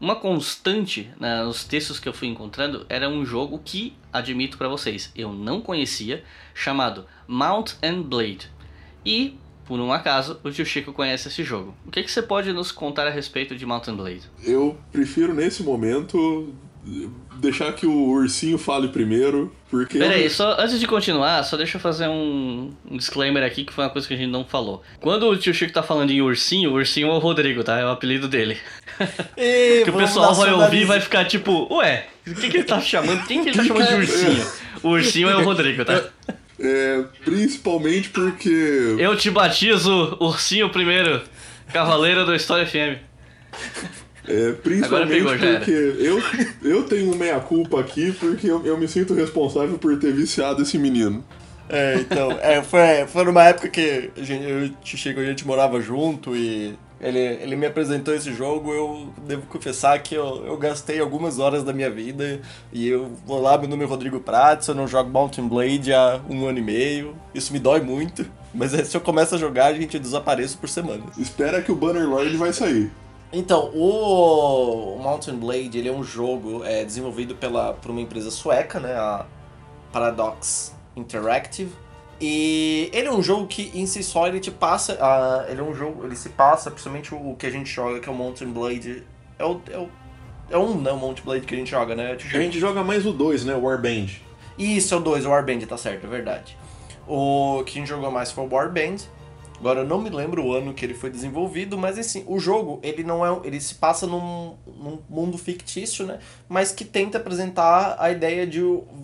uma 0.00 0.14
constante 0.14 1.10
né, 1.18 1.42
nos 1.42 1.64
textos 1.64 1.98
que 1.98 2.08
eu 2.08 2.12
fui 2.12 2.28
encontrando 2.28 2.86
era 2.88 3.08
um 3.08 3.24
jogo 3.24 3.60
que, 3.64 3.96
admito 4.12 4.56
para 4.56 4.68
vocês, 4.68 5.10
eu 5.14 5.32
não 5.32 5.60
conhecia, 5.60 6.22
chamado 6.54 7.04
Mount 7.26 7.72
and 7.82 8.02
Blade. 8.02 8.50
E, 9.04 9.36
por 9.64 9.80
um 9.80 9.92
acaso, 9.92 10.38
o 10.44 10.50
tio 10.50 10.64
Chico 10.64 10.92
conhece 10.92 11.28
esse 11.28 11.42
jogo. 11.42 11.74
O 11.84 11.90
que, 11.90 12.02
que 12.02 12.10
você 12.10 12.22
pode 12.22 12.52
nos 12.52 12.70
contar 12.70 13.06
a 13.06 13.10
respeito 13.10 13.56
de 13.56 13.66
Mount 13.66 13.88
and 13.88 13.96
Blade? 13.96 14.22
Eu 14.44 14.78
prefiro, 14.92 15.34
nesse 15.34 15.62
momento, 15.62 16.54
deixar 17.38 17.72
que 17.72 17.86
o 17.86 18.10
ursinho 18.10 18.58
fale 18.58 18.88
primeiro, 18.88 19.54
porque. 19.70 19.98
Peraí, 19.98 20.28
só 20.28 20.56
antes 20.58 20.78
de 20.78 20.86
continuar, 20.86 21.42
só 21.44 21.56
deixa 21.56 21.76
eu 21.76 21.80
fazer 21.80 22.08
um, 22.08 22.72
um, 22.90 22.96
disclaimer 22.96 23.42
aqui 23.42 23.64
que 23.64 23.72
foi 23.72 23.84
uma 23.84 23.90
coisa 23.90 24.06
que 24.06 24.14
a 24.14 24.16
gente 24.16 24.30
não 24.30 24.44
falou. 24.44 24.82
Quando 25.00 25.28
o 25.28 25.36
tio 25.36 25.54
Chico 25.54 25.72
tá 25.72 25.82
falando 25.82 26.10
em 26.10 26.20
ursinho, 26.20 26.70
o 26.70 26.74
ursinho 26.74 27.08
é 27.08 27.12
o 27.12 27.18
Rodrigo, 27.18 27.62
tá? 27.62 27.78
É 27.78 27.84
o 27.84 27.90
apelido 27.90 28.28
dele. 28.28 28.58
E, 29.36 29.82
que 29.86 29.90
o 29.90 29.92
pessoal 29.92 30.34
vai 30.34 30.52
ouvir 30.52 30.82
e 30.82 30.84
vai 30.84 31.00
ficar 31.00 31.24
tipo, 31.24 31.72
ué, 31.72 32.08
o 32.26 32.34
que, 32.34 32.48
que 32.50 32.56
ele 32.56 32.64
tá 32.64 32.80
chamando? 32.82 33.24
Quem 33.28 33.44
que 33.44 33.50
ele 33.50 33.56
tá 33.56 33.64
chamando 33.64 33.86
de 33.86 33.94
ursinho? 33.94 34.46
O 34.82 34.88
ursinho 34.88 35.28
é 35.28 35.36
o 35.36 35.44
Rodrigo, 35.44 35.84
tá? 35.84 36.02
É, 36.58 37.04
principalmente 37.24 38.08
porque. 38.08 38.96
Eu 38.98 39.16
te 39.16 39.30
batizo 39.30 40.16
ursinho 40.18 40.68
primeiro, 40.70 41.22
cavaleiro 41.72 42.26
do 42.26 42.34
História 42.34 42.66
FM. 42.66 42.98
É, 44.28 44.52
principalmente 44.52 45.24
pegou, 45.24 45.32
porque 45.38 45.70
eu, 45.70 46.22
eu 46.62 46.82
tenho 46.84 47.16
meia-culpa 47.16 47.80
aqui 47.80 48.12
porque 48.12 48.46
eu, 48.46 48.64
eu 48.64 48.76
me 48.76 48.86
sinto 48.86 49.14
responsável 49.14 49.78
por 49.78 49.98
ter 49.98 50.12
viciado 50.12 50.62
esse 50.62 50.78
menino. 50.78 51.24
É, 51.68 51.96
então, 52.00 52.32
é, 52.40 52.62
foi, 52.62 53.06
foi 53.06 53.24
numa 53.24 53.44
época 53.44 53.68
que 53.68 54.10
a 54.16 54.22
gente, 54.22 54.44
eu 54.44 54.66
e 54.66 54.68
o 54.68 54.74
Chico, 54.82 55.20
a 55.20 55.24
gente 55.24 55.46
morava 55.46 55.80
junto 55.80 56.36
e 56.36 56.74
ele, 57.00 57.18
ele 57.18 57.56
me 57.56 57.66
apresentou 57.66 58.14
esse 58.14 58.32
jogo, 58.32 58.72
eu 58.72 59.08
devo 59.26 59.42
confessar 59.46 59.98
que 60.02 60.14
eu, 60.14 60.44
eu 60.46 60.56
gastei 60.56 60.98
algumas 60.98 61.38
horas 61.38 61.62
da 61.62 61.72
minha 61.72 61.90
vida 61.90 62.40
e 62.72 62.88
eu 62.88 63.12
vou 63.26 63.40
lá, 63.40 63.56
meu 63.56 63.68
nome 63.68 63.84
é 63.84 63.86
Rodrigo 63.86 64.20
Pratos, 64.20 64.68
eu 64.68 64.74
não 64.74 64.88
jogo 64.88 65.10
Mountain 65.10 65.46
Blade 65.46 65.92
há 65.92 66.20
um 66.28 66.46
ano 66.46 66.58
e 66.58 66.62
meio, 66.62 67.14
isso 67.34 67.52
me 67.52 67.58
dói 67.58 67.80
muito, 67.80 68.26
mas 68.54 68.72
se 68.72 68.96
eu 68.96 69.00
começo 69.00 69.34
a 69.34 69.38
jogar, 69.38 69.66
a 69.66 69.74
gente 69.74 69.98
desapareço 69.98 70.58
por 70.58 70.68
semana. 70.68 71.04
Espera 71.18 71.62
que 71.62 71.70
o 71.70 71.76
Bannerlord 71.76 72.36
vai 72.36 72.52
sair. 72.52 72.90
Então, 73.32 73.70
o 73.74 74.98
Mountain 75.02 75.36
Blade 75.36 75.78
ele 75.78 75.88
é 75.88 75.92
um 75.92 76.02
jogo 76.02 76.64
é, 76.64 76.84
desenvolvido 76.84 77.34
pela, 77.34 77.74
por 77.74 77.90
uma 77.90 78.00
empresa 78.00 78.30
sueca, 78.30 78.80
né, 78.80 78.94
a 78.94 79.26
Paradox 79.92 80.74
Interactive. 80.96 81.72
E 82.20 82.90
ele 82.92 83.06
é 83.06 83.12
um 83.12 83.22
jogo 83.22 83.46
que 83.46 83.70
em 83.74 83.86
si 83.86 84.02
só 84.02 84.26
ele 84.26 84.40
te 84.40 84.50
passa. 84.50 84.94
Uh, 84.94 85.50
ele 85.50 85.60
é 85.60 85.62
um 85.62 85.72
jogo. 85.72 86.04
Ele 86.04 86.16
se 86.16 86.30
passa, 86.30 86.70
principalmente 86.70 87.14
o 87.14 87.36
que 87.38 87.46
a 87.46 87.50
gente 87.50 87.70
joga, 87.70 88.00
que 88.00 88.08
é 88.08 88.12
o 88.12 88.14
Mountain 88.14 88.50
Blade. 88.50 89.04
É 89.38 89.44
o. 89.44 89.60
É, 89.70 89.78
o, 89.78 89.88
é 90.50 90.58
um, 90.58 90.80
né? 90.80 90.90
O 90.90 90.96
Mountain 90.96 91.24
Blade 91.24 91.46
que 91.46 91.54
a 91.54 91.58
gente 91.58 91.70
joga, 91.70 91.94
né? 91.94 92.12
A 92.12 92.38
gente 92.38 92.58
joga 92.58 92.82
mais 92.82 93.06
o 93.06 93.12
2, 93.12 93.44
né? 93.44 93.54
O 93.54 93.62
Warband. 93.62 94.08
Isso, 94.58 94.94
é 94.94 94.96
o 94.96 95.00
2, 95.00 95.26
o 95.26 95.30
Warband, 95.30 95.60
tá 95.60 95.76
certo, 95.76 96.06
é 96.06 96.08
verdade. 96.08 96.58
O 97.06 97.62
que 97.64 97.78
a 97.78 97.80
gente 97.80 97.88
jogou 97.88 98.10
mais 98.10 98.32
foi 98.32 98.44
o 98.44 98.52
Warband. 98.52 98.96
Agora 99.60 99.80
eu 99.80 99.86
não 99.86 100.00
me 100.00 100.08
lembro 100.08 100.44
o 100.44 100.52
ano 100.52 100.72
que 100.72 100.84
ele 100.84 100.94
foi 100.94 101.10
desenvolvido, 101.10 101.76
mas 101.76 101.98
assim, 101.98 102.22
o 102.28 102.38
jogo, 102.38 102.78
ele 102.80 103.02
não 103.02 103.26
é, 103.26 103.40
ele 103.44 103.60
se 103.60 103.74
passa 103.74 104.06
num, 104.06 104.54
num 104.66 105.00
mundo 105.08 105.36
fictício, 105.36 106.06
né? 106.06 106.20
Mas 106.48 106.70
que 106.70 106.84
tenta 106.84 107.18
apresentar 107.18 107.96
a 107.98 108.10
ideia 108.10 108.46
de 108.46 108.60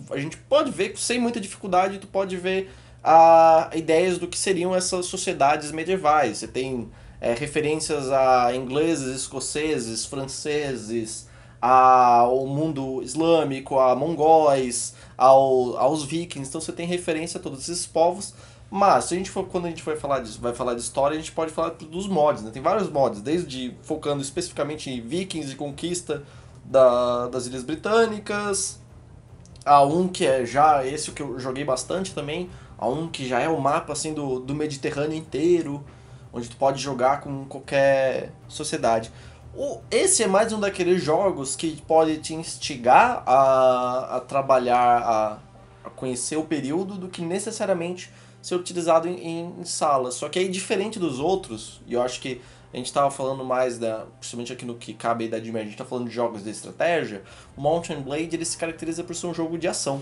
a 0.09 0.17
gente 0.17 0.37
pode 0.37 0.71
ver 0.71 0.97
sem 0.97 1.19
muita 1.19 1.41
dificuldade, 1.41 1.97
tu 1.97 2.07
pode 2.07 2.37
ver 2.37 2.71
a 3.03 3.69
ideias 3.73 4.17
do 4.17 4.27
que 4.27 4.37
seriam 4.37 4.73
essas 4.73 5.07
sociedades 5.07 5.71
medievais. 5.71 6.37
Você 6.37 6.47
tem 6.47 6.89
é, 7.19 7.33
referências 7.33 8.09
a 8.09 8.55
ingleses, 8.55 9.13
escoceses, 9.13 10.05
franceses, 10.05 11.27
ao 11.61 12.47
mundo 12.47 13.01
islâmico, 13.03 13.77
a 13.77 13.93
mongóis, 13.93 14.93
ao, 15.17 15.77
aos 15.77 16.05
vikings. 16.05 16.47
Então 16.47 16.61
você 16.61 16.71
tem 16.71 16.87
referência 16.87 17.39
a 17.39 17.43
todos 17.43 17.67
esses 17.67 17.85
povos 17.85 18.33
mas, 18.69 19.05
se 19.05 19.13
a 19.13 19.17
gente 19.17 19.29
for, 19.29 19.45
quando 19.45 19.65
a 19.65 19.69
gente 19.69 19.83
vai 19.83 19.95
falar, 19.95 20.19
de, 20.19 20.37
vai 20.37 20.53
falar 20.53 20.73
de 20.73 20.81
história, 20.81 21.15
a 21.15 21.19
gente 21.19 21.31
pode 21.31 21.51
falar 21.51 21.69
dos 21.69 22.07
mods, 22.07 22.43
né? 22.43 22.51
Tem 22.51 22.61
vários 22.61 22.89
mods, 22.89 23.21
desde 23.21 23.75
focando 23.83 24.21
especificamente 24.21 24.89
em 24.89 25.01
vikings 25.01 25.53
e 25.53 25.55
conquista 25.55 26.23
da, 26.63 27.27
das 27.27 27.45
Ilhas 27.45 27.63
Britânicas, 27.63 28.79
a 29.65 29.83
um 29.83 30.07
que 30.07 30.25
é 30.25 30.45
já 30.45 30.85
esse 30.85 31.11
que 31.11 31.21
eu 31.21 31.39
joguei 31.39 31.63
bastante 31.63 32.13
também, 32.13 32.49
a 32.77 32.87
um 32.87 33.07
que 33.07 33.27
já 33.27 33.39
é 33.39 33.47
o 33.47 33.59
mapa 33.59 33.93
assim 33.93 34.13
do, 34.13 34.39
do 34.39 34.53
Mediterrâneo 34.53 35.17
inteiro, 35.17 35.83
onde 36.33 36.49
tu 36.49 36.57
pode 36.57 36.81
jogar 36.81 37.21
com 37.21 37.45
qualquer 37.45 38.31
sociedade. 38.47 39.11
O, 39.55 39.79
esse 39.89 40.21
é 40.21 40.27
mais 40.27 40.51
um 40.51 40.59
daqueles 40.59 41.01
jogos 41.01 41.55
que 41.55 41.81
pode 41.83 42.17
te 42.17 42.33
instigar 42.33 43.23
a, 43.25 44.17
a 44.17 44.19
trabalhar, 44.19 44.97
a, 45.01 45.37
a 45.85 45.89
conhecer 45.91 46.35
o 46.35 46.43
período, 46.43 46.95
do 46.95 47.07
que 47.07 47.21
necessariamente 47.21 48.11
ser 48.45 48.53
utilizado 48.53 49.07
em, 49.07 49.55
em 49.59 49.63
salas. 49.63 50.13
Só 50.13 50.29
que 50.29 50.37
aí, 50.37 50.47
diferente 50.47 50.99
dos 50.99 51.19
outros, 51.19 51.81
e 51.87 51.93
eu 51.95 52.01
acho 52.03 52.21
que 52.21 52.39
a 52.71 52.77
gente 52.77 52.85
estava 52.85 53.09
falando 53.09 53.43
mais 53.43 53.79
da, 53.79 54.05
principalmente 54.19 54.53
aqui 54.53 54.65
no 54.65 54.75
que 54.75 54.93
cabe 54.93 55.23
a 55.23 55.27
Idade 55.27 55.45
Média, 55.45 55.61
a 55.61 55.63
gente 55.63 55.73
está 55.73 55.85
falando 55.85 56.07
de 56.07 56.13
jogos 56.13 56.43
de 56.43 56.51
estratégia, 56.51 57.23
o 57.57 57.61
Mountain 57.61 58.01
Blade 58.01 58.35
ele 58.35 58.45
se 58.45 58.55
caracteriza 58.55 59.03
por 59.03 59.15
ser 59.15 59.25
um 59.25 59.33
jogo 59.33 59.57
de 59.57 59.67
ação. 59.67 59.99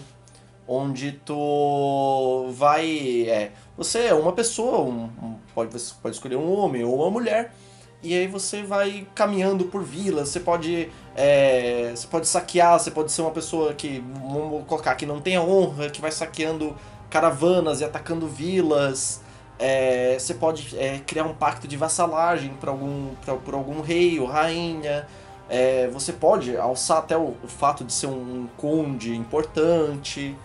Onde 0.68 1.14
tu 1.26 2.49
vai. 2.52 3.30
É, 3.30 3.52
você 3.78 4.07
é 4.07 4.14
uma 4.14 4.34
pessoa, 4.34 4.80
um, 4.80 5.03
um, 5.03 5.38
pode, 5.53 5.72
você 5.72 5.94
pode 6.02 6.15
escolher 6.15 6.36
um 6.36 6.53
homem 6.53 6.84
ou 6.84 6.95
uma 6.95 7.10
mulher, 7.10 7.53
e 8.02 8.14
aí 8.14 8.28
você 8.28 8.64
vai 8.64 9.07
caminhando 9.15 9.65
por 9.65 9.84
vilas, 9.84 10.30
você 10.30 10.40
pode. 10.41 10.90
É, 11.15 11.91
você 11.95 12.07
pode 12.07 12.28
saquear, 12.28 12.78
você 12.78 12.91
pode 12.91 13.11
ser 13.11 13.22
uma 13.22 13.32
pessoa 13.32 13.74
que, 13.74 14.03
vamos 14.22 14.65
colocar, 14.65 14.95
que 14.95 15.06
não 15.06 15.22
tem 15.22 15.38
a 15.38 15.41
honra, 15.41 15.90
que 15.90 16.02
vai 16.02 16.11
saqueando 16.11 16.76
caravanas 17.14 17.80
e 17.80 17.84
atacando 17.85 18.27
vilas. 18.27 19.22
É, 19.60 20.18
você 20.18 20.34
pode 20.34 20.76
é, 20.80 20.99
criar 21.06 21.26
um 21.26 21.34
pacto 21.35 21.68
de 21.68 21.77
vassalagem 21.77 22.49
para 22.60 22.72
algum, 22.72 23.10
pra, 23.23 23.35
por 23.35 23.53
algum 23.53 23.81
rei 23.81 24.19
ou 24.19 24.26
rainha. 24.26 25.06
É, 25.48 25.88
você 25.94 26.11
pode 26.11 26.57
alçar 26.57 26.98
até 26.98 27.15
o, 27.15 27.35
o, 27.44 27.48
fato 27.48 27.84
de 27.84 27.94
ser 27.94 28.07
um 28.07 28.48
conde 28.57 29.15
importante. 29.15 30.35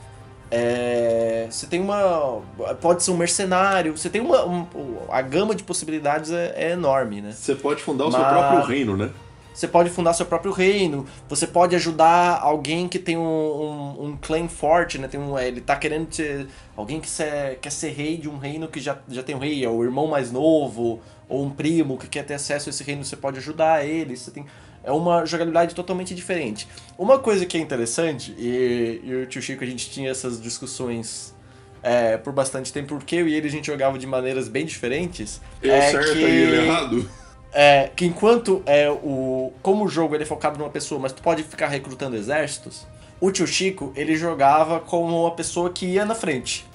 É, 0.51 1.47
você 1.51 1.67
tem 1.67 1.81
uma. 1.81 2.43
Pode 2.83 3.03
ser 3.03 3.13
um 3.13 3.17
mercenário. 3.17 3.97
Você 3.97 4.11
tem 4.11 4.21
uma. 4.21 4.45
Um, 4.45 4.67
a 5.09 5.23
gama 5.23 5.55
de 5.55 5.63
possibilidades 5.63 6.31
é, 6.31 6.53
é 6.55 6.71
enorme, 6.73 7.23
né? 7.23 7.33
Você 7.33 7.55
pode 7.55 7.83
fundar 7.83 8.05
o 8.05 8.13
Mas... 8.13 8.21
seu 8.21 8.31
próprio 8.31 8.63
reino, 8.65 8.97
né? 8.97 9.11
Você 9.59 9.67
pode 9.67 9.91
fundar 9.91 10.13
seu 10.13 10.25
próprio 10.25 10.53
reino, 10.53 11.05
você 11.29 11.45
pode 11.45 11.75
ajudar 11.75 12.39
alguém 12.41 12.87
que 12.87 12.97
tem 12.97 13.17
um, 13.17 13.23
um, 13.23 14.05
um 14.05 14.17
claim 14.17 14.47
forte, 14.47 14.99
né? 14.99 15.09
Tem 15.09 15.19
um, 15.19 15.37
ele 15.37 15.61
tá 15.61 15.75
querendo 15.75 16.15
ser. 16.15 16.47
Alguém 16.77 17.01
que 17.01 17.09
ser, 17.09 17.59
quer 17.61 17.73
ser 17.73 17.89
rei 17.89 18.17
de 18.19 18.29
um 18.29 18.39
reino 18.39 18.69
que 18.69 18.79
já, 18.79 18.97
já 19.09 19.21
tem 19.21 19.35
um 19.35 19.41
rei, 19.41 19.65
é 19.65 19.69
o 19.69 19.83
irmão 19.83 20.07
mais 20.07 20.31
novo, 20.31 21.01
ou 21.29 21.45
um 21.45 21.51
primo 21.51 21.99
que 21.99 22.07
quer 22.07 22.25
ter 22.25 22.35
acesso 22.35 22.69
a 22.69 22.71
esse 22.71 22.85
reino, 22.85 23.05
você 23.05 23.17
pode 23.17 23.39
ajudar 23.39 23.85
ele. 23.85 24.17
Você 24.17 24.31
tem, 24.31 24.47
é 24.85 24.93
uma 24.93 25.27
jogabilidade 25.27 25.75
totalmente 25.75 26.15
diferente. 26.15 26.69
Uma 26.97 27.19
coisa 27.19 27.45
que 27.45 27.59
é 27.59 27.61
interessante, 27.61 28.33
e, 28.39 29.01
e 29.03 29.15
o 29.25 29.27
tio 29.27 29.43
Chico 29.43 29.65
a 29.65 29.67
gente 29.67 29.91
tinha 29.91 30.09
essas 30.09 30.41
discussões 30.41 31.35
é, 31.83 32.17
por 32.17 32.33
bastante 32.33 32.73
tempo, 32.73 32.95
porque 32.95 33.17
eu 33.17 33.27
e 33.27 33.35
ele 33.35 33.49
a 33.49 33.51
gente 33.51 33.67
jogava 33.67 33.99
de 33.99 34.07
maneiras 34.07 34.47
bem 34.47 34.65
diferentes. 34.65 35.41
Eu 35.61 35.75
é 35.75 35.91
certo 35.91 36.13
que... 36.13 36.19
e 36.21 36.23
ele 36.23 36.57
errado 36.65 37.11
é, 37.53 37.91
que 37.95 38.05
enquanto 38.05 38.63
é 38.67 38.91
o 38.91 39.53
como 39.63 39.85
o 39.85 39.89
jogo 39.89 40.15
ele 40.15 40.25
é 40.25 40.27
focado 40.27 40.59
numa 40.59 40.71
pessoa, 40.71 41.01
mas 41.01 41.13
tu 41.13 41.23
pode 41.23 41.43
ficar 41.43 41.69
recrutando 41.69 42.17
exércitos, 42.17 42.87
o 43.21 43.31
tio 43.31 43.47
Chico 43.47 43.93
ele 43.97 44.17
jogava 44.17 44.81
como 44.81 45.23
uma 45.23 45.31
pessoa 45.33 45.71
que 45.71 45.87
ia 45.87 46.05
na 46.05 46.15
frente. 46.15 46.67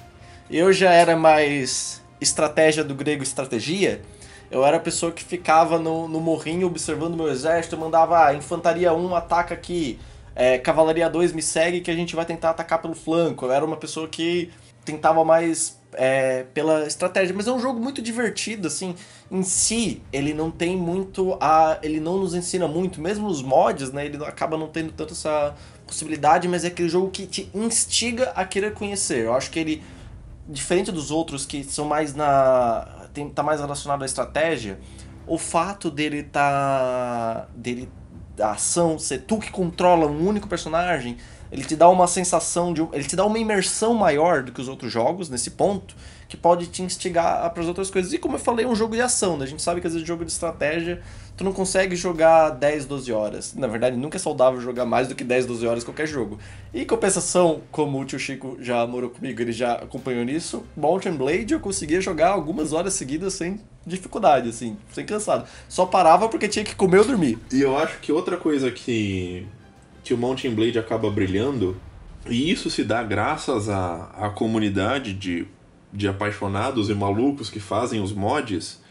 Eu 0.50 0.74
já 0.74 0.92
era 0.92 1.16
mais 1.16 2.02
estratégia 2.20 2.84
do 2.84 2.96
grego 2.96 3.24
estratégia, 3.24 4.02
eu 4.52 4.66
era 4.66 4.78
a 4.78 4.80
pessoa 4.80 5.12
que 5.12 5.24
ficava 5.24 5.80
no, 5.80 6.08
no 6.08 6.20
morrinho 6.20 6.68
observando 6.68 7.16
meu 7.16 7.30
exército, 7.30 7.76
eu 7.76 7.80
mandava 7.80 8.26
ah, 8.26 8.34
infantaria 8.34 8.94
1 8.94 9.16
ataca 9.16 9.54
aqui, 9.54 10.00
é, 10.36 10.58
cavalaria 10.58 11.10
2 11.10 11.34
me 11.34 11.42
segue 11.42 11.82
que 11.82 11.92
a 11.92 11.96
gente 11.96 12.16
vai 12.16 12.26
tentar 12.26 12.52
atacar 12.52 12.82
pelo 12.82 12.96
flanco. 12.96 13.46
Eu 13.46 13.52
era 13.52 13.66
uma 13.66 13.78
pessoa 13.78 14.08
que 14.08 14.52
tentava 14.84 15.24
mais 15.24 15.80
é, 15.96 16.44
pela 16.54 16.86
estratégia, 16.86 17.36
mas 17.36 17.48
é 17.48 17.52
um 17.52 17.60
jogo 17.60 17.80
muito 17.80 18.02
divertido, 18.02 18.68
assim, 18.68 18.96
em 19.32 19.44
si, 19.44 20.02
ele 20.12 20.34
não 20.34 20.52
tem 20.52 20.78
muito 20.78 21.38
a... 21.40 21.80
ele 21.82 22.00
não 22.00 22.18
nos 22.18 22.34
ensina 22.34 22.68
muito, 22.68 23.02
mesmo 23.02 23.28
os 23.28 23.42
mods, 23.42 23.92
né, 23.92 24.06
ele 24.06 24.24
acaba 24.26 24.58
não 24.58 24.68
tendo 24.68 24.92
tanto 24.92 25.14
essa 25.14 25.56
possibilidade, 25.86 26.48
mas 26.48 26.64
é 26.64 26.68
aquele 26.68 26.90
jogo 26.90 27.10
que 27.10 27.26
te 27.26 27.50
instiga 27.54 28.32
a 28.36 28.46
querer 28.46 28.74
conhecer. 28.74 29.26
Eu 29.26 29.34
acho 29.34 29.52
que 29.52 29.60
ele, 29.60 29.84
diferente 30.48 30.92
dos 30.92 31.12
outros 31.12 31.46
que 31.46 31.64
são 31.64 31.86
mais 31.86 32.14
na... 32.14 33.08
Tem, 33.14 33.30
tá 33.30 33.44
mais 33.44 33.60
relacionado 33.60 34.02
à 34.02 34.06
estratégia, 34.06 34.80
o 35.28 35.38
fato 35.38 35.92
dele 35.92 36.24
tá... 36.24 37.48
dele 37.56 37.90
a 38.40 38.52
ação 38.52 38.98
ser 38.98 39.20
tu 39.20 39.38
que 39.38 39.52
controla 39.52 40.08
um 40.08 40.28
único 40.28 40.48
personagem 40.48 41.18
ele 41.54 41.64
te 41.64 41.76
dá 41.76 41.88
uma 41.88 42.08
sensação 42.08 42.74
de. 42.74 42.82
Ele 42.92 43.04
te 43.04 43.16
dá 43.16 43.24
uma 43.24 43.38
imersão 43.38 43.94
maior 43.94 44.42
do 44.42 44.52
que 44.52 44.60
os 44.60 44.68
outros 44.68 44.92
jogos 44.92 45.30
nesse 45.30 45.52
ponto, 45.52 45.96
que 46.28 46.36
pode 46.36 46.66
te 46.66 46.82
instigar 46.82 47.48
para 47.52 47.62
as 47.62 47.68
outras 47.68 47.92
coisas. 47.92 48.12
E 48.12 48.18
como 48.18 48.36
eu 48.36 48.40
falei, 48.40 48.66
é 48.66 48.68
um 48.68 48.74
jogo 48.74 48.96
de 48.96 49.02
ação, 49.02 49.38
né? 49.38 49.46
A 49.46 49.48
gente 49.48 49.62
sabe 49.62 49.80
que 49.80 49.86
às 49.86 49.94
vezes 49.94 50.08
jogo 50.08 50.26
de 50.26 50.32
estratégia, 50.32 51.00
tu 51.38 51.44
não 51.44 51.54
consegue 51.54 51.96
jogar 51.96 52.50
10, 52.50 52.86
12 52.86 53.14
horas. 53.14 53.54
Na 53.54 53.68
verdade, 53.68 53.96
nunca 53.96 54.18
é 54.18 54.20
saudável 54.20 54.60
jogar 54.60 54.84
mais 54.84 55.08
do 55.08 55.14
que 55.14 55.24
10, 55.24 55.46
12 55.46 55.68
horas 55.68 55.84
qualquer 55.84 56.08
jogo. 56.08 56.40
E 56.74 56.82
em 56.82 56.86
compensação, 56.88 57.62
como 57.72 58.02
o 58.02 58.06
tio 58.06 58.18
Chico 58.18 58.58
já 58.60 58.88
morou 58.88 59.12
comigo, 59.12 59.40
ele 59.40 59.52
já 59.52 59.74
acompanhou 59.74 60.26
nisso, 60.26 60.66
Mountain 60.76 61.14
Blade 61.14 61.54
eu 61.54 61.60
conseguia 61.60 62.02
jogar 62.02 62.30
algumas 62.30 62.74
horas 62.74 62.96
seguidas 62.96 63.36
sem 63.36 63.62
dificuldade, 63.86 64.50
assim, 64.50 64.76
sem 64.92 65.06
cansado. 65.06 65.48
Só 65.70 65.86
parava 65.86 66.28
porque 66.30 66.48
tinha 66.48 66.66
que 66.66 66.74
comer 66.74 66.98
ou 66.98 67.06
dormir. 67.06 67.38
E 67.52 67.62
eu 67.62 67.78
acho 67.78 68.00
que 68.00 68.12
outra 68.12 68.38
coisa 68.38 68.72
que 68.72 69.46
que 70.04 70.14
o 70.14 70.18
Mountain 70.18 70.54
Blade 70.54 70.78
acaba 70.78 71.10
brilhando, 71.10 71.78
e 72.30 72.52
isso 72.52 72.70
se 72.70 72.84
dá 72.84 73.04
graças 73.04 73.70
à, 73.70 74.12
à 74.18 74.30
comunidade 74.30 75.14
de, 75.14 75.46
de 75.92 76.08
apaixonados 76.08 76.90
e 76.90 76.94
malucos 76.94 77.50
que 77.50 77.60
fazem 77.60 78.02
os 78.02 78.14
mods, 78.14 78.82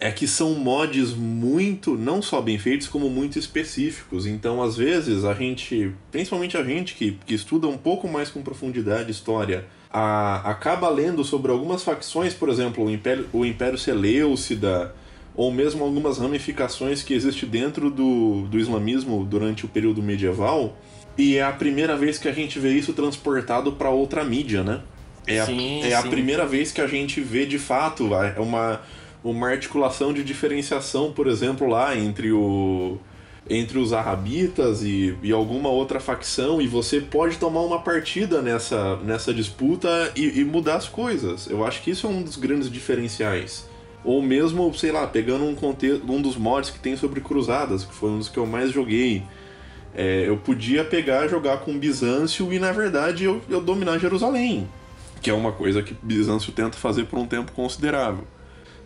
é 0.00 0.12
que 0.12 0.28
são 0.28 0.54
mods 0.54 1.12
muito, 1.12 1.96
não 1.96 2.22
só 2.22 2.40
bem 2.40 2.58
feitos, 2.58 2.86
como 2.86 3.10
muito 3.10 3.38
específicos. 3.38 4.26
Então, 4.26 4.62
às 4.62 4.76
vezes, 4.76 5.24
a 5.24 5.34
gente, 5.34 5.92
principalmente 6.10 6.56
a 6.56 6.62
gente 6.62 6.94
que, 6.94 7.18
que 7.26 7.34
estuda 7.34 7.66
um 7.66 7.76
pouco 7.76 8.06
mais 8.06 8.30
com 8.30 8.40
profundidade 8.40 9.10
história, 9.10 9.66
a, 9.90 10.48
acaba 10.48 10.88
lendo 10.88 11.24
sobre 11.24 11.50
algumas 11.50 11.82
facções, 11.82 12.32
por 12.32 12.48
exemplo, 12.48 12.84
o 12.84 12.90
Império, 12.90 13.28
o 13.32 13.44
Império 13.44 13.76
Seleucida, 13.78 14.94
ou 15.38 15.52
mesmo 15.52 15.84
algumas 15.84 16.18
ramificações 16.18 17.04
que 17.04 17.14
existem 17.14 17.48
dentro 17.48 17.90
do, 17.90 18.42
do 18.48 18.58
islamismo 18.58 19.24
durante 19.24 19.64
o 19.64 19.68
período 19.68 20.02
medieval. 20.02 20.76
E 21.16 21.36
é 21.36 21.44
a 21.44 21.52
primeira 21.52 21.96
vez 21.96 22.18
que 22.18 22.26
a 22.26 22.32
gente 22.32 22.58
vê 22.58 22.72
isso 22.72 22.92
transportado 22.92 23.70
para 23.70 23.88
outra 23.88 24.24
mídia, 24.24 24.64
né? 24.64 24.80
É, 25.28 25.44
sim, 25.44 25.80
a, 25.84 25.86
é 25.86 25.90
sim. 25.90 25.94
a 25.94 26.02
primeira 26.10 26.44
vez 26.44 26.72
que 26.72 26.80
a 26.80 26.88
gente 26.88 27.20
vê 27.20 27.46
de 27.46 27.56
fato 27.56 28.12
é 28.16 28.40
uma, 28.40 28.80
uma 29.22 29.48
articulação 29.48 30.12
de 30.12 30.24
diferenciação, 30.24 31.12
por 31.12 31.28
exemplo, 31.28 31.68
lá 31.68 31.96
entre 31.96 32.32
o 32.32 32.98
entre 33.48 33.78
os 33.78 33.94
arabitas 33.94 34.82
e, 34.82 35.16
e 35.22 35.32
alguma 35.32 35.70
outra 35.70 35.98
facção, 36.00 36.60
e 36.60 36.66
você 36.66 37.00
pode 37.00 37.38
tomar 37.38 37.62
uma 37.62 37.78
partida 37.80 38.42
nessa, 38.42 38.96
nessa 38.96 39.32
disputa 39.32 40.12
e, 40.14 40.40
e 40.40 40.44
mudar 40.44 40.74
as 40.74 40.88
coisas. 40.88 41.48
Eu 41.48 41.64
acho 41.64 41.80
que 41.80 41.92
isso 41.92 42.06
é 42.06 42.10
um 42.10 42.22
dos 42.22 42.36
grandes 42.36 42.70
diferenciais. 42.70 43.67
Ou 44.04 44.22
mesmo, 44.22 44.72
sei 44.74 44.92
lá, 44.92 45.06
pegando 45.06 45.44
um, 45.44 45.54
contexto, 45.54 46.10
um 46.10 46.22
dos 46.22 46.36
mods 46.36 46.70
que 46.70 46.78
tem 46.78 46.96
sobre 46.96 47.20
cruzadas, 47.20 47.84
que 47.84 47.92
foi 47.92 48.10
um 48.10 48.18
dos 48.18 48.28
que 48.28 48.38
eu 48.38 48.46
mais 48.46 48.70
joguei. 48.70 49.22
É, 49.94 50.28
eu 50.28 50.36
podia 50.36 50.84
pegar 50.84 51.26
jogar 51.28 51.58
com 51.58 51.76
Bizâncio 51.76 52.52
e 52.52 52.58
na 52.58 52.70
verdade 52.70 53.24
eu, 53.24 53.40
eu 53.48 53.60
dominar 53.60 53.98
Jerusalém, 53.98 54.68
que 55.20 55.30
é 55.30 55.34
uma 55.34 55.50
coisa 55.50 55.82
que 55.82 55.96
Bizâncio 56.02 56.52
tenta 56.52 56.76
fazer 56.76 57.04
por 57.06 57.18
um 57.18 57.26
tempo 57.26 57.52
considerável. 57.52 58.24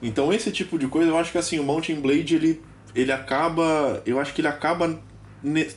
Então 0.00 0.32
esse 0.32 0.50
tipo 0.50 0.78
de 0.78 0.86
coisa, 0.86 1.10
eu 1.10 1.18
acho 1.18 1.30
que 1.30 1.38
assim, 1.38 1.58
o 1.58 1.64
Mountain 1.64 2.00
Blade 2.00 2.34
ele, 2.34 2.62
ele 2.94 3.12
acaba, 3.12 4.02
eu 4.06 4.18
acho 4.18 4.32
que 4.32 4.40
ele 4.40 4.48
acaba 4.48 4.98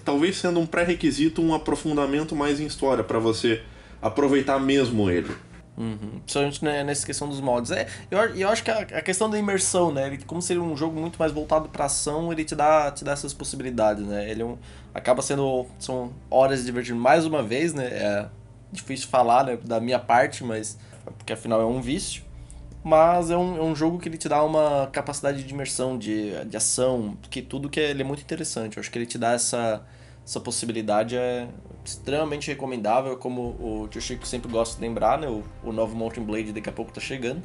talvez 0.04 0.38
sendo 0.38 0.60
um 0.60 0.66
pré-requisito 0.66 1.42
um 1.42 1.54
aprofundamento 1.54 2.36
mais 2.36 2.60
em 2.60 2.66
história 2.66 3.04
para 3.04 3.20
você 3.20 3.62
aproveitar 4.02 4.60
mesmo 4.60 5.10
ele. 5.10 5.32
Uhum. 5.78 6.22
Principalmente 6.24 6.64
nessa 6.64 7.06
questão 7.06 7.28
dos 7.28 7.42
mods. 7.42 7.72
É, 7.72 7.88
eu, 8.10 8.20
eu 8.36 8.50
acho 8.50 8.64
que 8.64 8.72
a, 8.72 8.80
a 8.80 9.02
questão 9.02 9.30
da 9.30 9.38
imersão, 9.38 9.92
né? 9.92 10.08
Ele, 10.08 10.18
como 10.20 10.42
ser 10.42 10.58
um 10.58 10.76
jogo 10.76 11.00
muito 11.00 11.18
mais 11.18 11.32
voltado 11.32 11.68
para 11.70 11.86
ação, 11.86 12.32
ele 12.32 12.46
te 12.46 12.56
dá, 12.56 12.92
te 12.92 13.04
dá 13.04 13.12
essas 13.12 13.34
possibilidades, 13.34 14.06
né? 14.06 14.30
Ele 14.30 14.42
é 14.42 14.46
um, 14.46 14.58
acaba 14.94 15.22
sendo. 15.22 15.66
São 15.78 16.14
horas 16.30 16.60
de 16.60 16.66
divertir 16.66 16.96
mais 16.96 17.26
uma 17.26 17.44
vez, 17.44 17.74
né? 17.74 17.88
É 17.88 18.30
difícil 18.72 19.08
falar 19.10 19.44
né, 19.46 19.58
da 19.64 19.80
minha 19.80 20.00
parte, 20.00 20.44
mas. 20.44 20.78
Porque 21.18 21.34
afinal 21.34 21.62
é 21.62 21.66
um 21.66 21.82
vício. 21.82 22.24
Mas 22.84 23.32
é 23.32 23.38
um, 23.38 23.58
é 23.58 23.64
um 23.64 23.76
jogo 23.76 23.98
que 23.98 24.08
ele 24.08 24.18
te 24.18 24.30
dá 24.30 24.44
uma 24.44 24.88
capacidade 24.92 25.44
de 25.44 25.52
imersão, 25.52 25.98
de, 25.98 26.34
de 26.46 26.56
ação, 26.56 27.18
que 27.32 27.42
tudo 27.42 27.68
que 27.68 27.80
é, 27.80 27.90
ele 27.90 28.04
é 28.04 28.06
muito 28.06 28.22
interessante. 28.22 28.78
Eu 28.78 28.82
acho 28.82 28.92
que 28.92 28.98
ele 29.00 29.08
te 29.08 29.18
dá 29.18 29.32
essa, 29.32 29.84
essa 30.26 30.40
possibilidade 30.40 31.16
é 31.16 31.48
extremamente 31.84 32.48
recomendável, 32.48 33.16
como 33.16 33.56
o 33.60 33.88
tio 33.90 34.02
Chico 34.02 34.26
sempre 34.26 34.52
gosta 34.52 34.76
de 34.76 34.82
lembrar, 34.82 35.20
né? 35.20 35.28
O, 35.28 35.44
o 35.64 35.72
novo 35.72 35.96
Mountain 35.96 36.24
Blade 36.24 36.52
daqui 36.52 36.68
a 36.68 36.72
pouco 36.72 36.92
tá 36.92 37.00
chegando. 37.00 37.44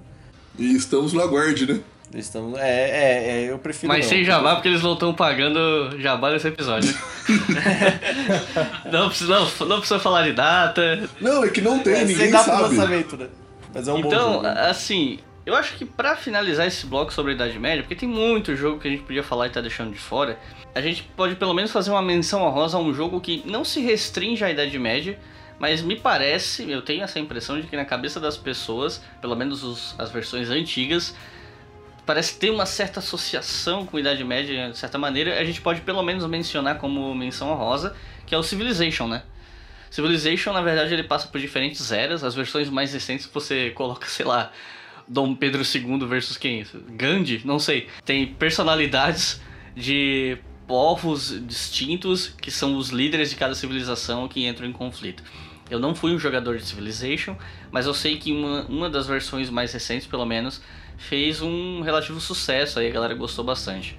E 0.58 0.74
estamos 0.74 1.12
no 1.12 1.20
aguarde, 1.20 1.70
né? 1.70 1.80
Estamos, 2.14 2.58
é, 2.58 2.90
é, 2.90 3.44
é, 3.44 3.50
eu 3.50 3.58
prefiro. 3.58 3.92
Mas 3.92 4.04
não, 4.04 4.10
sem 4.10 4.24
jabá, 4.24 4.54
porque 4.56 4.68
eles 4.68 4.82
não 4.82 4.94
estão 4.94 5.14
pagando 5.14 6.00
jabá 6.00 6.30
nesse 6.30 6.48
episódio. 6.48 6.92
não, 8.90 9.08
precisa, 9.08 9.38
não, 9.38 9.68
não 9.68 9.78
precisa 9.78 10.00
falar 10.00 10.22
de 10.22 10.32
data. 10.32 11.08
Não, 11.20 11.44
é 11.44 11.48
que 11.48 11.60
não 11.60 11.78
tem, 11.78 11.94
é, 11.94 12.00
ninguém 12.00 12.16
sem 12.16 12.30
data 12.32 12.44
sabe. 12.46 12.62
lançamento, 12.62 13.16
né? 13.16 13.28
Mas 13.72 13.86
é 13.86 13.92
um 13.92 13.98
então, 13.98 14.42
assim, 14.44 15.20
eu 15.46 15.54
acho 15.54 15.76
que 15.76 15.84
para 15.84 16.16
finalizar 16.16 16.66
esse 16.66 16.86
bloco 16.86 17.12
sobre 17.12 17.32
a 17.32 17.34
Idade 17.34 17.58
Média, 17.58 17.82
porque 17.82 17.94
tem 17.94 18.08
muito 18.08 18.54
jogo 18.54 18.78
que 18.78 18.88
a 18.88 18.90
gente 18.90 19.02
podia 19.02 19.22
falar 19.22 19.46
e 19.46 19.50
tá 19.50 19.60
deixando 19.60 19.92
de 19.92 19.98
fora, 19.98 20.38
a 20.74 20.80
gente 20.80 21.02
pode 21.16 21.34
pelo 21.36 21.54
menos 21.54 21.70
fazer 21.70 21.90
uma 21.90 22.02
menção 22.02 22.42
honrosa 22.42 22.76
a 22.76 22.80
um 22.80 22.92
jogo 22.92 23.20
que 23.20 23.42
não 23.46 23.64
se 23.64 23.80
restringe 23.80 24.44
à 24.44 24.50
Idade 24.50 24.78
Média, 24.78 25.18
mas 25.58 25.82
me 25.82 25.96
parece, 25.96 26.70
eu 26.70 26.82
tenho 26.82 27.02
essa 27.02 27.18
impressão 27.18 27.60
de 27.60 27.66
que 27.66 27.76
na 27.76 27.84
cabeça 27.84 28.18
das 28.18 28.36
pessoas, 28.36 29.02
pelo 29.20 29.36
menos 29.36 29.62
os, 29.62 29.94
as 29.98 30.10
versões 30.10 30.48
antigas, 30.50 31.14
parece 32.06 32.38
ter 32.38 32.50
uma 32.50 32.66
certa 32.66 33.00
associação 33.00 33.86
com 33.86 33.96
a 33.96 34.00
Idade 34.00 34.24
Média 34.24 34.70
de 34.70 34.78
certa 34.78 34.98
maneira. 34.98 35.38
A 35.38 35.44
gente 35.44 35.60
pode 35.60 35.80
pelo 35.82 36.02
menos 36.02 36.26
mencionar 36.26 36.78
como 36.78 37.14
menção 37.14 37.50
honrosa, 37.50 37.94
que 38.26 38.34
é 38.34 38.38
o 38.38 38.42
Civilization, 38.42 39.06
né? 39.06 39.22
Civilization, 39.90 40.52
na 40.52 40.62
verdade, 40.62 40.94
ele 40.94 41.02
passa 41.02 41.26
por 41.28 41.40
diferentes 41.40 41.90
eras. 41.90 42.22
As 42.22 42.34
versões 42.34 42.70
mais 42.70 42.92
recentes 42.92 43.28
você 43.32 43.70
coloca, 43.70 44.06
sei 44.10 44.24
lá, 44.24 44.52
Dom 45.10 45.34
Pedro 45.34 45.62
II 45.62 46.06
versus 46.06 46.36
quem? 46.36 46.64
Gandhi? 46.90 47.42
Não 47.44 47.58
sei. 47.58 47.88
Tem 48.04 48.28
personalidades 48.28 49.40
de 49.74 50.38
povos 50.68 51.36
distintos 51.48 52.28
que 52.28 52.48
são 52.48 52.76
os 52.76 52.90
líderes 52.90 53.30
de 53.30 53.34
cada 53.34 53.56
civilização 53.56 54.28
que 54.28 54.46
entram 54.46 54.68
em 54.68 54.72
conflito. 54.72 55.24
Eu 55.68 55.80
não 55.80 55.96
fui 55.96 56.14
um 56.14 56.18
jogador 56.18 56.56
de 56.56 56.64
Civilization, 56.64 57.34
mas 57.72 57.86
eu 57.86 57.94
sei 57.94 58.18
que 58.18 58.32
uma, 58.32 58.62
uma 58.66 58.88
das 58.88 59.08
versões 59.08 59.50
mais 59.50 59.72
recentes, 59.72 60.06
pelo 60.06 60.24
menos, 60.24 60.62
fez 60.96 61.42
um 61.42 61.80
relativo 61.80 62.20
sucesso 62.20 62.78
aí, 62.78 62.86
a 62.86 62.92
galera 62.92 63.14
gostou 63.14 63.44
bastante. 63.44 63.98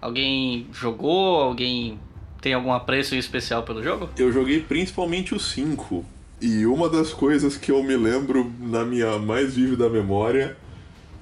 Alguém 0.00 0.66
jogou? 0.72 1.40
Alguém 1.40 2.00
tem 2.40 2.54
algum 2.54 2.72
apreço 2.72 3.14
especial 3.14 3.62
pelo 3.62 3.84
jogo? 3.84 4.10
Eu 4.18 4.32
joguei 4.32 4.60
principalmente 4.60 5.32
o 5.32 5.38
5. 5.38 6.04
E 6.40 6.64
uma 6.64 6.88
das 6.88 7.12
coisas 7.12 7.56
que 7.56 7.70
eu 7.70 7.82
me 7.82 7.96
lembro 7.96 8.50
na 8.60 8.84
minha 8.84 9.18
mais 9.18 9.54
vívida 9.54 9.88
memória 9.88 10.56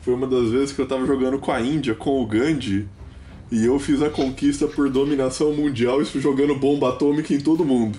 foi 0.03 0.15
uma 0.15 0.27
das 0.27 0.51
vezes 0.51 0.73
que 0.73 0.81
eu 0.81 0.86
tava 0.86 1.05
jogando 1.07 1.39
com 1.39 1.51
a 1.51 1.61
Índia, 1.61 1.95
com 1.95 2.23
o 2.23 2.27
Gandhi, 2.27 2.89
e 3.51 3.65
eu 3.65 3.78
fiz 3.78 4.01
a 4.01 4.09
conquista 4.09 4.69
por 4.69 4.89
dominação 4.89 5.53
mundial, 5.53 6.01
isso 6.01 6.20
jogando 6.20 6.55
bomba 6.55 6.90
atômica 6.90 7.35
em 7.35 7.40
todo 7.40 7.65
mundo. 7.65 7.99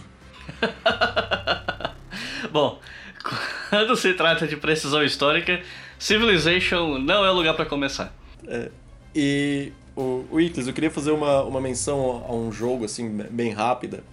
Bom, 2.51 2.79
quando 3.69 3.95
se 3.95 4.13
trata 4.13 4.47
de 4.47 4.55
precisão 4.55 5.03
histórica, 5.03 5.61
Civilization 5.97 6.97
não 6.99 7.25
é 7.25 7.31
o 7.31 7.33
lugar 7.33 7.53
para 7.55 7.65
começar. 7.65 8.13
É, 8.47 8.71
e 9.13 9.73
o, 9.95 10.25
o 10.31 10.39
Iclis, 10.39 10.67
eu 10.67 10.73
queria 10.73 10.89
fazer 10.89 11.11
uma, 11.11 11.43
uma 11.43 11.59
menção 11.59 12.25
a 12.27 12.33
um 12.33 12.51
jogo 12.51 12.85
assim 12.85 13.09
bem 13.29 13.51
rápida, 13.51 14.03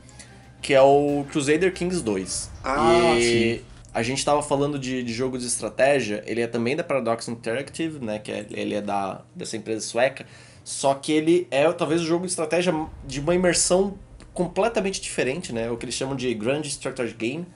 que 0.60 0.74
é 0.74 0.80
o 0.80 1.24
Crusader 1.30 1.72
Kings 1.72 2.02
2. 2.02 2.50
Ah, 2.64 3.14
e 3.16 3.58
sim. 3.58 3.64
A 3.94 4.02
gente 4.02 4.18
estava 4.18 4.42
falando 4.42 4.78
de, 4.78 5.02
de 5.02 5.12
jogo 5.12 5.38
de 5.38 5.46
estratégia, 5.46 6.22
ele 6.26 6.42
é 6.42 6.46
também 6.46 6.76
da 6.76 6.84
Paradox 6.84 7.28
Interactive, 7.28 8.04
né, 8.04 8.18
que 8.18 8.30
é, 8.30 8.46
ele 8.50 8.74
é 8.74 8.82
da, 8.82 9.22
dessa 9.34 9.56
empresa 9.56 9.80
sueca, 9.86 10.26
só 10.62 10.92
que 10.92 11.12
ele 11.12 11.48
é 11.50 11.70
talvez 11.72 12.02
o 12.02 12.04
jogo 12.04 12.26
de 12.26 12.30
estratégia 12.30 12.74
de 13.06 13.20
uma 13.20 13.34
imersão 13.34 13.94
completamente 14.34 15.00
diferente, 15.00 15.50
né? 15.50 15.70
O 15.70 15.78
que 15.78 15.86
eles 15.86 15.94
chamam 15.94 16.14
de 16.14 16.32
Grand 16.34 16.60
Strategy 16.60 17.14
Game. 17.14 17.46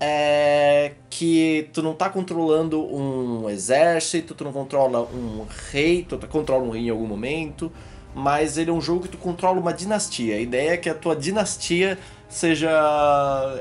é 0.00 0.92
que 1.10 1.68
tu 1.72 1.82
não 1.82 1.92
tá 1.94 2.08
controlando 2.08 2.82
um 2.82 3.50
exército, 3.50 4.34
tu 4.34 4.42
não 4.42 4.52
controla 4.52 5.02
um 5.02 5.46
rei, 5.70 6.06
tu 6.08 6.16
controla 6.28 6.64
um 6.64 6.70
rei 6.70 6.86
em 6.86 6.90
algum 6.90 7.06
momento, 7.06 7.70
mas 8.14 8.56
ele 8.56 8.70
é 8.70 8.72
um 8.72 8.80
jogo 8.80 9.02
que 9.02 9.08
tu 9.08 9.18
controla 9.18 9.60
uma 9.60 9.72
dinastia. 9.72 10.36
A 10.36 10.40
ideia 10.40 10.70
é 10.70 10.76
que 10.76 10.88
a 10.88 10.94
tua 10.94 11.14
dinastia 11.14 11.98
seja 12.34 12.68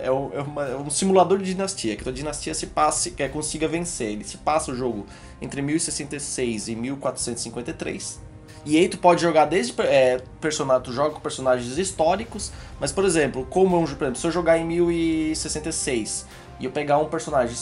é, 0.02 0.12
um, 0.12 0.32
é, 0.34 0.42
uma, 0.42 0.66
é 0.66 0.76
um 0.76 0.90
simulador 0.90 1.38
de 1.38 1.46
dinastia, 1.46 1.96
que 1.96 2.10
a 2.10 2.12
dinastia 2.12 2.56
se 2.56 2.66
passe, 2.66 3.12
que 3.12 3.30
consiga 3.30 3.68
vencer. 3.68 4.14
Ele 4.14 4.24
se 4.24 4.38
passa 4.38 4.72
o 4.72 4.76
jogo 4.76 5.06
entre 5.40 5.62
1066 5.62 6.70
e 6.70 6.76
1453. 6.76 8.20
E 8.66 8.78
aí 8.78 8.90
tu 8.90 8.98
pode 8.98 9.22
jogar 9.22 9.46
desde 9.46 9.80
é, 9.82 10.20
personagem, 10.42 10.84
tu 10.84 10.92
joga 10.92 11.12
com 11.12 11.20
personagens 11.20 11.78
históricos, 11.78 12.52
mas 12.80 12.92
por 12.92 13.06
exemplo, 13.06 13.46
como 13.48 13.78
por 13.80 14.06
exemplo, 14.06 14.16
se 14.16 14.26
eu 14.26 14.32
jogar 14.32 14.58
em 14.58 14.66
1066 14.66 16.26
e 16.64 16.66
eu 16.66 16.72
pegar 16.72 16.98
um 16.98 17.10
personagem 17.10 17.54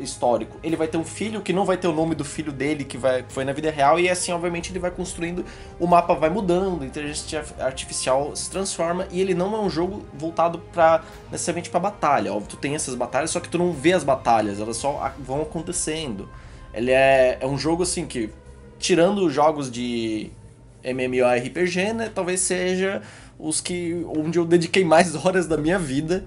histórico, 0.00 0.58
ele 0.62 0.74
vai 0.74 0.88
ter 0.88 0.96
um 0.96 1.04
filho 1.04 1.42
que 1.42 1.52
não 1.52 1.66
vai 1.66 1.76
ter 1.76 1.86
o 1.88 1.92
nome 1.92 2.14
do 2.14 2.24
filho 2.24 2.50
dele 2.50 2.84
que, 2.84 2.96
vai, 2.96 3.22
foi 3.28 3.44
na 3.44 3.52
vida 3.52 3.70
real, 3.70 4.00
e 4.00 4.08
assim, 4.08 4.32
obviamente, 4.32 4.72
ele 4.72 4.78
vai 4.78 4.90
construindo, 4.90 5.44
o 5.78 5.86
mapa 5.86 6.14
vai 6.14 6.30
mudando, 6.30 6.82
a 6.82 6.86
inteligência 6.86 7.44
artificial 7.58 8.34
se 8.34 8.50
transforma, 8.50 9.06
e 9.10 9.20
ele 9.20 9.34
não 9.34 9.54
é 9.54 9.60
um 9.60 9.68
jogo 9.68 10.06
voltado 10.14 10.58
para 10.72 11.02
necessariamente 11.30 11.68
para 11.68 11.80
batalha. 11.80 12.32
Óbvio, 12.32 12.48
tu 12.48 12.56
tem 12.56 12.74
essas 12.74 12.94
batalhas, 12.94 13.30
só 13.30 13.40
que 13.40 13.48
tu 13.50 13.58
não 13.58 13.74
vê 13.74 13.92
as 13.92 14.04
batalhas, 14.04 14.58
elas 14.58 14.78
só 14.78 15.12
vão 15.18 15.42
acontecendo. 15.42 16.26
Ele 16.72 16.92
é, 16.92 17.36
é 17.42 17.46
um 17.46 17.58
jogo 17.58 17.82
assim 17.82 18.06
que 18.06 18.30
tirando 18.78 19.26
os 19.26 19.34
jogos 19.34 19.70
de 19.70 20.30
MMORPG, 20.82 21.92
né, 21.92 22.10
talvez 22.14 22.40
seja 22.40 23.02
os 23.38 23.60
que 23.60 24.02
onde 24.16 24.38
eu 24.38 24.46
dediquei 24.46 24.82
mais 24.82 25.14
horas 25.26 25.46
da 25.46 25.58
minha 25.58 25.78
vida. 25.78 26.24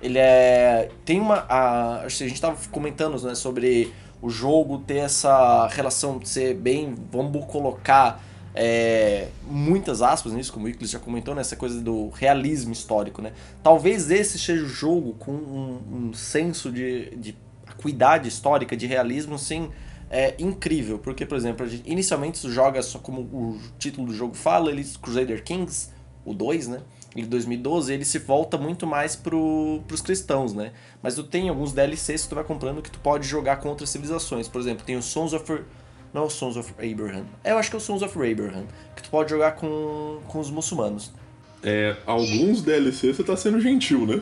Ele 0.00 0.18
é 0.18 0.90
tem 1.04 1.20
uma 1.20 1.46
a, 1.48 2.02
a 2.02 2.08
gente 2.08 2.34
estava 2.34 2.56
comentando, 2.70 3.20
né, 3.22 3.34
sobre 3.34 3.92
o 4.20 4.30
jogo 4.30 4.78
ter 4.78 4.98
essa 4.98 5.66
relação 5.68 6.18
de 6.18 6.28
ser 6.28 6.54
bem, 6.54 6.94
vamos 7.10 7.44
colocar 7.46 8.22
é, 8.58 9.28
muitas 9.46 10.00
aspas 10.00 10.32
nisso, 10.32 10.50
como 10.50 10.64
o 10.64 10.68
Iclis 10.68 10.90
já 10.90 10.98
comentou, 10.98 11.34
nessa 11.34 11.54
né, 11.54 11.60
coisa 11.60 11.78
do 11.80 12.08
realismo 12.08 12.72
histórico, 12.72 13.20
né? 13.20 13.32
Talvez 13.62 14.10
esse 14.10 14.38
seja 14.38 14.64
o 14.64 14.68
jogo 14.68 15.12
com 15.18 15.32
um, 15.32 16.08
um 16.08 16.14
senso 16.14 16.72
de, 16.72 17.14
de 17.16 17.36
acuidade 17.66 18.28
histórica, 18.28 18.74
de 18.74 18.86
realismo, 18.86 19.34
assim, 19.34 19.70
é 20.08 20.34
incrível, 20.38 20.98
porque, 20.98 21.26
por 21.26 21.36
exemplo, 21.36 21.66
gente, 21.68 21.90
inicialmente 21.90 22.40
tu 22.40 22.50
joga 22.50 22.80
só 22.80 22.98
como 22.98 23.20
o 23.20 23.60
título 23.78 24.06
do 24.06 24.14
jogo 24.14 24.34
fala, 24.34 24.70
ele 24.70 24.84
Crusader 25.02 25.44
Kings, 25.44 25.90
o 26.24 26.32
2, 26.32 26.68
né? 26.68 26.80
De 27.22 27.28
2012, 27.28 27.92
ele 27.92 28.04
se 28.04 28.18
volta 28.18 28.58
muito 28.58 28.86
mais 28.86 29.16
pro, 29.16 29.82
pros 29.86 30.00
cristãos, 30.00 30.52
né? 30.52 30.72
Mas 31.02 31.14
tu 31.14 31.22
tem 31.22 31.48
alguns 31.48 31.72
DLCs 31.72 32.22
que 32.22 32.28
tu 32.28 32.34
vai 32.34 32.44
comprando 32.44 32.82
que 32.82 32.90
tu 32.90 32.98
pode 32.98 33.26
jogar 33.26 33.56
com 33.56 33.68
outras 33.68 33.90
civilizações. 33.90 34.48
Por 34.48 34.60
exemplo, 34.60 34.84
tem 34.84 34.96
o 34.96 35.02
Sons 35.02 35.32
of... 35.32 35.62
Não 36.12 36.22
é 36.22 36.24
o 36.26 36.30
Sons 36.30 36.56
of 36.56 36.72
Abraham. 36.78 37.24
É, 37.42 37.52
eu 37.52 37.58
acho 37.58 37.70
que 37.70 37.76
é 37.76 37.78
o 37.78 37.80
Sons 37.80 38.02
of 38.02 38.16
Abraham. 38.18 38.64
Que 38.94 39.02
tu 39.02 39.10
pode 39.10 39.30
jogar 39.30 39.52
com, 39.52 40.20
com 40.28 40.38
os 40.38 40.50
muçulmanos. 40.50 41.12
É, 41.62 41.96
alguns 42.06 42.62
DLCs 42.62 43.16
você 43.16 43.24
tá 43.24 43.36
sendo 43.36 43.60
gentil, 43.60 44.06
né? 44.06 44.20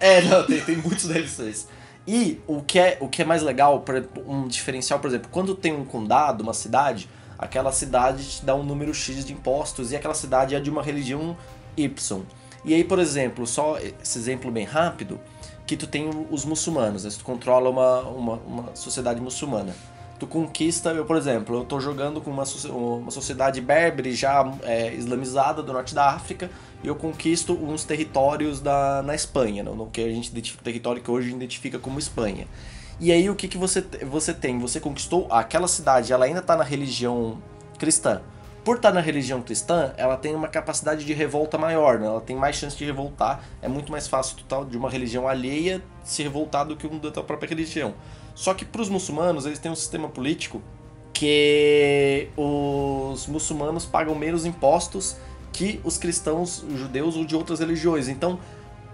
É, 0.00 0.22
não, 0.22 0.44
tem, 0.46 0.60
tem 0.60 0.76
muitos 0.76 1.06
DLCs. 1.06 1.68
E 2.06 2.40
o 2.46 2.62
que 2.62 2.78
é, 2.78 2.96
o 3.00 3.08
que 3.08 3.22
é 3.22 3.24
mais 3.24 3.42
legal, 3.42 3.84
um 4.26 4.46
diferencial, 4.46 5.00
por 5.00 5.08
exemplo, 5.08 5.28
quando 5.30 5.54
tem 5.54 5.74
um 5.74 5.84
condado, 5.84 6.42
uma 6.42 6.54
cidade, 6.54 7.08
aquela 7.36 7.72
cidade 7.72 8.24
te 8.24 8.44
dá 8.44 8.54
um 8.54 8.62
número 8.62 8.94
X 8.94 9.24
de 9.24 9.32
impostos 9.32 9.90
e 9.90 9.96
aquela 9.96 10.14
cidade 10.14 10.54
é 10.54 10.60
de 10.60 10.70
uma 10.70 10.82
religião 10.82 11.36
Y. 11.76 12.22
E 12.64 12.74
aí, 12.74 12.82
por 12.82 12.98
exemplo, 12.98 13.46
só 13.46 13.78
esse 13.78 14.18
exemplo 14.18 14.50
bem 14.50 14.64
rápido, 14.64 15.20
que 15.66 15.76
tu 15.76 15.86
tem 15.86 16.08
os 16.30 16.44
muçulmanos, 16.44 17.04
né? 17.04 17.10
tu 17.16 17.24
controla 17.24 17.70
uma, 17.70 18.00
uma, 18.02 18.34
uma 18.34 18.76
sociedade 18.76 19.20
muçulmana 19.20 19.74
tu 20.18 20.26
conquista, 20.26 20.90
eu, 20.90 21.04
por 21.04 21.16
exemplo, 21.16 21.56
eu 21.56 21.64
tô 21.64 21.80
jogando 21.80 22.20
com 22.20 22.30
uma, 22.30 22.44
uma 22.70 23.10
sociedade 23.10 23.60
berbere 23.60 24.14
já 24.14 24.50
é, 24.62 24.94
islamizada 24.94 25.62
do 25.62 25.72
norte 25.72 25.94
da 25.94 26.10
África 26.10 26.50
e 26.82 26.86
eu 26.86 26.94
conquisto 26.94 27.52
uns 27.52 27.84
territórios 27.84 28.60
da, 28.60 29.02
na 29.02 29.14
Espanha, 29.14 29.62
no, 29.62 29.74
no 29.74 29.86
que 29.86 30.00
a 30.00 30.08
gente 30.08 30.28
identifica, 30.28 30.64
território 30.64 31.02
que 31.02 31.10
hoje 31.10 31.30
identifica 31.30 31.78
como 31.78 31.98
Espanha. 31.98 32.46
E 32.98 33.12
aí 33.12 33.28
o 33.28 33.34
que, 33.34 33.46
que 33.46 33.58
você, 33.58 33.84
você 34.06 34.32
tem? 34.32 34.58
Você 34.58 34.80
conquistou 34.80 35.26
aquela 35.30 35.68
cidade, 35.68 36.12
ela 36.12 36.24
ainda 36.24 36.40
está 36.40 36.56
na 36.56 36.64
religião 36.64 37.38
cristã. 37.78 38.22
Por 38.66 38.78
estar 38.78 38.88
tá 38.88 38.94
na 38.96 39.00
religião 39.00 39.40
cristã, 39.40 39.92
ela 39.96 40.16
tem 40.16 40.34
uma 40.34 40.48
capacidade 40.48 41.04
de 41.04 41.12
revolta 41.12 41.56
maior, 41.56 42.00
né? 42.00 42.06
ela 42.08 42.20
tem 42.20 42.34
mais 42.34 42.56
chance 42.56 42.76
de 42.76 42.84
revoltar. 42.84 43.40
É 43.62 43.68
muito 43.68 43.92
mais 43.92 44.08
fácil 44.08 44.36
tu 44.38 44.64
de 44.64 44.76
uma 44.76 44.90
religião 44.90 45.28
alheia 45.28 45.80
se 46.02 46.20
revoltar 46.24 46.66
do 46.66 46.74
que 46.74 46.84
um 46.84 46.98
da 46.98 47.12
tua 47.12 47.22
própria 47.22 47.48
religião. 47.48 47.94
Só 48.34 48.54
que 48.54 48.64
para 48.64 48.82
os 48.82 48.88
muçulmanos, 48.88 49.46
eles 49.46 49.60
têm 49.60 49.70
um 49.70 49.76
sistema 49.76 50.08
político 50.08 50.60
que 51.12 52.28
os 52.36 53.28
muçulmanos 53.28 53.86
pagam 53.86 54.16
menos 54.16 54.44
impostos 54.44 55.16
que 55.52 55.80
os 55.84 55.96
cristãos, 55.96 56.64
os 56.64 56.76
judeus 56.76 57.14
ou 57.14 57.24
de 57.24 57.36
outras 57.36 57.60
religiões. 57.60 58.08
Então, 58.08 58.36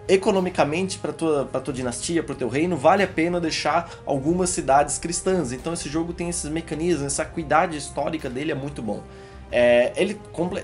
economicamente, 0.07 0.99
para 0.99 1.15
tua, 1.15 1.47
pra 1.47 1.63
tua 1.63 1.73
dinastia, 1.73 2.23
para 2.23 2.35
o 2.35 2.37
teu 2.37 2.51
reino, 2.51 2.77
vale 2.77 3.03
a 3.05 3.09
pena 3.09 3.41
deixar 3.41 3.91
algumas 4.05 4.51
cidades 4.51 4.99
cristãs. 4.99 5.51
Então, 5.51 5.73
esse 5.73 5.89
jogo 5.89 6.13
tem 6.13 6.29
esses 6.29 6.51
mecanismos, 6.51 7.07
essa 7.07 7.23
acuidade 7.23 7.79
histórica 7.79 8.29
dele 8.29 8.53
é 8.53 8.55
muito 8.55 8.83
bom. 8.83 9.03
É, 9.55 9.93
ele 9.97 10.19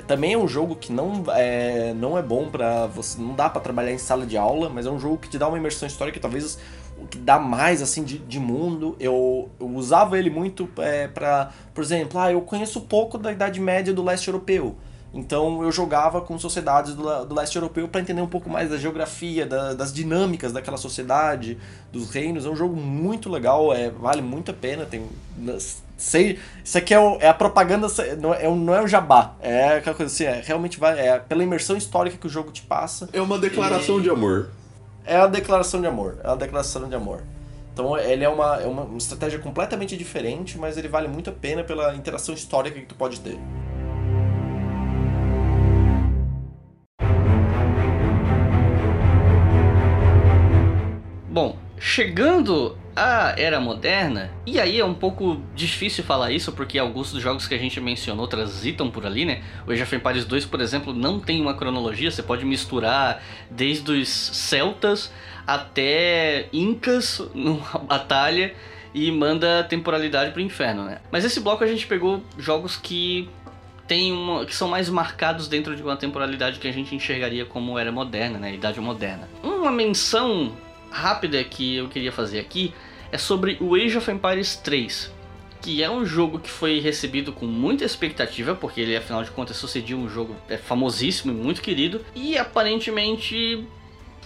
também 0.06 0.32
é 0.32 0.38
um 0.38 0.48
jogo 0.48 0.74
que 0.74 0.90
não 0.90 1.22
é, 1.28 1.92
não 1.92 2.16
é 2.16 2.22
bom 2.22 2.48
para 2.48 2.86
você, 2.86 3.20
não 3.20 3.34
dá 3.34 3.50
para 3.50 3.60
trabalhar 3.60 3.92
em 3.92 3.98
sala 3.98 4.24
de 4.24 4.38
aula, 4.38 4.70
mas 4.70 4.86
é 4.86 4.90
um 4.90 4.98
jogo 4.98 5.18
que 5.18 5.28
te 5.28 5.36
dá 5.36 5.46
uma 5.46 5.58
imersão 5.58 5.86
histórica 5.86 6.18
talvez 6.18 6.58
o 6.96 7.06
que 7.06 7.18
dá 7.18 7.38
mais 7.38 7.82
assim 7.82 8.02
de, 8.02 8.18
de 8.18 8.40
mundo. 8.40 8.96
Eu, 8.98 9.50
eu, 9.60 9.68
usava 9.68 10.18
ele 10.18 10.30
muito 10.30 10.68
é, 10.78 11.06
para, 11.06 11.52
por 11.74 11.84
exemplo, 11.84 12.18
ah, 12.18 12.32
eu 12.32 12.40
conheço 12.40 12.80
pouco 12.80 13.18
da 13.18 13.30
Idade 13.30 13.60
Média 13.60 13.92
do 13.92 14.02
leste 14.02 14.28
europeu. 14.28 14.74
Então 15.12 15.62
eu 15.62 15.72
jogava 15.72 16.20
com 16.20 16.38
sociedades 16.38 16.94
do, 16.94 17.24
do 17.24 17.34
leste 17.34 17.56
europeu 17.56 17.88
para 17.88 18.00
entender 18.00 18.20
um 18.20 18.26
pouco 18.26 18.48
mais 18.48 18.70
da 18.70 18.76
geografia, 18.76 19.46
da, 19.46 19.74
das 19.74 19.92
dinâmicas 19.92 20.52
daquela 20.52 20.76
sociedade, 20.76 21.58
dos 21.92 22.10
reinos. 22.10 22.44
É 22.44 22.48
um 22.48 22.56
jogo 22.56 22.76
muito 22.76 23.30
legal, 23.30 23.72
é, 23.72 23.90
vale 23.90 24.22
muito 24.22 24.50
a 24.50 24.54
pena. 24.54 24.84
Tem, 24.84 25.06
sei, 25.98 26.38
isso 26.64 26.78
aqui 26.78 26.94
é, 26.94 26.98
o, 26.98 27.18
é 27.20 27.28
a 27.28 27.34
propaganda, 27.34 27.86
não 28.18 28.32
é, 28.32 28.48
não 28.48 28.74
é 28.74 28.80
o 28.80 28.86
jabá. 28.86 29.34
É 29.40 29.76
aquela 29.76 29.94
coisa 29.94 30.10
assim, 30.10 30.24
é, 30.24 30.40
realmente 30.42 30.80
vai, 30.80 30.98
é 30.98 31.18
pela 31.18 31.44
imersão 31.44 31.76
histórica 31.76 32.16
que 32.16 32.26
o 32.26 32.30
jogo 32.30 32.50
te 32.50 32.62
passa. 32.62 33.10
É 33.12 33.20
uma 33.20 33.38
declaração 33.38 33.98
e... 33.98 34.02
de 34.02 34.08
amor 34.08 34.48
é 35.08 35.16
a 35.16 35.26
declaração 35.26 35.80
de 35.80 35.86
amor. 35.86 36.18
É 36.22 36.28
a 36.28 36.34
declaração 36.34 36.86
de 36.86 36.94
amor. 36.94 37.22
Então 37.72 37.96
ele 37.96 38.22
é 38.22 38.28
uma, 38.28 38.60
é 38.60 38.66
uma 38.66 38.98
estratégia 38.98 39.38
completamente 39.38 39.96
diferente, 39.96 40.58
mas 40.58 40.76
ele 40.76 40.86
vale 40.86 41.08
muito 41.08 41.30
a 41.30 41.32
pena 41.32 41.64
pela 41.64 41.94
interação 41.94 42.34
histórica 42.34 42.78
que 42.78 42.84
tu 42.84 42.94
pode 42.94 43.18
ter. 43.20 43.38
Bom, 51.30 51.56
chegando 51.78 52.76
à 52.98 53.34
era 53.38 53.60
moderna, 53.60 54.30
e 54.44 54.58
aí 54.58 54.80
é 54.80 54.84
um 54.84 54.94
pouco 54.94 55.40
difícil 55.54 56.02
falar 56.02 56.32
isso 56.32 56.50
porque 56.52 56.78
alguns 56.78 57.12
dos 57.12 57.22
jogos 57.22 57.46
que 57.46 57.54
a 57.54 57.58
gente 57.58 57.80
mencionou 57.80 58.26
transitam 58.26 58.90
por 58.90 59.06
ali, 59.06 59.24
né? 59.24 59.42
O 59.66 59.70
Age 59.70 59.82
of 59.82 59.94
Empires 59.94 60.24
2, 60.24 60.46
por 60.46 60.60
exemplo, 60.60 60.92
não 60.92 61.20
tem 61.20 61.40
uma 61.40 61.54
cronologia, 61.54 62.10
você 62.10 62.22
pode 62.22 62.44
misturar 62.44 63.22
desde 63.50 63.92
os 63.92 64.08
celtas 64.08 65.12
até 65.46 66.48
incas 66.52 67.22
numa 67.32 67.78
batalha 67.86 68.52
e 68.92 69.12
manda 69.12 69.62
temporalidade 69.64 70.32
pro 70.32 70.40
inferno, 70.40 70.84
né? 70.84 70.98
Mas 71.12 71.24
esse 71.24 71.40
bloco 71.40 71.62
a 71.62 71.66
gente 71.66 71.86
pegou 71.86 72.22
jogos 72.36 72.76
que 72.76 73.28
tem 73.86 74.12
uma, 74.12 74.44
que 74.44 74.54
são 74.54 74.68
mais 74.68 74.90
marcados 74.90 75.46
dentro 75.46 75.74
de 75.76 75.82
uma 75.82 75.96
temporalidade 75.96 76.58
que 76.58 76.68
a 76.68 76.72
gente 76.72 76.94
enxergaria 76.94 77.46
como 77.46 77.78
era 77.78 77.92
moderna, 77.92 78.38
né? 78.38 78.54
Idade 78.54 78.80
moderna. 78.80 79.28
Uma 79.42 79.70
menção 79.70 80.52
rápida 80.90 81.42
que 81.44 81.76
eu 81.76 81.88
queria 81.88 82.12
fazer 82.12 82.38
aqui 82.38 82.74
é 83.10 83.18
sobre 83.18 83.56
o 83.60 83.74
Age 83.74 83.98
of 83.98 84.10
Empires 84.10 84.56
3, 84.56 85.12
que 85.60 85.82
é 85.82 85.90
um 85.90 86.04
jogo 86.04 86.38
que 86.38 86.50
foi 86.50 86.78
recebido 86.80 87.32
com 87.32 87.46
muita 87.46 87.84
expectativa, 87.84 88.54
porque 88.54 88.80
ele 88.80 88.96
afinal 88.96 89.22
de 89.22 89.30
contas 89.30 89.56
sucediu 89.56 89.98
um 89.98 90.08
jogo 90.08 90.36
é, 90.48 90.56
famosíssimo 90.56 91.32
e 91.32 91.34
muito 91.34 91.60
querido, 91.60 92.04
e 92.14 92.36
aparentemente 92.38 93.66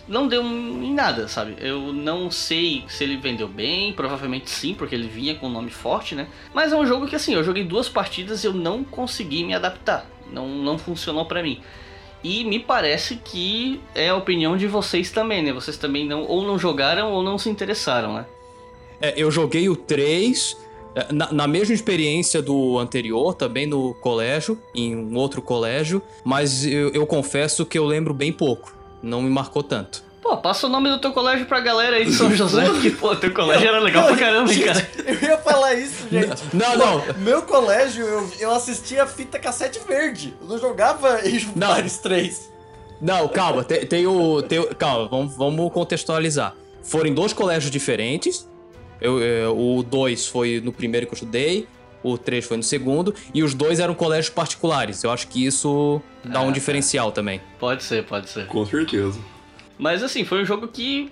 não 0.06 0.26
deu 0.26 0.42
em 0.42 0.92
nada, 0.92 1.28
sabe? 1.28 1.56
Eu 1.58 1.92
não 1.92 2.30
sei 2.30 2.84
se 2.88 3.04
ele 3.04 3.16
vendeu 3.16 3.48
bem, 3.48 3.92
provavelmente 3.92 4.50
sim, 4.50 4.74
porque 4.74 4.94
ele 4.94 5.06
vinha 5.06 5.34
com 5.34 5.46
um 5.46 5.52
nome 5.52 5.70
forte, 5.70 6.14
né? 6.14 6.26
Mas 6.52 6.72
é 6.72 6.76
um 6.76 6.86
jogo 6.86 7.06
que 7.06 7.16
assim, 7.16 7.34
eu 7.34 7.44
joguei 7.44 7.64
duas 7.64 7.88
partidas 7.88 8.42
e 8.42 8.46
eu 8.46 8.52
não 8.52 8.82
consegui 8.82 9.44
me 9.44 9.54
adaptar, 9.54 10.06
não, 10.30 10.48
não 10.48 10.76
funcionou 10.76 11.24
para 11.24 11.42
mim. 11.42 11.60
E 12.24 12.44
me 12.44 12.60
parece 12.60 13.16
que 13.16 13.80
é 13.94 14.10
a 14.10 14.16
opinião 14.16 14.56
de 14.56 14.66
vocês 14.66 15.10
também, 15.10 15.42
né? 15.42 15.52
Vocês 15.52 15.76
também 15.76 16.06
não 16.06 16.22
ou 16.24 16.44
não 16.44 16.58
jogaram 16.58 17.12
ou 17.12 17.22
não 17.22 17.36
se 17.36 17.48
interessaram, 17.48 18.14
né? 18.14 18.26
É, 19.02 19.14
eu 19.16 19.30
joguei 19.30 19.68
o 19.68 19.74
3 19.74 20.56
é, 20.94 21.12
na, 21.12 21.32
na, 21.32 21.46
mesma 21.48 21.74
experiência 21.74 22.40
do 22.40 22.78
anterior, 22.78 23.34
também 23.34 23.66
no 23.66 23.94
colégio, 23.94 24.58
em 24.74 24.94
um 24.94 25.16
outro 25.16 25.42
colégio, 25.42 26.00
mas 26.24 26.64
eu, 26.64 26.90
eu 26.90 27.06
confesso 27.06 27.66
que 27.66 27.78
eu 27.78 27.84
lembro 27.84 28.14
bem 28.14 28.32
pouco. 28.32 28.74
Não 29.02 29.20
me 29.20 29.28
marcou 29.28 29.62
tanto. 29.62 30.04
Pô, 30.22 30.36
passa 30.36 30.68
o 30.68 30.70
nome 30.70 30.88
do 30.88 31.00
teu 31.00 31.12
colégio 31.12 31.46
pra 31.46 31.58
galera 31.58 31.96
aí 31.96 32.04
de 32.04 32.12
São 32.12 32.30
José, 32.32 32.62
que, 32.80 32.90
pô, 32.90 33.16
teu 33.16 33.34
colégio 33.34 33.66
era 33.66 33.80
legal 33.80 34.06
pra 34.06 34.16
caramba, 34.16 34.52
hein, 34.52 34.62
cara. 34.62 34.88
Eu 35.04 35.28
ia 35.28 35.38
falar 35.38 35.74
isso, 35.74 36.08
gente. 36.08 36.42
Não, 36.54 36.76
não. 36.76 37.02
Meu 37.18 37.42
colégio, 37.42 38.06
eu, 38.06 38.30
eu 38.38 38.52
assistia 38.52 39.04
fita 39.04 39.36
cassete 39.36 39.80
verde. 39.80 40.32
Eu 40.40 40.46
não 40.46 40.58
jogava 40.58 41.14
Age 41.26 41.48
of 41.48 41.58
Não. 41.58 41.72
Empires 41.72 41.98
3. 41.98 42.52
Não, 43.00 43.26
calma, 43.26 43.64
tem, 43.64 43.84
tem 43.84 44.06
o. 44.06 44.40
Tem, 44.42 44.60
o- 44.60 44.72
calma, 44.76 45.08
vamos, 45.08 45.36
vamos 45.36 45.72
contextualizar. 45.72 46.54
Foram 46.84 47.10
em 47.10 47.14
dois 47.14 47.32
colégios 47.32 47.70
diferentes. 47.72 48.48
Eu, 49.02 49.20
eu- 49.20 49.58
o 49.58 49.82
2 49.82 50.26
foi 50.26 50.60
no 50.64 50.72
primeiro 50.72 51.06
que 51.06 51.12
eu 51.12 51.16
estudei, 51.16 51.66
o 52.02 52.16
3 52.18 52.44
foi 52.44 52.56
no 52.56 52.62
segundo, 52.62 53.14
e 53.34 53.42
os 53.42 53.54
dois 53.54 53.78
eram 53.80 53.94
colégios 53.94 54.30
particulares. 54.34 55.02
Eu 55.04 55.10
acho 55.10 55.28
que 55.28 55.44
isso 55.44 56.00
dá 56.24 56.40
Ah, 56.40 56.42
um 56.42 56.46
tá. 56.46 56.52
diferencial 56.52 57.12
também. 57.12 57.40
Pode 57.58 57.82
ser, 57.82 58.04
pode 58.04 58.28
ser. 58.30 58.46
Com 58.46 58.64
certeza. 58.66 59.18
Mas 59.78 60.02
assim, 60.02 60.24
foi 60.24 60.42
um 60.42 60.44
jogo 60.44 60.68
que 60.68 61.10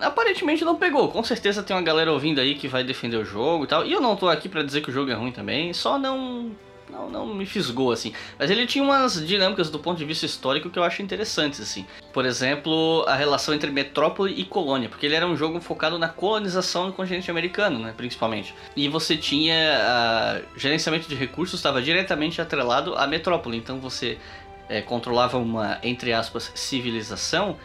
aparentemente 0.00 0.64
não 0.64 0.76
pegou. 0.76 1.08
Com 1.08 1.22
certeza 1.24 1.62
tem 1.62 1.74
uma 1.74 1.82
galera 1.82 2.12
ouvindo 2.12 2.40
aí 2.40 2.54
que 2.54 2.68
vai 2.68 2.84
defender 2.84 3.16
o 3.16 3.24
jogo 3.24 3.64
e 3.64 3.66
tal. 3.66 3.86
E 3.86 3.92
eu 3.92 4.00
não 4.00 4.14
tô 4.16 4.28
aqui 4.28 4.48
pra 4.48 4.62
dizer 4.62 4.80
que 4.80 4.90
o 4.90 4.92
jogo 4.92 5.10
é 5.10 5.14
ruim 5.14 5.32
também, 5.32 5.72
só 5.72 5.98
não. 5.98 6.50
Não, 6.98 7.08
não 7.08 7.26
me 7.34 7.46
fisgou, 7.46 7.92
assim. 7.92 8.12
Mas 8.38 8.50
ele 8.50 8.66
tinha 8.66 8.82
umas 8.82 9.24
dinâmicas 9.24 9.70
do 9.70 9.78
ponto 9.78 9.98
de 9.98 10.04
vista 10.04 10.26
histórico 10.26 10.68
que 10.68 10.78
eu 10.78 10.82
acho 10.82 11.00
interessantes, 11.00 11.60
assim. 11.60 11.86
Por 12.12 12.26
exemplo, 12.26 13.04
a 13.06 13.14
relação 13.14 13.54
entre 13.54 13.70
metrópole 13.70 14.32
e 14.32 14.44
colônia, 14.44 14.88
porque 14.88 15.06
ele 15.06 15.14
era 15.14 15.26
um 15.26 15.36
jogo 15.36 15.60
focado 15.60 15.98
na 15.98 16.08
colonização 16.08 16.86
do 16.86 16.92
continente 16.92 17.30
americano, 17.30 17.78
né, 17.78 17.94
principalmente. 17.96 18.52
E 18.74 18.88
você 18.88 19.16
tinha. 19.16 19.54
ah, 19.80 20.40
gerenciamento 20.56 21.08
de 21.08 21.14
recursos 21.14 21.58
estava 21.60 21.80
diretamente 21.80 22.40
atrelado 22.40 22.94
à 22.96 23.06
metrópole, 23.06 23.56
então 23.56 23.78
você 23.78 24.18
eh, 24.68 24.82
controlava 24.82 25.38
uma, 25.38 25.78
entre 25.82 26.12
aspas, 26.12 26.50
civilização 26.54 27.56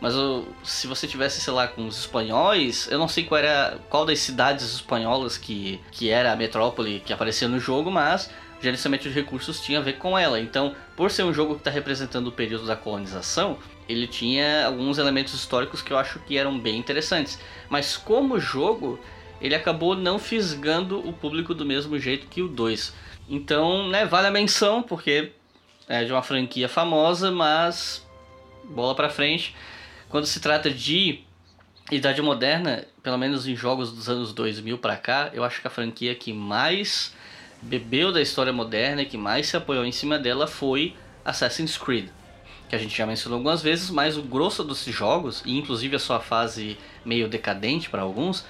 mas 0.00 0.16
o- 0.16 0.44
se 0.64 0.88
você 0.88 1.06
tivesse, 1.06 1.40
sei 1.40 1.52
lá, 1.52 1.68
com 1.68 1.86
os 1.86 1.96
espanhóis, 2.00 2.88
eu 2.90 2.98
não 2.98 3.06
sei 3.06 3.22
qual 3.22 3.38
era 3.38 3.78
qual 3.88 4.04
das 4.04 4.18
cidades 4.18 4.74
espanholas 4.74 5.38
que, 5.38 5.80
que 5.92 6.10
era 6.10 6.32
a 6.32 6.36
metrópole 6.36 6.98
que 7.06 7.12
aparecia 7.12 7.46
no 7.46 7.60
jogo, 7.60 7.88
mas 7.88 8.28
gerenciamento 8.62 9.08
de 9.08 9.14
recursos 9.14 9.60
tinha 9.60 9.80
a 9.80 9.82
ver 9.82 9.94
com 9.94 10.16
ela. 10.16 10.40
Então, 10.40 10.74
por 10.96 11.10
ser 11.10 11.24
um 11.24 11.34
jogo 11.34 11.54
que 11.54 11.60
está 11.60 11.70
representando 11.70 12.28
o 12.28 12.32
período 12.32 12.64
da 12.64 12.76
colonização, 12.76 13.58
ele 13.88 14.06
tinha 14.06 14.66
alguns 14.66 14.98
elementos 14.98 15.34
históricos 15.34 15.82
que 15.82 15.92
eu 15.92 15.98
acho 15.98 16.20
que 16.20 16.38
eram 16.38 16.58
bem 16.58 16.78
interessantes. 16.78 17.38
Mas 17.68 17.96
como 17.96 18.38
jogo, 18.38 19.00
ele 19.40 19.54
acabou 19.54 19.96
não 19.96 20.18
fisgando 20.18 21.06
o 21.06 21.12
público 21.12 21.52
do 21.52 21.64
mesmo 21.64 21.98
jeito 21.98 22.28
que 22.28 22.40
o 22.40 22.48
2. 22.48 22.94
Então, 23.28 23.88
né, 23.88 24.06
vale 24.06 24.28
a 24.28 24.30
menção, 24.30 24.82
porque 24.82 25.32
é 25.88 26.04
de 26.04 26.12
uma 26.12 26.22
franquia 26.22 26.68
famosa, 26.68 27.30
mas 27.30 28.06
bola 28.64 28.94
pra 28.94 29.10
frente. 29.10 29.54
Quando 30.08 30.26
se 30.26 30.40
trata 30.40 30.70
de 30.70 31.20
Idade 31.90 32.22
Moderna, 32.22 32.86
pelo 33.02 33.18
menos 33.18 33.48
em 33.48 33.56
jogos 33.56 33.92
dos 33.92 34.08
anos 34.08 34.32
2000 34.32 34.78
pra 34.78 34.96
cá, 34.96 35.30
eu 35.32 35.42
acho 35.42 35.60
que 35.60 35.66
a 35.66 35.70
franquia 35.70 36.14
que 36.14 36.32
mais 36.32 37.12
bebeu 37.62 38.12
da 38.12 38.20
história 38.20 38.52
moderna 38.52 39.02
e 39.02 39.06
que 39.06 39.16
mais 39.16 39.46
se 39.46 39.56
apoiou 39.56 39.84
em 39.84 39.92
cima 39.92 40.18
dela 40.18 40.46
foi 40.46 40.94
Assassin's 41.24 41.78
Creed. 41.78 42.08
Que 42.68 42.74
a 42.74 42.78
gente 42.78 42.96
já 42.96 43.06
mencionou 43.06 43.38
algumas 43.38 43.62
vezes, 43.62 43.90
mas 43.90 44.16
o 44.16 44.22
grosso 44.22 44.64
desses 44.64 44.94
jogos, 44.94 45.42
e 45.46 45.56
inclusive 45.56 45.94
a 45.96 45.98
sua 45.98 46.20
fase 46.20 46.76
meio 47.04 47.28
decadente 47.28 47.88
para 47.88 48.02
alguns, 48.02 48.44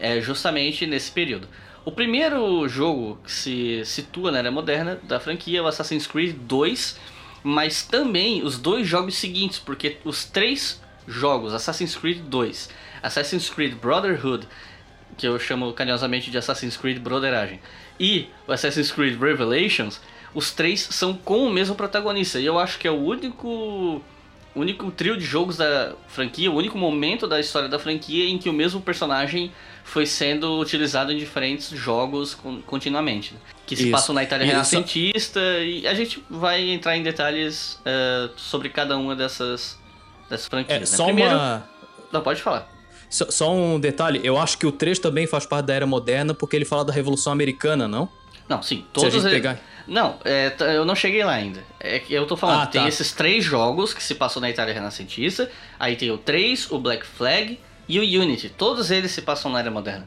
é 0.00 0.20
justamente 0.20 0.86
nesse 0.86 1.10
período. 1.10 1.48
O 1.84 1.92
primeiro 1.92 2.68
jogo 2.68 3.18
que 3.24 3.32
se 3.32 3.82
situa 3.84 4.30
na 4.30 4.38
era 4.38 4.50
moderna 4.50 4.98
da 5.02 5.18
franquia 5.18 5.58
é 5.58 5.62
o 5.62 5.66
Assassin's 5.66 6.06
Creed 6.06 6.36
2, 6.36 6.98
mas 7.42 7.82
também 7.82 8.42
os 8.42 8.58
dois 8.58 8.86
jogos 8.86 9.14
seguintes, 9.16 9.58
porque 9.58 9.96
os 10.04 10.24
três 10.24 10.80
jogos, 11.06 11.54
Assassin's 11.54 11.96
Creed 11.96 12.18
2, 12.24 12.68
Assassin's 13.02 13.48
Creed 13.48 13.74
Brotherhood, 13.74 14.46
que 15.16 15.26
eu 15.26 15.38
chamo 15.38 15.72
carinhosamente 15.72 16.30
de 16.30 16.38
Assassin's 16.38 16.76
Creed 16.76 16.98
Brotheragem, 16.98 17.60
e 17.98 18.28
o 18.46 18.52
Assassin's 18.52 18.90
Creed 18.90 19.20
Revelations, 19.20 20.00
os 20.34 20.52
três 20.52 20.80
são 20.80 21.14
com 21.14 21.46
o 21.46 21.50
mesmo 21.50 21.74
protagonista. 21.74 22.38
E 22.38 22.46
eu 22.46 22.58
acho 22.58 22.78
que 22.78 22.86
é 22.86 22.90
o 22.90 23.00
único 23.02 24.02
único 24.54 24.90
trio 24.90 25.16
de 25.16 25.24
jogos 25.24 25.56
da 25.56 25.92
franquia, 26.08 26.50
o 26.50 26.54
único 26.56 26.76
momento 26.76 27.28
da 27.28 27.38
história 27.38 27.68
da 27.68 27.78
franquia 27.78 28.28
em 28.28 28.38
que 28.38 28.48
o 28.48 28.52
mesmo 28.52 28.80
personagem 28.80 29.52
foi 29.84 30.04
sendo 30.04 30.58
utilizado 30.58 31.12
em 31.12 31.16
diferentes 31.16 31.68
jogos 31.70 32.34
con- 32.34 32.60
continuamente. 32.62 33.34
né? 33.34 33.40
Que 33.66 33.76
se 33.76 33.82
Isso. 33.84 33.92
passam 33.92 34.14
na 34.14 34.24
Itália 34.24 34.44
E 34.44 34.48
renascentista 34.48 35.40
e 35.60 35.86
a 35.86 35.94
gente 35.94 36.24
vai 36.28 36.70
entrar 36.70 36.96
em 36.96 37.02
detalhes 37.02 37.80
eh, 37.84 38.30
sobre 38.36 38.68
cada 38.68 38.96
uma 38.96 39.14
dessas, 39.14 39.78
dessas 40.28 40.48
franquias. 40.48 40.76
É, 40.76 40.80
né? 40.80 40.86
só 40.86 41.04
Primeiro, 41.04 41.34
uma. 41.34 41.68
Não, 42.12 42.20
pode 42.22 42.42
falar. 42.42 42.68
Só, 43.10 43.30
só 43.30 43.52
um 43.54 43.80
detalhe, 43.80 44.20
eu 44.22 44.38
acho 44.38 44.58
que 44.58 44.66
o 44.66 44.72
3 44.72 44.98
também 44.98 45.26
faz 45.26 45.46
parte 45.46 45.66
da 45.66 45.74
era 45.74 45.86
moderna 45.86 46.34
porque 46.34 46.54
ele 46.56 46.64
fala 46.64 46.84
da 46.84 46.92
Revolução 46.92 47.32
Americana, 47.32 47.88
não? 47.88 48.08
Não, 48.48 48.62
sim, 48.62 48.76
Se 48.78 48.82
a 48.82 48.92
todos 48.92 49.22
gente 49.22 49.30
pegar. 49.32 49.60
Não, 49.86 50.18
é, 50.24 50.54
eu 50.76 50.84
não 50.84 50.94
cheguei 50.94 51.24
lá 51.24 51.32
ainda. 51.32 51.62
É 51.80 52.02
eu 52.10 52.26
tô 52.26 52.36
falando, 52.36 52.62
Ah, 52.62 52.66
tem 52.66 52.82
tá. 52.82 52.88
esses 52.88 53.12
três 53.12 53.42
jogos 53.44 53.94
que 53.94 54.02
se 54.02 54.14
passam 54.14 54.40
na 54.40 54.50
Itália 54.50 54.74
renascentista, 54.74 55.50
aí 55.78 55.96
tem 55.96 56.10
o 56.10 56.18
3, 56.18 56.70
o 56.70 56.78
Black 56.78 57.06
Flag 57.06 57.58
e 57.88 57.98
o 57.98 58.22
Unity. 58.22 58.50
Todos 58.50 58.90
eles 58.90 59.10
se 59.10 59.22
passam 59.22 59.50
na 59.50 59.60
era 59.60 59.70
moderna. 59.70 60.06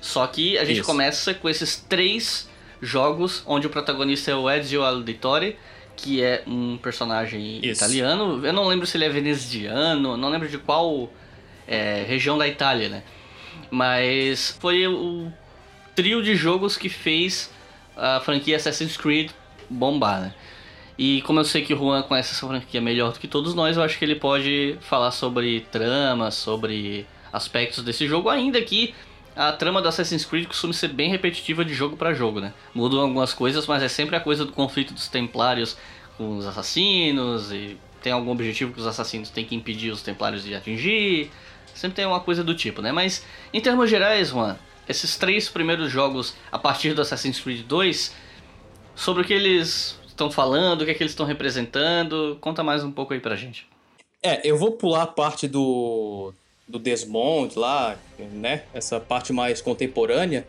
Só 0.00 0.26
que 0.26 0.58
a 0.58 0.64
gente 0.64 0.78
Isso. 0.78 0.86
começa 0.86 1.32
com 1.34 1.48
esses 1.48 1.76
três 1.76 2.48
jogos 2.80 3.42
onde 3.46 3.66
o 3.66 3.70
protagonista 3.70 4.30
é 4.30 4.34
o 4.34 4.50
Ezio 4.50 4.82
Auditore, 4.82 5.56
que 5.96 6.22
é 6.22 6.42
um 6.46 6.78
personagem 6.78 7.60
Isso. 7.62 7.82
italiano. 7.84 8.44
Eu 8.44 8.52
não 8.52 8.66
lembro 8.66 8.86
se 8.86 8.96
ele 8.96 9.04
é 9.04 9.08
veneziano, 9.10 10.16
não 10.16 10.28
lembro 10.30 10.48
de 10.48 10.58
qual 10.58 11.10
é, 11.70 12.04
região 12.06 12.36
da 12.36 12.48
Itália, 12.48 12.88
né? 12.88 13.02
Mas 13.70 14.58
foi 14.60 14.86
o 14.88 15.32
trio 15.94 16.22
de 16.22 16.34
jogos 16.34 16.76
que 16.76 16.88
fez 16.88 17.50
a 17.96 18.18
franquia 18.20 18.56
Assassin's 18.56 18.96
Creed 18.96 19.30
bombar, 19.70 20.20
né? 20.20 20.34
E 20.98 21.22
como 21.22 21.40
eu 21.40 21.44
sei 21.44 21.64
que 21.64 21.72
o 21.72 21.78
Juan 21.78 22.02
conhece 22.02 22.32
essa 22.32 22.46
franquia 22.46 22.80
melhor 22.80 23.12
do 23.12 23.18
que 23.18 23.28
todos 23.28 23.54
nós, 23.54 23.76
eu 23.76 23.82
acho 23.82 23.96
que 23.98 24.04
ele 24.04 24.16
pode 24.16 24.76
falar 24.82 25.12
sobre 25.12 25.60
trama, 25.70 26.30
sobre 26.30 27.06
aspectos 27.32 27.82
desse 27.82 28.06
jogo, 28.06 28.28
ainda 28.28 28.60
que 28.60 28.92
a 29.34 29.52
trama 29.52 29.80
do 29.80 29.88
Assassin's 29.88 30.24
Creed 30.24 30.46
costuma 30.46 30.72
ser 30.72 30.88
bem 30.88 31.08
repetitiva 31.08 31.64
de 31.64 31.72
jogo 31.72 31.96
pra 31.96 32.12
jogo, 32.12 32.40
né? 32.40 32.52
Mudam 32.74 33.00
algumas 33.00 33.32
coisas, 33.32 33.66
mas 33.66 33.82
é 33.82 33.88
sempre 33.88 34.16
a 34.16 34.20
coisa 34.20 34.44
do 34.44 34.52
conflito 34.52 34.92
dos 34.92 35.08
templários 35.08 35.78
com 36.18 36.36
os 36.36 36.46
assassinos 36.46 37.50
e 37.52 37.78
tem 38.02 38.12
algum 38.12 38.30
objetivo 38.30 38.72
que 38.72 38.80
os 38.80 38.86
assassinos 38.86 39.30
têm 39.30 39.44
que 39.44 39.54
impedir 39.54 39.90
os 39.90 40.02
templários 40.02 40.42
de 40.44 40.54
atingir. 40.54 41.30
Sempre 41.80 41.96
tem 41.96 42.04
uma 42.04 42.20
coisa 42.20 42.44
do 42.44 42.54
tipo, 42.54 42.82
né? 42.82 42.92
Mas 42.92 43.24
em 43.54 43.60
termos 43.60 43.88
gerais, 43.88 44.28
Juan, 44.28 44.58
esses 44.86 45.16
três 45.16 45.48
primeiros 45.48 45.90
jogos 45.90 46.36
a 46.52 46.58
partir 46.58 46.92
do 46.92 47.00
Assassin's 47.00 47.40
Creed 47.40 47.64
2, 47.66 48.14
sobre 48.94 49.22
o 49.22 49.24
que 49.24 49.32
eles 49.32 49.98
estão 50.06 50.30
falando, 50.30 50.82
o 50.82 50.84
que 50.84 50.90
é 50.90 50.94
que 50.94 51.02
eles 51.02 51.12
estão 51.12 51.24
representando, 51.24 52.36
conta 52.38 52.62
mais 52.62 52.84
um 52.84 52.92
pouco 52.92 53.14
aí 53.14 53.20
pra 53.20 53.34
gente. 53.34 53.66
É, 54.22 54.46
eu 54.46 54.58
vou 54.58 54.72
pular 54.72 55.04
a 55.04 55.06
parte 55.06 55.48
do, 55.48 56.34
do 56.68 56.78
Desmond 56.78 57.58
lá, 57.58 57.96
né? 58.18 58.64
Essa 58.74 59.00
parte 59.00 59.32
mais 59.32 59.62
contemporânea, 59.62 60.46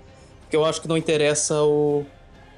que 0.49 0.55
eu 0.57 0.65
acho 0.65 0.81
que 0.81 0.87
não 0.89 0.97
interessa 0.97 1.63
o, 1.63 2.05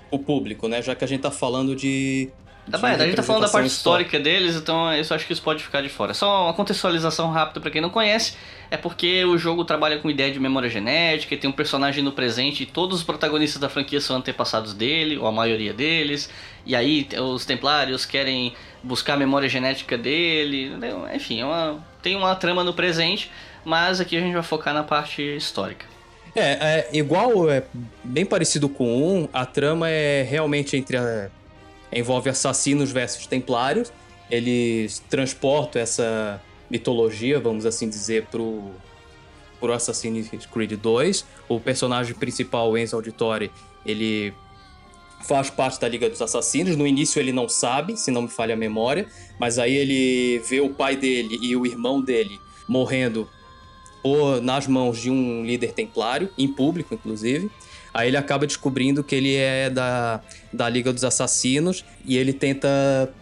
o 0.10 0.18
público, 0.18 0.68
né? 0.68 0.82
Já 0.82 0.96
que 0.96 1.04
a 1.04 1.08
gente 1.08 1.22
tá 1.22 1.30
falando 1.30 1.76
de. 1.76 2.28
Tá 2.70 2.78
bem, 2.78 2.92
a 2.92 2.98
gente 2.98 3.16
tá 3.16 3.24
falando 3.24 3.42
da 3.42 3.50
parte 3.50 3.68
histórica 3.68 4.18
deles, 4.18 4.56
então 4.56 4.92
eu 4.94 5.02
acho 5.02 5.28
que 5.28 5.34
isso 5.34 5.42
pode 5.42 5.62
ficar 5.62 5.82
de 5.82 5.90
fora. 5.90 6.14
Só 6.14 6.46
uma 6.46 6.54
contextualização 6.54 7.30
rápida 7.30 7.60
pra 7.60 7.70
quem 7.70 7.82
não 7.82 7.90
conhece, 7.90 8.38
é 8.72 8.78
porque 8.78 9.26
o 9.26 9.38
jogo 9.38 9.66
trabalha 9.66 10.00
com 10.00 10.10
ideia 10.10 10.32
de 10.32 10.40
memória 10.40 10.70
genética, 10.70 11.36
e 11.36 11.38
tem 11.38 11.50
um 11.50 11.54
personagem 11.54 12.02
no 12.02 12.14
presente 12.14 12.64
e 12.64 12.66
todos 12.66 13.00
os 13.00 13.04
protagonistas 13.04 13.60
da 13.60 13.68
franquia 13.68 14.00
são 14.00 14.16
antepassados 14.16 14.74
dele, 14.74 15.18
ou 15.18 15.28
a 15.28 15.32
maioria 15.32 15.74
deles, 15.74 16.30
e 16.66 16.74
aí 16.74 17.08
os 17.20 17.46
templários 17.46 18.06
querem 18.06 18.54
buscar 18.82 19.16
a 19.16 19.18
memória 19.18 19.50
genética 19.50 19.98
dele, 19.98 20.72
enfim, 21.14 21.42
é 21.42 21.46
uma, 21.46 21.86
tem 22.02 22.16
uma 22.16 22.34
trama 22.34 22.64
no 22.64 22.74
presente, 22.74 23.30
mas 23.66 24.00
aqui 24.00 24.16
a 24.16 24.22
gente 24.22 24.34
vai 24.34 24.44
focar 24.44 24.74
na 24.74 24.84
parte 24.84 25.22
histórica. 25.22 25.86
É, 26.34 26.88
é 26.94 26.98
igual, 26.98 27.50
é 27.50 27.64
bem 28.04 28.26
parecido 28.26 28.70
com 28.70 28.86
um, 28.86 29.30
a 29.34 29.46
trama 29.46 29.90
é 29.90 30.24
realmente 30.24 30.76
entre 30.76 30.98
a, 30.98 31.30
envolve 31.96 32.30
assassinos 32.30 32.92
versus 32.92 33.26
templários. 33.28 33.92
Eles 34.30 35.04
transportam 35.10 35.82
essa 35.82 36.42
mitologia, 36.70 37.40
vamos 37.40 37.66
assim 37.66 37.88
dizer, 37.88 38.26
pro, 38.32 38.72
pro 39.60 39.74
Assassin's 39.74 40.30
Creed 40.52 40.74
2. 40.74 41.26
O 41.48 41.60
personagem 41.60 42.16
principal, 42.16 42.78
Enzo 42.78 42.96
Auditore, 42.96 43.52
ele 43.86 44.34
faz 45.24 45.50
parte 45.50 45.80
da 45.80 45.88
Liga 45.88 46.10
dos 46.10 46.22
Assassinos. 46.22 46.76
No 46.76 46.86
início 46.86 47.20
ele 47.20 47.32
não 47.32 47.48
sabe, 47.48 47.98
se 47.98 48.12
não 48.12 48.24
me 48.24 48.28
falha 48.28 48.54
a 48.54 48.58
memória, 48.58 49.08
mas 49.40 49.58
aí 49.58 49.74
ele 49.74 50.40
vê 50.48 50.62
o 50.62 50.70
pai 50.70 50.96
dele 50.96 51.38
e 51.42 51.56
o 51.56 51.66
irmão 51.66 52.02
dele 52.02 52.40
morrendo 52.68 53.30
nas 54.42 54.68
mãos 54.68 55.00
de 55.00 55.10
um 55.10 55.46
líder 55.46 55.72
templário, 55.72 56.30
em 56.38 56.48
público 56.48 56.94
inclusive. 56.94 57.50
Aí 57.94 58.08
ele 58.08 58.18
acaba 58.18 58.48
descobrindo 58.48 59.04
que 59.04 59.14
ele 59.14 59.36
é 59.36 59.70
da, 59.70 60.20
da 60.52 60.68
Liga 60.68 60.92
dos 60.92 61.04
Assassinos 61.04 61.86
e 62.06 62.18
ele 62.18 62.34
tenta 62.34 62.68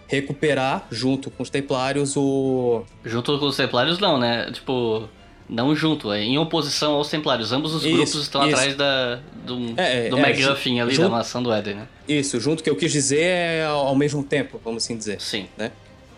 recuperar, 0.07 0.87
junto 0.89 1.29
com 1.29 1.43
os 1.43 1.49
Templários, 1.49 2.15
o. 2.15 2.83
Junto 3.03 3.37
com 3.37 3.45
os 3.47 3.57
Templários, 3.57 3.99
não, 3.99 4.17
né? 4.17 4.49
Tipo, 4.51 5.09
não 5.49 5.75
junto, 5.75 6.11
é 6.13 6.23
em 6.23 6.37
oposição 6.37 6.93
aos 6.93 7.09
Templários. 7.09 7.51
Ambos 7.51 7.73
os 7.73 7.83
Isso, 7.83 7.93
grupos 7.95 8.15
estão 8.15 8.45
isso. 8.47 8.55
atrás 8.55 8.75
da, 8.77 9.19
do, 9.45 9.73
É, 9.75 10.07
é, 10.07 10.09
do 10.09 10.17
é, 10.17 10.21
MacGuffin 10.21 10.79
ali, 10.79 10.93
junto- 10.95 11.09
da 11.09 11.17
maçã 11.17 11.43
do 11.43 11.51
Éden, 11.51 11.75
né? 11.75 11.87
Isso, 12.07 12.39
junto 12.39 12.63
que 12.63 12.69
eu 12.69 12.75
quis 12.77 12.91
dizer 12.91 13.21
é 13.21 13.65
ao 13.65 13.87
ao 13.87 13.95
mesmo 13.95 14.23
tempo, 14.23 14.59
vamos 14.63 14.83
assim 14.85 14.95
dizer. 14.97 15.19
Sim. 15.19 15.47
né? 15.57 15.71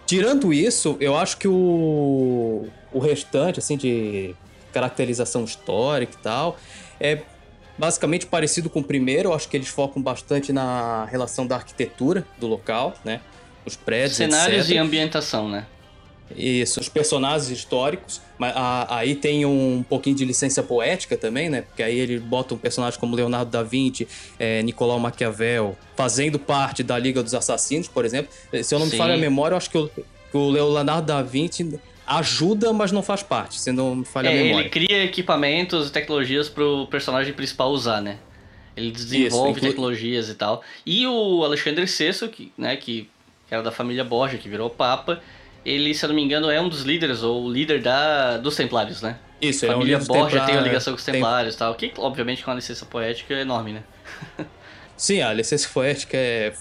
Tirando 0.06 0.54
isso, 0.54 0.96
eu 1.00 1.18
acho 1.18 1.38
que 1.38 1.48
o, 1.48 2.68
o 2.92 3.00
restante, 3.00 3.58
assim, 3.58 3.78
de 3.78 4.36
caracterização 4.72 5.44
histórica 5.44 6.14
e 6.20 6.22
tal, 6.22 6.58
é 7.00 7.22
basicamente 7.78 8.26
parecido 8.26 8.70
com 8.70 8.80
o 8.80 8.84
primeiro. 8.84 9.30
Eu 9.30 9.34
acho 9.34 9.48
que 9.50 9.58
eles 9.58 9.68
focam 9.68 10.02
bastante 10.02 10.52
na 10.54 11.06
relação 11.06 11.46
da 11.48 11.56
arquitetura 11.56 12.26
do 12.38 12.48
local, 12.48 12.94
né? 13.04 13.22
Os 13.66 13.76
prédios, 13.76 14.18
Cenários 14.18 14.62
etc. 14.66 14.76
e 14.76 14.78
ambientação, 14.78 15.48
né? 15.50 15.66
Isso, 16.36 16.80
os 16.80 16.90
personagens 16.90 17.50
históricos, 17.52 18.20
mas 18.40 18.56
a- 18.56 18.88
aí 18.98 19.14
tem 19.14 19.46
um 19.46 19.84
pouquinho 19.88 20.16
de 20.16 20.26
licença 20.26 20.64
poética 20.64 21.16
também, 21.16 21.50
né? 21.50 21.62
Porque 21.62 21.84
aí 21.84 21.98
ele 22.00 22.18
bota 22.20 22.56
um 22.56 22.58
personagem 22.58 23.00
como 23.00 23.16
Leonardo 23.16 23.52
da 23.52 23.62
Vinci, 23.62 24.08
é, 24.40 24.64
Nicolau 24.64 25.00
Maquiavel, 25.00 25.78
fazendo 25.96 26.40
parte 26.40 26.82
da 26.82 26.98
Liga 26.98 27.22
dos 27.22 27.36
Assassinos, 27.36 27.88
por 27.88 28.04
exemplo. 28.04 28.32
Se 28.64 28.74
eu 28.74 28.80
não 28.80 28.86
me 28.86 28.92
Sim. 28.92 28.98
falha 28.98 29.14
a 29.14 29.18
memória, 29.18 29.54
eu 29.54 29.58
acho 29.58 29.70
que 29.70 29.78
o, 29.78 29.88
que 29.90 30.38
o 30.38 30.50
Leonardo 30.50 31.06
da 31.06 31.22
Vinci 31.22 31.80
ajuda, 32.06 32.72
mas 32.74 32.92
não 32.92 33.02
faz 33.04 33.24
parte, 33.24 33.60
se 33.60 33.72
não 33.72 33.96
me 33.96 34.06
falha 34.06 34.28
É, 34.28 34.32
a 34.32 34.36
ele 34.36 34.44
memória. 34.50 34.70
cria 34.70 35.04
equipamentos 35.04 35.88
e 35.88 35.92
tecnologias 35.92 36.50
pro 36.50 36.88
personagem 36.88 37.34
principal 37.34 37.72
usar, 37.72 38.02
né? 38.02 38.18
Ele 38.76 38.92
desenvolve 38.92 39.52
inclui- 39.52 39.70
tecnologias 39.70 40.30
e 40.30 40.36
tal. 40.36 40.64
E 40.86 41.06
o 41.08 41.44
Alexandre 41.44 41.86
VI, 41.86 42.28
que, 42.30 42.52
né, 42.58 42.76
que 42.76 43.10
era 43.50 43.62
da 43.62 43.72
família 43.72 44.04
Borgia, 44.04 44.38
que 44.40 44.50
virou 44.50 44.70
papa, 44.70 45.22
ele, 45.66 45.94
se 45.94 46.04
eu 46.04 46.10
não 46.10 46.16
me 46.16 46.24
engano, 46.24 46.50
é 46.50 46.60
um 46.60 46.68
dos 46.68 46.82
líderes, 46.82 47.22
ou 47.24 47.46
o 47.46 47.52
líder 47.52 47.82
da, 47.82 48.38
dos 48.38 48.56
Templários, 48.56 49.02
né? 49.02 49.18
Isso, 49.42 49.66
A 49.66 49.68
ele 49.68 49.74
é 49.74 49.76
um 49.76 49.80
família 49.80 50.00
Borgia 50.00 50.42
tem 50.46 50.56
uma 50.56 50.64
ligação 50.64 50.94
com 50.94 50.98
os 50.98 51.06
tem- 51.06 51.14
Templários 51.16 51.56
e 51.56 51.58
tal, 51.58 51.76
que 51.76 51.92
obviamente 51.98 52.44
com 52.44 52.50
uma 52.52 52.56
licença 52.56 52.86
poética 52.86 53.34
enorme, 53.36 53.74
né? 53.74 53.84
Sim, 54.98 55.22
a 55.22 55.34
licença 55.34 55.68
poética 55.74 56.18
é, 56.18 56.54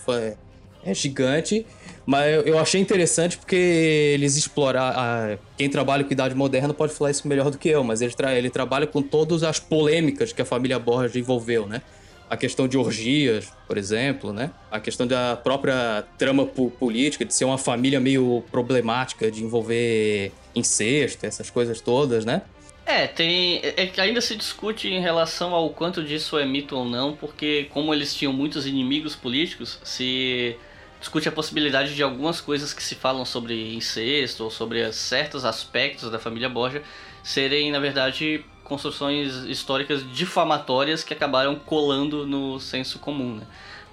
é 0.85 0.95
gigante, 0.95 1.67
mas 2.07 2.47
eu- 2.47 2.59
achei 2.59 2.81
interessante 2.81 3.37
porque 3.39 3.57
eles 3.57 4.37
explorar 4.37 5.39
quem 5.57 5.69
trabalha 5.69 6.05
com 6.05 6.13
idade 6.13 6.35
moderna 6.35 6.75
pode 6.75 6.93
falar 6.93 7.11
isso 7.11 7.27
melhor 7.29 7.51
do 7.51 7.59
que 7.59 7.69
eu, 7.69 7.83
mas 7.85 8.01
ele, 8.03 8.13
tra- 8.13 8.35
ele 8.35 8.51
trabalha 8.51 8.87
com 8.87 9.01
todas 9.03 9.43
as 9.43 9.59
polêmicas 9.59 10.33
que 10.33 10.43
a 10.43 10.45
família 10.45 10.79
Borgia 10.79 11.21
envolveu, 11.21 11.67
né? 11.67 11.83
A 12.29 12.37
questão 12.37 12.67
de 12.67 12.79
orgias, 12.79 13.53
por 13.69 13.77
exemplo, 13.77 14.33
né? 14.33 14.51
A 14.71 14.81
questão 14.81 15.07
da 15.07 15.37
própria 15.37 16.03
trama 16.17 16.47
po- 16.47 16.71
política, 16.71 17.25
de 17.27 17.35
ser 17.35 17.45
uma 17.45 17.59
família 17.59 18.01
meio 18.01 18.43
problemática, 18.51 19.31
de 19.31 19.45
envolver 19.45 20.33
incesto, 20.55 21.27
essas 21.27 21.51
coisas 21.51 21.81
todas, 21.81 22.25
né? 22.25 22.43
É, 22.87 23.07
tem. 23.07 23.61
É 23.63 23.89
ainda 23.99 24.21
se 24.21 24.35
discute 24.35 24.89
em 24.89 25.01
relação 25.01 25.55
ao 25.55 25.71
quanto 25.71 26.03
disso 26.03 26.37
é 26.39 26.45
mito 26.45 26.75
ou 26.75 26.85
não, 26.85 27.15
porque 27.15 27.67
como 27.71 27.93
eles 27.95 28.15
tinham 28.15 28.33
muitos 28.33 28.67
inimigos 28.67 29.15
políticos, 29.15 29.79
se 29.85 30.57
discute 31.03 31.29
a 31.29 31.33
possibilidade 31.33 31.97
de 31.97 32.03
algumas 32.03 32.41
coisas 32.41 32.73
que 32.73 32.83
se 32.83 32.95
falam 32.95 33.25
sobre 33.25 33.75
incesto 33.75 34.45
ou 34.45 34.51
sobre 34.51 34.91
certos 34.93 35.45
aspectos 35.45 36.09
da 36.11 36.19
família 36.19 36.49
Borgia 36.49 36.83
serem, 37.25 37.73
na 37.73 37.81
verdade, 37.81 38.45
construções 38.63 39.35
históricas 39.45 40.05
difamatórias 40.15 41.03
que 41.03 41.13
acabaram 41.13 41.57
colando 41.57 42.25
no 42.25 42.61
senso 42.61 43.01
comum, 43.01 43.35
né? 43.35 43.47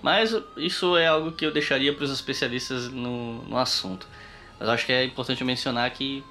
Mas 0.03 0.36
isso 0.56 0.95
é 0.95 1.07
algo 1.07 1.31
que 1.31 1.45
eu 1.45 1.52
deixaria 1.52 1.91
para 1.91 2.06
os 2.06 2.11
especialistas 2.11 2.88
no, 2.88 3.44
no 3.44 3.57
assunto. 3.57 4.07
Mas 4.60 4.69
acho 4.69 4.86
que 4.86 4.94
é 4.94 5.03
importante 5.03 5.44
mencionar 5.44 5.90
que 5.91 6.23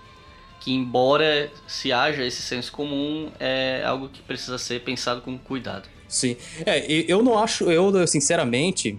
que 0.60 0.72
embora 0.72 1.50
se 1.68 1.92
haja 1.92 2.24
esse 2.24 2.42
senso 2.42 2.72
comum, 2.72 3.30
é 3.38 3.82
algo 3.84 4.08
que 4.08 4.20
precisa 4.22 4.58
ser 4.58 4.80
pensado 4.80 5.20
com 5.20 5.38
cuidado. 5.38 5.88
Sim. 6.08 6.36
É, 6.66 6.84
eu 6.90 7.22
não 7.22 7.38
acho, 7.38 7.70
eu 7.70 8.06
sinceramente, 8.08 8.98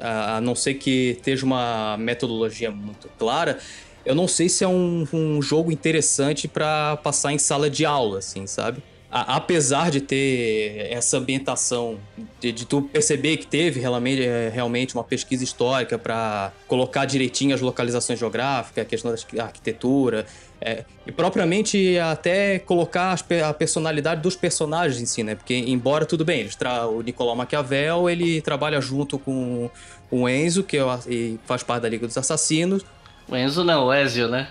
a 0.00 0.40
não 0.40 0.54
ser 0.54 0.74
que 0.74 1.10
esteja 1.10 1.44
uma 1.44 1.96
metodologia 1.98 2.70
muito 2.70 3.08
clara, 3.18 3.58
eu 4.04 4.14
não 4.14 4.26
sei 4.26 4.48
se 4.48 4.64
é 4.64 4.68
um, 4.68 5.06
um 5.12 5.42
jogo 5.42 5.70
interessante 5.70 6.48
pra 6.48 6.96
passar 6.96 7.32
em 7.32 7.38
sala 7.38 7.68
de 7.68 7.84
aula, 7.84 8.18
assim, 8.18 8.46
sabe? 8.46 8.82
A- 9.10 9.36
apesar 9.36 9.90
de 9.90 10.02
ter 10.02 10.86
essa 10.90 11.16
ambientação, 11.16 11.98
de, 12.40 12.52
de 12.52 12.66
tu 12.66 12.82
perceber 12.82 13.38
que 13.38 13.46
teve 13.46 13.80
realmente, 13.80 14.22
é, 14.22 14.50
realmente 14.52 14.94
uma 14.94 15.02
pesquisa 15.04 15.42
histórica 15.42 15.96
pra 15.98 16.52
colocar 16.66 17.06
direitinho 17.06 17.54
as 17.54 17.60
localizações 17.62 18.18
geográficas, 18.18 18.82
a 18.82 18.86
questão 18.86 19.14
da 19.32 19.44
arquitetura, 19.44 20.26
é, 20.60 20.84
e 21.06 21.12
propriamente 21.12 21.98
até 21.98 22.58
colocar 22.58 23.12
as 23.12 23.24
a 23.42 23.54
personalidade 23.54 24.20
dos 24.20 24.36
personagens 24.36 25.00
em 25.00 25.06
si, 25.06 25.22
né? 25.22 25.34
Porque, 25.36 25.54
embora 25.54 26.04
tudo 26.04 26.22
bem, 26.24 26.40
eles 26.40 26.54
o 26.90 27.00
Nicolau 27.00 27.34
Maquiavel 27.34 28.10
ele 28.10 28.42
trabalha 28.42 28.78
junto 28.80 29.18
com 29.18 29.70
o 30.10 30.28
Enzo, 30.28 30.62
que 30.62 30.76
é 30.76 30.84
o- 30.84 30.98
e 31.08 31.38
faz 31.46 31.62
parte 31.62 31.82
da 31.84 31.88
Liga 31.88 32.06
dos 32.06 32.18
Assassinos. 32.18 32.84
O 33.26 33.34
Enzo 33.34 33.64
não, 33.64 33.86
o 33.86 33.94
Ezio, 33.94 34.28
né? 34.28 34.48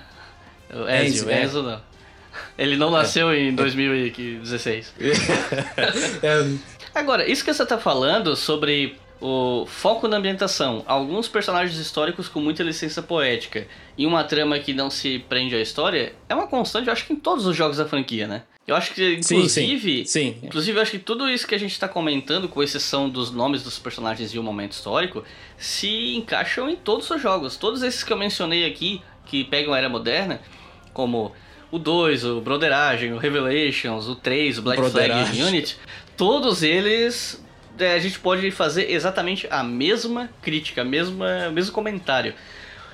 O 0.73 0.87
Ezio, 0.89 1.23
Enzo, 1.23 1.27
o 1.27 1.29
é. 1.31 1.43
Enzo 1.43 1.61
não. 1.61 1.81
Ele 2.57 2.75
não 2.77 2.91
nasceu 2.91 3.33
em 3.33 3.53
2016. 3.53 4.93
É, 6.23 6.47
Agora, 6.93 7.29
isso 7.29 7.43
que 7.45 7.53
você 7.53 7.65
tá 7.65 7.77
falando 7.77 8.35
sobre 8.35 8.97
o 9.19 9.65
foco 9.65 10.07
na 10.07 10.17
ambientação, 10.17 10.83
alguns 10.87 11.27
personagens 11.27 11.77
históricos 11.77 12.27
com 12.27 12.39
muita 12.39 12.63
licença 12.63 13.01
poética 13.01 13.67
e 13.97 14.05
uma 14.05 14.23
trama 14.23 14.59
que 14.59 14.73
não 14.73 14.89
se 14.89 15.19
prende 15.27 15.55
à 15.55 15.61
história, 15.61 16.13
é 16.29 16.35
uma 16.35 16.47
constante, 16.47 16.87
eu 16.87 16.93
acho 16.93 17.05
que 17.05 17.13
em 17.13 17.15
todos 17.15 17.45
os 17.45 17.55
jogos 17.55 17.77
da 17.77 17.85
franquia, 17.85 18.27
né? 18.27 18.43
Eu 18.67 18.75
acho 18.75 18.93
que, 18.93 19.23
Sim, 19.23 19.37
inclusive, 19.37 20.05
sim, 20.05 20.33
sim. 20.33 20.39
inclusive, 20.43 20.77
eu 20.77 20.81
acho 20.81 20.91
que 20.91 20.99
tudo 20.99 21.29
isso 21.29 21.47
que 21.47 21.55
a 21.55 21.57
gente 21.57 21.79
tá 21.79 21.87
comentando, 21.87 22.49
com 22.49 22.61
exceção 22.61 23.09
dos 23.09 23.31
nomes 23.31 23.63
dos 23.63 23.79
personagens 23.79 24.33
e 24.33 24.39
o 24.39 24.43
momento 24.43 24.73
histórico, 24.73 25.23
se 25.57 26.15
encaixam 26.15 26.69
em 26.69 26.75
todos 26.75 27.09
os 27.09 27.21
jogos. 27.21 27.55
Todos 27.55 27.81
esses 27.81 28.03
que 28.03 28.11
eu 28.11 28.17
mencionei 28.17 28.65
aqui, 28.65 29.01
que 29.25 29.45
pegam 29.45 29.73
a 29.73 29.77
era 29.77 29.87
moderna, 29.87 30.41
como 30.93 31.31
o 31.71 31.77
2, 31.77 32.25
o 32.25 32.41
Broderagem, 32.41 33.13
o 33.13 33.17
Revelations, 33.17 34.07
o 34.07 34.15
3, 34.15 34.59
o 34.59 34.61
Black 34.61 34.89
Flag 34.89 35.41
Unity, 35.41 35.77
todos 36.15 36.63
eles 36.63 37.43
é, 37.79 37.93
a 37.93 37.99
gente 37.99 38.19
pode 38.19 38.49
fazer 38.51 38.91
exatamente 38.91 39.47
a 39.49 39.63
mesma 39.63 40.29
crítica, 40.41 40.81
a 40.81 40.85
mesma, 40.85 41.47
o 41.49 41.51
mesmo 41.51 41.71
comentário. 41.71 42.33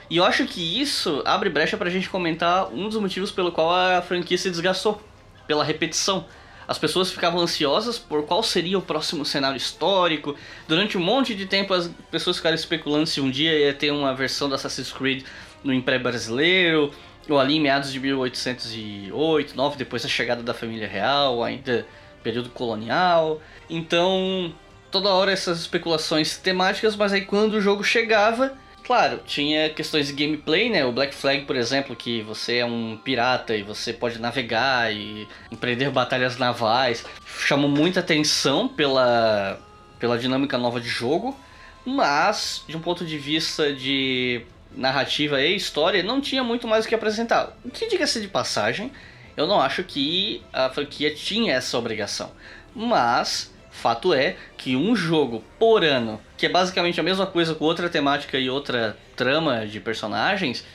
E 0.09 0.17
eu 0.17 0.25
acho 0.25 0.45
que 0.45 0.81
isso 0.81 1.21
abre 1.25 1.49
brecha 1.49 1.77
pra 1.77 1.89
gente 1.89 2.09
comentar 2.09 2.67
um 2.67 2.89
dos 2.89 2.99
motivos 2.99 3.31
pelo 3.31 3.51
qual 3.51 3.73
a 3.73 4.01
franquia 4.01 4.37
se 4.37 4.49
desgastou, 4.49 5.01
pela 5.47 5.63
repetição. 5.63 6.25
As 6.67 6.77
pessoas 6.77 7.11
ficavam 7.11 7.41
ansiosas 7.41 7.99
por 7.99 8.23
qual 8.23 8.41
seria 8.41 8.77
o 8.77 8.81
próximo 8.81 9.25
cenário 9.25 9.57
histórico. 9.57 10.35
Durante 10.67 10.97
um 10.97 11.01
monte 11.01 11.35
de 11.35 11.45
tempo 11.45 11.73
as 11.73 11.89
pessoas 12.09 12.37
ficaram 12.37 12.55
especulando 12.55 13.05
se 13.05 13.19
um 13.19 13.29
dia 13.29 13.57
ia 13.57 13.73
ter 13.73 13.91
uma 13.91 14.13
versão 14.13 14.47
do 14.47 14.55
Assassin's 14.55 14.91
Creed 14.91 15.23
no 15.63 15.73
Império 15.73 16.01
Brasileiro, 16.01 16.91
ou 17.29 17.39
ali 17.39 17.55
em 17.55 17.61
meados 17.61 17.91
de 17.91 17.99
1808, 17.99 19.55
9, 19.55 19.77
depois 19.77 20.03
da 20.03 20.09
chegada 20.09 20.43
da 20.43 20.53
família 20.53 20.87
real, 20.87 21.43
ainda 21.43 21.85
período 22.21 22.49
colonial. 22.49 23.41
Então, 23.69 24.53
toda 24.91 25.09
hora 25.09 25.31
essas 25.31 25.59
especulações 25.59 26.37
temáticas, 26.37 26.95
mas 26.95 27.13
aí 27.13 27.21
quando 27.21 27.53
o 27.53 27.61
jogo 27.61 27.83
chegava, 27.83 28.53
claro, 28.83 29.21
tinha 29.25 29.69
questões 29.69 30.07
de 30.07 30.13
gameplay, 30.13 30.69
né? 30.69 30.85
O 30.85 30.91
Black 30.91 31.15
Flag, 31.15 31.45
por 31.45 31.55
exemplo, 31.55 31.95
que 31.95 32.21
você 32.21 32.57
é 32.57 32.65
um 32.65 32.97
pirata 32.97 33.55
e 33.55 33.63
você 33.63 33.93
pode 33.93 34.19
navegar 34.19 34.93
e 34.93 35.27
empreender 35.51 35.89
batalhas 35.89 36.37
navais, 36.37 37.05
chamou 37.39 37.69
muita 37.69 38.01
atenção 38.01 38.67
pela, 38.67 39.59
pela 39.99 40.17
dinâmica 40.17 40.57
nova 40.57 40.79
de 40.79 40.87
jogo, 40.87 41.37
mas 41.85 42.63
de 42.67 42.77
um 42.77 42.81
ponto 42.81 43.05
de 43.05 43.17
vista 43.17 43.73
de 43.73 44.45
narrativa 44.75 45.41
e 45.41 45.55
história, 45.55 46.03
não 46.03 46.21
tinha 46.21 46.43
muito 46.43 46.67
mais 46.67 46.85
o 46.85 46.87
que 46.87 46.95
apresentar. 46.95 47.55
O 47.63 47.69
que 47.69 47.87
diga-se 47.87 48.21
de 48.21 48.27
passagem, 48.27 48.91
eu 49.35 49.47
não 49.47 49.59
acho 49.59 49.83
que 49.83 50.43
a 50.51 50.69
franquia 50.69 51.13
tinha 51.13 51.53
essa 51.53 51.77
obrigação. 51.77 52.31
Mas, 52.75 53.53
fato 53.71 54.13
é 54.13 54.35
que 54.57 54.75
um 54.75 54.95
jogo 54.95 55.43
por 55.59 55.83
ano, 55.83 56.19
que 56.37 56.45
é 56.45 56.49
basicamente 56.49 56.99
a 56.99 57.03
mesma 57.03 57.25
coisa 57.25 57.55
com 57.55 57.65
outra 57.65 57.89
temática 57.89 58.37
e 58.37 58.49
outra 58.49 58.97
trama 59.15 59.65
de 59.65 59.79
personagens, 59.79 60.65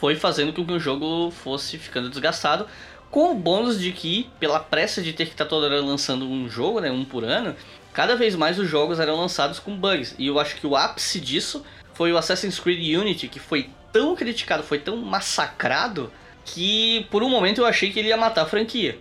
foi 0.00 0.14
fazendo 0.14 0.52
com 0.52 0.64
que 0.64 0.72
o 0.72 0.80
jogo 0.80 1.30
fosse 1.30 1.78
ficando 1.78 2.08
desgastado. 2.08 2.66
Com 3.10 3.32
o 3.32 3.34
bônus 3.34 3.80
de 3.80 3.90
que, 3.90 4.28
pela 4.38 4.60
pressa 4.60 5.00
de 5.00 5.12
ter 5.12 5.24
que 5.24 5.32
estar 5.32 5.46
toda 5.46 5.66
hora 5.66 5.80
lançando 5.80 6.28
um 6.28 6.48
jogo, 6.48 6.78
né, 6.78 6.90
um 6.90 7.04
por 7.04 7.24
ano, 7.24 7.56
cada 7.92 8.14
vez 8.14 8.36
mais 8.36 8.58
os 8.58 8.68
jogos 8.68 9.00
eram 9.00 9.16
lançados 9.16 9.58
com 9.58 9.74
bugs. 9.74 10.14
E 10.18 10.26
eu 10.26 10.38
acho 10.38 10.56
que 10.56 10.66
o 10.66 10.76
ápice 10.76 11.18
disso 11.18 11.64
foi 11.98 12.12
o 12.12 12.16
Assassin's 12.16 12.60
Creed 12.60 12.96
Unity, 12.96 13.26
que 13.26 13.40
foi 13.40 13.68
tão 13.92 14.14
criticado, 14.14 14.62
foi 14.62 14.78
tão 14.78 14.96
massacrado, 14.98 16.12
que 16.44 17.04
por 17.10 17.24
um 17.24 17.28
momento 17.28 17.60
eu 17.60 17.66
achei 17.66 17.90
que 17.90 17.98
ele 17.98 18.06
ia 18.06 18.16
matar 18.16 18.42
a 18.42 18.46
franquia. 18.46 18.96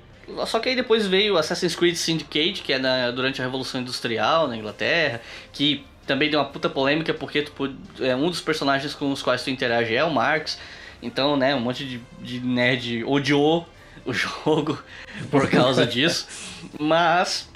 Só 0.47 0.59
que 0.59 0.69
aí 0.69 0.75
depois 0.75 1.05
veio 1.05 1.37
Assassin's 1.37 1.75
Creed 1.75 1.95
Syndicate, 1.95 2.63
que 2.63 2.73
é 2.73 2.79
na, 2.79 3.11
durante 3.11 3.39
a 3.39 3.45
Revolução 3.45 3.81
Industrial 3.81 4.47
na 4.47 4.57
Inglaterra, 4.57 5.21
que 5.53 5.85
também 6.07 6.31
deu 6.31 6.39
uma 6.39 6.47
puta 6.47 6.67
polêmica 6.71 7.13
porque 7.13 7.43
tu, 7.43 7.75
é, 7.99 8.15
um 8.15 8.31
dos 8.31 8.41
personagens 8.41 8.95
com 8.95 9.11
os 9.11 9.21
quais 9.21 9.43
tu 9.43 9.51
interage 9.51 9.95
é 9.95 10.03
o 10.03 10.09
Marx. 10.09 10.57
Então, 10.99 11.37
né, 11.37 11.53
um 11.53 11.59
monte 11.59 11.85
de, 11.85 12.01
de 12.19 12.39
nerd 12.39 13.03
odiou 13.05 13.69
o 14.07 14.11
jogo 14.11 14.83
por 15.29 15.47
causa 15.51 15.85
disso. 15.85 16.27
Mas 16.79 17.47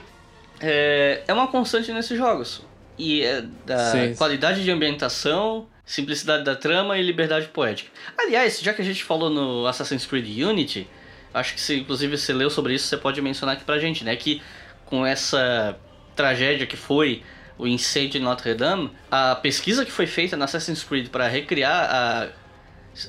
é, 0.60 1.24
é 1.28 1.34
uma 1.34 1.48
constante 1.48 1.92
nesses 1.92 2.16
jogos. 2.16 2.62
E 3.02 3.24
é 3.24 3.44
da 3.66 3.92
Sim. 3.92 4.14
qualidade 4.14 4.64
de 4.64 4.70
ambientação, 4.70 5.68
simplicidade 5.84 6.44
da 6.44 6.56
trama 6.56 7.00
e 7.00 7.02
liberdade 7.02 7.48
poética. 7.48 7.90
Aliás, 8.16 8.60
já 8.62 8.76
que 8.76 8.82
a 8.84 8.86
gente 8.86 9.04
falou 9.04 9.28
no 9.28 9.66
Assassin's 9.66 10.06
Creed 10.06 10.28
Unity, 10.44 10.88
acho 11.34 11.56
que 11.56 11.62
se 11.62 11.80
inclusive 11.80 12.16
você 12.16 12.32
leu 12.32 12.52
sobre 12.52 12.76
isso, 12.76 12.86
você 12.86 12.98
pode 12.98 13.20
mencionar 13.20 13.56
aqui 13.56 13.66
pra 13.66 13.80
gente, 13.80 14.04
né? 14.04 14.16
Que 14.16 14.40
com 14.86 15.04
essa 15.04 15.76
tragédia 16.16 16.68
que 16.68 16.78
foi 16.78 17.24
o 17.58 17.66
incêndio 17.66 18.12
de 18.12 18.20
Notre 18.20 18.54
Dame, 18.54 18.92
a 19.10 19.34
pesquisa 19.34 19.84
que 19.84 19.92
foi 19.92 20.06
feita 20.06 20.38
na 20.38 20.46
Assassin's 20.46 20.84
Creed 20.84 21.10
para 21.10 21.28
recriar 21.28 21.90
a, 21.90 22.30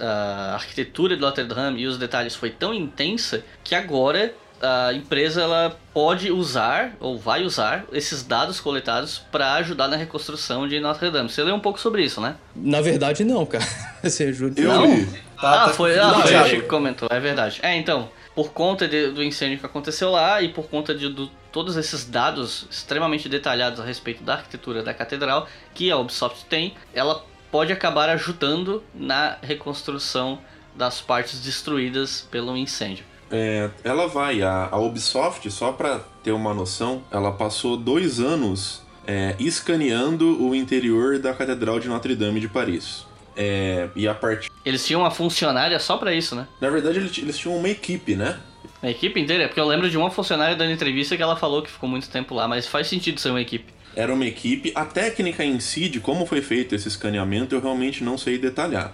a 0.01 0.55
arquitetura 0.55 1.17
de 1.17 1.21
Notre 1.21 1.45
Dame 1.45 1.83
e 1.83 1.87
os 1.87 1.99
detalhes 1.99 2.35
foi 2.35 2.49
tão 2.49 2.73
intensa 2.73 3.45
que 3.63 3.75
agora 3.75 4.35
a 4.63 4.93
empresa 4.93 5.43
ela 5.43 5.77
pode 5.93 6.31
usar 6.31 6.95
ou 7.01 7.19
vai 7.19 7.43
usar 7.43 7.85
esses 7.93 8.23
dados 8.23 8.61
coletados 8.61 9.19
para 9.31 9.55
ajudar 9.55 9.89
na 9.89 9.97
reconstrução 9.97 10.69
de 10.69 10.79
Notre 10.81 11.11
Dame. 11.11 11.29
Você 11.29 11.43
leu 11.43 11.55
um 11.55 11.61
pouco 11.61 11.81
sobre 11.81 12.05
isso, 12.05 12.21
né? 12.21 12.37
Na 12.55 12.81
verdade, 12.81 13.25
não, 13.25 13.45
cara. 13.45 13.65
Você 14.03 14.25
ajuda. 14.25 14.61
Eu 14.61 14.69
Não. 14.73 14.95
li. 14.95 15.07
Tá, 15.41 15.65
ah, 15.65 15.67
tá- 15.67 15.69
foi, 15.75 15.99
ah, 15.99 16.15
foi 16.15 16.35
o. 16.37 16.45
Chico 16.49 16.63
que 16.63 16.69
comentou, 16.69 17.09
é 17.11 17.19
verdade. 17.19 17.59
É, 17.63 17.75
então, 17.77 18.09
por 18.35 18.53
conta 18.53 18.87
de- 18.87 19.11
do 19.11 19.23
incêndio 19.25 19.59
que 19.59 19.67
aconteceu 19.67 20.11
lá 20.11 20.41
e 20.41 20.49
por 20.51 20.69
conta 20.69 20.95
de 20.95 21.09
do- 21.09 21.29
todos 21.51 21.77
esses 21.77 22.05
dados 22.09 22.67
extremamente 22.71 23.29
detalhados 23.29 23.81
a 23.81 23.85
respeito 23.85 24.23
da 24.23 24.35
arquitetura 24.35 24.83
da 24.83 24.95
catedral 24.95 25.49
que 25.75 25.91
a 25.91 25.97
Ubisoft 25.99 26.45
tem, 26.49 26.75
ela 26.95 27.25
pode 27.51 27.73
acabar 27.73 28.09
ajudando 28.09 28.83
na 28.95 29.37
reconstrução 29.43 30.39
das 30.77 31.01
partes 31.01 31.41
destruídas 31.41 32.27
pelo 32.31 32.57
incêndio. 32.57 33.05
É, 33.33 33.71
ela 33.83 34.07
vai, 34.07 34.43
a, 34.43 34.69
a 34.71 34.79
Ubisoft, 34.79 35.51
só 35.51 35.73
pra 35.73 36.01
ter 36.23 36.33
uma 36.33 36.53
noção, 36.53 37.03
ela 37.11 37.33
passou 37.33 37.79
dois 37.79 38.21
anos 38.21 38.83
é, 39.07 39.35
escaneando 39.39 40.45
o 40.45 40.55
interior 40.55 41.19
da 41.19 41.33
Catedral 41.33 41.81
de 41.81 41.89
Notre 41.89 42.15
Dame 42.15 42.39
de 42.41 42.49
Paris. 42.49 43.07
É, 43.35 43.89
e 43.97 44.07
a 44.07 44.15
partir. 44.15 44.51
Eles 44.65 44.87
tinham 44.87 45.01
uma 45.01 45.11
funcionária 45.11 45.79
só 45.81 45.97
pra 45.97 46.15
isso, 46.15 46.37
né? 46.37 46.47
Na 46.61 46.69
verdade, 46.69 46.99
eles, 46.99 47.17
eles 47.17 47.39
tinham 47.39 47.57
uma 47.57 47.69
equipe, 47.69 48.15
né? 48.15 48.39
A 48.83 48.91
equipe 48.91 49.19
inteira, 49.19 49.49
porque 49.49 49.61
eu 49.61 49.67
lembro 49.67 49.89
de 49.89 49.97
uma 49.97 50.11
funcionária 50.11 50.55
dando 50.55 50.73
entrevista 50.73 51.17
que 51.17 51.23
ela 51.23 51.37
falou 51.37 51.63
que 51.63 51.71
ficou 51.71 51.89
muito 51.89 52.11
tempo 52.11 52.35
lá, 52.35 52.47
mas 52.47 52.67
faz 52.67 52.89
sentido 52.89 53.19
ser 53.19 53.31
uma 53.31 53.41
equipe. 53.41 53.73
Era 53.95 54.13
uma 54.13 54.27
equipe. 54.27 54.73
A 54.75 54.85
técnica 54.85 55.45
em 55.45 55.61
si, 55.61 55.89
de 55.89 56.01
como 56.01 56.27
foi 56.27 56.43
feito 56.43 56.75
esse 56.75 56.89
escaneamento, 56.89 57.55
eu 57.55 57.61
realmente 57.61 58.03
não 58.03 58.19
sei 58.19 58.39
detalhar. 58.39 58.93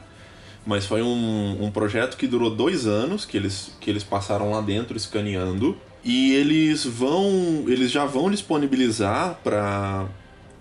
Mas 0.69 0.85
foi 0.85 1.01
um, 1.01 1.57
um 1.65 1.70
projeto 1.70 2.19
que 2.19 2.27
durou 2.27 2.51
dois 2.51 2.86
anos, 2.86 3.24
que 3.24 3.39
eles, 3.39 3.73
que 3.81 3.89
eles 3.89 4.05
passaram 4.05 4.51
lá 4.51 4.61
dentro 4.61 4.99
escaneando. 4.99 5.74
E 6.05 6.35
eles 6.35 6.85
vão. 6.85 7.65
Eles 7.66 7.90
já 7.90 8.05
vão 8.05 8.31
disponibilizar 8.31 9.39
para. 9.43 10.05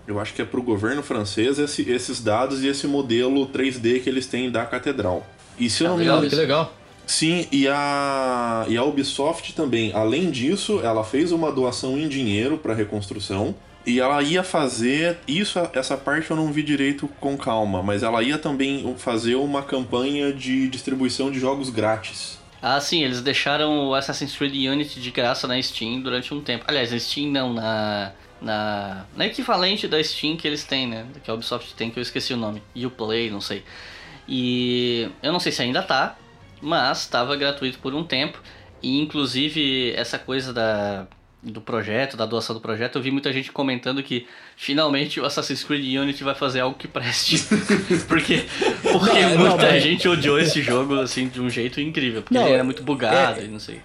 Eu 0.06 0.18
acho 0.18 0.32
que 0.32 0.40
é 0.40 0.46
para 0.46 0.58
o 0.58 0.62
governo 0.62 1.02
francês 1.02 1.58
esse- 1.58 1.82
esses 1.90 2.20
dados 2.22 2.64
e 2.64 2.68
esse 2.68 2.86
modelo 2.86 3.44
3D 3.48 4.00
que 4.00 4.08
eles 4.08 4.24
têm 4.26 4.50
da 4.50 4.64
catedral. 4.64 5.26
E 5.58 5.68
se 5.68 5.82
eu 5.82 5.88
Ah, 5.88 5.90
não 5.90 5.96
me 5.98 6.04
engano. 6.04 6.26
Que 6.26 6.34
legal. 6.36 6.72
Sim, 7.06 7.46
e 7.52 7.68
a, 7.68 8.64
e 8.66 8.76
a 8.78 8.84
Ubisoft 8.84 9.54
também, 9.54 9.92
além 9.94 10.30
disso, 10.30 10.80
ela 10.82 11.04
fez 11.04 11.32
uma 11.32 11.52
doação 11.52 11.98
em 11.98 12.08
dinheiro 12.08 12.56
para 12.56 12.72
reconstrução. 12.72 13.54
E 13.86 14.00
ela 14.00 14.22
ia 14.22 14.42
fazer. 14.42 15.18
Isso, 15.26 15.58
essa 15.72 15.96
parte 15.96 16.30
eu 16.30 16.36
não 16.36 16.52
vi 16.52 16.62
direito 16.62 17.08
com 17.20 17.36
calma, 17.36 17.82
mas 17.82 18.02
ela 18.02 18.22
ia 18.22 18.38
também 18.38 18.94
fazer 18.98 19.36
uma 19.36 19.62
campanha 19.62 20.32
de 20.32 20.68
distribuição 20.68 21.30
de 21.30 21.38
jogos 21.38 21.70
grátis. 21.70 22.38
Ah, 22.60 22.80
sim, 22.80 23.04
eles 23.04 23.22
deixaram 23.22 23.88
o 23.88 23.94
Assassin's 23.94 24.36
Creed 24.36 24.54
Unity 24.68 25.00
de 25.00 25.10
graça 25.10 25.46
na 25.46 25.60
Steam 25.62 26.00
durante 26.00 26.34
um 26.34 26.40
tempo. 26.40 26.64
Aliás, 26.66 26.90
na 26.90 26.98
Steam 26.98 27.30
não, 27.30 27.52
na, 27.52 28.12
na, 28.42 29.06
na 29.16 29.26
equivalente 29.26 29.86
da 29.86 30.02
Steam 30.02 30.36
que 30.36 30.46
eles 30.46 30.64
têm, 30.64 30.86
né? 30.86 31.06
Que 31.22 31.30
a 31.30 31.34
Ubisoft 31.34 31.74
tem, 31.74 31.88
que 31.88 31.98
eu 31.98 32.02
esqueci 32.02 32.34
o 32.34 32.36
nome. 32.36 32.62
Uplay, 32.76 33.30
não 33.30 33.40
sei. 33.40 33.62
E 34.26 35.08
eu 35.22 35.32
não 35.32 35.40
sei 35.40 35.52
se 35.52 35.62
ainda 35.62 35.82
tá, 35.82 36.16
mas 36.60 37.00
estava 37.00 37.36
gratuito 37.36 37.78
por 37.78 37.94
um 37.94 38.02
tempo. 38.02 38.42
E 38.82 39.00
inclusive 39.00 39.92
essa 39.92 40.18
coisa 40.18 40.52
da, 40.52 41.06
do 41.42 41.60
projeto, 41.60 42.16
da 42.16 42.26
doação 42.26 42.54
do 42.54 42.60
projeto, 42.60 42.96
eu 42.96 43.02
vi 43.02 43.10
muita 43.10 43.32
gente 43.32 43.52
comentando 43.52 44.02
que 44.02 44.26
finalmente 44.56 45.20
o 45.20 45.24
Assassin's 45.24 45.62
Creed 45.62 45.96
Unity 45.96 46.24
vai 46.24 46.34
fazer 46.34 46.60
algo 46.60 46.76
que 46.76 46.88
preste. 46.88 47.38
porque 48.08 48.44
porque 48.82 49.20
Não, 49.20 49.30
não, 49.34 49.38
muita 49.50 49.66
mas- 49.70 49.82
gente 49.82 50.08
odiou 50.08 50.38
esse 50.40 50.60
jogo 50.62 50.98
assim 51.00 51.28
de 51.28 51.40
um 51.40 51.48
jeito 51.48 51.80
incrível, 51.80 52.22
porque 52.22 52.34
Não, 52.34 52.42
ele 52.44 52.52
era 52.54 52.60
é- 52.60 52.64
muito 52.64 52.82
bugado 52.82 53.40
é- 53.40 53.44
e 53.44 53.48
não 53.48 53.60
sei. 53.60 53.80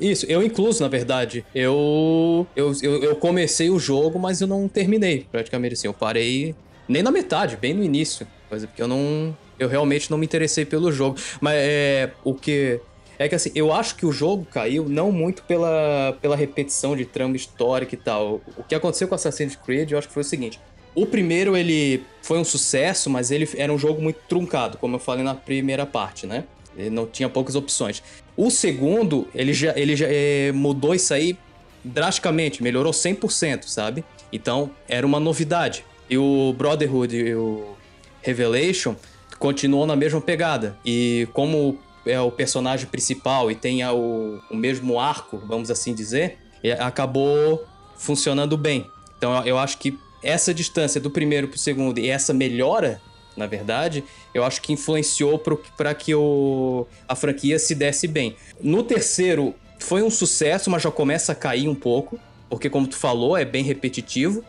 Isso, 0.00 0.26
eu 0.26 0.42
incluso, 0.44 0.80
na 0.82 0.88
verdade. 0.88 1.44
Eu, 1.52 2.46
eu, 2.54 2.72
eu, 2.82 3.02
eu 3.02 3.16
comecei 3.16 3.68
o 3.68 3.80
jogo, 3.80 4.16
mas 4.16 4.40
eu 4.40 4.46
não 4.46 4.68
terminei, 4.68 5.26
praticamente 5.32 5.74
assim. 5.74 5.88
Eu 5.88 5.92
parei 5.94 6.54
nem 6.86 7.02
na 7.02 7.10
metade, 7.10 7.56
bem 7.56 7.74
no 7.74 7.82
início. 7.82 8.24
Coisa 8.48 8.66
porque 8.68 8.80
eu 8.80 8.86
não. 8.86 9.36
Eu 9.58 9.68
realmente 9.68 10.08
não 10.08 10.16
me 10.16 10.24
interessei 10.24 10.64
pelo 10.64 10.92
jogo. 10.92 11.18
Mas 11.40 11.54
é. 11.56 12.12
O 12.22 12.32
que. 12.32 12.80
É 13.18 13.28
que 13.28 13.34
assim, 13.34 13.50
eu 13.54 13.72
acho 13.72 13.96
que 13.96 14.06
o 14.06 14.12
jogo 14.12 14.46
caiu 14.50 14.88
não 14.88 15.10
muito 15.10 15.42
pela, 15.42 16.16
pela 16.22 16.36
repetição 16.36 16.96
de 16.96 17.04
trama 17.04 17.36
histórica 17.36 17.94
e 17.94 17.98
tal. 17.98 18.40
O 18.56 18.62
que 18.62 18.74
aconteceu 18.74 19.08
com 19.08 19.14
Assassin's 19.14 19.56
Creed, 19.56 19.90
eu 19.90 19.98
acho 19.98 20.06
que 20.06 20.14
foi 20.14 20.22
o 20.22 20.26
seguinte. 20.26 20.60
O 20.94 21.04
primeiro, 21.04 21.56
ele 21.56 22.04
foi 22.22 22.38
um 22.38 22.44
sucesso, 22.44 23.10
mas 23.10 23.30
ele 23.30 23.48
era 23.56 23.72
um 23.72 23.78
jogo 23.78 24.00
muito 24.00 24.20
truncado, 24.28 24.78
como 24.78 24.96
eu 24.96 25.00
falei 25.00 25.24
na 25.24 25.34
primeira 25.34 25.84
parte, 25.84 26.26
né? 26.26 26.44
Ele 26.76 26.90
não 26.90 27.06
tinha 27.06 27.28
poucas 27.28 27.56
opções. 27.56 28.02
O 28.36 28.50
segundo, 28.50 29.26
ele 29.34 29.52
já, 29.52 29.76
ele 29.76 29.96
já 29.96 30.06
eh, 30.08 30.52
mudou 30.52 30.94
isso 30.94 31.12
aí 31.12 31.36
drasticamente, 31.84 32.62
melhorou 32.62 32.92
100%, 32.92 33.64
sabe? 33.64 34.04
Então, 34.32 34.70
era 34.88 35.06
uma 35.06 35.18
novidade. 35.18 35.84
E 36.08 36.16
o 36.16 36.54
Brotherhood 36.56 37.16
e 37.16 37.34
o 37.34 37.76
Revelation 38.22 38.94
continuou 39.38 39.86
na 39.86 39.96
mesma 39.96 40.20
pegada. 40.20 40.76
E 40.84 41.28
como 41.32 41.78
é 42.06 42.20
o 42.20 42.30
personagem 42.30 42.86
principal 42.86 43.50
e 43.50 43.54
tem 43.54 43.82
a- 43.82 43.92
o, 43.92 44.40
o 44.50 44.56
mesmo 44.56 44.98
arco, 44.98 45.38
vamos 45.46 45.70
assim 45.70 45.94
dizer, 45.94 46.38
eh, 46.62 46.72
acabou 46.72 47.64
funcionando 47.96 48.56
bem. 48.56 48.86
Então, 49.16 49.44
eu- 49.46 49.58
acho 49.58 49.78
que 49.78 49.98
essa 50.22 50.52
distância 50.54 51.00
do 51.00 51.10
primeiro 51.10 51.48
pro 51.48 51.58
segundo 51.58 51.98
e 51.98 52.08
essa 52.08 52.32
melhora, 52.32 53.00
na 53.36 53.46
verdade, 53.46 54.02
eu 54.34 54.42
acho 54.44 54.60
que 54.60 54.72
influenciou 54.72 55.38
para 55.76 55.94
que 55.94 56.14
o, 56.14 56.86
a 57.08 57.14
franquia 57.14 57.58
se 57.58 57.74
desse 57.74 58.08
bem. 58.08 58.36
No 58.60 58.82
terceiro, 58.82 59.54
foi 59.78 60.02
um 60.02 60.10
sucesso, 60.10 60.70
mas 60.70 60.82
já 60.82 60.90
começa 60.90 61.32
a 61.32 61.34
cair 61.34 61.68
um 61.68 61.74
pouco, 61.74 62.18
porque, 62.50 62.68
como 62.68 62.86
tu 62.88 62.96
falou, 62.96 63.36
é 63.36 63.44
bem 63.44 63.62
repetitivo, 63.62 64.42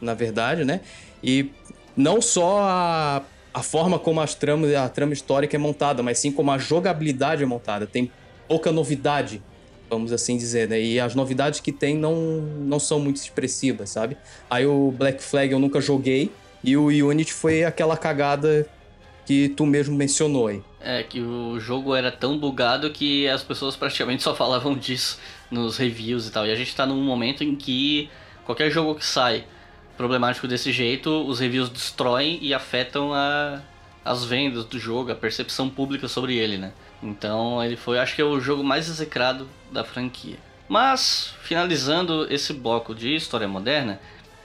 na 0.00 0.12
verdade, 0.12 0.64
né? 0.64 0.80
E 1.22 1.50
não 1.96 2.20
só 2.20 2.58
a, 2.60 3.22
a 3.54 3.62
forma 3.62 4.00
como 4.00 4.20
as 4.20 4.34
tramas, 4.34 4.74
a 4.74 4.88
trama 4.88 5.12
histórica 5.12 5.56
é 5.56 5.58
montada, 5.58 6.02
mas 6.02 6.18
sim 6.18 6.32
como 6.32 6.50
a 6.50 6.58
jogabilidade 6.58 7.44
é 7.44 7.46
montada. 7.46 7.86
Tem 7.86 8.10
pouca 8.48 8.72
novidade, 8.72 9.40
vamos 9.88 10.12
assim 10.12 10.36
dizer, 10.36 10.68
né? 10.68 10.82
E 10.82 10.98
as 10.98 11.14
novidades 11.14 11.60
que 11.60 11.70
tem 11.70 11.96
não, 11.96 12.16
não 12.16 12.80
são 12.80 12.98
muito 12.98 13.16
expressivas, 13.16 13.90
sabe? 13.90 14.16
Aí 14.50 14.66
o 14.66 14.90
Black 14.90 15.22
Flag 15.22 15.52
eu 15.52 15.60
nunca 15.60 15.80
joguei, 15.80 16.32
e 16.64 16.76
o 16.76 16.86
Unity 16.86 17.32
foi 17.32 17.62
aquela 17.62 17.96
cagada 17.96 18.66
que 19.24 19.50
tu 19.50 19.64
mesmo 19.64 19.94
mencionou 19.94 20.48
aí. 20.48 20.62
É 20.80 21.02
que 21.02 21.20
o 21.20 21.58
jogo 21.60 21.94
era 21.94 22.10
tão 22.10 22.38
bugado 22.38 22.90
que 22.90 23.28
as 23.28 23.42
pessoas 23.42 23.76
praticamente 23.76 24.22
só 24.22 24.34
falavam 24.34 24.74
disso 24.76 25.18
nos 25.50 25.76
reviews 25.76 26.26
e 26.26 26.32
tal. 26.32 26.46
E 26.46 26.50
a 26.50 26.56
gente 26.56 26.74
tá 26.74 26.84
num 26.84 27.02
momento 27.02 27.44
em 27.44 27.54
que 27.54 28.10
qualquer 28.44 28.70
jogo 28.70 28.94
que 28.94 29.04
sai 29.04 29.44
problemático 29.96 30.48
desse 30.48 30.72
jeito, 30.72 31.10
os 31.26 31.40
reviews 31.40 31.68
destroem 31.68 32.38
e 32.42 32.52
afetam 32.52 33.12
a, 33.12 33.60
as 34.04 34.24
vendas 34.24 34.64
do 34.64 34.78
jogo, 34.78 35.12
a 35.12 35.14
percepção 35.14 35.68
pública 35.70 36.08
sobre 36.08 36.36
ele, 36.36 36.58
né? 36.58 36.72
Então 37.02 37.62
ele 37.62 37.76
foi, 37.76 37.98
acho 37.98 38.14
que 38.14 38.22
é 38.22 38.24
o 38.24 38.40
jogo 38.40 38.64
mais 38.64 38.88
execrado 38.88 39.48
da 39.70 39.84
franquia. 39.84 40.36
Mas, 40.68 41.34
finalizando 41.42 42.26
esse 42.32 42.52
bloco 42.52 42.94
de 42.94 43.14
história 43.14 43.46
moderna, 43.46 44.00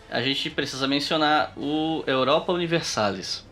a 0.10 0.22
gente 0.22 0.50
precisa 0.50 0.88
mencionar 0.88 1.54
o 1.56 2.04
Europa 2.06 2.52
Universalis. 2.52 3.46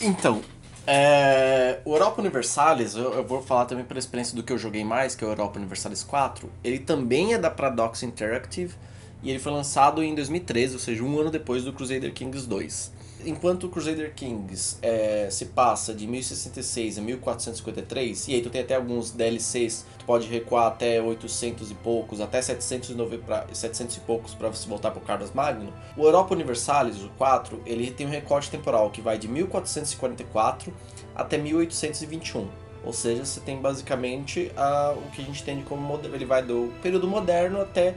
Então, 0.00 0.42
é, 0.86 1.80
o 1.84 1.94
Europa 1.94 2.20
Universalis, 2.20 2.94
eu, 2.94 3.12
eu 3.14 3.26
vou 3.26 3.42
falar 3.42 3.64
também 3.64 3.84
pela 3.84 3.98
experiência 3.98 4.36
do 4.36 4.42
que 4.42 4.52
eu 4.52 4.58
joguei 4.58 4.84
mais, 4.84 5.16
que 5.16 5.24
é 5.24 5.26
o 5.26 5.30
Europa 5.30 5.58
Universalis 5.58 6.04
4. 6.04 6.48
Ele 6.62 6.78
também 6.78 7.34
é 7.34 7.38
da 7.38 7.50
Paradox 7.50 8.02
Interactive 8.04 8.74
e 9.22 9.30
ele 9.30 9.38
foi 9.38 9.52
lançado 9.52 10.02
em 10.02 10.14
2013, 10.14 10.74
ou 10.74 10.78
seja, 10.78 11.02
um 11.02 11.18
ano 11.18 11.30
depois 11.30 11.64
do 11.64 11.72
Crusader 11.72 12.12
Kings 12.12 12.46
2. 12.46 12.96
Enquanto 13.24 13.64
o 13.64 13.68
Crusader 13.68 14.12
Kings 14.14 14.76
é, 14.82 15.28
se 15.30 15.46
passa 15.46 15.94
de 15.94 16.06
1066 16.06 16.98
a 16.98 17.00
1453, 17.00 18.28
e 18.28 18.34
aí 18.34 18.42
tu 18.42 18.50
tem 18.50 18.60
até 18.60 18.76
alguns 18.76 19.10
DLCs, 19.10 19.86
tu 19.98 20.04
pode 20.04 20.28
recuar 20.28 20.66
até 20.68 21.00
800 21.00 21.70
e 21.70 21.74
poucos, 21.74 22.20
até 22.20 22.40
709 22.42 23.18
pra, 23.18 23.46
700 23.52 23.96
e 23.96 24.00
poucos 24.00 24.34
para 24.34 24.48
você 24.48 24.68
voltar 24.68 24.90
pro 24.90 25.00
Carlos 25.00 25.32
Magno. 25.32 25.72
O 25.96 26.04
Europa 26.04 26.34
Universalis, 26.34 27.02
o 27.02 27.08
4, 27.16 27.62
ele 27.66 27.90
tem 27.90 28.06
um 28.06 28.10
recorte 28.10 28.50
temporal 28.50 28.90
que 28.90 29.00
vai 29.00 29.18
de 29.18 29.26
1444 29.26 30.72
até 31.14 31.38
1821. 31.38 32.46
Ou 32.84 32.92
seja, 32.92 33.24
você 33.24 33.40
tem 33.40 33.60
basicamente 33.60 34.52
a, 34.56 34.94
o 34.96 35.10
que 35.10 35.20
a 35.20 35.24
gente 35.24 35.42
entende 35.42 35.64
como 35.64 35.98
ele 36.04 36.24
vai 36.24 36.42
do 36.42 36.72
período 36.80 37.08
moderno 37.08 37.60
até 37.60 37.96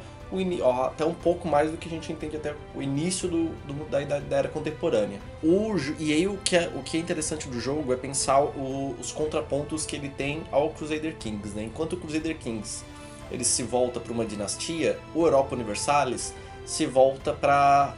ó, 0.62 0.86
até 0.86 1.06
um 1.06 1.14
pouco 1.14 1.48
mais 1.48 1.72
do 1.72 1.78
que 1.78 1.88
a 1.88 1.92
gente 1.92 2.12
entende 2.12 2.38
até 2.38 2.54
o 2.76 2.82
início 2.82 3.28
do, 3.28 3.50
do 3.66 3.90
da, 3.90 4.00
da, 4.20 4.38
era 4.38 4.48
contemporânea. 4.48 5.20
O, 5.44 5.76
e 5.98 6.14
aí 6.14 6.28
o 6.28 6.38
que, 6.38 6.56
é, 6.56 6.72
o 6.76 6.84
que 6.84 6.98
é 6.98 7.00
interessante 7.00 7.48
do 7.48 7.60
jogo 7.60 7.92
é 7.94 7.96
pensar 7.96 8.42
o, 8.42 8.96
os 9.00 9.12
contrapontos 9.12 9.86
que 9.86 9.96
ele 9.96 10.10
tem 10.10 10.44
ao 10.52 10.70
Crusader 10.70 11.16
Kings. 11.18 11.56
Né? 11.56 11.64
Enquanto 11.64 11.94
o 11.94 11.98
Crusader 11.98 12.38
Kings 12.38 12.84
ele 13.32 13.44
se 13.44 13.64
volta 13.64 14.00
para 14.00 14.12
uma 14.12 14.26
dinastia, 14.26 15.00
o 15.14 15.26
Europa 15.26 15.56
Universalis 15.56 16.34
se 16.66 16.86
volta 16.86 17.34
para 17.34 17.96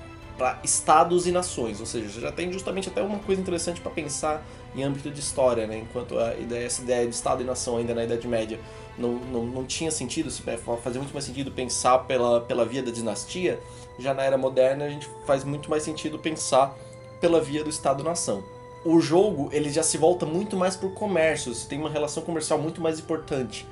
estados 0.64 1.28
e 1.28 1.32
nações, 1.32 1.80
ou 1.80 1.86
seja, 1.86 2.20
já 2.20 2.32
tem 2.32 2.52
justamente 2.52 2.90
até 2.90 3.02
uma 3.02 3.20
coisa 3.20 3.42
interessante 3.42 3.80
para 3.80 3.92
pensar 3.92 4.44
em 4.76 4.84
âmbito 4.84 5.10
de 5.10 5.20
história, 5.20 5.68
né? 5.68 5.80
enquanto 5.80 6.18
a 6.18 6.36
ideia, 6.36 6.66
essa 6.66 6.82
ideia 6.82 7.08
de 7.08 7.14
estado 7.14 7.42
e 7.42 7.46
nação 7.46 7.78
ainda 7.78 7.94
na 7.94 8.04
Idade 8.04 8.28
Média 8.28 8.60
não, 8.98 9.14
não, 9.14 9.46
não 9.46 9.66
tinha 9.66 9.92
sentido, 9.92 10.32
fazia 10.32 11.02
muito 11.02 11.14
mais 11.14 11.26
sentido 11.26 11.52
pensar 11.52 12.00
pela, 12.00 12.42
pela 12.42 12.66
via 12.66 12.84
da 12.84 12.92
dinastia, 12.92 13.60
já 14.00 14.14
na 14.14 14.24
era 14.24 14.38
moderna 14.38 14.86
a 14.86 14.90
gente 14.90 15.10
faz 15.26 15.44
muito 15.44 15.70
mais 15.70 15.84
sentido 15.84 16.18
pensar 16.20 16.76
pela 17.20 17.42
via 17.42 17.64
do 17.64 17.70
Estado-nação. 17.70 18.44
O 18.84 19.00
jogo 19.00 19.50
ele 19.52 19.70
já 19.70 19.84
se 19.84 19.98
volta 19.98 20.26
muito 20.26 20.58
mais 20.58 20.76
para 20.76 20.88
o 20.88 20.92
comércio, 20.92 21.54
você 21.54 21.68
tem 21.68 21.80
uma 21.80 21.90
relação 21.90 22.24
comercial 22.24 22.60
muito 22.60 22.82
mais 22.82 23.00
importante. 23.00 23.68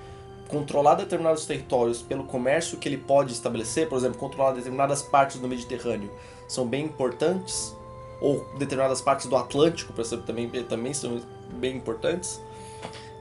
Controlar 0.47 0.95
determinados 0.95 1.45
territórios 1.45 2.01
pelo 2.01 2.23
comércio 2.23 2.77
que 2.77 2.89
ele 2.89 2.97
pode 2.97 3.33
estabelecer, 3.33 3.87
por 3.87 3.97
exemplo, 3.97 4.17
controlar 4.17 4.51
determinadas 4.51 5.01
partes 5.01 5.39
do 5.39 5.47
Mediterrâneo, 5.47 6.11
são 6.47 6.65
bem 6.65 6.85
importantes, 6.85 7.75
ou 8.21 8.45
determinadas 8.57 9.01
partes 9.01 9.27
do 9.27 9.35
Atlântico, 9.35 9.93
exemplo, 9.99 10.25
também, 10.25 10.49
também 10.49 10.93
são 10.93 11.21
bem 11.59 11.75
importantes 11.77 12.39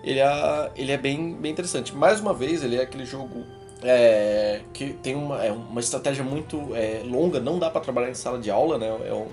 ele 0.03 0.21
é, 0.21 0.71
ele 0.77 0.93
é 0.93 0.97
bem, 0.97 1.35
bem 1.35 1.53
interessante. 1.53 1.95
Mais 1.95 2.21
uma 2.21 2.33
vez, 2.33 2.63
ele 2.63 2.77
é 2.77 2.83
aquele 2.83 3.05
jogo 3.05 3.45
é, 3.83 4.63
que 4.73 4.93
tem 4.95 5.15
uma, 5.15 5.45
é 5.45 5.53
uma 5.53 5.81
estratégia 5.81 6.25
muito 6.25 6.75
é, 6.75 7.03
longa, 7.05 7.41
não 7.41 7.59
dá 7.59 7.71
para 7.71 7.81
trabalhar 7.81 8.11
em 8.11 8.15
sala 8.15 8.39
de 8.39 8.51
aula, 8.51 8.79
né? 8.79 8.87
É 8.87 9.13
o, 9.13 9.27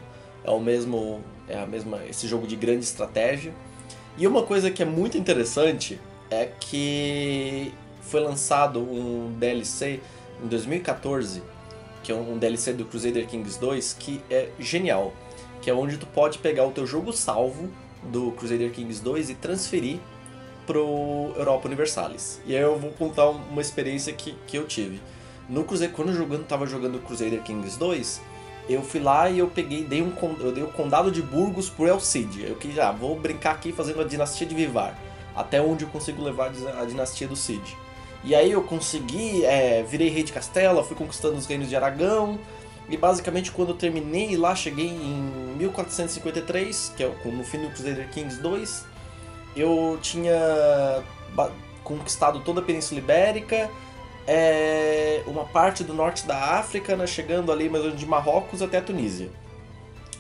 é 0.43 0.51
o 0.51 0.59
mesmo, 0.59 1.21
é 1.47 1.57
a 1.57 1.65
mesma, 1.65 2.01
esse 2.09 2.27
jogo 2.27 2.47
de 2.47 2.55
grande 2.55 2.83
estratégia. 2.83 3.53
E 4.17 4.25
uma 4.27 4.43
coisa 4.43 4.71
que 4.71 4.81
é 4.81 4.85
muito 4.85 5.17
interessante 5.17 5.99
é 6.29 6.49
que 6.59 7.73
foi 8.01 8.19
lançado 8.19 8.79
um 8.79 9.33
DLC 9.37 9.99
em 10.43 10.47
2014, 10.47 11.43
que 12.03 12.11
é 12.11 12.15
um 12.15 12.37
DLC 12.37 12.73
do 12.73 12.85
Crusader 12.85 13.27
Kings 13.27 13.59
2, 13.59 13.93
que 13.93 14.21
é 14.29 14.49
genial, 14.59 15.13
que 15.65 15.71
é 15.71 15.73
onde 15.73 15.97
tu 15.97 16.05
pode 16.05 16.37
pegar 16.37 16.63
o 16.63 16.69
teu 16.69 16.85
jogo 16.85 17.11
salvo 17.11 17.71
do 18.03 18.31
Crusader 18.33 18.69
Kings 18.69 19.01
2 19.01 19.31
e 19.31 19.33
transferir 19.33 19.97
pro 20.67 21.33
Europa 21.35 21.67
Universalis. 21.67 22.39
E 22.45 22.55
aí 22.55 22.61
eu 22.61 22.77
vou 22.77 22.91
contar 22.91 23.29
uma 23.29 23.63
experiência 23.63 24.13
que, 24.13 24.37
que 24.45 24.55
eu 24.55 24.67
tive. 24.67 25.01
No 25.49 25.63
Cruzeiro, 25.63 25.91
quando 25.91 26.09
eu 26.09 26.13
jogando, 26.13 26.45
tava 26.45 26.67
jogando 26.67 26.99
Crusader 26.99 27.41
Kings 27.41 27.79
2, 27.79 28.21
eu 28.69 28.83
fui 28.83 28.99
lá 28.99 29.27
e 29.27 29.39
eu 29.39 29.47
peguei, 29.47 29.83
dei 29.83 30.03
um, 30.03 30.13
eu 30.39 30.51
dei 30.51 30.63
o 30.63 30.67
condado 30.67 31.09
de 31.09 31.23
Burgos 31.23 31.67
pro 31.67 31.87
El 31.87 31.99
Cid. 31.99 32.43
Eu 32.43 32.57
que 32.57 32.71
já 32.71 32.89
ah, 32.89 32.91
vou 32.91 33.19
brincar 33.19 33.55
aqui 33.55 33.71
fazendo 33.71 34.01
a 34.01 34.03
dinastia 34.03 34.45
de 34.45 34.53
Vivar, 34.53 34.95
até 35.35 35.59
onde 35.59 35.83
eu 35.83 35.89
consigo 35.89 36.21
levar 36.21 36.51
a 36.79 36.85
dinastia 36.85 37.27
do 37.27 37.35
Cid. 37.35 37.75
E 38.23 38.35
aí 38.35 38.51
eu 38.51 38.61
consegui, 38.61 39.43
é, 39.43 39.81
virei 39.81 40.09
rei 40.09 40.21
de 40.21 40.31
Castela, 40.31 40.83
fui 40.83 40.95
conquistando 40.95 41.37
os 41.37 41.47
reinos 41.47 41.69
de 41.69 41.75
Aragão, 41.75 42.37
e 42.89 42.95
basicamente 42.95 43.51
quando 43.51 43.69
eu 43.69 43.75
terminei 43.75 44.37
lá, 44.37 44.55
cheguei 44.55 44.87
em 44.87 45.55
1453, 45.57 46.93
que 46.95 47.03
é 47.03 47.07
no 47.25 47.43
fim 47.43 47.59
do 47.59 47.69
Crusader 47.69 48.09
Kings 48.11 48.41
2, 48.41 48.85
eu 49.55 49.97
tinha 50.01 51.03
conquistado 51.83 52.41
toda 52.41 52.61
a 52.61 52.63
Península 52.63 52.99
Ibérica, 52.99 53.69
é, 54.27 55.23
uma 55.27 55.45
parte 55.45 55.83
do 55.83 55.93
norte 55.93 56.25
da 56.25 56.57
África, 56.57 56.95
né, 56.95 57.07
chegando 57.07 57.51
ali 57.51 57.69
mais 57.69 57.83
ou 57.83 57.89
menos 57.89 57.99
de 57.99 58.07
Marrocos 58.07 58.61
até 58.61 58.77
a 58.77 58.81
Tunísia. 58.81 59.29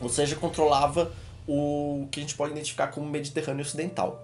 Ou 0.01 0.09
seja, 0.09 0.35
controlava 0.35 1.11
o 1.47 2.07
que 2.11 2.19
a 2.19 2.23
gente 2.23 2.35
pode 2.35 2.51
identificar 2.51 2.87
como 2.87 3.07
Mediterrâneo 3.07 3.61
Ocidental. 3.61 4.21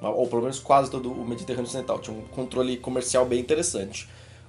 Ou 0.00 0.26
pelo 0.26 0.42
menos 0.42 0.58
quase 0.58 0.90
todo 0.90 1.10
o 1.10 1.24
Mediterrâneo 1.26 1.66
Ocidental. 1.66 1.98
Tinha 1.98 2.16
um 2.16 2.22
controle 2.22 2.76
comercial 2.76 3.24
bem 3.24 3.40
interessante 3.40 4.06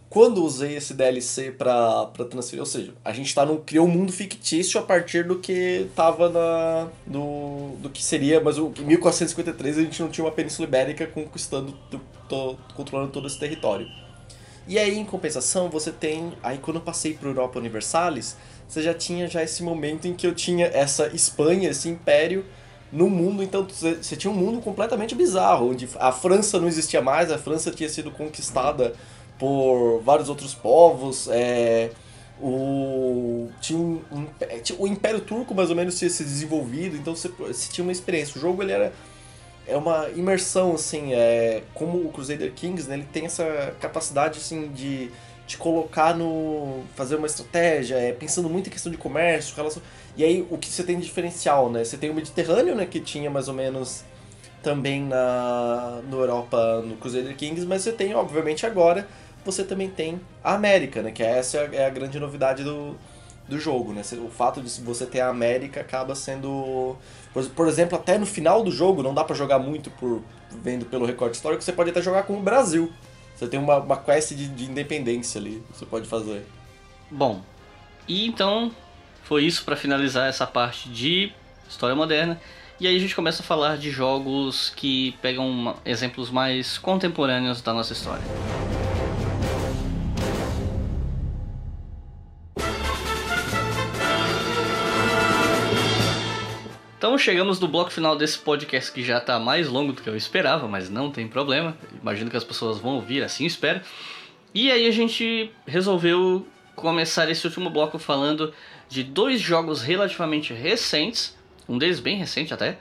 quando 0.09 0.43
usei 0.43 0.77
esse 0.77 0.93
DLC 0.93 1.51
para 1.51 2.07
transferir, 2.29 2.61
ou 2.61 2.65
seja, 2.65 2.93
a 3.03 3.11
gente 3.11 3.33
tá 3.33 3.45
no, 3.45 3.59
criou 3.59 3.85
um 3.85 3.89
mundo 3.89 4.11
fictício 4.11 4.79
a 4.79 4.83
partir 4.83 5.25
do 5.25 5.39
que 5.39 5.87
tava 5.95 6.29
na 6.29 6.87
do, 7.05 7.75
do 7.79 7.89
que 7.89 8.03
seria, 8.03 8.39
mas 8.39 8.57
o, 8.57 8.71
em 8.79 8.85
1453 8.85 9.77
a 9.77 9.81
gente 9.81 10.01
não 10.01 10.09
tinha 10.09 10.23
uma 10.23 10.31
Península 10.31 10.67
Ibérica 10.67 11.05
conquistando, 11.07 11.73
to, 12.29 12.57
controlando 12.75 13.11
todo 13.11 13.27
esse 13.27 13.39
território. 13.39 13.87
E 14.67 14.79
aí, 14.79 14.97
em 14.97 15.05
compensação, 15.05 15.69
você 15.69 15.91
tem, 15.91 16.33
aí 16.41 16.57
quando 16.57 16.77
eu 16.77 16.81
passei 16.81 17.13
para 17.13 17.29
Europa 17.29 17.59
Universalis, 17.59 18.35
você 18.67 18.81
já 18.81 18.93
tinha 18.93 19.27
já 19.27 19.43
esse 19.43 19.61
momento 19.61 20.07
em 20.07 20.13
que 20.13 20.25
eu 20.25 20.33
tinha 20.33 20.65
essa 20.67 21.07
Espanha, 21.07 21.69
esse 21.69 21.87
império 21.87 22.45
no 22.91 23.09
mundo, 23.09 23.43
então 23.43 23.67
você 23.67 24.15
tinha 24.15 24.31
um 24.31 24.35
mundo 24.35 24.61
completamente 24.61 25.13
bizarro, 25.13 25.71
onde 25.71 25.87
a 25.99 26.11
França 26.11 26.59
não 26.59 26.67
existia 26.67 27.01
mais, 27.01 27.31
a 27.31 27.37
França 27.37 27.69
tinha 27.69 27.89
sido 27.89 28.09
conquistada 28.09 28.93
por 29.37 29.99
vários 30.01 30.29
outros 30.29 30.53
povos. 30.53 31.27
É, 31.29 31.91
o, 32.41 33.49
tinha 33.61 33.79
um, 33.79 34.01
um, 34.11 34.27
o 34.77 34.87
Império 34.87 35.21
Turco 35.21 35.55
mais 35.55 35.69
ou 35.69 35.75
menos 35.75 35.97
tinha 35.97 36.09
se 36.09 36.23
desenvolvido, 36.23 36.97
então 36.97 37.15
você, 37.15 37.29
você 37.29 37.71
tinha 37.71 37.83
uma 37.83 37.91
experiência. 37.91 38.37
O 38.37 38.41
jogo 38.41 38.61
ele 38.61 38.71
era 38.71 38.93
é 39.67 39.75
uma 39.75 40.09
imersão 40.15 40.75
assim, 40.75 41.13
é, 41.13 41.63
como 41.73 41.97
o 41.97 42.11
Crusader 42.11 42.51
Kings, 42.53 42.87
né, 42.87 42.95
ele 42.95 43.07
tem 43.11 43.25
essa 43.25 43.73
capacidade 43.79 44.37
assim 44.37 44.67
de 44.69 45.09
te 45.47 45.57
colocar 45.57 46.15
no 46.15 46.83
fazer 46.95 47.15
uma 47.15 47.27
estratégia, 47.27 47.95
é, 47.95 48.11
pensando 48.11 48.49
muito 48.49 48.67
em 48.67 48.71
questão 48.71 48.91
de 48.91 48.97
comércio, 48.97 49.55
relação. 49.55 49.81
E 50.17 50.23
aí 50.23 50.45
o 50.49 50.57
que 50.57 50.67
você 50.69 50.83
tem 50.83 50.97
de 50.99 51.05
diferencial, 51.05 51.69
né? 51.69 51.83
Você 51.83 51.97
tem 51.97 52.09
o 52.09 52.13
Mediterrâneo, 52.13 52.73
né, 52.75 52.85
que 52.85 52.99
tinha 52.99 53.29
mais 53.29 53.47
ou 53.47 53.53
menos 53.53 54.03
também 54.63 55.03
na 55.03 56.01
no 56.09 56.19
Europa 56.19 56.81
no 56.81 56.95
Crusader 56.97 57.35
Kings, 57.35 57.65
mas 57.65 57.83
você 57.83 57.91
tem 57.91 58.15
obviamente 58.15 58.65
agora 58.65 59.07
você 59.45 59.63
também 59.63 59.89
tem 59.89 60.19
a 60.43 60.55
América, 60.55 61.01
né? 61.01 61.11
Que 61.11 61.23
essa 61.23 61.57
é 61.59 61.85
a 61.85 61.89
grande 61.89 62.19
novidade 62.19 62.63
do, 62.63 62.97
do 63.47 63.59
jogo, 63.59 63.93
né? 63.93 64.01
O 64.25 64.29
fato 64.29 64.59
de 64.61 64.81
você 64.81 65.05
ter 65.05 65.21
a 65.21 65.29
América 65.29 65.81
acaba 65.81 66.15
sendo... 66.15 66.95
Por, 67.55 67.67
exemplo, 67.67 67.97
até 67.97 68.17
no 68.17 68.25
final 68.25 68.63
do 68.63 68.71
jogo, 68.71 69.03
não 69.03 69.13
dá 69.13 69.23
para 69.23 69.35
jogar 69.35 69.59
muito 69.59 69.91
por 69.91 70.23
vendo 70.63 70.85
pelo 70.85 71.05
recorde 71.05 71.35
histórico, 71.35 71.61
você 71.61 71.73
pode 71.73 71.89
até 71.89 72.01
jogar 72.01 72.23
com 72.23 72.37
o 72.37 72.41
Brasil. 72.41 72.91
Você 73.35 73.47
tem 73.47 73.59
uma, 73.59 73.77
uma 73.77 73.97
quest 73.97 74.33
de, 74.33 74.47
de 74.47 74.65
independência 74.65 75.39
ali, 75.39 75.61
você 75.71 75.85
pode 75.85 76.07
fazer. 76.07 76.45
Bom, 77.11 77.41
e 78.07 78.25
então 78.25 78.71
foi 79.23 79.43
isso 79.43 79.63
para 79.65 79.75
finalizar 79.75 80.27
essa 80.29 80.47
parte 80.47 80.89
de 80.89 81.31
história 81.69 81.95
moderna. 81.95 82.39
E 82.79 82.87
aí 82.87 82.95
a 82.95 82.99
gente 82.99 83.15
começa 83.15 83.41
a 83.41 83.45
falar 83.45 83.77
de 83.77 83.89
jogos 83.89 84.71
que 84.75 85.13
pegam 85.21 85.75
exemplos 85.85 86.29
mais 86.29 86.77
contemporâneos 86.77 87.61
da 87.61 87.73
nossa 87.73 87.93
história. 87.93 88.23
Então 97.05 97.19
chegamos 97.19 97.59
no 97.59 97.67
bloco 97.67 97.91
final 97.91 98.15
desse 98.15 98.39
podcast 98.39 98.91
que 98.91 99.03
já 99.03 99.19
está 99.19 99.37
mais 99.39 99.67
longo 99.67 99.93
do 99.93 100.01
que 100.01 100.09
eu 100.09 100.17
esperava, 100.17 100.67
mas 100.67 100.89
não 100.89 101.11
tem 101.11 101.27
problema. 101.27 101.77
Imagino 102.01 102.31
que 102.31 102.35
as 102.35 102.43
pessoas 102.43 102.79
vão 102.79 102.95
ouvir, 102.95 103.23
assim 103.23 103.45
espero. 103.45 103.79
E 104.55 104.71
aí 104.71 104.87
a 104.87 104.91
gente 104.91 105.51
resolveu 105.67 106.47
começar 106.75 107.29
esse 107.29 107.45
último 107.45 107.69
bloco 107.69 107.99
falando 107.99 108.51
de 108.89 109.03
dois 109.03 109.39
jogos 109.39 109.83
relativamente 109.83 110.51
recentes, 110.51 111.37
um 111.69 111.77
deles 111.77 111.99
bem 111.99 112.17
recente 112.17 112.55
até, 112.55 112.79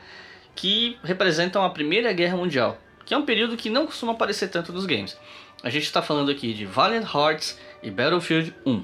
que 0.56 0.96
representam 1.04 1.62
a 1.62 1.68
Primeira 1.68 2.10
Guerra 2.14 2.38
Mundial, 2.38 2.78
que 3.04 3.12
é 3.12 3.18
um 3.18 3.26
período 3.26 3.58
que 3.58 3.68
não 3.68 3.84
costuma 3.84 4.12
aparecer 4.12 4.48
tanto 4.48 4.72
nos 4.72 4.86
games. 4.86 5.18
A 5.62 5.68
gente 5.68 5.84
está 5.84 6.00
falando 6.00 6.30
aqui 6.30 6.54
de 6.54 6.64
Valiant 6.64 7.04
Hearts 7.14 7.58
e 7.82 7.90
Battlefield 7.90 8.54
1, 8.64 8.82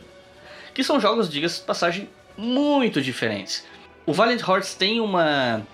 que 0.75 0.85
são 0.85 1.01
jogos, 1.01 1.31
diga-se 1.31 1.61
de 1.61 1.67
passagem, 1.67 2.11
muito 2.37 3.01
diferentes. 3.01 3.65
O 4.07 4.13
Valiant 4.13 4.41
Hearts 4.41 4.75
tem 4.75 5.01
uma 5.01 5.67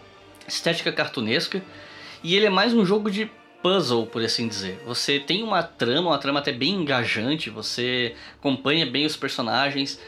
estética 0.47 0.93
cartunesca 0.93 1.63
e 2.23 2.35
ele 2.35 2.47
é 2.47 2.51
mais 2.51 2.75
um 2.75 2.85
jogo 2.85 3.11
de 3.11 3.31
puzzle, 3.63 4.07
por 4.07 4.23
assim 4.23 4.47
dizer. 4.47 4.83
Você 4.87 5.19
tem 5.19 5.43
uma 5.43 5.63
trama, 5.63 6.11
uma 6.11 6.19
trama 6.19 6.41
até 6.41 6.53
bem 6.53 6.75
engajante, 6.75 7.51
você 7.51 8.15
acompanha 8.39 8.87
bem 8.87 9.07
os 9.07 9.17
personagens, 9.17 9.99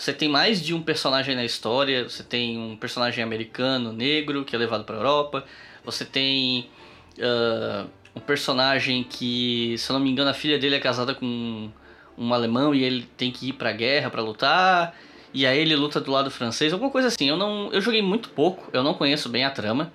você 0.00 0.14
tem 0.14 0.30
mais 0.30 0.64
de 0.64 0.72
um 0.72 0.80
personagem 0.80 1.36
na 1.36 1.44
história. 1.44 2.08
Você 2.08 2.22
tem 2.22 2.58
um 2.58 2.74
personagem 2.74 3.22
americano, 3.22 3.92
negro, 3.92 4.46
que 4.46 4.56
é 4.56 4.58
levado 4.58 4.82
para 4.82 4.96
Europa. 4.96 5.44
Você 5.84 6.06
tem 6.06 6.70
uh, 7.18 7.86
um 8.16 8.20
personagem 8.20 9.04
que, 9.04 9.74
se 9.76 9.90
eu 9.90 9.98
não 9.98 10.00
me 10.00 10.10
engano, 10.10 10.30
a 10.30 10.32
filha 10.32 10.58
dele 10.58 10.76
é 10.76 10.80
casada 10.80 11.14
com 11.14 11.68
um 12.16 12.32
alemão 12.32 12.74
e 12.74 12.82
ele 12.82 13.06
tem 13.14 13.30
que 13.30 13.50
ir 13.50 13.52
pra 13.52 13.72
guerra 13.72 14.08
para 14.08 14.22
lutar. 14.22 14.96
E 15.32 15.46
aí 15.46 15.58
ele 15.58 15.76
luta 15.76 16.00
do 16.00 16.10
lado 16.10 16.30
francês, 16.30 16.72
alguma 16.72 16.90
coisa 16.90 17.08
assim. 17.08 17.28
Eu 17.28 17.36
não, 17.36 17.72
eu 17.72 17.80
joguei 17.80 18.02
muito 18.02 18.30
pouco, 18.30 18.68
eu 18.72 18.82
não 18.82 18.94
conheço 18.94 19.28
bem 19.28 19.44
a 19.44 19.50
trama, 19.50 19.92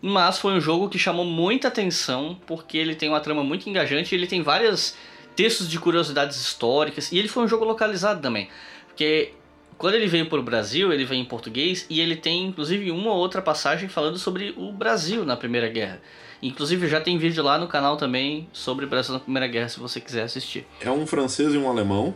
mas 0.00 0.38
foi 0.38 0.52
um 0.52 0.60
jogo 0.60 0.88
que 0.88 0.98
chamou 0.98 1.24
muita 1.24 1.68
atenção 1.68 2.36
porque 2.46 2.76
ele 2.76 2.94
tem 2.94 3.08
uma 3.08 3.20
trama 3.20 3.44
muito 3.44 3.68
engajante, 3.68 4.14
ele 4.14 4.26
tem 4.26 4.42
vários 4.42 4.96
textos 5.36 5.68
de 5.68 5.78
curiosidades 5.78 6.36
históricas 6.38 7.12
e 7.12 7.18
ele 7.18 7.28
foi 7.28 7.44
um 7.44 7.48
jogo 7.48 7.64
localizado 7.64 8.20
também, 8.20 8.48
porque 8.88 9.32
quando 9.78 9.94
ele 9.94 10.06
veio 10.06 10.26
para 10.26 10.38
o 10.38 10.42
Brasil, 10.42 10.92
ele 10.92 11.04
vem 11.04 11.20
em 11.22 11.24
português 11.24 11.86
e 11.88 12.00
ele 12.00 12.16
tem 12.16 12.44
inclusive 12.46 12.90
uma 12.90 13.10
ou 13.10 13.16
outra 13.16 13.40
passagem 13.40 13.88
falando 13.88 14.18
sobre 14.18 14.54
o 14.56 14.72
Brasil 14.72 15.24
na 15.24 15.36
Primeira 15.36 15.68
Guerra. 15.68 16.00
Inclusive 16.42 16.88
já 16.88 17.00
tem 17.00 17.18
vídeo 17.18 17.42
lá 17.42 17.56
no 17.56 17.68
canal 17.68 17.96
também 17.96 18.48
sobre 18.52 18.84
o 18.84 18.88
Brasil 18.88 19.14
na 19.14 19.20
Primeira 19.20 19.46
Guerra, 19.46 19.68
se 19.68 19.78
você 19.78 20.00
quiser 20.00 20.22
assistir. 20.22 20.66
É 20.80 20.90
um 20.90 21.06
francês 21.06 21.54
e 21.54 21.56
um 21.56 21.68
alemão, 21.68 22.14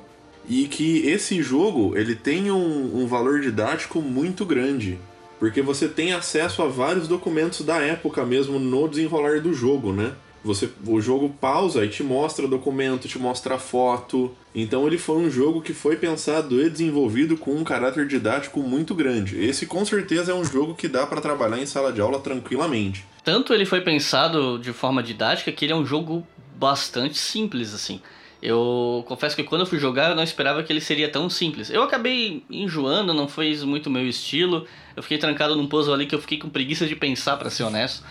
e 0.48 0.66
que 0.66 1.06
esse 1.08 1.42
jogo 1.42 1.96
ele 1.96 2.14
tem 2.14 2.50
um, 2.50 3.02
um 3.02 3.06
valor 3.06 3.40
didático 3.40 4.00
muito 4.00 4.44
grande. 4.44 4.98
Porque 5.38 5.60
você 5.60 5.88
tem 5.88 6.12
acesso 6.12 6.62
a 6.62 6.66
vários 6.66 7.06
documentos 7.06 7.60
da 7.60 7.78
época 7.78 8.24
mesmo 8.24 8.58
no 8.58 8.88
desenrolar 8.88 9.40
do 9.40 9.52
jogo, 9.52 9.92
né? 9.92 10.12
Você, 10.42 10.70
o 10.86 11.00
jogo 11.00 11.28
pausa 11.40 11.84
e 11.84 11.88
te 11.88 12.04
mostra 12.04 12.46
documento, 12.46 13.08
te 13.08 13.18
mostra 13.18 13.58
foto. 13.58 14.32
Então 14.54 14.86
ele 14.86 14.96
foi 14.96 15.16
um 15.16 15.28
jogo 15.28 15.60
que 15.60 15.74
foi 15.74 15.96
pensado 15.96 16.62
e 16.62 16.70
desenvolvido 16.70 17.36
com 17.36 17.52
um 17.52 17.64
caráter 17.64 18.06
didático 18.06 18.60
muito 18.60 18.94
grande. 18.94 19.44
Esse 19.44 19.66
com 19.66 19.84
certeza 19.84 20.30
é 20.30 20.34
um 20.34 20.44
jogo 20.44 20.74
que 20.74 20.86
dá 20.86 21.04
para 21.04 21.20
trabalhar 21.20 21.58
em 21.58 21.66
sala 21.66 21.92
de 21.92 22.00
aula 22.00 22.20
tranquilamente. 22.20 23.04
Tanto 23.24 23.52
ele 23.52 23.66
foi 23.66 23.80
pensado 23.80 24.56
de 24.56 24.72
forma 24.72 25.02
didática 25.02 25.50
que 25.50 25.64
ele 25.64 25.72
é 25.72 25.76
um 25.76 25.84
jogo 25.84 26.24
bastante 26.56 27.18
simples 27.18 27.74
assim. 27.74 28.00
Eu 28.42 29.04
confesso 29.08 29.34
que 29.34 29.42
quando 29.42 29.62
eu 29.62 29.66
fui 29.66 29.78
jogar 29.78 30.10
eu 30.10 30.16
não 30.16 30.22
esperava 30.22 30.62
que 30.62 30.72
ele 30.72 30.80
seria 30.80 31.10
tão 31.10 31.28
simples. 31.28 31.70
Eu 31.70 31.82
acabei 31.82 32.44
enjoando, 32.50 33.14
não 33.14 33.26
foi 33.26 33.56
muito 33.64 33.90
meu 33.90 34.06
estilo. 34.06 34.66
Eu 34.94 35.02
fiquei 35.02 35.18
trancado 35.18 35.56
num 35.56 35.66
puzzle 35.66 35.94
ali 35.94 36.06
que 36.06 36.14
eu 36.14 36.20
fiquei 36.20 36.38
com 36.38 36.48
preguiça 36.48 36.86
de 36.86 36.94
pensar, 36.96 37.36
para 37.36 37.50
ser 37.50 37.64
honesto. 37.64 38.04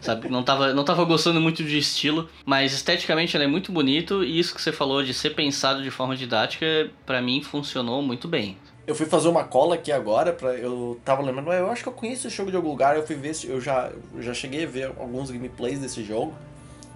Sabe? 0.00 0.28
Não 0.28 0.42
tava, 0.42 0.72
não 0.72 0.84
tava 0.84 1.04
gostando 1.04 1.40
muito 1.40 1.62
de 1.62 1.78
estilo, 1.78 2.28
mas 2.44 2.72
esteticamente 2.72 3.36
ele 3.36 3.44
é 3.44 3.48
muito 3.48 3.72
bonito 3.72 4.24
e 4.24 4.38
isso 4.38 4.54
que 4.54 4.62
você 4.62 4.72
falou 4.72 5.02
de 5.02 5.12
ser 5.14 5.30
pensado 5.30 5.82
de 5.82 5.90
forma 5.90 6.16
didática, 6.16 6.90
para 7.04 7.20
mim 7.20 7.42
funcionou 7.42 8.02
muito 8.02 8.26
bem. 8.28 8.56
Eu 8.84 8.96
fui 8.96 9.06
fazer 9.06 9.28
uma 9.28 9.44
cola 9.44 9.76
aqui 9.76 9.92
agora, 9.92 10.32
pra, 10.32 10.54
eu 10.54 11.00
tava 11.04 11.22
lembrando, 11.22 11.52
eu 11.52 11.70
acho 11.70 11.84
que 11.84 11.88
eu 11.88 11.92
conheço 11.92 12.26
esse 12.26 12.36
jogo 12.36 12.50
de 12.50 12.56
algum 12.56 12.70
lugar, 12.70 12.96
eu 12.96 13.06
fui 13.06 13.14
ver, 13.14 13.32
eu 13.44 13.60
já, 13.60 13.92
eu 14.12 14.20
já 14.20 14.34
cheguei 14.34 14.64
a 14.64 14.66
ver 14.66 14.86
alguns 14.98 15.30
gameplays 15.30 15.78
desse 15.78 16.02
jogo. 16.02 16.34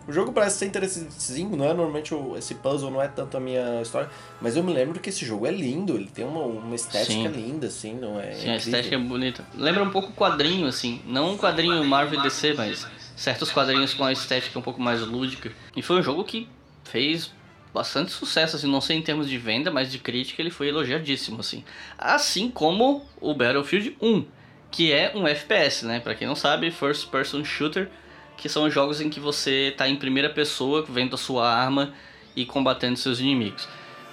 O 0.08 0.12
jogo 0.12 0.32
parece 0.32 0.58
ser 0.58 0.66
interessantezinho, 0.66 1.56
não 1.56 1.64
é? 1.64 1.74
Normalmente 1.74 2.14
esse 2.36 2.54
puzzle 2.54 2.90
não 2.90 3.02
é 3.02 3.08
tanto 3.08 3.36
a 3.36 3.40
minha 3.40 3.82
história, 3.82 4.08
mas 4.40 4.56
eu 4.56 4.62
me 4.62 4.72
lembro 4.72 5.00
que 5.00 5.08
esse 5.08 5.24
jogo 5.24 5.46
é 5.46 5.50
lindo, 5.50 5.96
ele 5.96 6.06
tem 6.06 6.24
uma, 6.24 6.42
uma 6.42 6.74
estética 6.74 7.12
Sim. 7.12 7.28
linda, 7.28 7.66
assim, 7.66 7.94
não 7.94 8.20
é? 8.20 8.32
Sim, 8.34 8.50
a 8.50 8.56
estética 8.56 8.94
é 8.94 8.98
bonita. 8.98 9.44
Lembra 9.54 9.82
um 9.82 9.90
pouco 9.90 10.12
quadrinho, 10.12 10.66
assim, 10.68 11.02
não 11.06 11.32
um 11.32 11.36
quadrinho 11.36 11.84
Marvel 11.84 12.20
DC, 12.22 12.54
mas 12.54 12.86
certos 13.16 13.50
quadrinhos 13.50 13.94
com 13.94 14.04
a 14.04 14.12
estética 14.12 14.56
um 14.58 14.62
pouco 14.62 14.80
mais 14.80 15.00
lúdica. 15.00 15.50
E 15.74 15.82
foi 15.82 15.98
um 15.98 16.02
jogo 16.02 16.22
que 16.22 16.48
fez 16.84 17.32
bastante 17.74 18.12
sucesso, 18.12 18.56
assim, 18.56 18.70
não 18.70 18.80
sei 18.80 18.96
em 18.96 19.02
termos 19.02 19.28
de 19.28 19.36
venda, 19.36 19.70
mas 19.70 19.90
de 19.90 19.98
crítica 19.98 20.40
ele 20.40 20.50
foi 20.50 20.68
elogiadíssimo, 20.68 21.40
assim. 21.40 21.64
Assim 21.98 22.48
como 22.48 23.04
o 23.20 23.34
Battlefield 23.34 23.96
1, 24.00 24.24
que 24.70 24.92
é 24.92 25.12
um 25.14 25.26
FPS, 25.26 25.84
né? 25.84 26.00
Para 26.00 26.14
quem 26.14 26.28
não 26.28 26.36
sabe, 26.36 26.70
First 26.70 27.08
Person 27.08 27.44
Shooter 27.44 27.90
que 28.36 28.48
são 28.48 28.70
jogos 28.70 29.00
em 29.00 29.08
que 29.08 29.20
você 29.20 29.68
está 29.68 29.88
em 29.88 29.96
primeira 29.96 30.30
pessoa, 30.30 30.84
vendo 30.88 31.14
a 31.14 31.18
sua 31.18 31.50
arma 31.50 31.92
e 32.34 32.44
combatendo 32.44 32.96
seus 32.96 33.20
inimigos. 33.20 33.68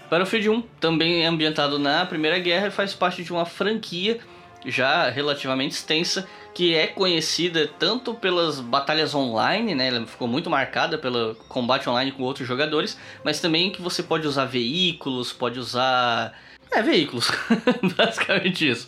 Battlefield 0.10 0.50
1 0.50 0.62
também 0.80 1.24
é 1.24 1.26
ambientado 1.26 1.80
na 1.80 2.06
Primeira 2.06 2.40
Guerra 2.40 2.68
e 2.68 2.72
faz 2.72 2.94
parte 2.94 3.24
de 3.24 3.32
uma 3.32 3.46
franquia 3.46 4.20
já 4.66 5.10
relativamente 5.10 5.72
extensa 5.72 6.28
que 6.54 6.76
é 6.76 6.88
conhecida 6.88 7.68
tanto 7.80 8.14
pelas 8.14 8.60
batalhas 8.60 9.16
online, 9.16 9.74
né? 9.74 9.88
Ela 9.88 10.06
ficou 10.06 10.28
muito 10.28 10.50
marcada 10.50 10.98
pelo 10.98 11.36
combate 11.50 11.90
online 11.90 12.12
com 12.12 12.22
outros 12.22 12.48
jogadores, 12.48 12.98
mas 13.24 13.40
também 13.40 13.72
que 13.72 13.82
você 13.82 14.04
pode 14.04 14.28
usar 14.28 14.46
veículos, 14.46 15.34
pode 15.34 15.60
usar 15.60 16.32
é, 16.72 16.82
veículos. 16.82 17.32
Basicamente 17.98 18.70
isso. 18.70 18.88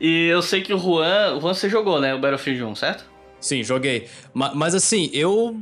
E 0.00 0.26
eu 0.26 0.42
sei 0.42 0.62
que 0.62 0.74
o 0.74 0.78
Juan, 0.78 1.36
o 1.36 1.40
Juan 1.40 1.54
você 1.54 1.68
jogou, 1.68 2.00
né, 2.00 2.12
o 2.12 2.18
Battlefield 2.18 2.64
1, 2.64 2.74
certo? 2.74 3.15
Sim, 3.40 3.62
joguei. 3.62 4.08
Mas, 4.32 4.54
mas, 4.54 4.74
assim, 4.74 5.10
eu. 5.12 5.60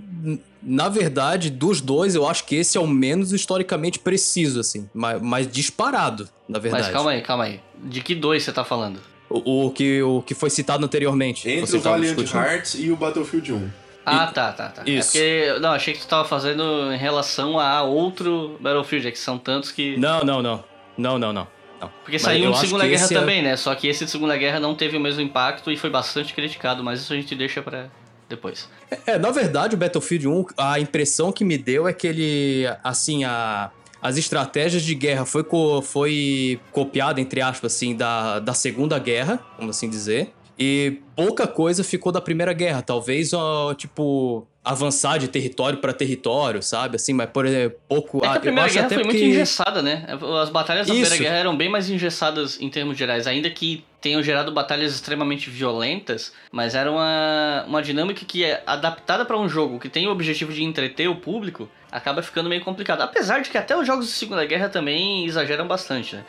Na 0.63 0.89
verdade, 0.89 1.51
dos 1.51 1.83
dois, 1.83 2.15
eu 2.15 2.27
acho 2.27 2.47
que 2.47 2.57
esse 2.57 2.79
é 2.79 2.81
o 2.81 2.87
menos 2.87 3.33
historicamente 3.33 3.99
preciso, 3.99 4.61
assim. 4.61 4.89
Mas, 4.95 5.21
mas 5.21 5.47
disparado, 5.47 6.27
na 6.49 6.59
verdade. 6.59 6.85
Mas 6.85 6.93
calma 6.93 7.11
aí, 7.11 7.21
calma 7.21 7.45
aí. 7.45 7.61
De 7.83 8.01
que 8.01 8.15
dois 8.15 8.43
você 8.43 8.51
tá 8.51 8.65
falando? 8.65 8.99
O, 9.29 9.67
o, 9.67 9.71
que, 9.71 10.03
o 10.03 10.23
que 10.23 10.35
foi 10.35 10.49
citado 10.49 10.83
anteriormente. 10.85 11.49
Entre 11.51 11.77
o 11.77 11.81
Valiant 11.81 12.33
Hearts 12.33 12.77
e 12.79 12.91
o 12.91 12.97
Battlefield 12.97 13.53
1. 13.53 13.71
Ah, 14.07 14.27
tá, 14.27 14.53
tá, 14.53 14.69
tá. 14.69 14.83
É 14.87 14.91
Isso. 14.91 15.17
É 15.17 15.47
porque, 15.51 15.61
não, 15.61 15.71
achei 15.71 15.95
que 15.95 16.01
tu 16.01 16.07
tava 16.07 16.27
fazendo 16.27 16.93
em 16.93 16.97
relação 16.97 17.59
a 17.59 17.83
outro 17.83 18.57
Battlefield, 18.61 19.09
é 19.09 19.11
que 19.11 19.19
são 19.19 19.39
tantos 19.39 19.71
que. 19.71 19.97
Não, 19.97 20.23
não, 20.25 20.43
não. 20.43 20.65
Não, 20.97 21.19
não, 21.19 21.33
não. 21.33 21.49
Não. 21.85 21.91
Porque 22.03 22.19
saiu 22.19 22.51
de 22.53 22.59
Segunda 22.59 22.87
Guerra 22.87 23.05
é 23.05 23.09
também, 23.09 23.39
é... 23.41 23.43
né? 23.43 23.57
Só 23.57 23.75
que 23.75 23.89
esse 23.89 24.05
de 24.05 24.11
Segunda 24.11 24.37
Guerra 24.37 24.61
não 24.61 24.75
teve 24.75 24.97
o 24.97 25.01
mesmo 25.01 25.21
impacto 25.21 25.71
e 25.71 25.77
foi 25.77 25.91
bastante 25.91 26.35
criticado, 26.35 26.83
mas 26.83 27.01
isso 27.01 27.13
a 27.13 27.17
gente 27.17 27.35
deixa 27.35 27.63
para 27.63 27.89
depois. 28.29 28.69
É, 29.07 29.19
na 29.19 29.31
verdade, 29.31 29.75
o 29.75 29.79
Battlefield 29.79 30.29
1, 30.29 30.47
a 30.57 30.81
impressão 30.81 31.33
que 31.33 31.45
me 31.45 31.59
deu 31.59 31.87
é 31.87 31.93
que 31.93 32.07
ele, 32.07 32.65
assim, 32.83 33.25
a, 33.25 33.71
as 34.01 34.17
estratégias 34.17 34.83
de 34.83 34.95
guerra 34.95 35.25
foi, 35.25 35.45
co, 35.45 35.83
foi 35.83 36.61
copiada, 36.73 37.21
entre 37.21 37.41
aspas, 37.41 37.75
assim, 37.75 37.95
da, 37.95 38.39
da 38.39 38.55
Segunda 38.55 38.99
Guerra, 38.99 39.41
vamos 39.59 39.77
assim 39.77 39.89
dizer. 39.89 40.33
E 40.59 40.99
pouca 41.17 41.47
coisa 41.47 41.83
ficou 41.83 42.13
da 42.13 42.21
Primeira 42.21 42.53
Guerra. 42.53 42.83
Talvez, 42.83 43.33
ó, 43.33 43.75
tipo, 43.75 44.47
avançar 44.65 45.19
de 45.19 45.29
território 45.29 45.79
para 45.79 45.93
território, 45.93 46.63
sabe? 46.63 46.97
Assim, 46.97 47.13
mas 47.13 47.29
por 47.31 47.45
exemplo, 47.45 47.79
pouco. 47.89 48.19
É 48.19 48.21
que 48.21 48.27
a 48.27 48.41
Primeira 48.41 48.71
Guerra 48.71 48.89
foi 48.89 48.99
porque... 48.99 49.19
muito 49.19 49.25
engessada, 49.25 49.83
né? 49.83 50.07
As 50.43 50.49
batalhas 50.49 50.87
da 50.87 50.95
Isso. 50.95 51.03
Primeira 51.03 51.25
Guerra 51.25 51.41
eram 51.41 51.57
bem 51.57 51.69
mais 51.69 51.91
engessadas 51.91 52.61
em 52.61 52.71
termos 52.71 52.97
gerais, 52.97 53.27
ainda 53.27 53.51
que 53.51 53.85
tenham 54.01 54.23
gerado 54.23 54.53
batalhas 54.53 54.95
extremamente 54.95 55.51
violentas, 55.51 56.33
mas 56.53 56.75
era 56.75 56.91
uma, 56.91 57.65
uma 57.67 57.83
dinâmica 57.83 58.25
que 58.25 58.45
é 58.45 58.63
adaptada 58.67 59.25
para 59.25 59.39
um 59.39 59.49
jogo 59.49 59.79
que 59.79 59.89
tem 59.89 60.07
o 60.07 60.11
objetivo 60.11 60.53
de 60.53 60.63
entreter 60.63 61.09
o 61.09 61.17
público, 61.17 61.69
acaba 61.91 62.23
ficando 62.23 62.49
meio 62.49 62.63
complicado. 62.63 63.01
Apesar 63.01 63.41
de 63.41 63.51
que 63.51 63.59
até 63.59 63.77
os 63.77 63.87
jogos 63.87 64.07
de 64.07 64.13
Segunda 64.13 64.45
Guerra 64.45 64.69
também 64.69 65.27
exageram 65.27 65.67
bastante, 65.67 66.17
né? 66.17 66.25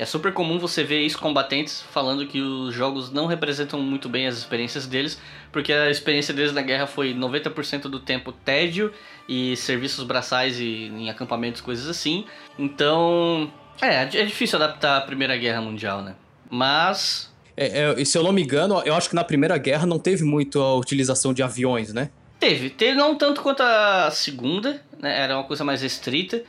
É 0.00 0.06
super 0.06 0.32
comum 0.32 0.58
você 0.58 0.82
ver 0.82 1.02
ex-combatentes 1.02 1.82
falando 1.92 2.26
que 2.26 2.40
os 2.40 2.74
jogos 2.74 3.12
não 3.12 3.26
representam 3.26 3.82
muito 3.82 4.08
bem 4.08 4.26
as 4.26 4.38
experiências 4.38 4.86
deles, 4.86 5.20
porque 5.52 5.74
a 5.74 5.90
experiência 5.90 6.32
deles 6.32 6.54
na 6.54 6.62
guerra 6.62 6.86
foi 6.86 7.12
90% 7.12 7.82
do 7.82 8.00
tempo 8.00 8.32
tédio 8.32 8.94
e 9.28 9.54
serviços 9.58 10.02
braçais 10.04 10.58
e 10.58 10.86
em 10.86 11.10
acampamentos, 11.10 11.60
coisas 11.60 11.86
assim. 11.86 12.24
Então, 12.58 13.52
é, 13.78 13.96
é 13.96 14.24
difícil 14.24 14.56
adaptar 14.56 14.96
a 14.96 15.00
Primeira 15.02 15.36
Guerra 15.36 15.60
Mundial, 15.60 16.00
né? 16.00 16.14
Mas. 16.48 17.30
É, 17.54 17.92
é, 18.00 18.02
se 18.02 18.16
eu 18.16 18.22
não 18.22 18.32
me 18.32 18.42
engano, 18.42 18.80
eu 18.86 18.94
acho 18.94 19.10
que 19.10 19.14
na 19.14 19.22
Primeira 19.22 19.58
Guerra 19.58 19.84
não 19.84 19.98
teve 19.98 20.24
muito 20.24 20.62
a 20.62 20.76
utilização 20.76 21.34
de 21.34 21.42
aviões, 21.42 21.92
né? 21.92 22.08
Teve, 22.38 22.70
teve 22.70 22.96
não 22.96 23.14
tanto 23.16 23.42
quanto 23.42 23.62
a 23.62 24.10
Segunda, 24.10 24.82
né? 24.98 25.20
Era 25.20 25.36
uma 25.36 25.44
coisa 25.44 25.62
mais 25.62 25.82
restrita. 25.82 26.42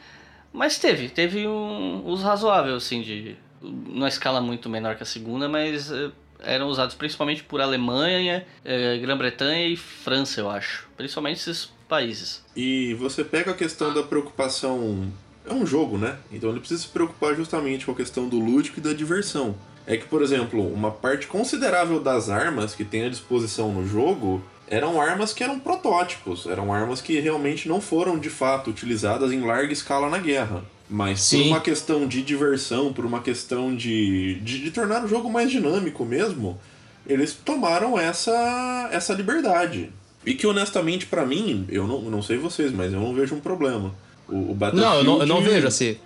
Mas 0.53 0.78
teve, 0.78 1.10
teve 1.10 1.48
um 1.48 2.03
uso 2.06 2.23
razoável, 2.23 2.76
assim, 2.76 3.02
de. 3.02 3.36
Numa 3.61 4.07
escala 4.07 4.41
muito 4.41 4.69
menor 4.69 4.95
que 4.95 5.03
a 5.03 5.06
segunda, 5.06 5.48
mas 5.48 5.91
uh, 5.91 6.11
eram 6.40 6.68
usados 6.68 6.95
principalmente 6.95 7.44
por 7.44 7.61
Alemanha, 7.61 8.45
uh, 8.65 9.02
Grã-Bretanha 9.02 9.68
e 9.68 9.78
França, 9.78 10.41
eu 10.41 10.49
acho. 10.49 10.88
Principalmente 10.98 11.38
esses 11.38 11.69
países. 11.88 12.44
E 12.56 12.95
você 12.95 13.23
pega 13.23 13.52
a 13.52 13.53
questão 13.53 13.94
da 13.94 14.02
preocupação. 14.02 15.11
É 15.45 15.53
um 15.53 15.65
jogo, 15.65 15.98
né? 15.98 16.18
Então 16.32 16.49
ele 16.49 16.60
precisa 16.60 16.82
se 16.82 16.88
preocupar 16.88 17.36
justamente 17.36 17.86
com 17.86 17.91
a 17.91 17.95
questão 17.95 18.28
do 18.28 18.40
lúdico 18.40 18.80
e 18.80 18.82
da 18.82 18.94
diversão. 18.94 19.56
É 19.86 19.98
que, 19.98 20.06
por 20.06 20.22
exemplo, 20.22 20.65
uma 20.72 20.91
parte 20.91 21.28
considerável 21.28 21.99
das 21.99 22.30
armas 22.30 22.76
que 22.76 22.86
tem 22.86 23.06
à 23.06 23.10
disposição 23.10 23.73
no 23.73 23.86
jogo 23.88 24.44
eram 24.72 25.02
armas 25.02 25.34
que 25.34 25.43
eram 25.43 25.60
protótipos, 25.60 26.45
eram 26.45 26.73
armas 26.73 27.02
que 27.02 27.19
realmente 27.19 27.68
não 27.68 27.81
foram 27.81 28.18
de 28.18 28.30
fato 28.30 28.69
utilizadas 28.69 29.34
em 29.34 29.41
larga 29.41 29.73
escala 29.73 30.10
na 30.10 30.18
guerra. 30.18 30.64
Mas 30.89 31.22
Sim. 31.22 31.43
por 31.43 31.48
uma 31.49 31.60
questão 31.60 32.07
de 32.07 32.22
diversão, 32.22 32.93
por 32.93 33.06
uma 33.06 33.19
questão 33.19 33.76
de, 33.76 34.35
de, 34.35 34.60
de 34.64 34.72
tornar 34.72 35.03
o 35.03 35.10
jogo 35.10 35.30
mais 35.30 35.52
dinâmico 35.52 36.06
mesmo, 36.06 36.57
eles 37.06 37.34
tomaram 37.34 37.99
essa, 37.99 38.89
essa 38.93 39.14
liberdade. 39.14 39.91
E 40.26 40.34
que 40.34 40.48
honestamente, 40.48 41.06
para 41.06 41.26
mim, 41.26 41.65
eu 41.68 41.85
não, 41.85 42.03
não 42.03 42.22
sei 42.22 42.38
vocês, 42.38 42.72
mas 42.72 42.93
eu 42.93 42.99
não 43.02 43.14
vejo 43.14 43.35
um 43.35 43.41
problema. 43.41 43.93
O, 44.26 44.52
o 44.52 44.56
Battlefield... 44.56 44.89
Não, 44.89 44.98
eu 44.99 45.03
não, 45.03 45.19
eu 45.19 45.27
não 45.27 45.41
vejo 45.41 45.68
assim. 45.68 45.98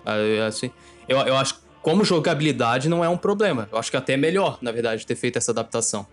assim 0.47 0.71
eu, 1.07 1.19
eu 1.19 1.37
acho 1.37 1.59
como 1.83 2.03
jogabilidade 2.03 2.89
não 2.89 3.03
é 3.05 3.09
um 3.09 3.17
problema. 3.17 3.69
Eu 3.71 3.77
acho 3.77 3.91
que 3.91 3.97
até 3.97 4.13
é 4.13 4.17
melhor, 4.17 4.57
na 4.59 4.71
verdade, 4.71 5.05
ter 5.05 5.15
feito 5.15 5.37
essa 5.37 5.51
adaptação. 5.51 6.07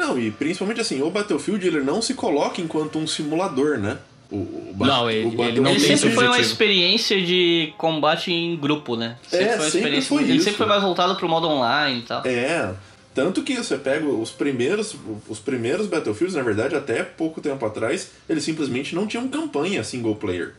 Não, 0.00 0.18
e 0.18 0.30
principalmente 0.30 0.80
assim, 0.80 1.02
o 1.02 1.10
Battlefield 1.10 1.66
ele 1.66 1.80
não 1.80 2.00
se 2.00 2.14
coloca 2.14 2.58
enquanto 2.58 2.98
um 2.98 3.06
simulador, 3.06 3.76
né? 3.78 3.98
O, 4.30 4.36
o 4.36 4.74
não, 4.78 5.10
ele, 5.10 5.28
ele 5.42 5.60
não 5.60 5.72
ele 5.72 5.80
tem 5.80 5.94
sempre 5.94 6.14
foi 6.14 6.26
uma 6.26 6.38
experiência 6.38 7.20
de 7.20 7.74
combate 7.76 8.32
em 8.32 8.56
grupo, 8.56 8.96
né? 8.96 9.18
Sempre 9.28 9.44
é, 9.44 9.48
foi 9.48 9.58
uma 9.58 9.70
sempre 9.70 10.00
foi 10.00 10.22
Ele 10.22 10.32
isso. 10.34 10.44
sempre 10.44 10.56
foi 10.56 10.66
mais 10.66 10.82
voltado 10.82 11.16
pro 11.16 11.28
modo 11.28 11.48
online 11.48 11.98
e 11.98 12.02
tal. 12.02 12.22
É. 12.24 12.72
Tanto 13.14 13.42
que 13.42 13.56
você 13.56 13.76
pega 13.76 14.06
os 14.06 14.30
primeiros, 14.30 14.96
os 15.28 15.38
primeiros 15.38 15.86
Battlefields, 15.86 16.34
na 16.34 16.42
verdade, 16.42 16.76
até 16.76 17.02
pouco 17.02 17.42
tempo 17.42 17.66
atrás, 17.66 18.12
eles 18.26 18.42
simplesmente 18.42 18.94
não 18.94 19.06
tinham 19.06 19.28
campanha 19.28 19.84
single 19.84 20.14
player. 20.14 20.54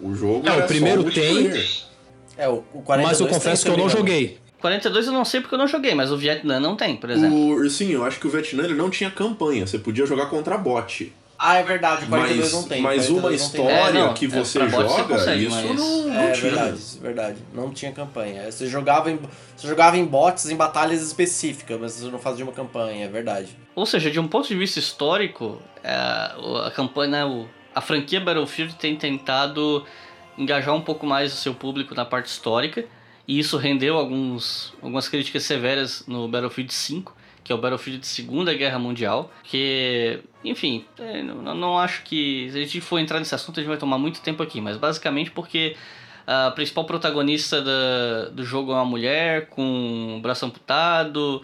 O 0.00 0.14
jogo 0.14 0.46
é, 0.46 0.52
era 0.52 0.64
o 0.66 0.68
primeiro 0.68 1.02
só 1.02 1.10
tem. 1.10 1.50
É, 2.36 2.48
o, 2.48 2.62
o 2.72 2.82
42 2.82 3.02
Mas 3.02 3.20
eu 3.20 3.26
confesso 3.26 3.64
que 3.64 3.70
eu 3.72 3.76
não 3.76 3.88
joguei. 3.88 4.38
42 4.64 5.08
eu 5.08 5.12
não 5.12 5.26
sei 5.26 5.42
porque 5.42 5.54
eu 5.54 5.58
não 5.58 5.68
joguei, 5.68 5.94
mas 5.94 6.10
o 6.10 6.16
Vietnã 6.16 6.58
não 6.58 6.74
tem, 6.74 6.96
por 6.96 7.10
exemplo. 7.10 7.54
O, 7.54 7.68
sim, 7.68 7.90
eu 7.90 8.02
acho 8.02 8.18
que 8.18 8.26
o 8.26 8.30
Vietnã 8.30 8.64
ele 8.64 8.72
não 8.72 8.88
tinha 8.88 9.10
campanha, 9.10 9.66
você 9.66 9.78
podia 9.78 10.06
jogar 10.06 10.24
contra 10.30 10.56
bot. 10.56 11.12
Ah, 11.38 11.56
é 11.56 11.62
verdade, 11.62 12.06
o 12.06 12.08
42 12.08 12.40
mas, 12.40 12.52
não 12.54 12.62
tem. 12.66 12.80
Mas 12.80 13.10
uma 13.10 13.30
história 13.34 13.74
é, 13.74 13.92
não, 13.92 14.14
que 14.14 14.24
é, 14.24 14.28
você 14.28 14.62
é, 14.62 14.68
joga, 14.70 14.88
você 14.88 15.02
consegue, 15.02 15.44
isso 15.44 15.54
mas... 15.54 15.76
não, 15.76 16.02
não 16.04 16.18
É 16.18 16.32
tinha. 16.32 16.50
verdade, 16.50 16.80
verdade. 17.02 17.36
Não 17.52 17.70
tinha 17.72 17.92
campanha. 17.92 18.50
Você 18.50 18.66
jogava, 18.66 19.10
em, 19.10 19.18
você 19.54 19.68
jogava 19.68 19.98
em 19.98 20.04
bots 20.06 20.48
em 20.48 20.56
batalhas 20.56 21.02
específicas, 21.02 21.78
mas 21.78 21.92
você 21.92 22.10
não 22.10 22.18
fazia 22.18 22.42
uma 22.42 22.52
campanha, 22.52 23.04
é 23.04 23.08
verdade. 23.08 23.54
Ou 23.74 23.84
seja, 23.84 24.10
de 24.10 24.18
um 24.18 24.26
ponto 24.26 24.48
de 24.48 24.54
vista 24.54 24.78
histórico, 24.78 25.60
é, 25.82 25.92
a, 25.92 26.68
a 26.68 26.70
campanha, 26.70 27.26
né, 27.26 27.46
a 27.74 27.82
franquia 27.82 28.18
Battlefield 28.18 28.76
tem 28.76 28.96
tentado 28.96 29.84
engajar 30.38 30.74
um 30.74 30.80
pouco 30.80 31.04
mais 31.04 31.34
o 31.34 31.36
seu 31.36 31.52
público 31.52 31.94
na 31.94 32.06
parte 32.06 32.30
histórica, 32.30 32.86
e 33.26 33.38
isso 33.38 33.56
rendeu 33.56 33.96
alguns, 33.96 34.74
algumas 34.82 35.08
críticas 35.08 35.44
severas 35.44 36.04
no 36.06 36.28
Battlefield 36.28 36.72
5, 36.72 37.16
que 37.42 37.52
é 37.52 37.54
o 37.54 37.58
Battlefield 37.58 38.00
de 38.00 38.06
Segunda 38.06 38.54
Guerra 38.54 38.78
Mundial, 38.78 39.30
que, 39.42 40.20
enfim, 40.42 40.84
é, 40.98 41.22
não, 41.22 41.54
não 41.54 41.78
acho 41.78 42.02
que, 42.02 42.48
se 42.50 42.58
a 42.58 42.60
gente 42.60 42.80
for 42.80 42.98
entrar 42.98 43.18
nesse 43.18 43.34
assunto, 43.34 43.58
a 43.58 43.62
gente 43.62 43.68
vai 43.68 43.78
tomar 43.78 43.98
muito 43.98 44.20
tempo 44.20 44.42
aqui, 44.42 44.60
mas 44.60 44.76
basicamente 44.76 45.30
porque 45.30 45.76
a 46.26 46.50
principal 46.50 46.84
protagonista 46.84 47.60
da, 47.60 48.30
do 48.30 48.44
jogo 48.44 48.72
é 48.72 48.74
uma 48.74 48.84
mulher 48.84 49.46
com 49.48 50.16
o 50.16 50.20
braço 50.20 50.44
amputado, 50.46 51.42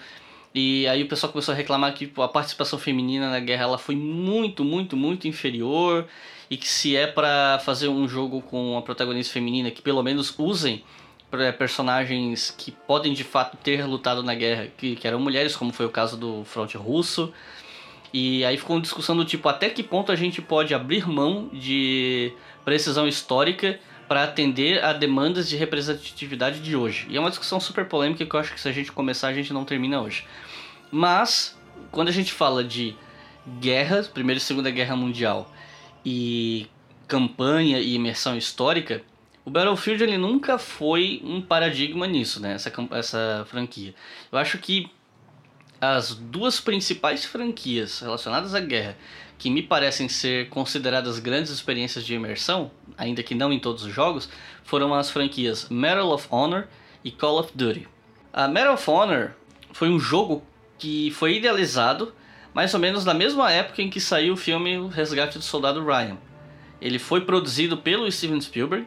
e 0.54 0.86
aí 0.88 1.02
o 1.02 1.08
pessoal 1.08 1.30
começou 1.32 1.52
a 1.52 1.56
reclamar 1.56 1.94
que 1.94 2.10
a 2.16 2.28
participação 2.28 2.78
feminina 2.78 3.30
na 3.30 3.40
guerra 3.40 3.64
ela 3.64 3.78
foi 3.78 3.94
muito, 3.94 4.64
muito, 4.64 4.96
muito 4.96 5.28
inferior, 5.28 6.06
e 6.50 6.56
que 6.56 6.68
se 6.68 6.96
é 6.96 7.06
para 7.06 7.60
fazer 7.64 7.88
um 7.88 8.08
jogo 8.08 8.42
com 8.42 8.72
uma 8.72 8.82
protagonista 8.82 9.32
feminina 9.32 9.70
que 9.70 9.80
pelo 9.80 10.02
menos 10.02 10.34
usem 10.36 10.82
personagens 11.58 12.54
que 12.56 12.72
podem 12.72 13.12
de 13.12 13.24
fato 13.24 13.56
ter 13.56 13.84
lutado 13.84 14.22
na 14.22 14.34
guerra, 14.34 14.68
que, 14.76 14.96
que 14.96 15.06
eram 15.06 15.20
mulheres, 15.20 15.54
como 15.54 15.72
foi 15.72 15.86
o 15.86 15.90
caso 15.90 16.16
do 16.16 16.44
fronte 16.44 16.76
russo. 16.76 17.32
E 18.12 18.44
aí 18.44 18.56
ficou 18.56 18.76
uma 18.76 18.82
discussão 18.82 19.16
do 19.16 19.24
tipo 19.24 19.48
até 19.48 19.70
que 19.70 19.82
ponto 19.82 20.10
a 20.10 20.16
gente 20.16 20.42
pode 20.42 20.74
abrir 20.74 21.08
mão 21.08 21.48
de 21.52 22.32
precisão 22.64 23.06
histórica 23.06 23.78
para 24.08 24.24
atender 24.24 24.82
a 24.84 24.92
demandas 24.92 25.48
de 25.48 25.56
representatividade 25.56 26.58
de 26.58 26.74
hoje. 26.74 27.06
E 27.08 27.16
é 27.16 27.20
uma 27.20 27.30
discussão 27.30 27.60
super 27.60 27.84
polêmica 27.84 28.26
que 28.26 28.34
eu 28.34 28.40
acho 28.40 28.52
que 28.52 28.60
se 28.60 28.68
a 28.68 28.72
gente 28.72 28.90
começar 28.90 29.28
a 29.28 29.32
gente 29.32 29.52
não 29.52 29.64
termina 29.64 30.00
hoje. 30.00 30.26
Mas 30.90 31.56
quando 31.92 32.08
a 32.08 32.12
gente 32.12 32.32
fala 32.32 32.64
de 32.64 32.96
guerras, 33.60 34.08
Primeira 34.08 34.38
e 34.38 34.42
Segunda 34.42 34.70
Guerra 34.70 34.96
Mundial 34.96 35.48
e 36.04 36.66
campanha 37.06 37.78
e 37.78 37.94
imersão 37.94 38.36
histórica, 38.36 39.02
o 39.50 39.52
Battlefield 39.52 40.04
ele 40.04 40.16
nunca 40.16 40.58
foi 40.58 41.20
um 41.24 41.42
paradigma 41.42 42.06
nisso, 42.06 42.40
né? 42.40 42.54
Essa, 42.54 42.72
essa 42.92 43.44
franquia. 43.48 43.92
Eu 44.30 44.38
acho 44.38 44.58
que 44.58 44.88
as 45.80 46.14
duas 46.14 46.60
principais 46.60 47.24
franquias 47.24 47.98
relacionadas 47.98 48.54
à 48.54 48.60
guerra 48.60 48.96
que 49.36 49.50
me 49.50 49.60
parecem 49.60 50.08
ser 50.08 50.48
consideradas 50.50 51.18
grandes 51.18 51.50
experiências 51.50 52.06
de 52.06 52.14
imersão, 52.14 52.70
ainda 52.96 53.24
que 53.24 53.34
não 53.34 53.52
em 53.52 53.58
todos 53.58 53.82
os 53.84 53.92
jogos, 53.92 54.30
foram 54.62 54.94
as 54.94 55.10
franquias 55.10 55.68
Medal 55.68 56.12
of 56.12 56.28
Honor 56.30 56.68
e 57.02 57.10
Call 57.10 57.40
of 57.40 57.50
Duty. 57.52 57.88
A 58.32 58.46
Medal 58.46 58.74
of 58.74 58.88
Honor 58.88 59.32
foi 59.72 59.88
um 59.88 59.98
jogo 59.98 60.44
que 60.78 61.10
foi 61.10 61.38
idealizado 61.38 62.14
mais 62.54 62.72
ou 62.72 62.78
menos 62.78 63.04
na 63.04 63.14
mesma 63.14 63.50
época 63.50 63.82
em 63.82 63.90
que 63.90 64.00
saiu 64.00 64.34
o 64.34 64.36
filme 64.36 64.78
O 64.78 64.86
Resgate 64.86 65.38
do 65.38 65.44
Soldado 65.44 65.84
Ryan. 65.84 66.18
Ele 66.80 67.00
foi 67.00 67.22
produzido 67.22 67.76
pelo 67.76 68.10
Steven 68.12 68.40
Spielberg 68.40 68.86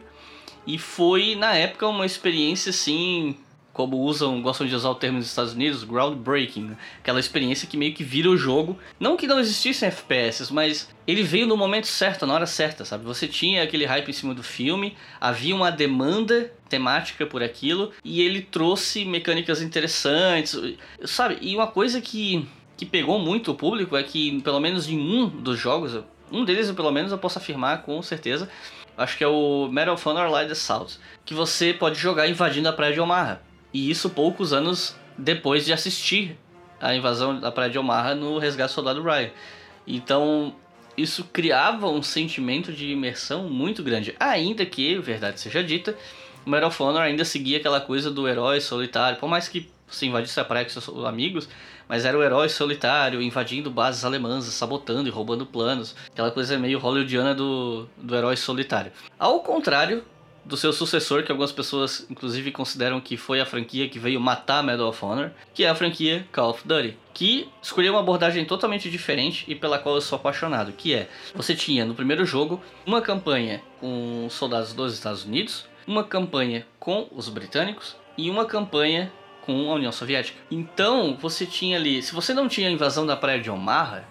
e 0.66 0.78
foi, 0.78 1.34
na 1.34 1.54
época, 1.54 1.86
uma 1.86 2.06
experiência 2.06 2.70
assim, 2.70 3.36
como 3.74 3.98
usam, 3.98 4.40
gostam 4.40 4.66
de 4.66 4.74
usar 4.74 4.88
o 4.88 4.94
termo 4.94 5.18
nos 5.18 5.26
Estados 5.26 5.52
Unidos, 5.52 5.82
groundbreaking. 5.82 6.68
Né? 6.68 6.76
Aquela 7.00 7.18
experiência 7.18 7.68
que 7.68 7.76
meio 7.76 7.92
que 7.92 8.04
vira 8.04 8.30
o 8.30 8.36
jogo. 8.36 8.78
Não 8.98 9.16
que 9.16 9.26
não 9.26 9.40
existissem 9.40 9.88
FPS, 9.88 10.50
mas 10.52 10.88
ele 11.06 11.22
veio 11.22 11.46
no 11.46 11.56
momento 11.56 11.88
certo, 11.88 12.24
na 12.24 12.32
hora 12.32 12.46
certa, 12.46 12.84
sabe? 12.84 13.04
Você 13.04 13.26
tinha 13.26 13.62
aquele 13.62 13.84
hype 13.84 14.08
em 14.08 14.12
cima 14.12 14.32
do 14.32 14.42
filme, 14.42 14.96
havia 15.20 15.54
uma 15.54 15.70
demanda 15.70 16.52
temática 16.68 17.26
por 17.26 17.42
aquilo, 17.42 17.92
e 18.02 18.22
ele 18.22 18.40
trouxe 18.40 19.04
mecânicas 19.04 19.60
interessantes, 19.60 20.56
sabe? 21.04 21.36
E 21.42 21.54
uma 21.54 21.66
coisa 21.66 22.00
que, 22.00 22.48
que 22.76 22.86
pegou 22.86 23.18
muito 23.18 23.50
o 23.50 23.54
público 23.54 23.96
é 23.96 24.02
que, 24.02 24.40
pelo 24.40 24.60
menos 24.60 24.88
em 24.88 24.98
um 24.98 25.28
dos 25.28 25.58
jogos, 25.58 26.02
um 26.30 26.44
deles, 26.44 26.70
pelo 26.70 26.90
menos, 26.90 27.12
eu 27.12 27.18
posso 27.18 27.38
afirmar 27.38 27.82
com 27.82 28.00
certeza, 28.02 28.48
acho 28.96 29.16
que 29.18 29.24
é 29.24 29.28
o 29.28 29.68
Medal 29.70 29.94
of 29.94 30.08
Honor 30.08 30.30
Light 30.30 30.50
Assault, 30.50 30.98
que 31.24 31.34
você 31.34 31.72
pode 31.72 31.98
jogar 31.98 32.28
invadindo 32.28 32.68
a 32.68 32.72
praia 32.72 32.92
de 32.92 33.00
Omaha. 33.00 33.40
E 33.72 33.90
isso 33.90 34.10
poucos 34.10 34.52
anos 34.52 34.96
depois 35.18 35.64
de 35.64 35.72
assistir 35.72 36.38
a 36.80 36.94
invasão 36.94 37.38
da 37.38 37.50
praia 37.50 37.70
de 37.70 37.78
Omaha 37.78 38.14
no 38.14 38.38
Resgate 38.38 38.72
Soldado 38.72 39.02
Ryan. 39.02 39.30
Então, 39.86 40.54
isso 40.96 41.24
criava 41.32 41.88
um 41.88 42.02
sentimento 42.02 42.72
de 42.72 42.90
imersão 42.90 43.48
muito 43.48 43.82
grande. 43.82 44.14
Ainda 44.18 44.64
que, 44.64 44.98
verdade 44.98 45.40
seja 45.40 45.62
dita, 45.62 45.96
o 46.46 46.50
Medal 46.50 46.68
of 46.68 46.82
Honor 46.82 47.02
ainda 47.02 47.24
seguia 47.24 47.58
aquela 47.58 47.80
coisa 47.80 48.10
do 48.10 48.28
herói 48.28 48.60
solitário. 48.60 49.18
Por 49.18 49.28
mais 49.28 49.48
que 49.48 49.68
você 49.88 50.06
invadisse 50.06 50.38
a 50.38 50.44
praia 50.44 50.64
com 50.64 50.70
seus 50.70 51.04
amigos, 51.04 51.48
mas 51.88 52.04
era 52.04 52.18
o 52.18 52.22
herói 52.22 52.48
solitário 52.48 53.20
invadindo 53.22 53.70
bases 53.70 54.04
alemãs, 54.04 54.44
sabotando 54.44 55.08
e 55.08 55.10
roubando 55.10 55.46
planos. 55.46 55.94
Aquela 56.10 56.30
coisa 56.30 56.58
meio 56.58 56.78
hollywoodiana 56.78 57.34
do, 57.34 57.86
do 57.96 58.14
herói 58.14 58.36
solitário. 58.36 58.92
Ao 59.18 59.40
contrário 59.40 60.04
do 60.44 60.56
seu 60.56 60.72
sucessor, 60.72 61.22
que 61.22 61.32
algumas 61.32 61.52
pessoas 61.52 62.06
inclusive 62.10 62.52
consideram 62.52 63.00
que 63.00 63.16
foi 63.16 63.40
a 63.40 63.46
franquia 63.46 63.88
que 63.88 63.98
veio 63.98 64.20
matar 64.20 64.62
Medal 64.62 64.88
of 64.88 65.04
Honor, 65.04 65.30
que 65.54 65.64
é 65.64 65.68
a 65.68 65.74
franquia 65.74 66.26
Call 66.30 66.50
of 66.50 66.66
Duty, 66.66 66.96
que 67.12 67.48
escolheu 67.62 67.94
uma 67.94 68.00
abordagem 68.00 68.44
totalmente 68.44 68.90
diferente 68.90 69.44
e 69.48 69.54
pela 69.54 69.78
qual 69.78 69.94
eu 69.94 70.00
sou 70.00 70.16
apaixonado, 70.16 70.72
que 70.72 70.94
é, 70.94 71.08
você 71.34 71.54
tinha 71.54 71.84
no 71.84 71.94
primeiro 71.94 72.26
jogo 72.26 72.62
uma 72.86 73.00
campanha 73.00 73.62
com 73.80 74.26
soldados 74.28 74.72
dos 74.74 74.94
Estados 74.94 75.24
Unidos, 75.24 75.66
uma 75.86 76.04
campanha 76.04 76.66
com 76.78 77.08
os 77.10 77.28
britânicos 77.28 77.96
e 78.16 78.28
uma 78.30 78.44
campanha 78.44 79.10
com 79.44 79.70
a 79.70 79.74
União 79.74 79.92
Soviética. 79.92 80.38
Então, 80.50 81.18
você 81.20 81.44
tinha 81.44 81.76
ali, 81.76 82.02
se 82.02 82.14
você 82.14 82.32
não 82.32 82.48
tinha 82.48 82.68
a 82.68 82.72
invasão 82.72 83.06
da 83.06 83.14
praia 83.14 83.40
de 83.40 83.50
Omaha, 83.50 84.04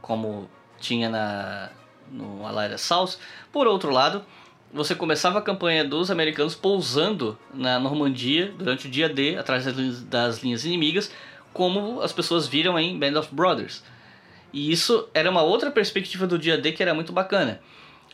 como 0.00 0.48
tinha 0.80 1.08
na 1.08 1.70
no 2.10 2.46
Allied 2.46 2.80
South, 2.80 3.18
por 3.52 3.66
outro 3.66 3.90
lado, 3.90 4.24
você 4.72 4.94
começava 4.94 5.40
a 5.40 5.42
campanha 5.42 5.84
dos 5.84 6.10
americanos 6.10 6.54
pousando 6.54 7.38
na 7.52 7.78
Normandia 7.78 8.50
durante 8.56 8.86
o 8.86 8.90
dia 8.90 9.10
D, 9.10 9.36
atrás 9.36 9.66
das 10.04 10.42
linhas 10.42 10.64
inimigas, 10.64 11.10
como 11.52 12.00
as 12.00 12.10
pessoas 12.10 12.46
viram 12.46 12.78
em 12.78 12.98
Band 12.98 13.20
of 13.20 13.34
Brothers. 13.34 13.84
E 14.54 14.72
isso 14.72 15.06
era 15.12 15.30
uma 15.30 15.42
outra 15.42 15.70
perspectiva 15.70 16.26
do 16.26 16.38
dia 16.38 16.56
D 16.56 16.72
que 16.72 16.82
era 16.82 16.94
muito 16.94 17.12
bacana. 17.12 17.60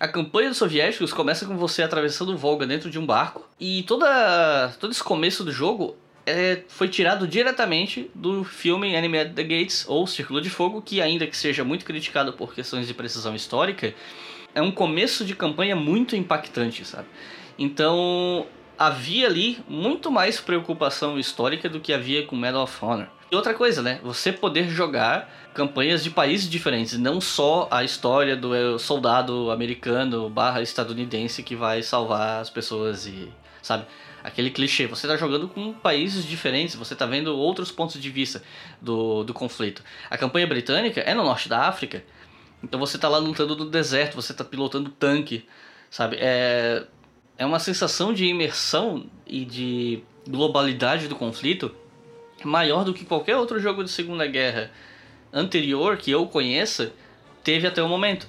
A 0.01 0.09
campanha 0.09 0.49
dos 0.49 0.59
soviéticos 0.59 1.13
começa 1.13 1.47
com 1.47 1.57
você 1.57 1.85
atravessando 1.85 2.33
o 2.33 2.37
Volga 2.37 2.67
dentro 2.67 2.91
de 2.91 2.99
um 2.99 3.07
barco, 3.07 3.49
e 3.61 3.85
toda, 3.85 4.75
todo 4.81 4.91
esse 4.91 5.05
começo 5.05 5.45
do 5.45 5.53
jogo 5.53 5.97
é, 6.27 6.63
foi 6.69 6.89
tirado 6.89 7.27
diretamente 7.27 8.11
do 8.15 8.45
filme 8.45 8.95
Enemy 8.95 9.19
at 9.19 9.33
the 9.35 9.43
Gates 9.43 9.85
ou 9.89 10.07
Círculo 10.07 10.41
de 10.41 10.51
Fogo, 10.51 10.81
que 10.81 11.01
ainda 11.01 11.27
que 11.27 11.37
seja 11.37 11.65
muito 11.65 11.85
criticado 11.85 12.33
por 12.33 12.55
questões 12.55 12.87
de 12.87 12.95
precisão 12.95 13.35
histórica, 13.35 13.95
é 14.55 14.63
um 14.63 14.71
começo 14.71 15.25
de 15.25 15.35
campanha 15.35 15.77
muito 15.77 16.17
impactante, 16.17 16.85
sabe? 16.85 17.09
Então 17.59 18.47
havia 18.79 19.27
ali 19.27 19.59
muito 19.69 20.11
mais 20.11 20.41
preocupação 20.41 21.19
histórica 21.19 21.69
do 21.69 21.81
que 21.81 21.93
havia 21.93 22.27
com 22.27 22.37
Medal 22.37 22.63
of 22.63 22.85
Honor. 22.85 23.07
E 23.31 23.37
outra 23.37 23.55
coisa, 23.55 23.83
né? 23.83 24.01
Você 24.03 24.33
poder 24.33 24.69
jogar 24.69 25.51
campanhas 25.55 26.03
de 26.03 26.11
países 26.11 26.49
diferentes, 26.49 26.99
não 26.99 27.21
só 27.21 27.69
a 27.71 27.85
história 27.85 28.37
do 28.37 28.79
soldado 28.79 29.51
americano 29.51 30.29
barra 30.29 30.63
estadunidense 30.63 31.43
que 31.43 31.55
vai 31.55 31.83
salvar 31.83 32.41
as 32.41 32.51
pessoas 32.51 33.07
e, 33.07 33.29
sabe? 33.63 33.87
Aquele 34.25 34.51
clichê. 34.51 34.87
Você 34.87 35.07
está 35.07 35.19
jogando 35.19 35.47
com 35.47 35.75
países 35.75 36.25
diferentes, 36.25 36.75
você 36.75 36.95
está 36.95 37.05
vendo 37.05 37.37
outros 37.37 37.71
pontos 37.71 38.01
de 38.01 38.09
vista 38.09 38.43
do, 38.81 39.23
do 39.23 39.35
conflito. 39.35 39.85
A 40.09 40.17
campanha 40.17 40.47
britânica 40.47 41.03
é 41.03 41.15
no 41.15 41.23
norte 41.23 41.47
da 41.47 41.69
África, 41.69 42.03
então 42.63 42.81
você 42.81 42.97
está 42.97 43.07
lá 43.07 43.19
lutando 43.19 43.55
no 43.55 43.67
deserto, 43.69 44.15
você 44.15 44.33
está 44.33 44.43
pilotando 44.43 44.89
tanque, 44.89 45.47
sabe? 45.91 46.17
É, 46.19 46.85
é 47.37 47.45
uma 47.45 47.59
sensação 47.59 48.15
de 48.15 48.25
imersão 48.25 49.05
e 49.27 49.45
de 49.45 50.03
globalidade 50.27 51.07
do 51.07 51.15
conflito 51.15 51.71
maior 52.43 52.85
do 52.85 52.95
que 52.95 53.05
qualquer 53.05 53.37
outro 53.37 53.61
jogo 53.61 53.85
de 53.85 53.91
Segunda 53.91 54.27
Guerra 54.27 54.71
anterior 55.33 55.97
que 55.99 56.11
eu 56.11 56.27
conheça 56.27 56.93
teve 57.43 57.67
até 57.67 57.83
o 57.83 57.89
momento. 57.89 58.27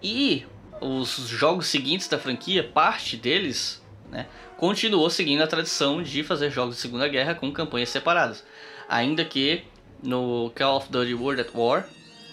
E 0.00 0.46
os 0.80 1.16
jogos 1.28 1.66
seguintes 1.66 2.06
da 2.08 2.18
franquia, 2.18 2.62
parte 2.62 3.16
deles, 3.16 3.83
né, 4.14 4.26
continuou 4.56 5.10
seguindo 5.10 5.42
a 5.42 5.46
tradição 5.46 6.00
de 6.00 6.22
fazer 6.22 6.50
jogos 6.50 6.76
de 6.76 6.80
Segunda 6.80 7.08
Guerra 7.08 7.34
com 7.34 7.52
campanhas 7.52 7.88
separadas. 7.88 8.44
Ainda 8.88 9.24
que 9.24 9.64
no 10.02 10.52
Call 10.54 10.76
of 10.76 10.90
Duty 10.90 11.14
World 11.14 11.40
at 11.40 11.48
War, 11.52 11.84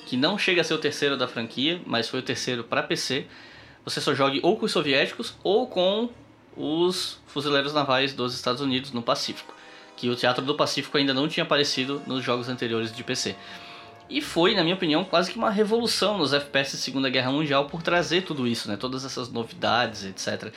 que 0.06 0.16
não 0.16 0.38
chega 0.38 0.62
a 0.62 0.64
ser 0.64 0.76
o 0.76 0.78
terceiro 0.78 1.18
da 1.18 1.28
franquia, 1.28 1.82
mas 1.86 2.08
foi 2.08 2.20
o 2.20 2.24
terceiro 2.24 2.64
para 2.64 2.84
PC, 2.84 3.26
você 3.84 4.00
só 4.00 4.14
jogue 4.14 4.40
ou 4.44 4.58
com 4.58 4.66
os 4.66 4.72
soviéticos 4.72 5.34
ou 5.44 5.66
com 5.68 6.10
os 6.56 7.20
fuzileiros 7.26 7.74
navais 7.74 8.14
dos 8.14 8.36
Estados 8.36 8.62
Unidos 8.62 8.92
no 8.92 9.02
Pacífico, 9.02 9.56
que 9.98 10.08
o 10.08 10.16
Teatro 10.16 10.46
do 10.46 10.54
Pacífico 10.54 10.98
ainda 10.98 11.14
não 11.14 11.28
tinha 11.28 11.44
aparecido 11.44 12.02
nos 12.06 12.24
jogos 12.24 12.48
anteriores 12.48 12.96
de 12.96 13.04
PC. 13.04 13.36
E 14.08 14.22
foi, 14.22 14.54
na 14.54 14.62
minha 14.62 14.76
opinião, 14.76 15.06
quase 15.06 15.32
que 15.32 15.38
uma 15.38 15.50
revolução 15.50 16.18
nos 16.18 16.34
FPS 16.34 16.76
de 16.76 16.84
Segunda 16.84 17.10
Guerra 17.10 17.32
Mundial 17.32 17.66
por 17.66 17.82
trazer 17.82 18.24
tudo 18.24 18.46
isso, 18.46 18.68
né? 18.68 18.76
Todas 18.76 19.06
essas 19.06 19.32
novidades, 19.32 20.04
etc. 20.04 20.54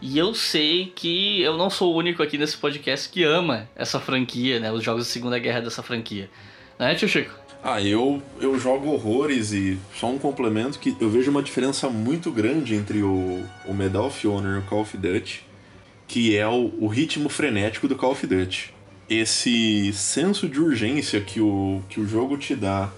E 0.00 0.18
eu 0.18 0.34
sei 0.34 0.92
que 0.94 1.40
eu 1.40 1.56
não 1.56 1.70
sou 1.70 1.94
o 1.94 1.96
único 1.96 2.22
aqui 2.22 2.36
nesse 2.36 2.56
podcast 2.56 3.08
que 3.08 3.24
ama 3.24 3.68
essa 3.74 3.98
franquia, 3.98 4.60
né? 4.60 4.70
Os 4.70 4.82
jogos 4.82 5.06
de 5.06 5.12
Segunda 5.12 5.38
Guerra 5.38 5.60
dessa 5.60 5.82
franquia. 5.82 6.30
Né, 6.78 6.94
tio 6.94 7.08
Chico? 7.08 7.34
Ah, 7.64 7.82
eu, 7.82 8.22
eu 8.40 8.58
jogo 8.58 8.92
horrores 8.92 9.52
e 9.52 9.78
só 9.98 10.08
um 10.08 10.18
complemento 10.18 10.78
que 10.78 10.94
eu 11.00 11.08
vejo 11.08 11.30
uma 11.30 11.42
diferença 11.42 11.88
muito 11.88 12.30
grande 12.30 12.74
entre 12.74 13.02
o, 13.02 13.42
o 13.64 13.74
Medal 13.74 14.06
of 14.06 14.28
Honor 14.28 14.56
e 14.56 14.58
o 14.58 14.62
Call 14.62 14.82
of 14.82 14.96
Duty, 14.96 15.42
que 16.06 16.36
é 16.36 16.46
o, 16.46 16.72
o 16.78 16.86
ritmo 16.86 17.28
frenético 17.28 17.88
do 17.88 17.96
Call 17.96 18.12
of 18.12 18.26
Duty 18.26 18.76
esse 19.08 19.92
senso 19.92 20.48
de 20.48 20.60
urgência 20.60 21.20
que 21.20 21.40
o, 21.40 21.80
que 21.88 22.00
o 22.00 22.06
jogo 22.06 22.36
te 22.36 22.54
dá 22.54 22.90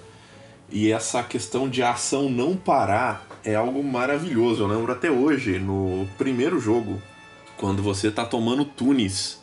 e 0.70 0.90
essa 0.90 1.22
questão 1.22 1.68
de 1.68 1.82
ação 1.82 2.30
não 2.30 2.56
parar 2.56 3.26
é 3.48 3.54
algo 3.54 3.82
maravilhoso. 3.82 4.62
Eu 4.62 4.66
lembro 4.66 4.92
até 4.92 5.10
hoje, 5.10 5.58
no 5.58 6.06
primeiro 6.18 6.60
jogo, 6.60 7.00
quando 7.56 7.82
você 7.82 8.10
tá 8.10 8.24
tomando 8.24 8.64
tunis 8.64 9.38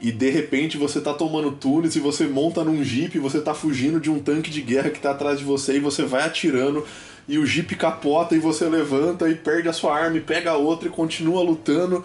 e 0.00 0.12
de 0.12 0.30
repente 0.30 0.78
você 0.78 1.00
tá 1.00 1.12
tomando 1.12 1.52
tunis 1.52 1.96
e 1.96 2.00
você 2.00 2.26
monta 2.26 2.64
num 2.64 2.82
jeep 2.82 3.18
você 3.18 3.38
tá 3.38 3.52
fugindo 3.52 4.00
de 4.00 4.10
um 4.10 4.18
tanque 4.18 4.50
de 4.50 4.62
guerra 4.62 4.88
que 4.88 4.98
tá 4.98 5.10
atrás 5.10 5.38
de 5.38 5.44
você 5.44 5.76
e 5.76 5.80
você 5.80 6.04
vai 6.04 6.22
atirando 6.22 6.86
e 7.28 7.36
o 7.36 7.44
jeep 7.44 7.76
capota 7.76 8.34
e 8.34 8.38
você 8.38 8.66
levanta 8.66 9.28
e 9.28 9.34
perde 9.34 9.68
a 9.68 9.72
sua 9.72 9.94
arma 9.98 10.16
e 10.16 10.20
pega 10.20 10.52
a 10.52 10.56
outra 10.56 10.88
e 10.88 10.90
continua 10.90 11.42
lutando. 11.42 12.04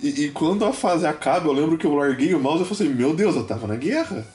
E, 0.00 0.24
e, 0.24 0.30
quando 0.30 0.64
a 0.64 0.72
fase 0.72 1.06
acaba, 1.06 1.48
eu 1.48 1.52
lembro 1.52 1.78
que 1.78 1.86
eu 1.86 1.94
larguei 1.94 2.34
o 2.34 2.40
mouse 2.40 2.62
e 2.62 2.66
falei 2.66 2.88
assim, 2.88 2.96
meu 2.96 3.14
Deus, 3.14 3.36
eu 3.36 3.44
tava 3.44 3.66
na 3.68 3.76
guerra. 3.76 4.26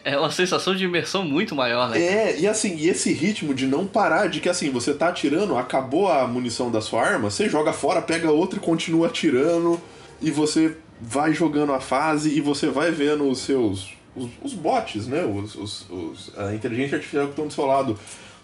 é 0.07 0.17
uma 0.17 0.31
sensação 0.31 0.73
de 0.73 0.85
imersão 0.85 1.25
muito 1.25 1.53
maior, 1.53 1.89
né? 1.89 1.99
É, 1.99 2.39
e 2.39 2.47
assim, 2.47 2.77
e 2.77 2.87
esse 2.87 3.11
ritmo 3.11 3.53
de 3.53 3.67
não 3.67 3.85
parar, 3.85 4.27
de 4.27 4.39
que 4.39 4.47
assim, 4.47 4.69
você 4.69 4.93
tá 4.93 5.09
atirando, 5.09 5.57
acabou 5.57 6.09
a 6.09 6.25
munição 6.25 6.71
da 6.71 6.79
sua 6.79 7.03
arma, 7.03 7.29
você 7.29 7.49
joga 7.49 7.73
fora, 7.73 8.01
pega 8.01 8.31
outra 8.31 8.57
e 8.57 8.61
continua 8.61 9.07
atirando, 9.07 9.81
e 10.21 10.31
você 10.31 10.77
vai 11.01 11.33
jogando 11.33 11.73
a 11.73 11.81
fase 11.81 12.29
e 12.29 12.39
você 12.39 12.67
vai 12.67 12.89
vendo 12.89 13.29
os 13.29 13.39
seus. 13.39 13.89
os, 14.15 14.29
os 14.41 14.53
bots, 14.53 15.07
né? 15.07 15.25
Os, 15.25 15.55
os, 15.55 15.89
os, 15.89 16.37
a 16.37 16.55
inteligência 16.55 16.95
artificial 16.95 17.25
que 17.25 17.31
estão 17.31 17.47
do 17.47 17.53
seu 17.53 17.65
lado 17.65 17.99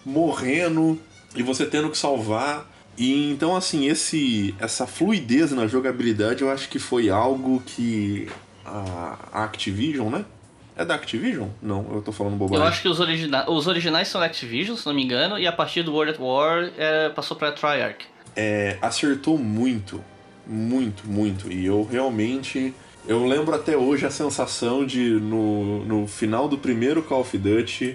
morrendo 0.06 1.00
e 1.34 1.42
você 1.42 1.66
tendo 1.66 1.90
que 1.90 1.98
salvar. 1.98 2.70
E 2.98 3.32
então 3.32 3.56
assim, 3.56 3.88
esse 3.88 4.54
essa 4.60 4.86
fluidez 4.86 5.54
na 5.54 5.66
jogabilidade 5.66 6.42
eu 6.42 6.52
acho 6.52 6.68
que 6.68 6.78
foi 6.78 7.10
algo 7.10 7.64
que 7.66 8.28
a, 8.66 9.46
Activision, 9.46 10.10
né? 10.10 10.26
É 10.76 10.84
da 10.84 10.96
Activision? 10.96 11.50
Não, 11.62 11.86
eu 11.94 12.02
tô 12.02 12.12
falando 12.12 12.36
bobagem. 12.36 12.64
Eu 12.64 12.68
acho 12.68 12.82
que 12.82 12.88
os, 12.88 13.00
origina 13.00 13.50
os 13.50 13.68
originais 13.68 14.08
são 14.08 14.20
da 14.20 14.28
Activision, 14.28 14.76
se 14.76 14.86
não 14.86 14.94
me 14.94 15.04
engano, 15.04 15.38
e 15.38 15.46
a 15.46 15.52
partir 15.52 15.84
do 15.84 15.94
World 15.94 16.14
at 16.14 16.20
War 16.20 16.72
é, 16.78 17.10
passou 17.10 17.38
pra 17.38 17.52
Treyarch. 17.52 18.06
É, 18.36 18.78
acertou 18.82 19.38
muito, 19.38 20.04
muito, 20.48 21.08
muito. 21.08 21.52
E 21.52 21.66
eu 21.66 21.88
realmente. 21.90 22.74
Eu 23.06 23.26
lembro 23.26 23.54
até 23.54 23.76
hoje 23.76 24.06
a 24.06 24.10
sensação 24.10 24.86
de, 24.86 25.12
no, 25.12 25.84
no 25.84 26.08
final 26.08 26.48
do 26.48 26.58
primeiro 26.58 27.04
Call 27.04 27.20
of 27.20 27.38
Duty, 27.38 27.94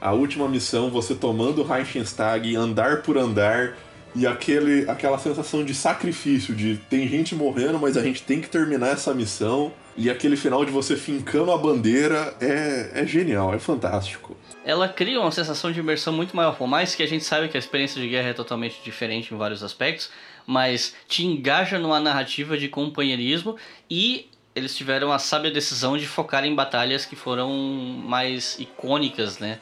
a 0.00 0.12
última 0.12 0.48
missão, 0.48 0.90
você 0.90 1.14
tomando 1.14 1.62
Reichenstag, 1.62 2.56
andar 2.56 3.02
por 3.02 3.16
andar, 3.16 3.76
e 4.14 4.26
aquele, 4.26 4.88
aquela 4.90 5.18
sensação 5.18 5.64
de 5.64 5.74
sacrifício, 5.74 6.54
de 6.54 6.76
tem 6.88 7.06
gente 7.08 7.34
morrendo, 7.34 7.78
mas 7.78 7.96
a 7.96 8.02
gente 8.02 8.22
tem 8.22 8.40
que 8.40 8.48
terminar 8.48 8.88
essa 8.88 9.14
missão. 9.14 9.72
E 9.96 10.08
aquele 10.08 10.36
final 10.36 10.64
de 10.64 10.70
você 10.70 10.96
fincando 10.96 11.52
a 11.52 11.58
bandeira 11.58 12.34
é, 12.40 12.90
é 13.02 13.06
genial, 13.06 13.54
é 13.54 13.58
fantástico. 13.58 14.36
Ela 14.64 14.88
cria 14.88 15.20
uma 15.20 15.30
sensação 15.30 15.70
de 15.70 15.80
imersão 15.80 16.12
muito 16.12 16.34
maior, 16.34 16.56
por 16.56 16.66
mais 16.66 16.94
que 16.94 17.02
a 17.02 17.06
gente 17.06 17.24
saiba 17.24 17.48
que 17.48 17.56
a 17.56 17.60
experiência 17.60 18.00
de 18.00 18.08
guerra 18.08 18.30
é 18.30 18.32
totalmente 18.32 18.80
diferente 18.82 19.32
em 19.32 19.36
vários 19.36 19.62
aspectos, 19.62 20.10
mas 20.46 20.94
te 21.08 21.24
engaja 21.24 21.78
numa 21.78 22.00
narrativa 22.00 22.56
de 22.56 22.68
companheirismo 22.68 23.56
e 23.88 24.28
eles 24.54 24.74
tiveram 24.74 25.12
a 25.12 25.18
sábia 25.18 25.50
decisão 25.50 25.96
de 25.96 26.06
focar 26.06 26.44
em 26.44 26.54
batalhas 26.54 27.06
que 27.06 27.14
foram 27.14 27.52
mais 27.52 28.58
icônicas, 28.58 29.38
né, 29.38 29.58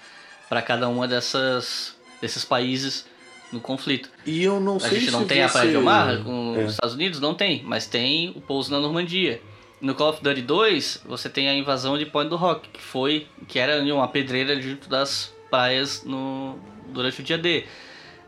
para 0.49 0.63
cada 0.63 0.89
uma 0.89 1.07
dessas 1.07 1.97
desses 2.21 2.45
países 2.45 3.07
no 3.53 3.61
conflito. 3.61 4.11
E 4.27 4.43
eu 4.43 4.61
não 4.61 4.79
sei 4.79 4.99
A 4.99 5.01
gente 5.01 5.11
não 5.11 5.27
tem 5.27 5.43
a 5.43 5.49
Praia 5.49 5.71
de 5.71 5.77
Omar 5.77 6.23
com 6.23 6.55
é. 6.57 6.65
os 6.65 6.73
Estados 6.73 6.95
Unidos? 6.95 7.21
Não 7.21 7.35
tem, 7.35 7.63
mas 7.65 7.87
tem 7.87 8.31
o 8.31 8.41
pouso 8.41 8.71
na 8.71 8.79
Normandia. 8.79 9.41
No 9.81 9.95
Call 9.95 10.11
of 10.11 10.23
Duty 10.23 10.43
2, 10.43 11.03
você 11.07 11.29
tem 11.29 11.49
a 11.49 11.55
invasão 11.55 11.97
de 11.97 12.05
Point 12.05 12.29
do 12.29 12.37
Rock, 12.37 12.69
que 12.69 12.81
foi 12.81 13.27
que 13.47 13.59
era 13.59 13.81
uma 13.95 14.09
pedreira 14.09 14.61
junto 14.61 14.89
das 14.89 15.33
praias 15.49 16.05
no, 16.05 16.59
durante 16.89 17.21
o 17.21 17.25
dia 17.25 17.39
D. 17.39 17.65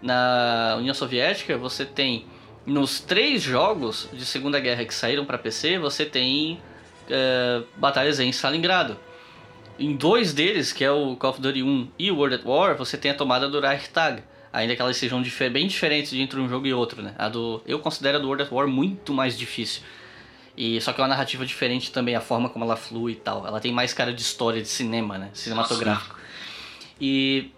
Na 0.00 0.76
União 0.78 0.94
Soviética, 0.94 1.58
você 1.58 1.84
tem 1.84 2.24
nos 2.64 3.00
três 3.00 3.42
jogos 3.42 4.08
de 4.12 4.24
Segunda 4.24 4.60
Guerra 4.60 4.84
que 4.84 4.94
saíram 4.94 5.24
para 5.24 5.36
PC, 5.36 5.78
você 5.78 6.06
tem 6.06 6.60
é, 7.08 7.62
batalhas 7.76 8.20
em 8.20 8.28
Stalingrado. 8.30 8.96
Em 9.78 9.96
dois 9.96 10.32
deles, 10.32 10.72
que 10.72 10.84
é 10.84 10.90
o 10.90 11.16
Call 11.16 11.30
of 11.30 11.40
Duty 11.40 11.62
1 11.62 11.88
e 11.98 12.10
o 12.10 12.16
World 12.16 12.36
at 12.36 12.44
War, 12.44 12.76
você 12.76 12.96
tem 12.96 13.10
a 13.10 13.14
tomada 13.14 13.48
do 13.48 13.60
Reichstag 13.60 14.22
ainda 14.52 14.74
que 14.74 14.82
elas 14.82 14.96
sejam 14.96 15.22
bem 15.52 15.66
diferentes 15.66 16.12
entre 16.12 16.40
um 16.40 16.48
jogo 16.48 16.66
e 16.66 16.74
outro, 16.74 17.02
né? 17.02 17.14
A 17.18 17.28
do, 17.28 17.62
eu 17.66 17.78
considero 17.78 18.18
a 18.18 18.20
do 18.20 18.26
World 18.26 18.44
of 18.44 18.54
War 18.54 18.66
muito 18.66 19.12
mais 19.12 19.38
difícil. 19.38 19.82
E 20.56 20.80
só 20.80 20.92
que 20.92 21.00
é 21.00 21.02
uma 21.02 21.08
narrativa 21.08 21.46
diferente 21.46 21.90
também, 21.92 22.14
a 22.14 22.20
forma 22.20 22.48
como 22.48 22.64
ela 22.64 22.76
flui 22.76 23.12
e 23.12 23.16
tal. 23.16 23.46
Ela 23.46 23.60
tem 23.60 23.72
mais 23.72 23.94
cara 23.94 24.12
de 24.12 24.20
história 24.20 24.60
de 24.60 24.68
cinema, 24.68 25.16
né? 25.16 25.30
Cinematográfico. 25.32 26.18
E 27.00 27.50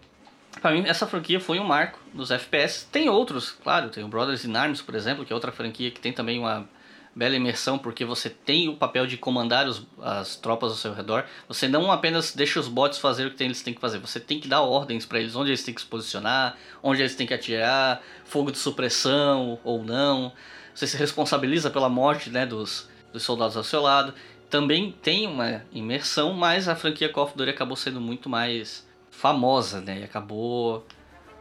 para 0.60 0.72
mim 0.72 0.84
essa 0.86 1.06
franquia 1.06 1.40
foi 1.40 1.58
um 1.58 1.64
marco 1.64 1.98
nos 2.14 2.30
FPS. 2.30 2.86
Tem 2.92 3.08
outros, 3.08 3.50
claro, 3.50 3.88
tem 3.88 4.04
o 4.04 4.08
Brothers 4.08 4.44
in 4.44 4.54
Arms, 4.54 4.82
por 4.82 4.94
exemplo, 4.94 5.24
que 5.24 5.32
é 5.32 5.34
outra 5.34 5.50
franquia 5.50 5.90
que 5.90 6.00
tem 6.00 6.12
também 6.12 6.38
uma 6.38 6.68
bela 7.14 7.36
imersão, 7.36 7.78
porque 7.78 8.04
você 8.04 8.30
tem 8.30 8.68
o 8.68 8.76
papel 8.76 9.06
de 9.06 9.16
comandar 9.16 9.66
os, 9.66 9.86
as 10.00 10.36
tropas 10.36 10.70
ao 10.70 10.76
seu 10.76 10.94
redor. 10.94 11.24
Você 11.46 11.68
não 11.68 11.92
apenas 11.92 12.34
deixa 12.34 12.58
os 12.58 12.68
bots 12.68 12.98
fazer 12.98 13.26
o 13.26 13.30
que 13.30 13.42
eles 13.44 13.62
têm 13.62 13.74
que 13.74 13.80
fazer, 13.80 13.98
você 13.98 14.18
tem 14.18 14.40
que 14.40 14.48
dar 14.48 14.62
ordens 14.62 15.04
para 15.04 15.20
eles, 15.20 15.36
onde 15.36 15.50
eles 15.50 15.62
têm 15.62 15.74
que 15.74 15.80
se 15.80 15.86
posicionar, 15.86 16.56
onde 16.82 17.02
eles 17.02 17.14
têm 17.14 17.26
que 17.26 17.34
atirar, 17.34 18.02
fogo 18.24 18.50
de 18.50 18.58
supressão 18.58 19.58
ou 19.62 19.84
não. 19.84 20.32
Você 20.74 20.86
se 20.86 20.96
responsabiliza 20.96 21.70
pela 21.70 21.88
morte 21.88 22.30
né, 22.30 22.46
dos, 22.46 22.88
dos 23.12 23.22
soldados 23.22 23.56
ao 23.56 23.64
seu 23.64 23.82
lado. 23.82 24.14
Também 24.48 24.92
tem 25.02 25.26
uma 25.26 25.62
imersão, 25.72 26.32
mas 26.32 26.68
a 26.68 26.74
franquia 26.74 27.08
Call 27.08 27.24
of 27.24 27.36
Duty 27.36 27.50
acabou 27.50 27.76
sendo 27.76 28.00
muito 28.00 28.28
mais 28.28 28.86
famosa, 29.10 29.80
né? 29.80 30.00
E 30.00 30.04
acabou 30.04 30.86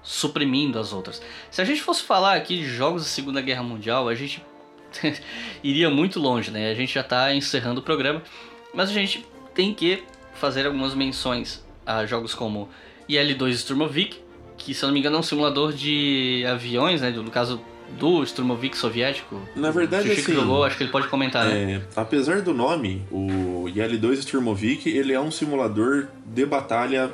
suprimindo 0.03 0.79
as 0.79 0.93
outras. 0.93 1.21
Se 1.49 1.61
a 1.61 1.65
gente 1.65 1.81
fosse 1.81 2.03
falar 2.03 2.35
aqui 2.35 2.57
de 2.57 2.65
jogos 2.65 3.03
da 3.03 3.09
Segunda 3.09 3.41
Guerra 3.41 3.63
Mundial, 3.63 4.07
a 4.07 4.15
gente 4.15 4.43
iria 5.63 5.89
muito 5.89 6.19
longe, 6.19 6.51
né? 6.51 6.71
A 6.71 6.75
gente 6.75 6.93
já 6.93 7.01
está 7.01 7.33
encerrando 7.33 7.79
o 7.79 7.83
programa, 7.83 8.21
mas 8.73 8.89
a 8.89 8.93
gente 8.93 9.25
tem 9.53 9.73
que 9.73 10.03
fazer 10.35 10.65
algumas 10.65 10.93
menções 10.93 11.63
a 11.85 12.05
jogos 12.05 12.33
como 12.33 12.69
IL-2 13.07 13.53
Sturmovik, 13.53 14.19
que 14.57 14.73
se 14.73 14.83
eu 14.83 14.87
não 14.87 14.93
me 14.93 14.99
engano 14.99 15.17
é 15.17 15.19
um 15.19 15.23
simulador 15.23 15.73
de 15.73 16.43
aviões, 16.47 17.01
né? 17.01 17.09
No 17.09 17.31
caso 17.31 17.61
do 17.97 18.25
Sturmovik 18.25 18.77
soviético. 18.77 19.41
Na 19.55 19.71
verdade, 19.71 20.09
o 20.09 20.15
Chico 20.15 20.31
assim, 20.31 20.39
jogou, 20.39 20.63
acho 20.63 20.77
que 20.77 20.83
ele 20.83 20.91
pode 20.91 21.07
comentar, 21.07 21.45
né? 21.45 21.61
é, 21.61 21.65
né? 21.65 21.81
Apesar 21.95 22.41
do 22.41 22.53
nome, 22.53 23.01
o 23.11 23.67
IL-2 23.67 24.21
Sturmovik, 24.21 24.89
ele 24.89 25.13
é 25.13 25.19
um 25.19 25.31
simulador 25.31 26.07
de 26.25 26.45
batalha 26.45 27.11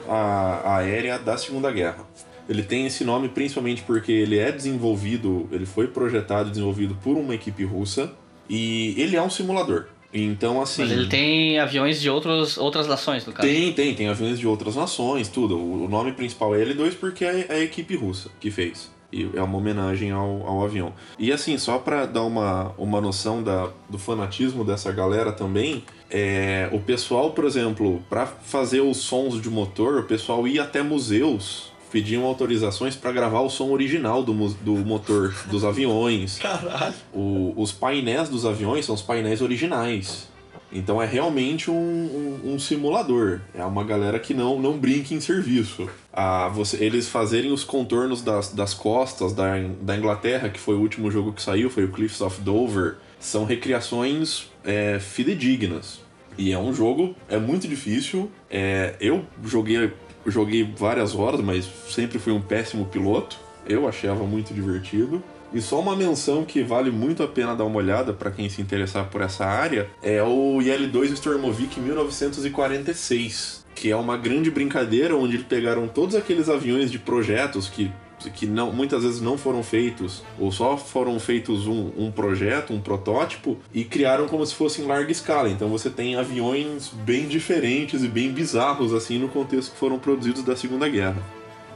aérea 0.64 1.18
da 1.18 1.38
Segunda 1.38 1.72
Guerra. 1.72 2.06
Ele 2.48 2.64
tem 2.64 2.86
esse 2.86 3.04
nome 3.04 3.30
principalmente 3.30 3.84
porque 3.84 4.12
ele 4.12 4.38
é 4.38 4.52
desenvolvido, 4.52 5.48
ele 5.52 5.66
foi 5.66 5.88
projetado 5.88 6.48
e 6.48 6.52
desenvolvido 6.52 6.96
por 7.04 7.18
uma 7.18 7.36
equipe 7.36 7.64
russa 7.64 8.14
e 8.50 8.96
ele 8.98 9.16
é 9.16 9.22
um 9.22 9.30
simulador. 9.30 9.88
Então, 10.14 10.62
assim. 10.62 10.84
Mas 10.84 10.92
ele 10.92 11.08
tem 11.08 11.60
aviões 11.60 12.00
de 12.00 12.10
outros, 12.10 12.58
outras 12.58 12.88
nações, 12.88 13.26
no 13.26 13.34
caso? 13.34 13.48
Tem, 13.48 13.74
tem, 13.74 13.94
tem 13.94 14.08
aviões 14.08 14.40
de 14.40 14.48
outras 14.48 14.76
nações, 14.76 15.28
tudo. 15.28 15.58
O 15.58 15.88
nome 15.88 16.14
principal 16.14 16.56
é 16.56 16.64
L2 16.64 16.96
porque 17.00 17.26
é 17.26 17.48
a 17.50 17.60
equipe 17.60 17.96
russa 17.96 18.30
que 18.40 18.50
fez. 18.50 18.90
E 19.12 19.30
é 19.34 19.42
uma 19.42 19.58
homenagem 19.58 20.12
ao, 20.12 20.46
ao 20.46 20.64
avião. 20.66 20.94
E 21.18 21.32
assim, 21.32 21.58
só 21.58 21.78
para 21.78 22.06
dar 22.06 22.24
uma, 22.24 22.74
uma 22.78 23.00
noção 23.00 23.42
da, 23.42 23.70
do 23.90 23.98
fanatismo 23.98 24.66
dessa 24.66 24.92
galera 24.92 25.32
também, 25.32 25.84
é, 26.10 26.70
o 26.74 26.80
pessoal, 26.80 27.32
por 27.32 27.46
exemplo, 27.46 28.04
para 28.10 28.26
fazer 28.26 28.82
os 28.82 28.98
sons 28.98 29.42
de 29.42 29.50
motor, 29.50 30.00
o 30.00 30.04
pessoal 30.04 30.46
ia 30.48 30.64
até 30.64 30.82
museus 30.82 31.72
pediam 31.92 32.26
autorizações 32.26 32.96
para 32.96 33.12
gravar 33.12 33.42
o 33.42 33.50
som 33.50 33.70
original 33.72 34.24
do, 34.24 34.34
do 34.34 34.76
motor 34.78 35.34
dos 35.50 35.64
aviões. 35.64 36.38
Caralho. 36.40 36.94
O, 37.14 37.54
os 37.56 37.72
painéis 37.72 38.30
dos 38.30 38.46
aviões 38.46 38.86
são 38.86 38.96
os 38.96 39.02
painéis 39.02 39.42
originais. 39.42 40.28
Então 40.72 41.02
é 41.02 41.06
realmente 41.06 41.72
um, 41.72 41.76
um, 41.76 42.54
um, 42.54 42.60
simulador. 42.60 43.40
É 43.54 43.64
uma 43.64 43.84
galera 43.84 44.20
que 44.20 44.34
não, 44.34 44.60
não 44.60 44.78
brinca 44.78 45.14
em 45.14 45.20
serviço. 45.20 45.90
Ah, 46.12 46.50
você, 46.50 46.84
eles 46.84 47.08
fazerem 47.08 47.52
os 47.52 47.64
contornos 47.64 48.22
das, 48.22 48.54
das 48.54 48.74
costas 48.74 49.34
da, 49.34 49.58
da 49.82 49.96
Inglaterra, 49.96 50.50
que 50.50 50.60
foi 50.60 50.76
o 50.76 50.80
último 50.80 51.10
jogo 51.10 51.32
que 51.32 51.42
saiu, 51.42 51.70
foi 51.70 51.86
o 51.86 51.92
Cliffs 51.92 52.20
of 52.22 52.42
Dover, 52.42 52.98
são 53.20 53.46
recriações 53.46 54.48
é, 54.64 55.00
fidedignas. 55.00 56.02
E 56.38 56.52
é 56.52 56.60
um 56.60 56.74
jogo, 56.74 57.16
é 57.28 57.38
muito 57.38 57.68
difícil. 57.68 58.30
É, 58.50 58.96
eu 59.00 59.26
joguei, 59.44 59.92
joguei 60.32 60.64
várias 60.64 61.16
horas, 61.16 61.42
mas 61.42 61.70
sempre 61.90 62.20
fui 62.20 62.34
um 62.34 62.42
péssimo 62.42 62.86
piloto. 62.86 63.38
Eu 63.68 63.88
achava 63.88 64.24
muito 64.24 64.54
divertido. 64.54 65.22
E 65.54 65.62
só 65.62 65.80
uma 65.80 65.96
menção 65.96 66.44
que 66.44 66.62
vale 66.62 66.92
muito 66.92 67.24
a 67.24 67.28
pena 67.28 67.56
dar 67.56 67.64
uma 67.64 67.78
olhada 67.78 68.12
para 68.14 68.30
quem 68.32 68.50
se 68.50 68.62
interessar 68.62 69.06
por 69.06 69.22
essa 69.22 69.46
área 69.46 69.90
é 70.04 70.22
o 70.22 70.62
IL-2 70.62 71.14
Stormovic 71.14 71.80
1946, 71.80 73.66
que 73.74 73.90
é 73.90 73.96
uma 73.96 74.18
grande 74.18 74.52
brincadeira 74.52 75.16
onde 75.16 75.38
eles 75.38 75.48
pegaram 75.48 75.88
todos 75.88 76.16
aqueles 76.16 76.50
aviões 76.50 76.92
de 76.92 77.00
projetos 77.00 77.70
que 77.70 77.90
que 78.34 78.46
não, 78.46 78.72
muitas 78.72 79.04
vezes 79.04 79.22
não 79.22 79.38
foram 79.38 79.64
feitos, 79.64 80.24
ou 80.40 80.52
só 80.52 80.78
foram 80.78 81.20
feitos 81.20 81.68
um, 81.68 81.92
um 81.98 82.12
projeto, 82.12 82.74
um 82.74 82.82
protótipo, 82.82 83.58
e 83.74 83.84
criaram 83.84 84.28
como 84.28 84.46
se 84.46 84.56
fosse 84.56 84.82
em 84.82 84.86
larga 84.86 85.12
escala. 85.12 85.50
Então 85.50 85.70
você 85.70 85.90
tem 85.90 86.16
aviões 86.16 86.90
bem 86.90 87.28
diferentes 87.28 88.04
e 88.04 88.08
bem 88.08 88.32
bizarros, 88.32 88.94
assim, 88.94 89.20
no 89.20 89.30
contexto 89.30 89.72
que 89.72 89.78
foram 89.78 90.00
produzidos 90.00 90.44
da 90.44 90.56
Segunda 90.56 90.90
Guerra. 90.90 91.22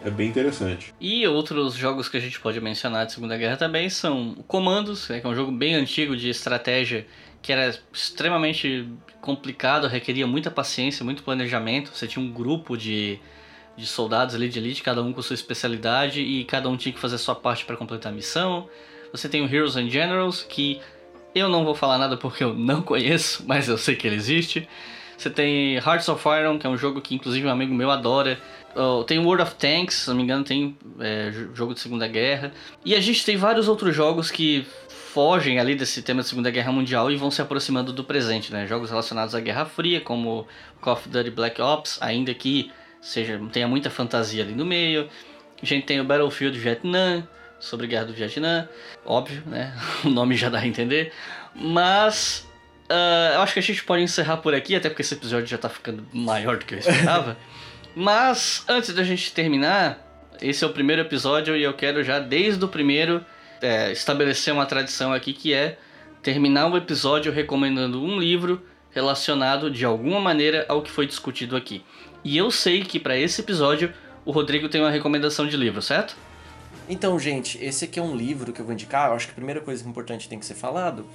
É 0.04 0.10
bem 0.10 0.28
interessante. 0.28 0.94
E 1.00 1.28
outros 1.28 1.76
jogos 1.76 2.10
que 2.10 2.18
a 2.18 2.20
gente 2.20 2.40
pode 2.40 2.60
mencionar 2.60 3.06
de 3.06 3.14
Segunda 3.14 3.38
Guerra 3.38 3.56
também 3.56 3.88
são 3.88 4.36
Comandos, 4.48 5.08
né, 5.10 5.20
que 5.20 5.28
é 5.28 5.30
um 5.30 5.36
jogo 5.36 5.52
bem 5.52 5.76
antigo 5.76 6.18
de 6.18 6.30
estratégia 6.30 7.06
que 7.42 7.52
era 7.52 7.76
extremamente 7.92 8.88
complicado, 9.20 9.88
requeria 9.88 10.28
muita 10.28 10.52
paciência, 10.52 11.04
muito 11.04 11.24
planejamento. 11.24 11.92
Você 11.94 12.08
tinha 12.08 12.24
um 12.24 12.32
grupo 12.32 12.78
de, 12.78 13.20
de 13.76 13.86
soldados 13.86 14.36
ali 14.36 14.50
de 14.50 14.60
elite, 14.60 14.84
cada 14.84 15.02
um 15.02 15.14
com 15.14 15.22
sua 15.22 15.34
especialidade 15.34 16.22
e 16.22 16.44
cada 16.44 16.70
um 16.70 16.78
tinha 16.78 16.94
que 16.94 17.00
fazer 17.00 17.16
a 17.16 17.20
sua 17.20 17.36
parte 17.36 17.66
para 17.66 17.76
completar 17.76 18.12
a 18.12 18.16
missão. 18.16 18.68
Você 19.12 19.28
tem 19.28 19.44
o 19.44 19.54
Heroes 19.54 19.76
and 19.76 19.90
Generals, 19.90 20.44
que 20.44 20.80
eu 21.34 21.50
não 21.50 21.64
vou 21.64 21.76
falar 21.76 21.98
nada 21.98 22.18
porque 22.18 22.44
eu 22.44 22.54
não 22.54 22.82
conheço, 22.84 23.44
mas 23.48 23.68
eu 23.68 23.78
sei 23.78 23.96
que 23.96 24.08
ele 24.08 24.16
existe. 24.16 24.68
Você 25.18 25.30
tem 25.30 25.76
Hearts 25.76 26.10
of 26.10 26.28
Iron, 26.28 26.58
que 26.58 26.66
é 26.66 26.70
um 26.70 26.78
jogo 26.78 27.00
que 27.00 27.14
inclusive 27.14 27.46
um 27.46 27.52
amigo 27.52 27.74
meu 27.74 27.92
adora. 27.92 28.40
Oh, 28.76 29.04
tem 29.04 29.20
World 29.20 29.44
of 29.44 29.56
Tanks, 29.56 29.96
se 29.96 30.10
não 30.10 30.16
me 30.16 30.24
engano, 30.24 30.44
tem 30.44 30.76
é, 31.00 31.32
jogo 31.54 31.74
de 31.74 31.80
Segunda 31.80 32.08
Guerra. 32.08 32.52
E 32.84 32.96
a 32.96 33.00
gente 33.00 33.24
tem 33.24 33.38
vários 33.38 33.68
outros 33.68 33.96
jogos 33.96 34.32
que 34.32 34.66
fogem 34.88 35.60
ali 35.60 35.76
desse 35.76 36.02
tema 36.02 36.22
de 36.22 36.28
Segunda 36.30 36.50
Guerra 36.50 36.72
Mundial 36.72 37.12
e 37.12 37.18
vão 37.18 37.30
se 37.30 37.42
aproximando 37.42 37.92
do 37.92 38.04
presente, 38.04 38.52
né? 38.52 38.66
Jogos 38.66 38.90
relacionados 38.90 39.36
à 39.36 39.40
Guerra 39.40 39.66
Fria, 39.66 40.02
como 40.02 40.48
Call 40.80 40.94
of 40.94 41.08
Duty 41.08 41.30
Black 41.30 41.62
Ops, 41.62 42.02
ainda 42.02 42.34
que 42.34 42.72
seja 43.02 43.40
tenha 43.52 43.68
muita 43.68 43.90
fantasia 43.90 44.44
ali 44.44 44.54
no 44.54 44.66
meio. 44.66 45.10
A 45.62 45.66
gente 45.66 45.86
tem 45.86 46.00
o 46.00 46.04
Battlefield 46.04 46.58
Vietnã, 46.58 47.28
sobre 47.60 47.86
a 47.86 47.90
Guerra 47.90 48.06
do 48.06 48.14
Vietnã, 48.14 48.68
óbvio, 49.06 49.44
né? 49.46 49.76
O 50.06 50.10
nome 50.10 50.36
já 50.36 50.50
dá 50.50 50.60
a 50.60 50.68
entender. 50.68 51.12
Mas 51.54 52.48
Uh, 52.92 53.36
eu 53.36 53.42
acho 53.42 53.54
que 53.54 53.60
a 53.60 53.64
gente 53.64 53.86
pode 53.86 54.04
encerrar 54.04 54.38
por 54.38 54.54
aqui, 54.54 54.76
até 54.76 54.90
porque 54.90 55.02
esse 55.02 55.14
episódio 55.14 55.48
já 55.48 55.58
tá 55.58 55.70
ficando 55.70 56.06
maior 56.12 56.58
do 56.58 56.66
que 56.66 56.76
eu 56.76 56.80
esperava. 56.80 57.38
Mas, 57.96 58.66
antes 58.68 58.94
da 58.94 59.02
gente 59.02 59.32
terminar, 59.32 60.28
esse 60.42 60.62
é 60.62 60.68
o 60.68 60.74
primeiro 60.74 61.02
episódio 61.02 61.56
e 61.56 61.64
eu 61.64 61.74
quero 61.74 62.04
já, 62.04 62.20
desde 62.20 62.64
o 62.66 62.68
primeiro, 62.68 63.26
é, 63.62 63.94
estabelecer 63.94 64.54
uma 64.54 64.66
tradição 64.66 65.14
aqui 65.14 65.32
que 65.32 65.54
é 65.54 65.78
terminar 66.22 66.68
o 66.68 66.76
episódio 66.76 67.32
recomendando 67.32 68.04
um 68.04 68.20
livro 68.20 68.62
relacionado 68.92 69.72
de 69.72 69.86
alguma 69.86 70.20
maneira 70.20 70.66
ao 70.68 70.82
que 70.82 70.92
foi 70.92 71.08
discutido 71.08 71.56
aqui. 71.56 71.86
E 72.24 72.38
eu 72.38 72.52
sei 72.52 72.84
que 72.84 73.00
para 73.00 73.18
esse 73.18 73.42
episódio 73.42 73.94
o 74.26 74.32
Rodrigo 74.32 74.70
tem 74.70 74.80
uma 74.80 74.92
recomendação 74.92 75.48
de 75.48 75.58
livro, 75.58 75.82
certo? 75.82 76.16
Então, 76.88 77.18
gente, 77.18 77.64
esse 77.64 77.86
aqui 77.86 78.00
é 78.00 78.04
um 78.04 78.16
livro 78.16 78.52
que 78.52 78.60
eu 78.60 78.66
vou 78.66 78.74
indicar. 78.74 79.10
Eu 79.10 79.16
acho 79.16 79.28
que 79.28 79.32
a 79.32 79.36
primeira 79.36 79.62
coisa 79.62 79.88
importante 79.88 80.24
que 80.24 80.30
tem 80.30 80.40
que 80.40 80.46
ser 80.46 80.56
falado 80.56 81.06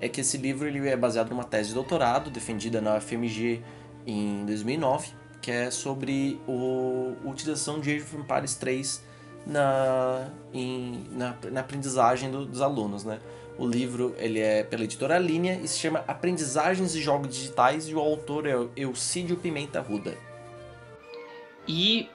é 0.00 0.08
que 0.08 0.20
esse 0.20 0.36
livro 0.36 0.66
ele 0.66 0.88
é 0.88 0.96
baseado 0.96 1.30
numa 1.30 1.44
tese 1.44 1.68
de 1.68 1.74
doutorado 1.74 2.30
defendida 2.30 2.80
na 2.80 2.96
UFMG 2.96 3.62
em 4.06 4.44
2009, 4.46 5.08
que 5.40 5.50
é 5.50 5.70
sobre 5.70 6.40
a 6.48 7.28
utilização 7.28 7.80
de 7.80 7.90
Age 7.90 8.02
of 8.02 8.16
Empires 8.16 8.54
3 8.54 9.04
na, 9.46 10.28
em, 10.52 11.06
na, 11.12 11.36
na 11.52 11.60
aprendizagem 11.60 12.30
do, 12.30 12.44
dos 12.44 12.60
alunos, 12.60 13.04
né? 13.04 13.20
O 13.58 13.66
livro 13.66 14.14
ele 14.18 14.40
é 14.40 14.62
pela 14.62 14.84
editora 14.84 15.18
Linha 15.18 15.58
e 15.62 15.68
se 15.68 15.78
chama 15.78 16.04
Aprendizagens 16.06 16.92
de 16.92 17.00
Jogos 17.00 17.34
Digitais 17.34 17.88
e 17.88 17.94
o 17.94 18.00
autor 18.00 18.46
é 18.46 18.54
Eucídio 18.76 19.36
Pimenta 19.36 19.80
Ruda. 19.80 20.16
E 21.66 22.08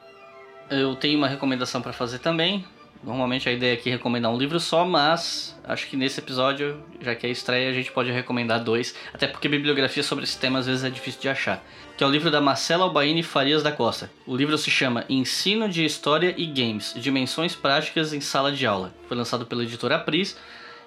eu 0.69 0.95
tenho 0.95 1.17
uma 1.17 1.27
recomendação 1.27 1.81
para 1.81 1.93
fazer 1.93 2.19
também, 2.19 2.65
Normalmente 3.03 3.49
a 3.49 3.51
ideia 3.51 3.73
aqui 3.73 3.89
é 3.89 3.93
recomendar 3.93 4.31
um 4.31 4.37
livro 4.37 4.59
só, 4.59 4.85
mas 4.85 5.59
acho 5.63 5.87
que 5.87 5.97
nesse 5.97 6.19
episódio, 6.19 6.83
já 7.01 7.15
que 7.15 7.25
é 7.25 7.31
estreia, 7.31 7.69
a 7.69 7.73
gente 7.73 7.91
pode 7.91 8.11
recomendar 8.11 8.63
dois, 8.63 8.93
até 9.11 9.25
porque 9.27 9.49
bibliografia 9.49 10.03
sobre 10.03 10.23
esse 10.23 10.37
tema 10.37 10.59
às 10.59 10.67
vezes 10.67 10.83
é 10.83 10.89
difícil 10.89 11.19
de 11.19 11.27
achar. 11.27 11.63
Que 11.97 12.03
é 12.03 12.07
o 12.07 12.11
livro 12.11 12.29
da 12.29 12.39
Marcela 12.39 12.83
Albaini 12.83 13.23
Farias 13.23 13.63
da 13.63 13.71
Costa. 13.71 14.11
O 14.27 14.35
livro 14.35 14.55
se 14.55 14.69
chama 14.69 15.03
Ensino 15.09 15.67
de 15.67 15.83
História 15.83 16.35
e 16.37 16.45
Games: 16.45 16.93
Dimensões 16.95 17.55
Práticas 17.55 18.13
em 18.13 18.21
Sala 18.21 18.51
de 18.51 18.67
Aula. 18.67 18.93
Foi 19.07 19.17
lançado 19.17 19.47
pela 19.47 19.63
editora 19.63 19.95
Apris 19.95 20.37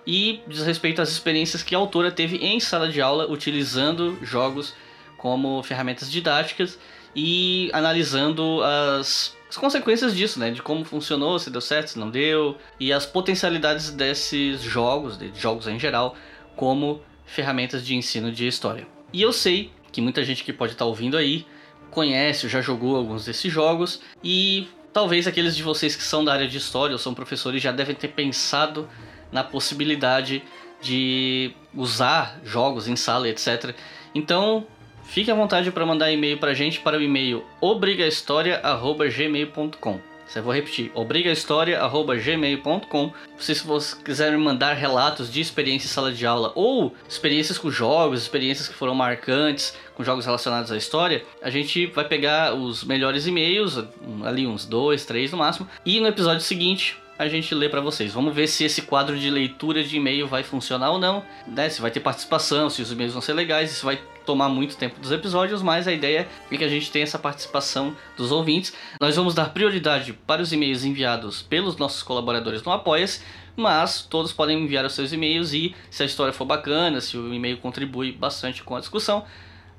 e 0.07 0.41
diz 0.47 0.65
respeito 0.65 1.03
às 1.03 1.11
experiências 1.11 1.65
que 1.65 1.74
a 1.74 1.78
autora 1.78 2.12
teve 2.12 2.36
em 2.36 2.61
sala 2.61 2.89
de 2.89 3.01
aula 3.01 3.28
utilizando 3.28 4.19
jogos 4.23 4.73
como 5.16 5.62
ferramentas 5.65 6.12
didáticas 6.12 6.78
e 7.15 7.70
analisando 7.73 8.61
as 8.62 9.35
as 9.55 9.57
consequências 9.57 10.16
disso, 10.16 10.41
né? 10.41 10.51
De 10.51 10.61
como 10.61 10.85
funcionou, 10.85 11.39
se 11.39 11.49
deu 11.49 11.61
certo, 11.61 11.89
se 11.89 11.99
não 11.99 12.11
deu, 12.11 12.57
e 12.81 12.93
as 12.93 13.07
potencialidades 13.07 13.91
desses 13.91 14.61
jogos, 14.61 15.16
de 15.16 15.31
jogos 15.32 15.69
em 15.69 15.78
geral, 15.78 16.16
como 16.57 17.01
ferramentas 17.24 17.86
de 17.86 17.95
ensino 17.95 18.32
de 18.32 18.49
história. 18.49 18.85
E 19.12 19.23
eu 19.23 19.32
sei 19.32 19.70
que 19.93 20.01
muita 20.01 20.24
gente 20.24 20.43
que 20.43 20.53
pode 20.53 20.73
estar 20.73 20.85
tá 20.85 20.89
ouvindo 20.89 21.16
aí 21.16 21.47
conhece 21.93 22.47
ou 22.47 22.51
já 22.51 22.61
jogou 22.61 22.97
alguns 22.97 23.24
desses 23.27 23.53
jogos 23.53 24.01
e 24.24 24.66
talvez 24.93 25.28
aqueles 25.28 25.55
de 25.55 25.62
vocês 25.62 25.95
que 25.95 26.03
são 26.03 26.24
da 26.24 26.32
área 26.32 26.49
de 26.49 26.59
história 26.59 26.93
ou 26.93 26.99
são 26.99 27.15
professores 27.15 27.62
já 27.62 27.70
devem 27.70 27.95
ter 27.95 28.09
pensado 28.09 28.89
na 29.31 29.45
possibilidade 29.45 30.43
de 30.82 31.53
usar 31.73 32.41
jogos 32.45 32.89
em 32.89 32.97
sala, 32.97 33.28
etc. 33.28 33.73
Então, 34.12 34.66
Fique 35.05 35.31
à 35.31 35.35
vontade 35.35 35.71
para 35.71 35.87
mandar 35.87 36.11
e-mail 36.11 36.39
para 36.39 36.51
a 36.51 36.55
gente 36.55 36.81
para 36.81 36.99
o 36.99 37.03
e-mail 37.03 37.45
obrigahistoria.gmail.com 37.61 40.15
eu 40.35 40.43
vou 40.43 40.53
repetir, 40.53 40.91
obrigahistoria.gmail.com 40.95 43.13
Se 43.39 43.55
vocês 43.65 43.95
quiserem 43.95 44.37
mandar 44.39 44.75
relatos 44.75 45.33
de 45.33 45.41
experiência 45.41 45.87
em 45.87 45.91
sala 45.91 46.13
de 46.13 46.27
aula 46.27 46.51
ou 46.57 46.93
experiências 47.09 47.57
com 47.57 47.71
jogos, 47.71 48.23
experiências 48.23 48.67
que 48.67 48.75
foram 48.75 48.97
marcantes, 48.97 49.77
com 49.95 50.03
jogos 50.03 50.27
relacionados 50.27 50.73
à 50.73 50.77
história, 50.77 51.25
a 51.41 51.51
gente 51.51 51.87
vai 51.87 52.09
pegar 52.09 52.53
os 52.55 52.83
melhores 52.83 53.29
e-mails, 53.29 53.85
ali 54.25 54.45
uns 54.47 54.67
dois, 54.67 55.05
três 55.05 55.31
no 55.31 55.39
máximo, 55.39 55.69
e 55.87 56.01
no 56.01 56.09
episódio 56.09 56.41
seguinte 56.41 56.99
a 57.17 57.29
gente 57.29 57.55
lê 57.55 57.69
para 57.69 57.81
vocês. 57.81 58.13
Vamos 58.13 58.35
ver 58.35 58.49
se 58.49 58.65
esse 58.65 58.83
quadro 58.83 59.17
de 59.17 59.31
leitura 59.31 59.85
de 59.85 59.97
e-mail 59.97 60.27
vai 60.27 60.43
funcionar 60.43 60.91
ou 60.91 60.99
não, 60.99 61.23
né? 61.47 61.69
Se 61.69 61.81
vai 61.81 61.93
ter 61.93 62.01
participação, 62.01 62.69
se 62.69 62.83
os 62.83 62.91
e-mails 62.91 63.13
vão 63.13 63.23
ser 63.23 63.35
legais, 63.35 63.71
se 63.71 63.85
vai 63.85 64.01
tomar 64.25 64.49
muito 64.49 64.77
tempo 64.77 64.99
dos 65.01 65.13
episódios, 65.13 65.63
mas 65.63 65.87
a 65.87 65.93
ideia 65.93 66.29
é 66.51 66.57
que 66.57 66.65
a 66.65 66.69
gente 66.69 66.91
tenha 66.91 67.03
essa 67.03 67.19
participação 67.19 67.97
dos 68.17 68.33
ouvintes. 68.33 68.73
Nós 69.01 69.17
vamos 69.17 69.35
dar 69.35 69.51
prioridade 69.51 70.13
para 70.13 70.43
os 70.43 70.53
e-mails 70.53 70.85
enviados 70.85 71.43
pelos 71.43 71.77
nossos 71.77 72.03
colaboradores 72.03 72.63
no 72.63 72.73
Apoia-se, 72.73 73.21
mas 73.57 74.03
todos 74.03 74.33
podem 74.33 74.63
enviar 74.63 74.85
os 74.85 74.95
seus 74.95 75.13
e-mails 75.13 75.53
e 75.53 75.75
se 75.91 76.03
a 76.03 76.07
história 76.07 76.33
for 76.33 76.45
bacana, 76.45 77.01
se 77.01 77.17
o 77.17 77.33
e-mail 77.33 77.59
contribui 77.59 78.13
bastante 78.13 78.63
com 78.63 78.77
a 78.77 78.81
discussão, 78.81 79.25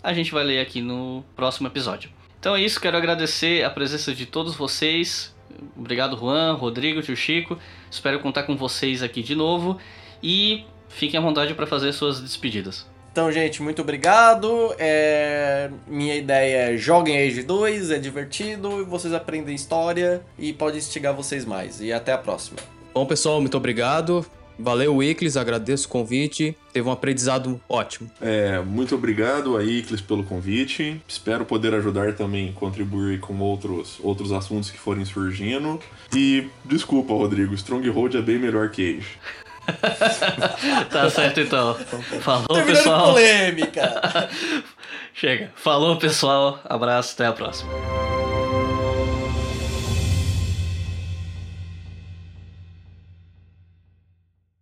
a 0.04 0.14
gente 0.14 0.32
vai 0.32 0.44
ler 0.44 0.60
aqui 0.60 0.82
no 0.82 1.24
próximo 1.36 1.68
episódio. 1.68 2.10
Então 2.40 2.56
é 2.56 2.62
isso, 2.62 2.80
quero 2.80 2.96
agradecer 2.96 3.64
a 3.64 3.70
presença 3.70 4.14
de 4.14 4.26
todos 4.26 4.56
vocês. 4.56 5.36
Obrigado, 5.76 6.18
Juan, 6.18 6.54
Rodrigo, 6.54 7.02
tio 7.02 7.16
Chico. 7.16 7.58
Espero 7.90 8.20
contar 8.20 8.44
com 8.44 8.56
vocês 8.56 9.02
aqui 9.02 9.24
de 9.24 9.36
novo 9.36 9.80
e 10.22 10.64
fiquem 10.90 11.18
à 11.18 11.22
vontade 11.22 11.54
para 11.54 11.66
fazer 11.66 11.92
suas 11.92 12.22
despedidas. 12.22 12.95
Então, 13.16 13.32
gente, 13.32 13.64
muito 13.64 13.82
obrigado. 13.82 14.76
É... 14.78 15.70
Minha 15.88 16.18
ideia 16.18 16.74
é 16.74 16.78
joguem 16.78 17.18
Age 17.18 17.44
2, 17.44 17.92
é 17.92 17.98
divertido, 17.98 18.86
vocês 18.86 19.14
aprendem 19.14 19.56
história 19.56 20.22
e 20.38 20.52
pode 20.52 20.80
instigar 20.80 21.14
vocês 21.14 21.46
mais. 21.46 21.80
E 21.80 21.94
até 21.94 22.12
a 22.12 22.18
próxima. 22.18 22.58
Bom, 22.94 23.06
pessoal, 23.06 23.40
muito 23.40 23.56
obrigado. 23.56 24.26
Valeu, 24.60 25.02
Iclis, 25.02 25.38
agradeço 25.38 25.88
o 25.88 25.90
convite. 25.90 26.58
Teve 26.74 26.90
um 26.90 26.92
aprendizado 26.92 27.60
ótimo. 27.70 28.12
É, 28.20 28.60
muito 28.60 28.96
obrigado 28.96 29.56
a 29.56 29.64
Iclis 29.64 30.02
pelo 30.02 30.26
convite. 30.26 31.02
Espero 31.08 31.46
poder 31.46 31.74
ajudar 31.74 32.16
também, 32.16 32.52
contribuir 32.52 33.22
com 33.22 33.40
outros, 33.40 33.98
outros 34.04 34.34
assuntos 34.34 34.70
que 34.70 34.78
forem 34.78 35.06
surgindo. 35.06 35.80
E 36.14 36.50
desculpa, 36.66 37.14
Rodrigo, 37.14 37.54
Stronghold 37.54 38.18
é 38.18 38.22
bem 38.22 38.38
melhor 38.38 38.72
que 38.72 38.98
Age. 38.98 39.18
tá 40.90 41.10
certo 41.10 41.42
então. 41.42 41.76
Falou, 42.22 42.64
pessoal. 42.66 43.08
polêmica. 43.08 44.30
Chega. 45.14 45.52
Falou, 45.56 45.98
pessoal. 45.98 46.60
Abraço, 46.66 47.14
até 47.14 47.26
a 47.26 47.34
próxima. 47.34 47.72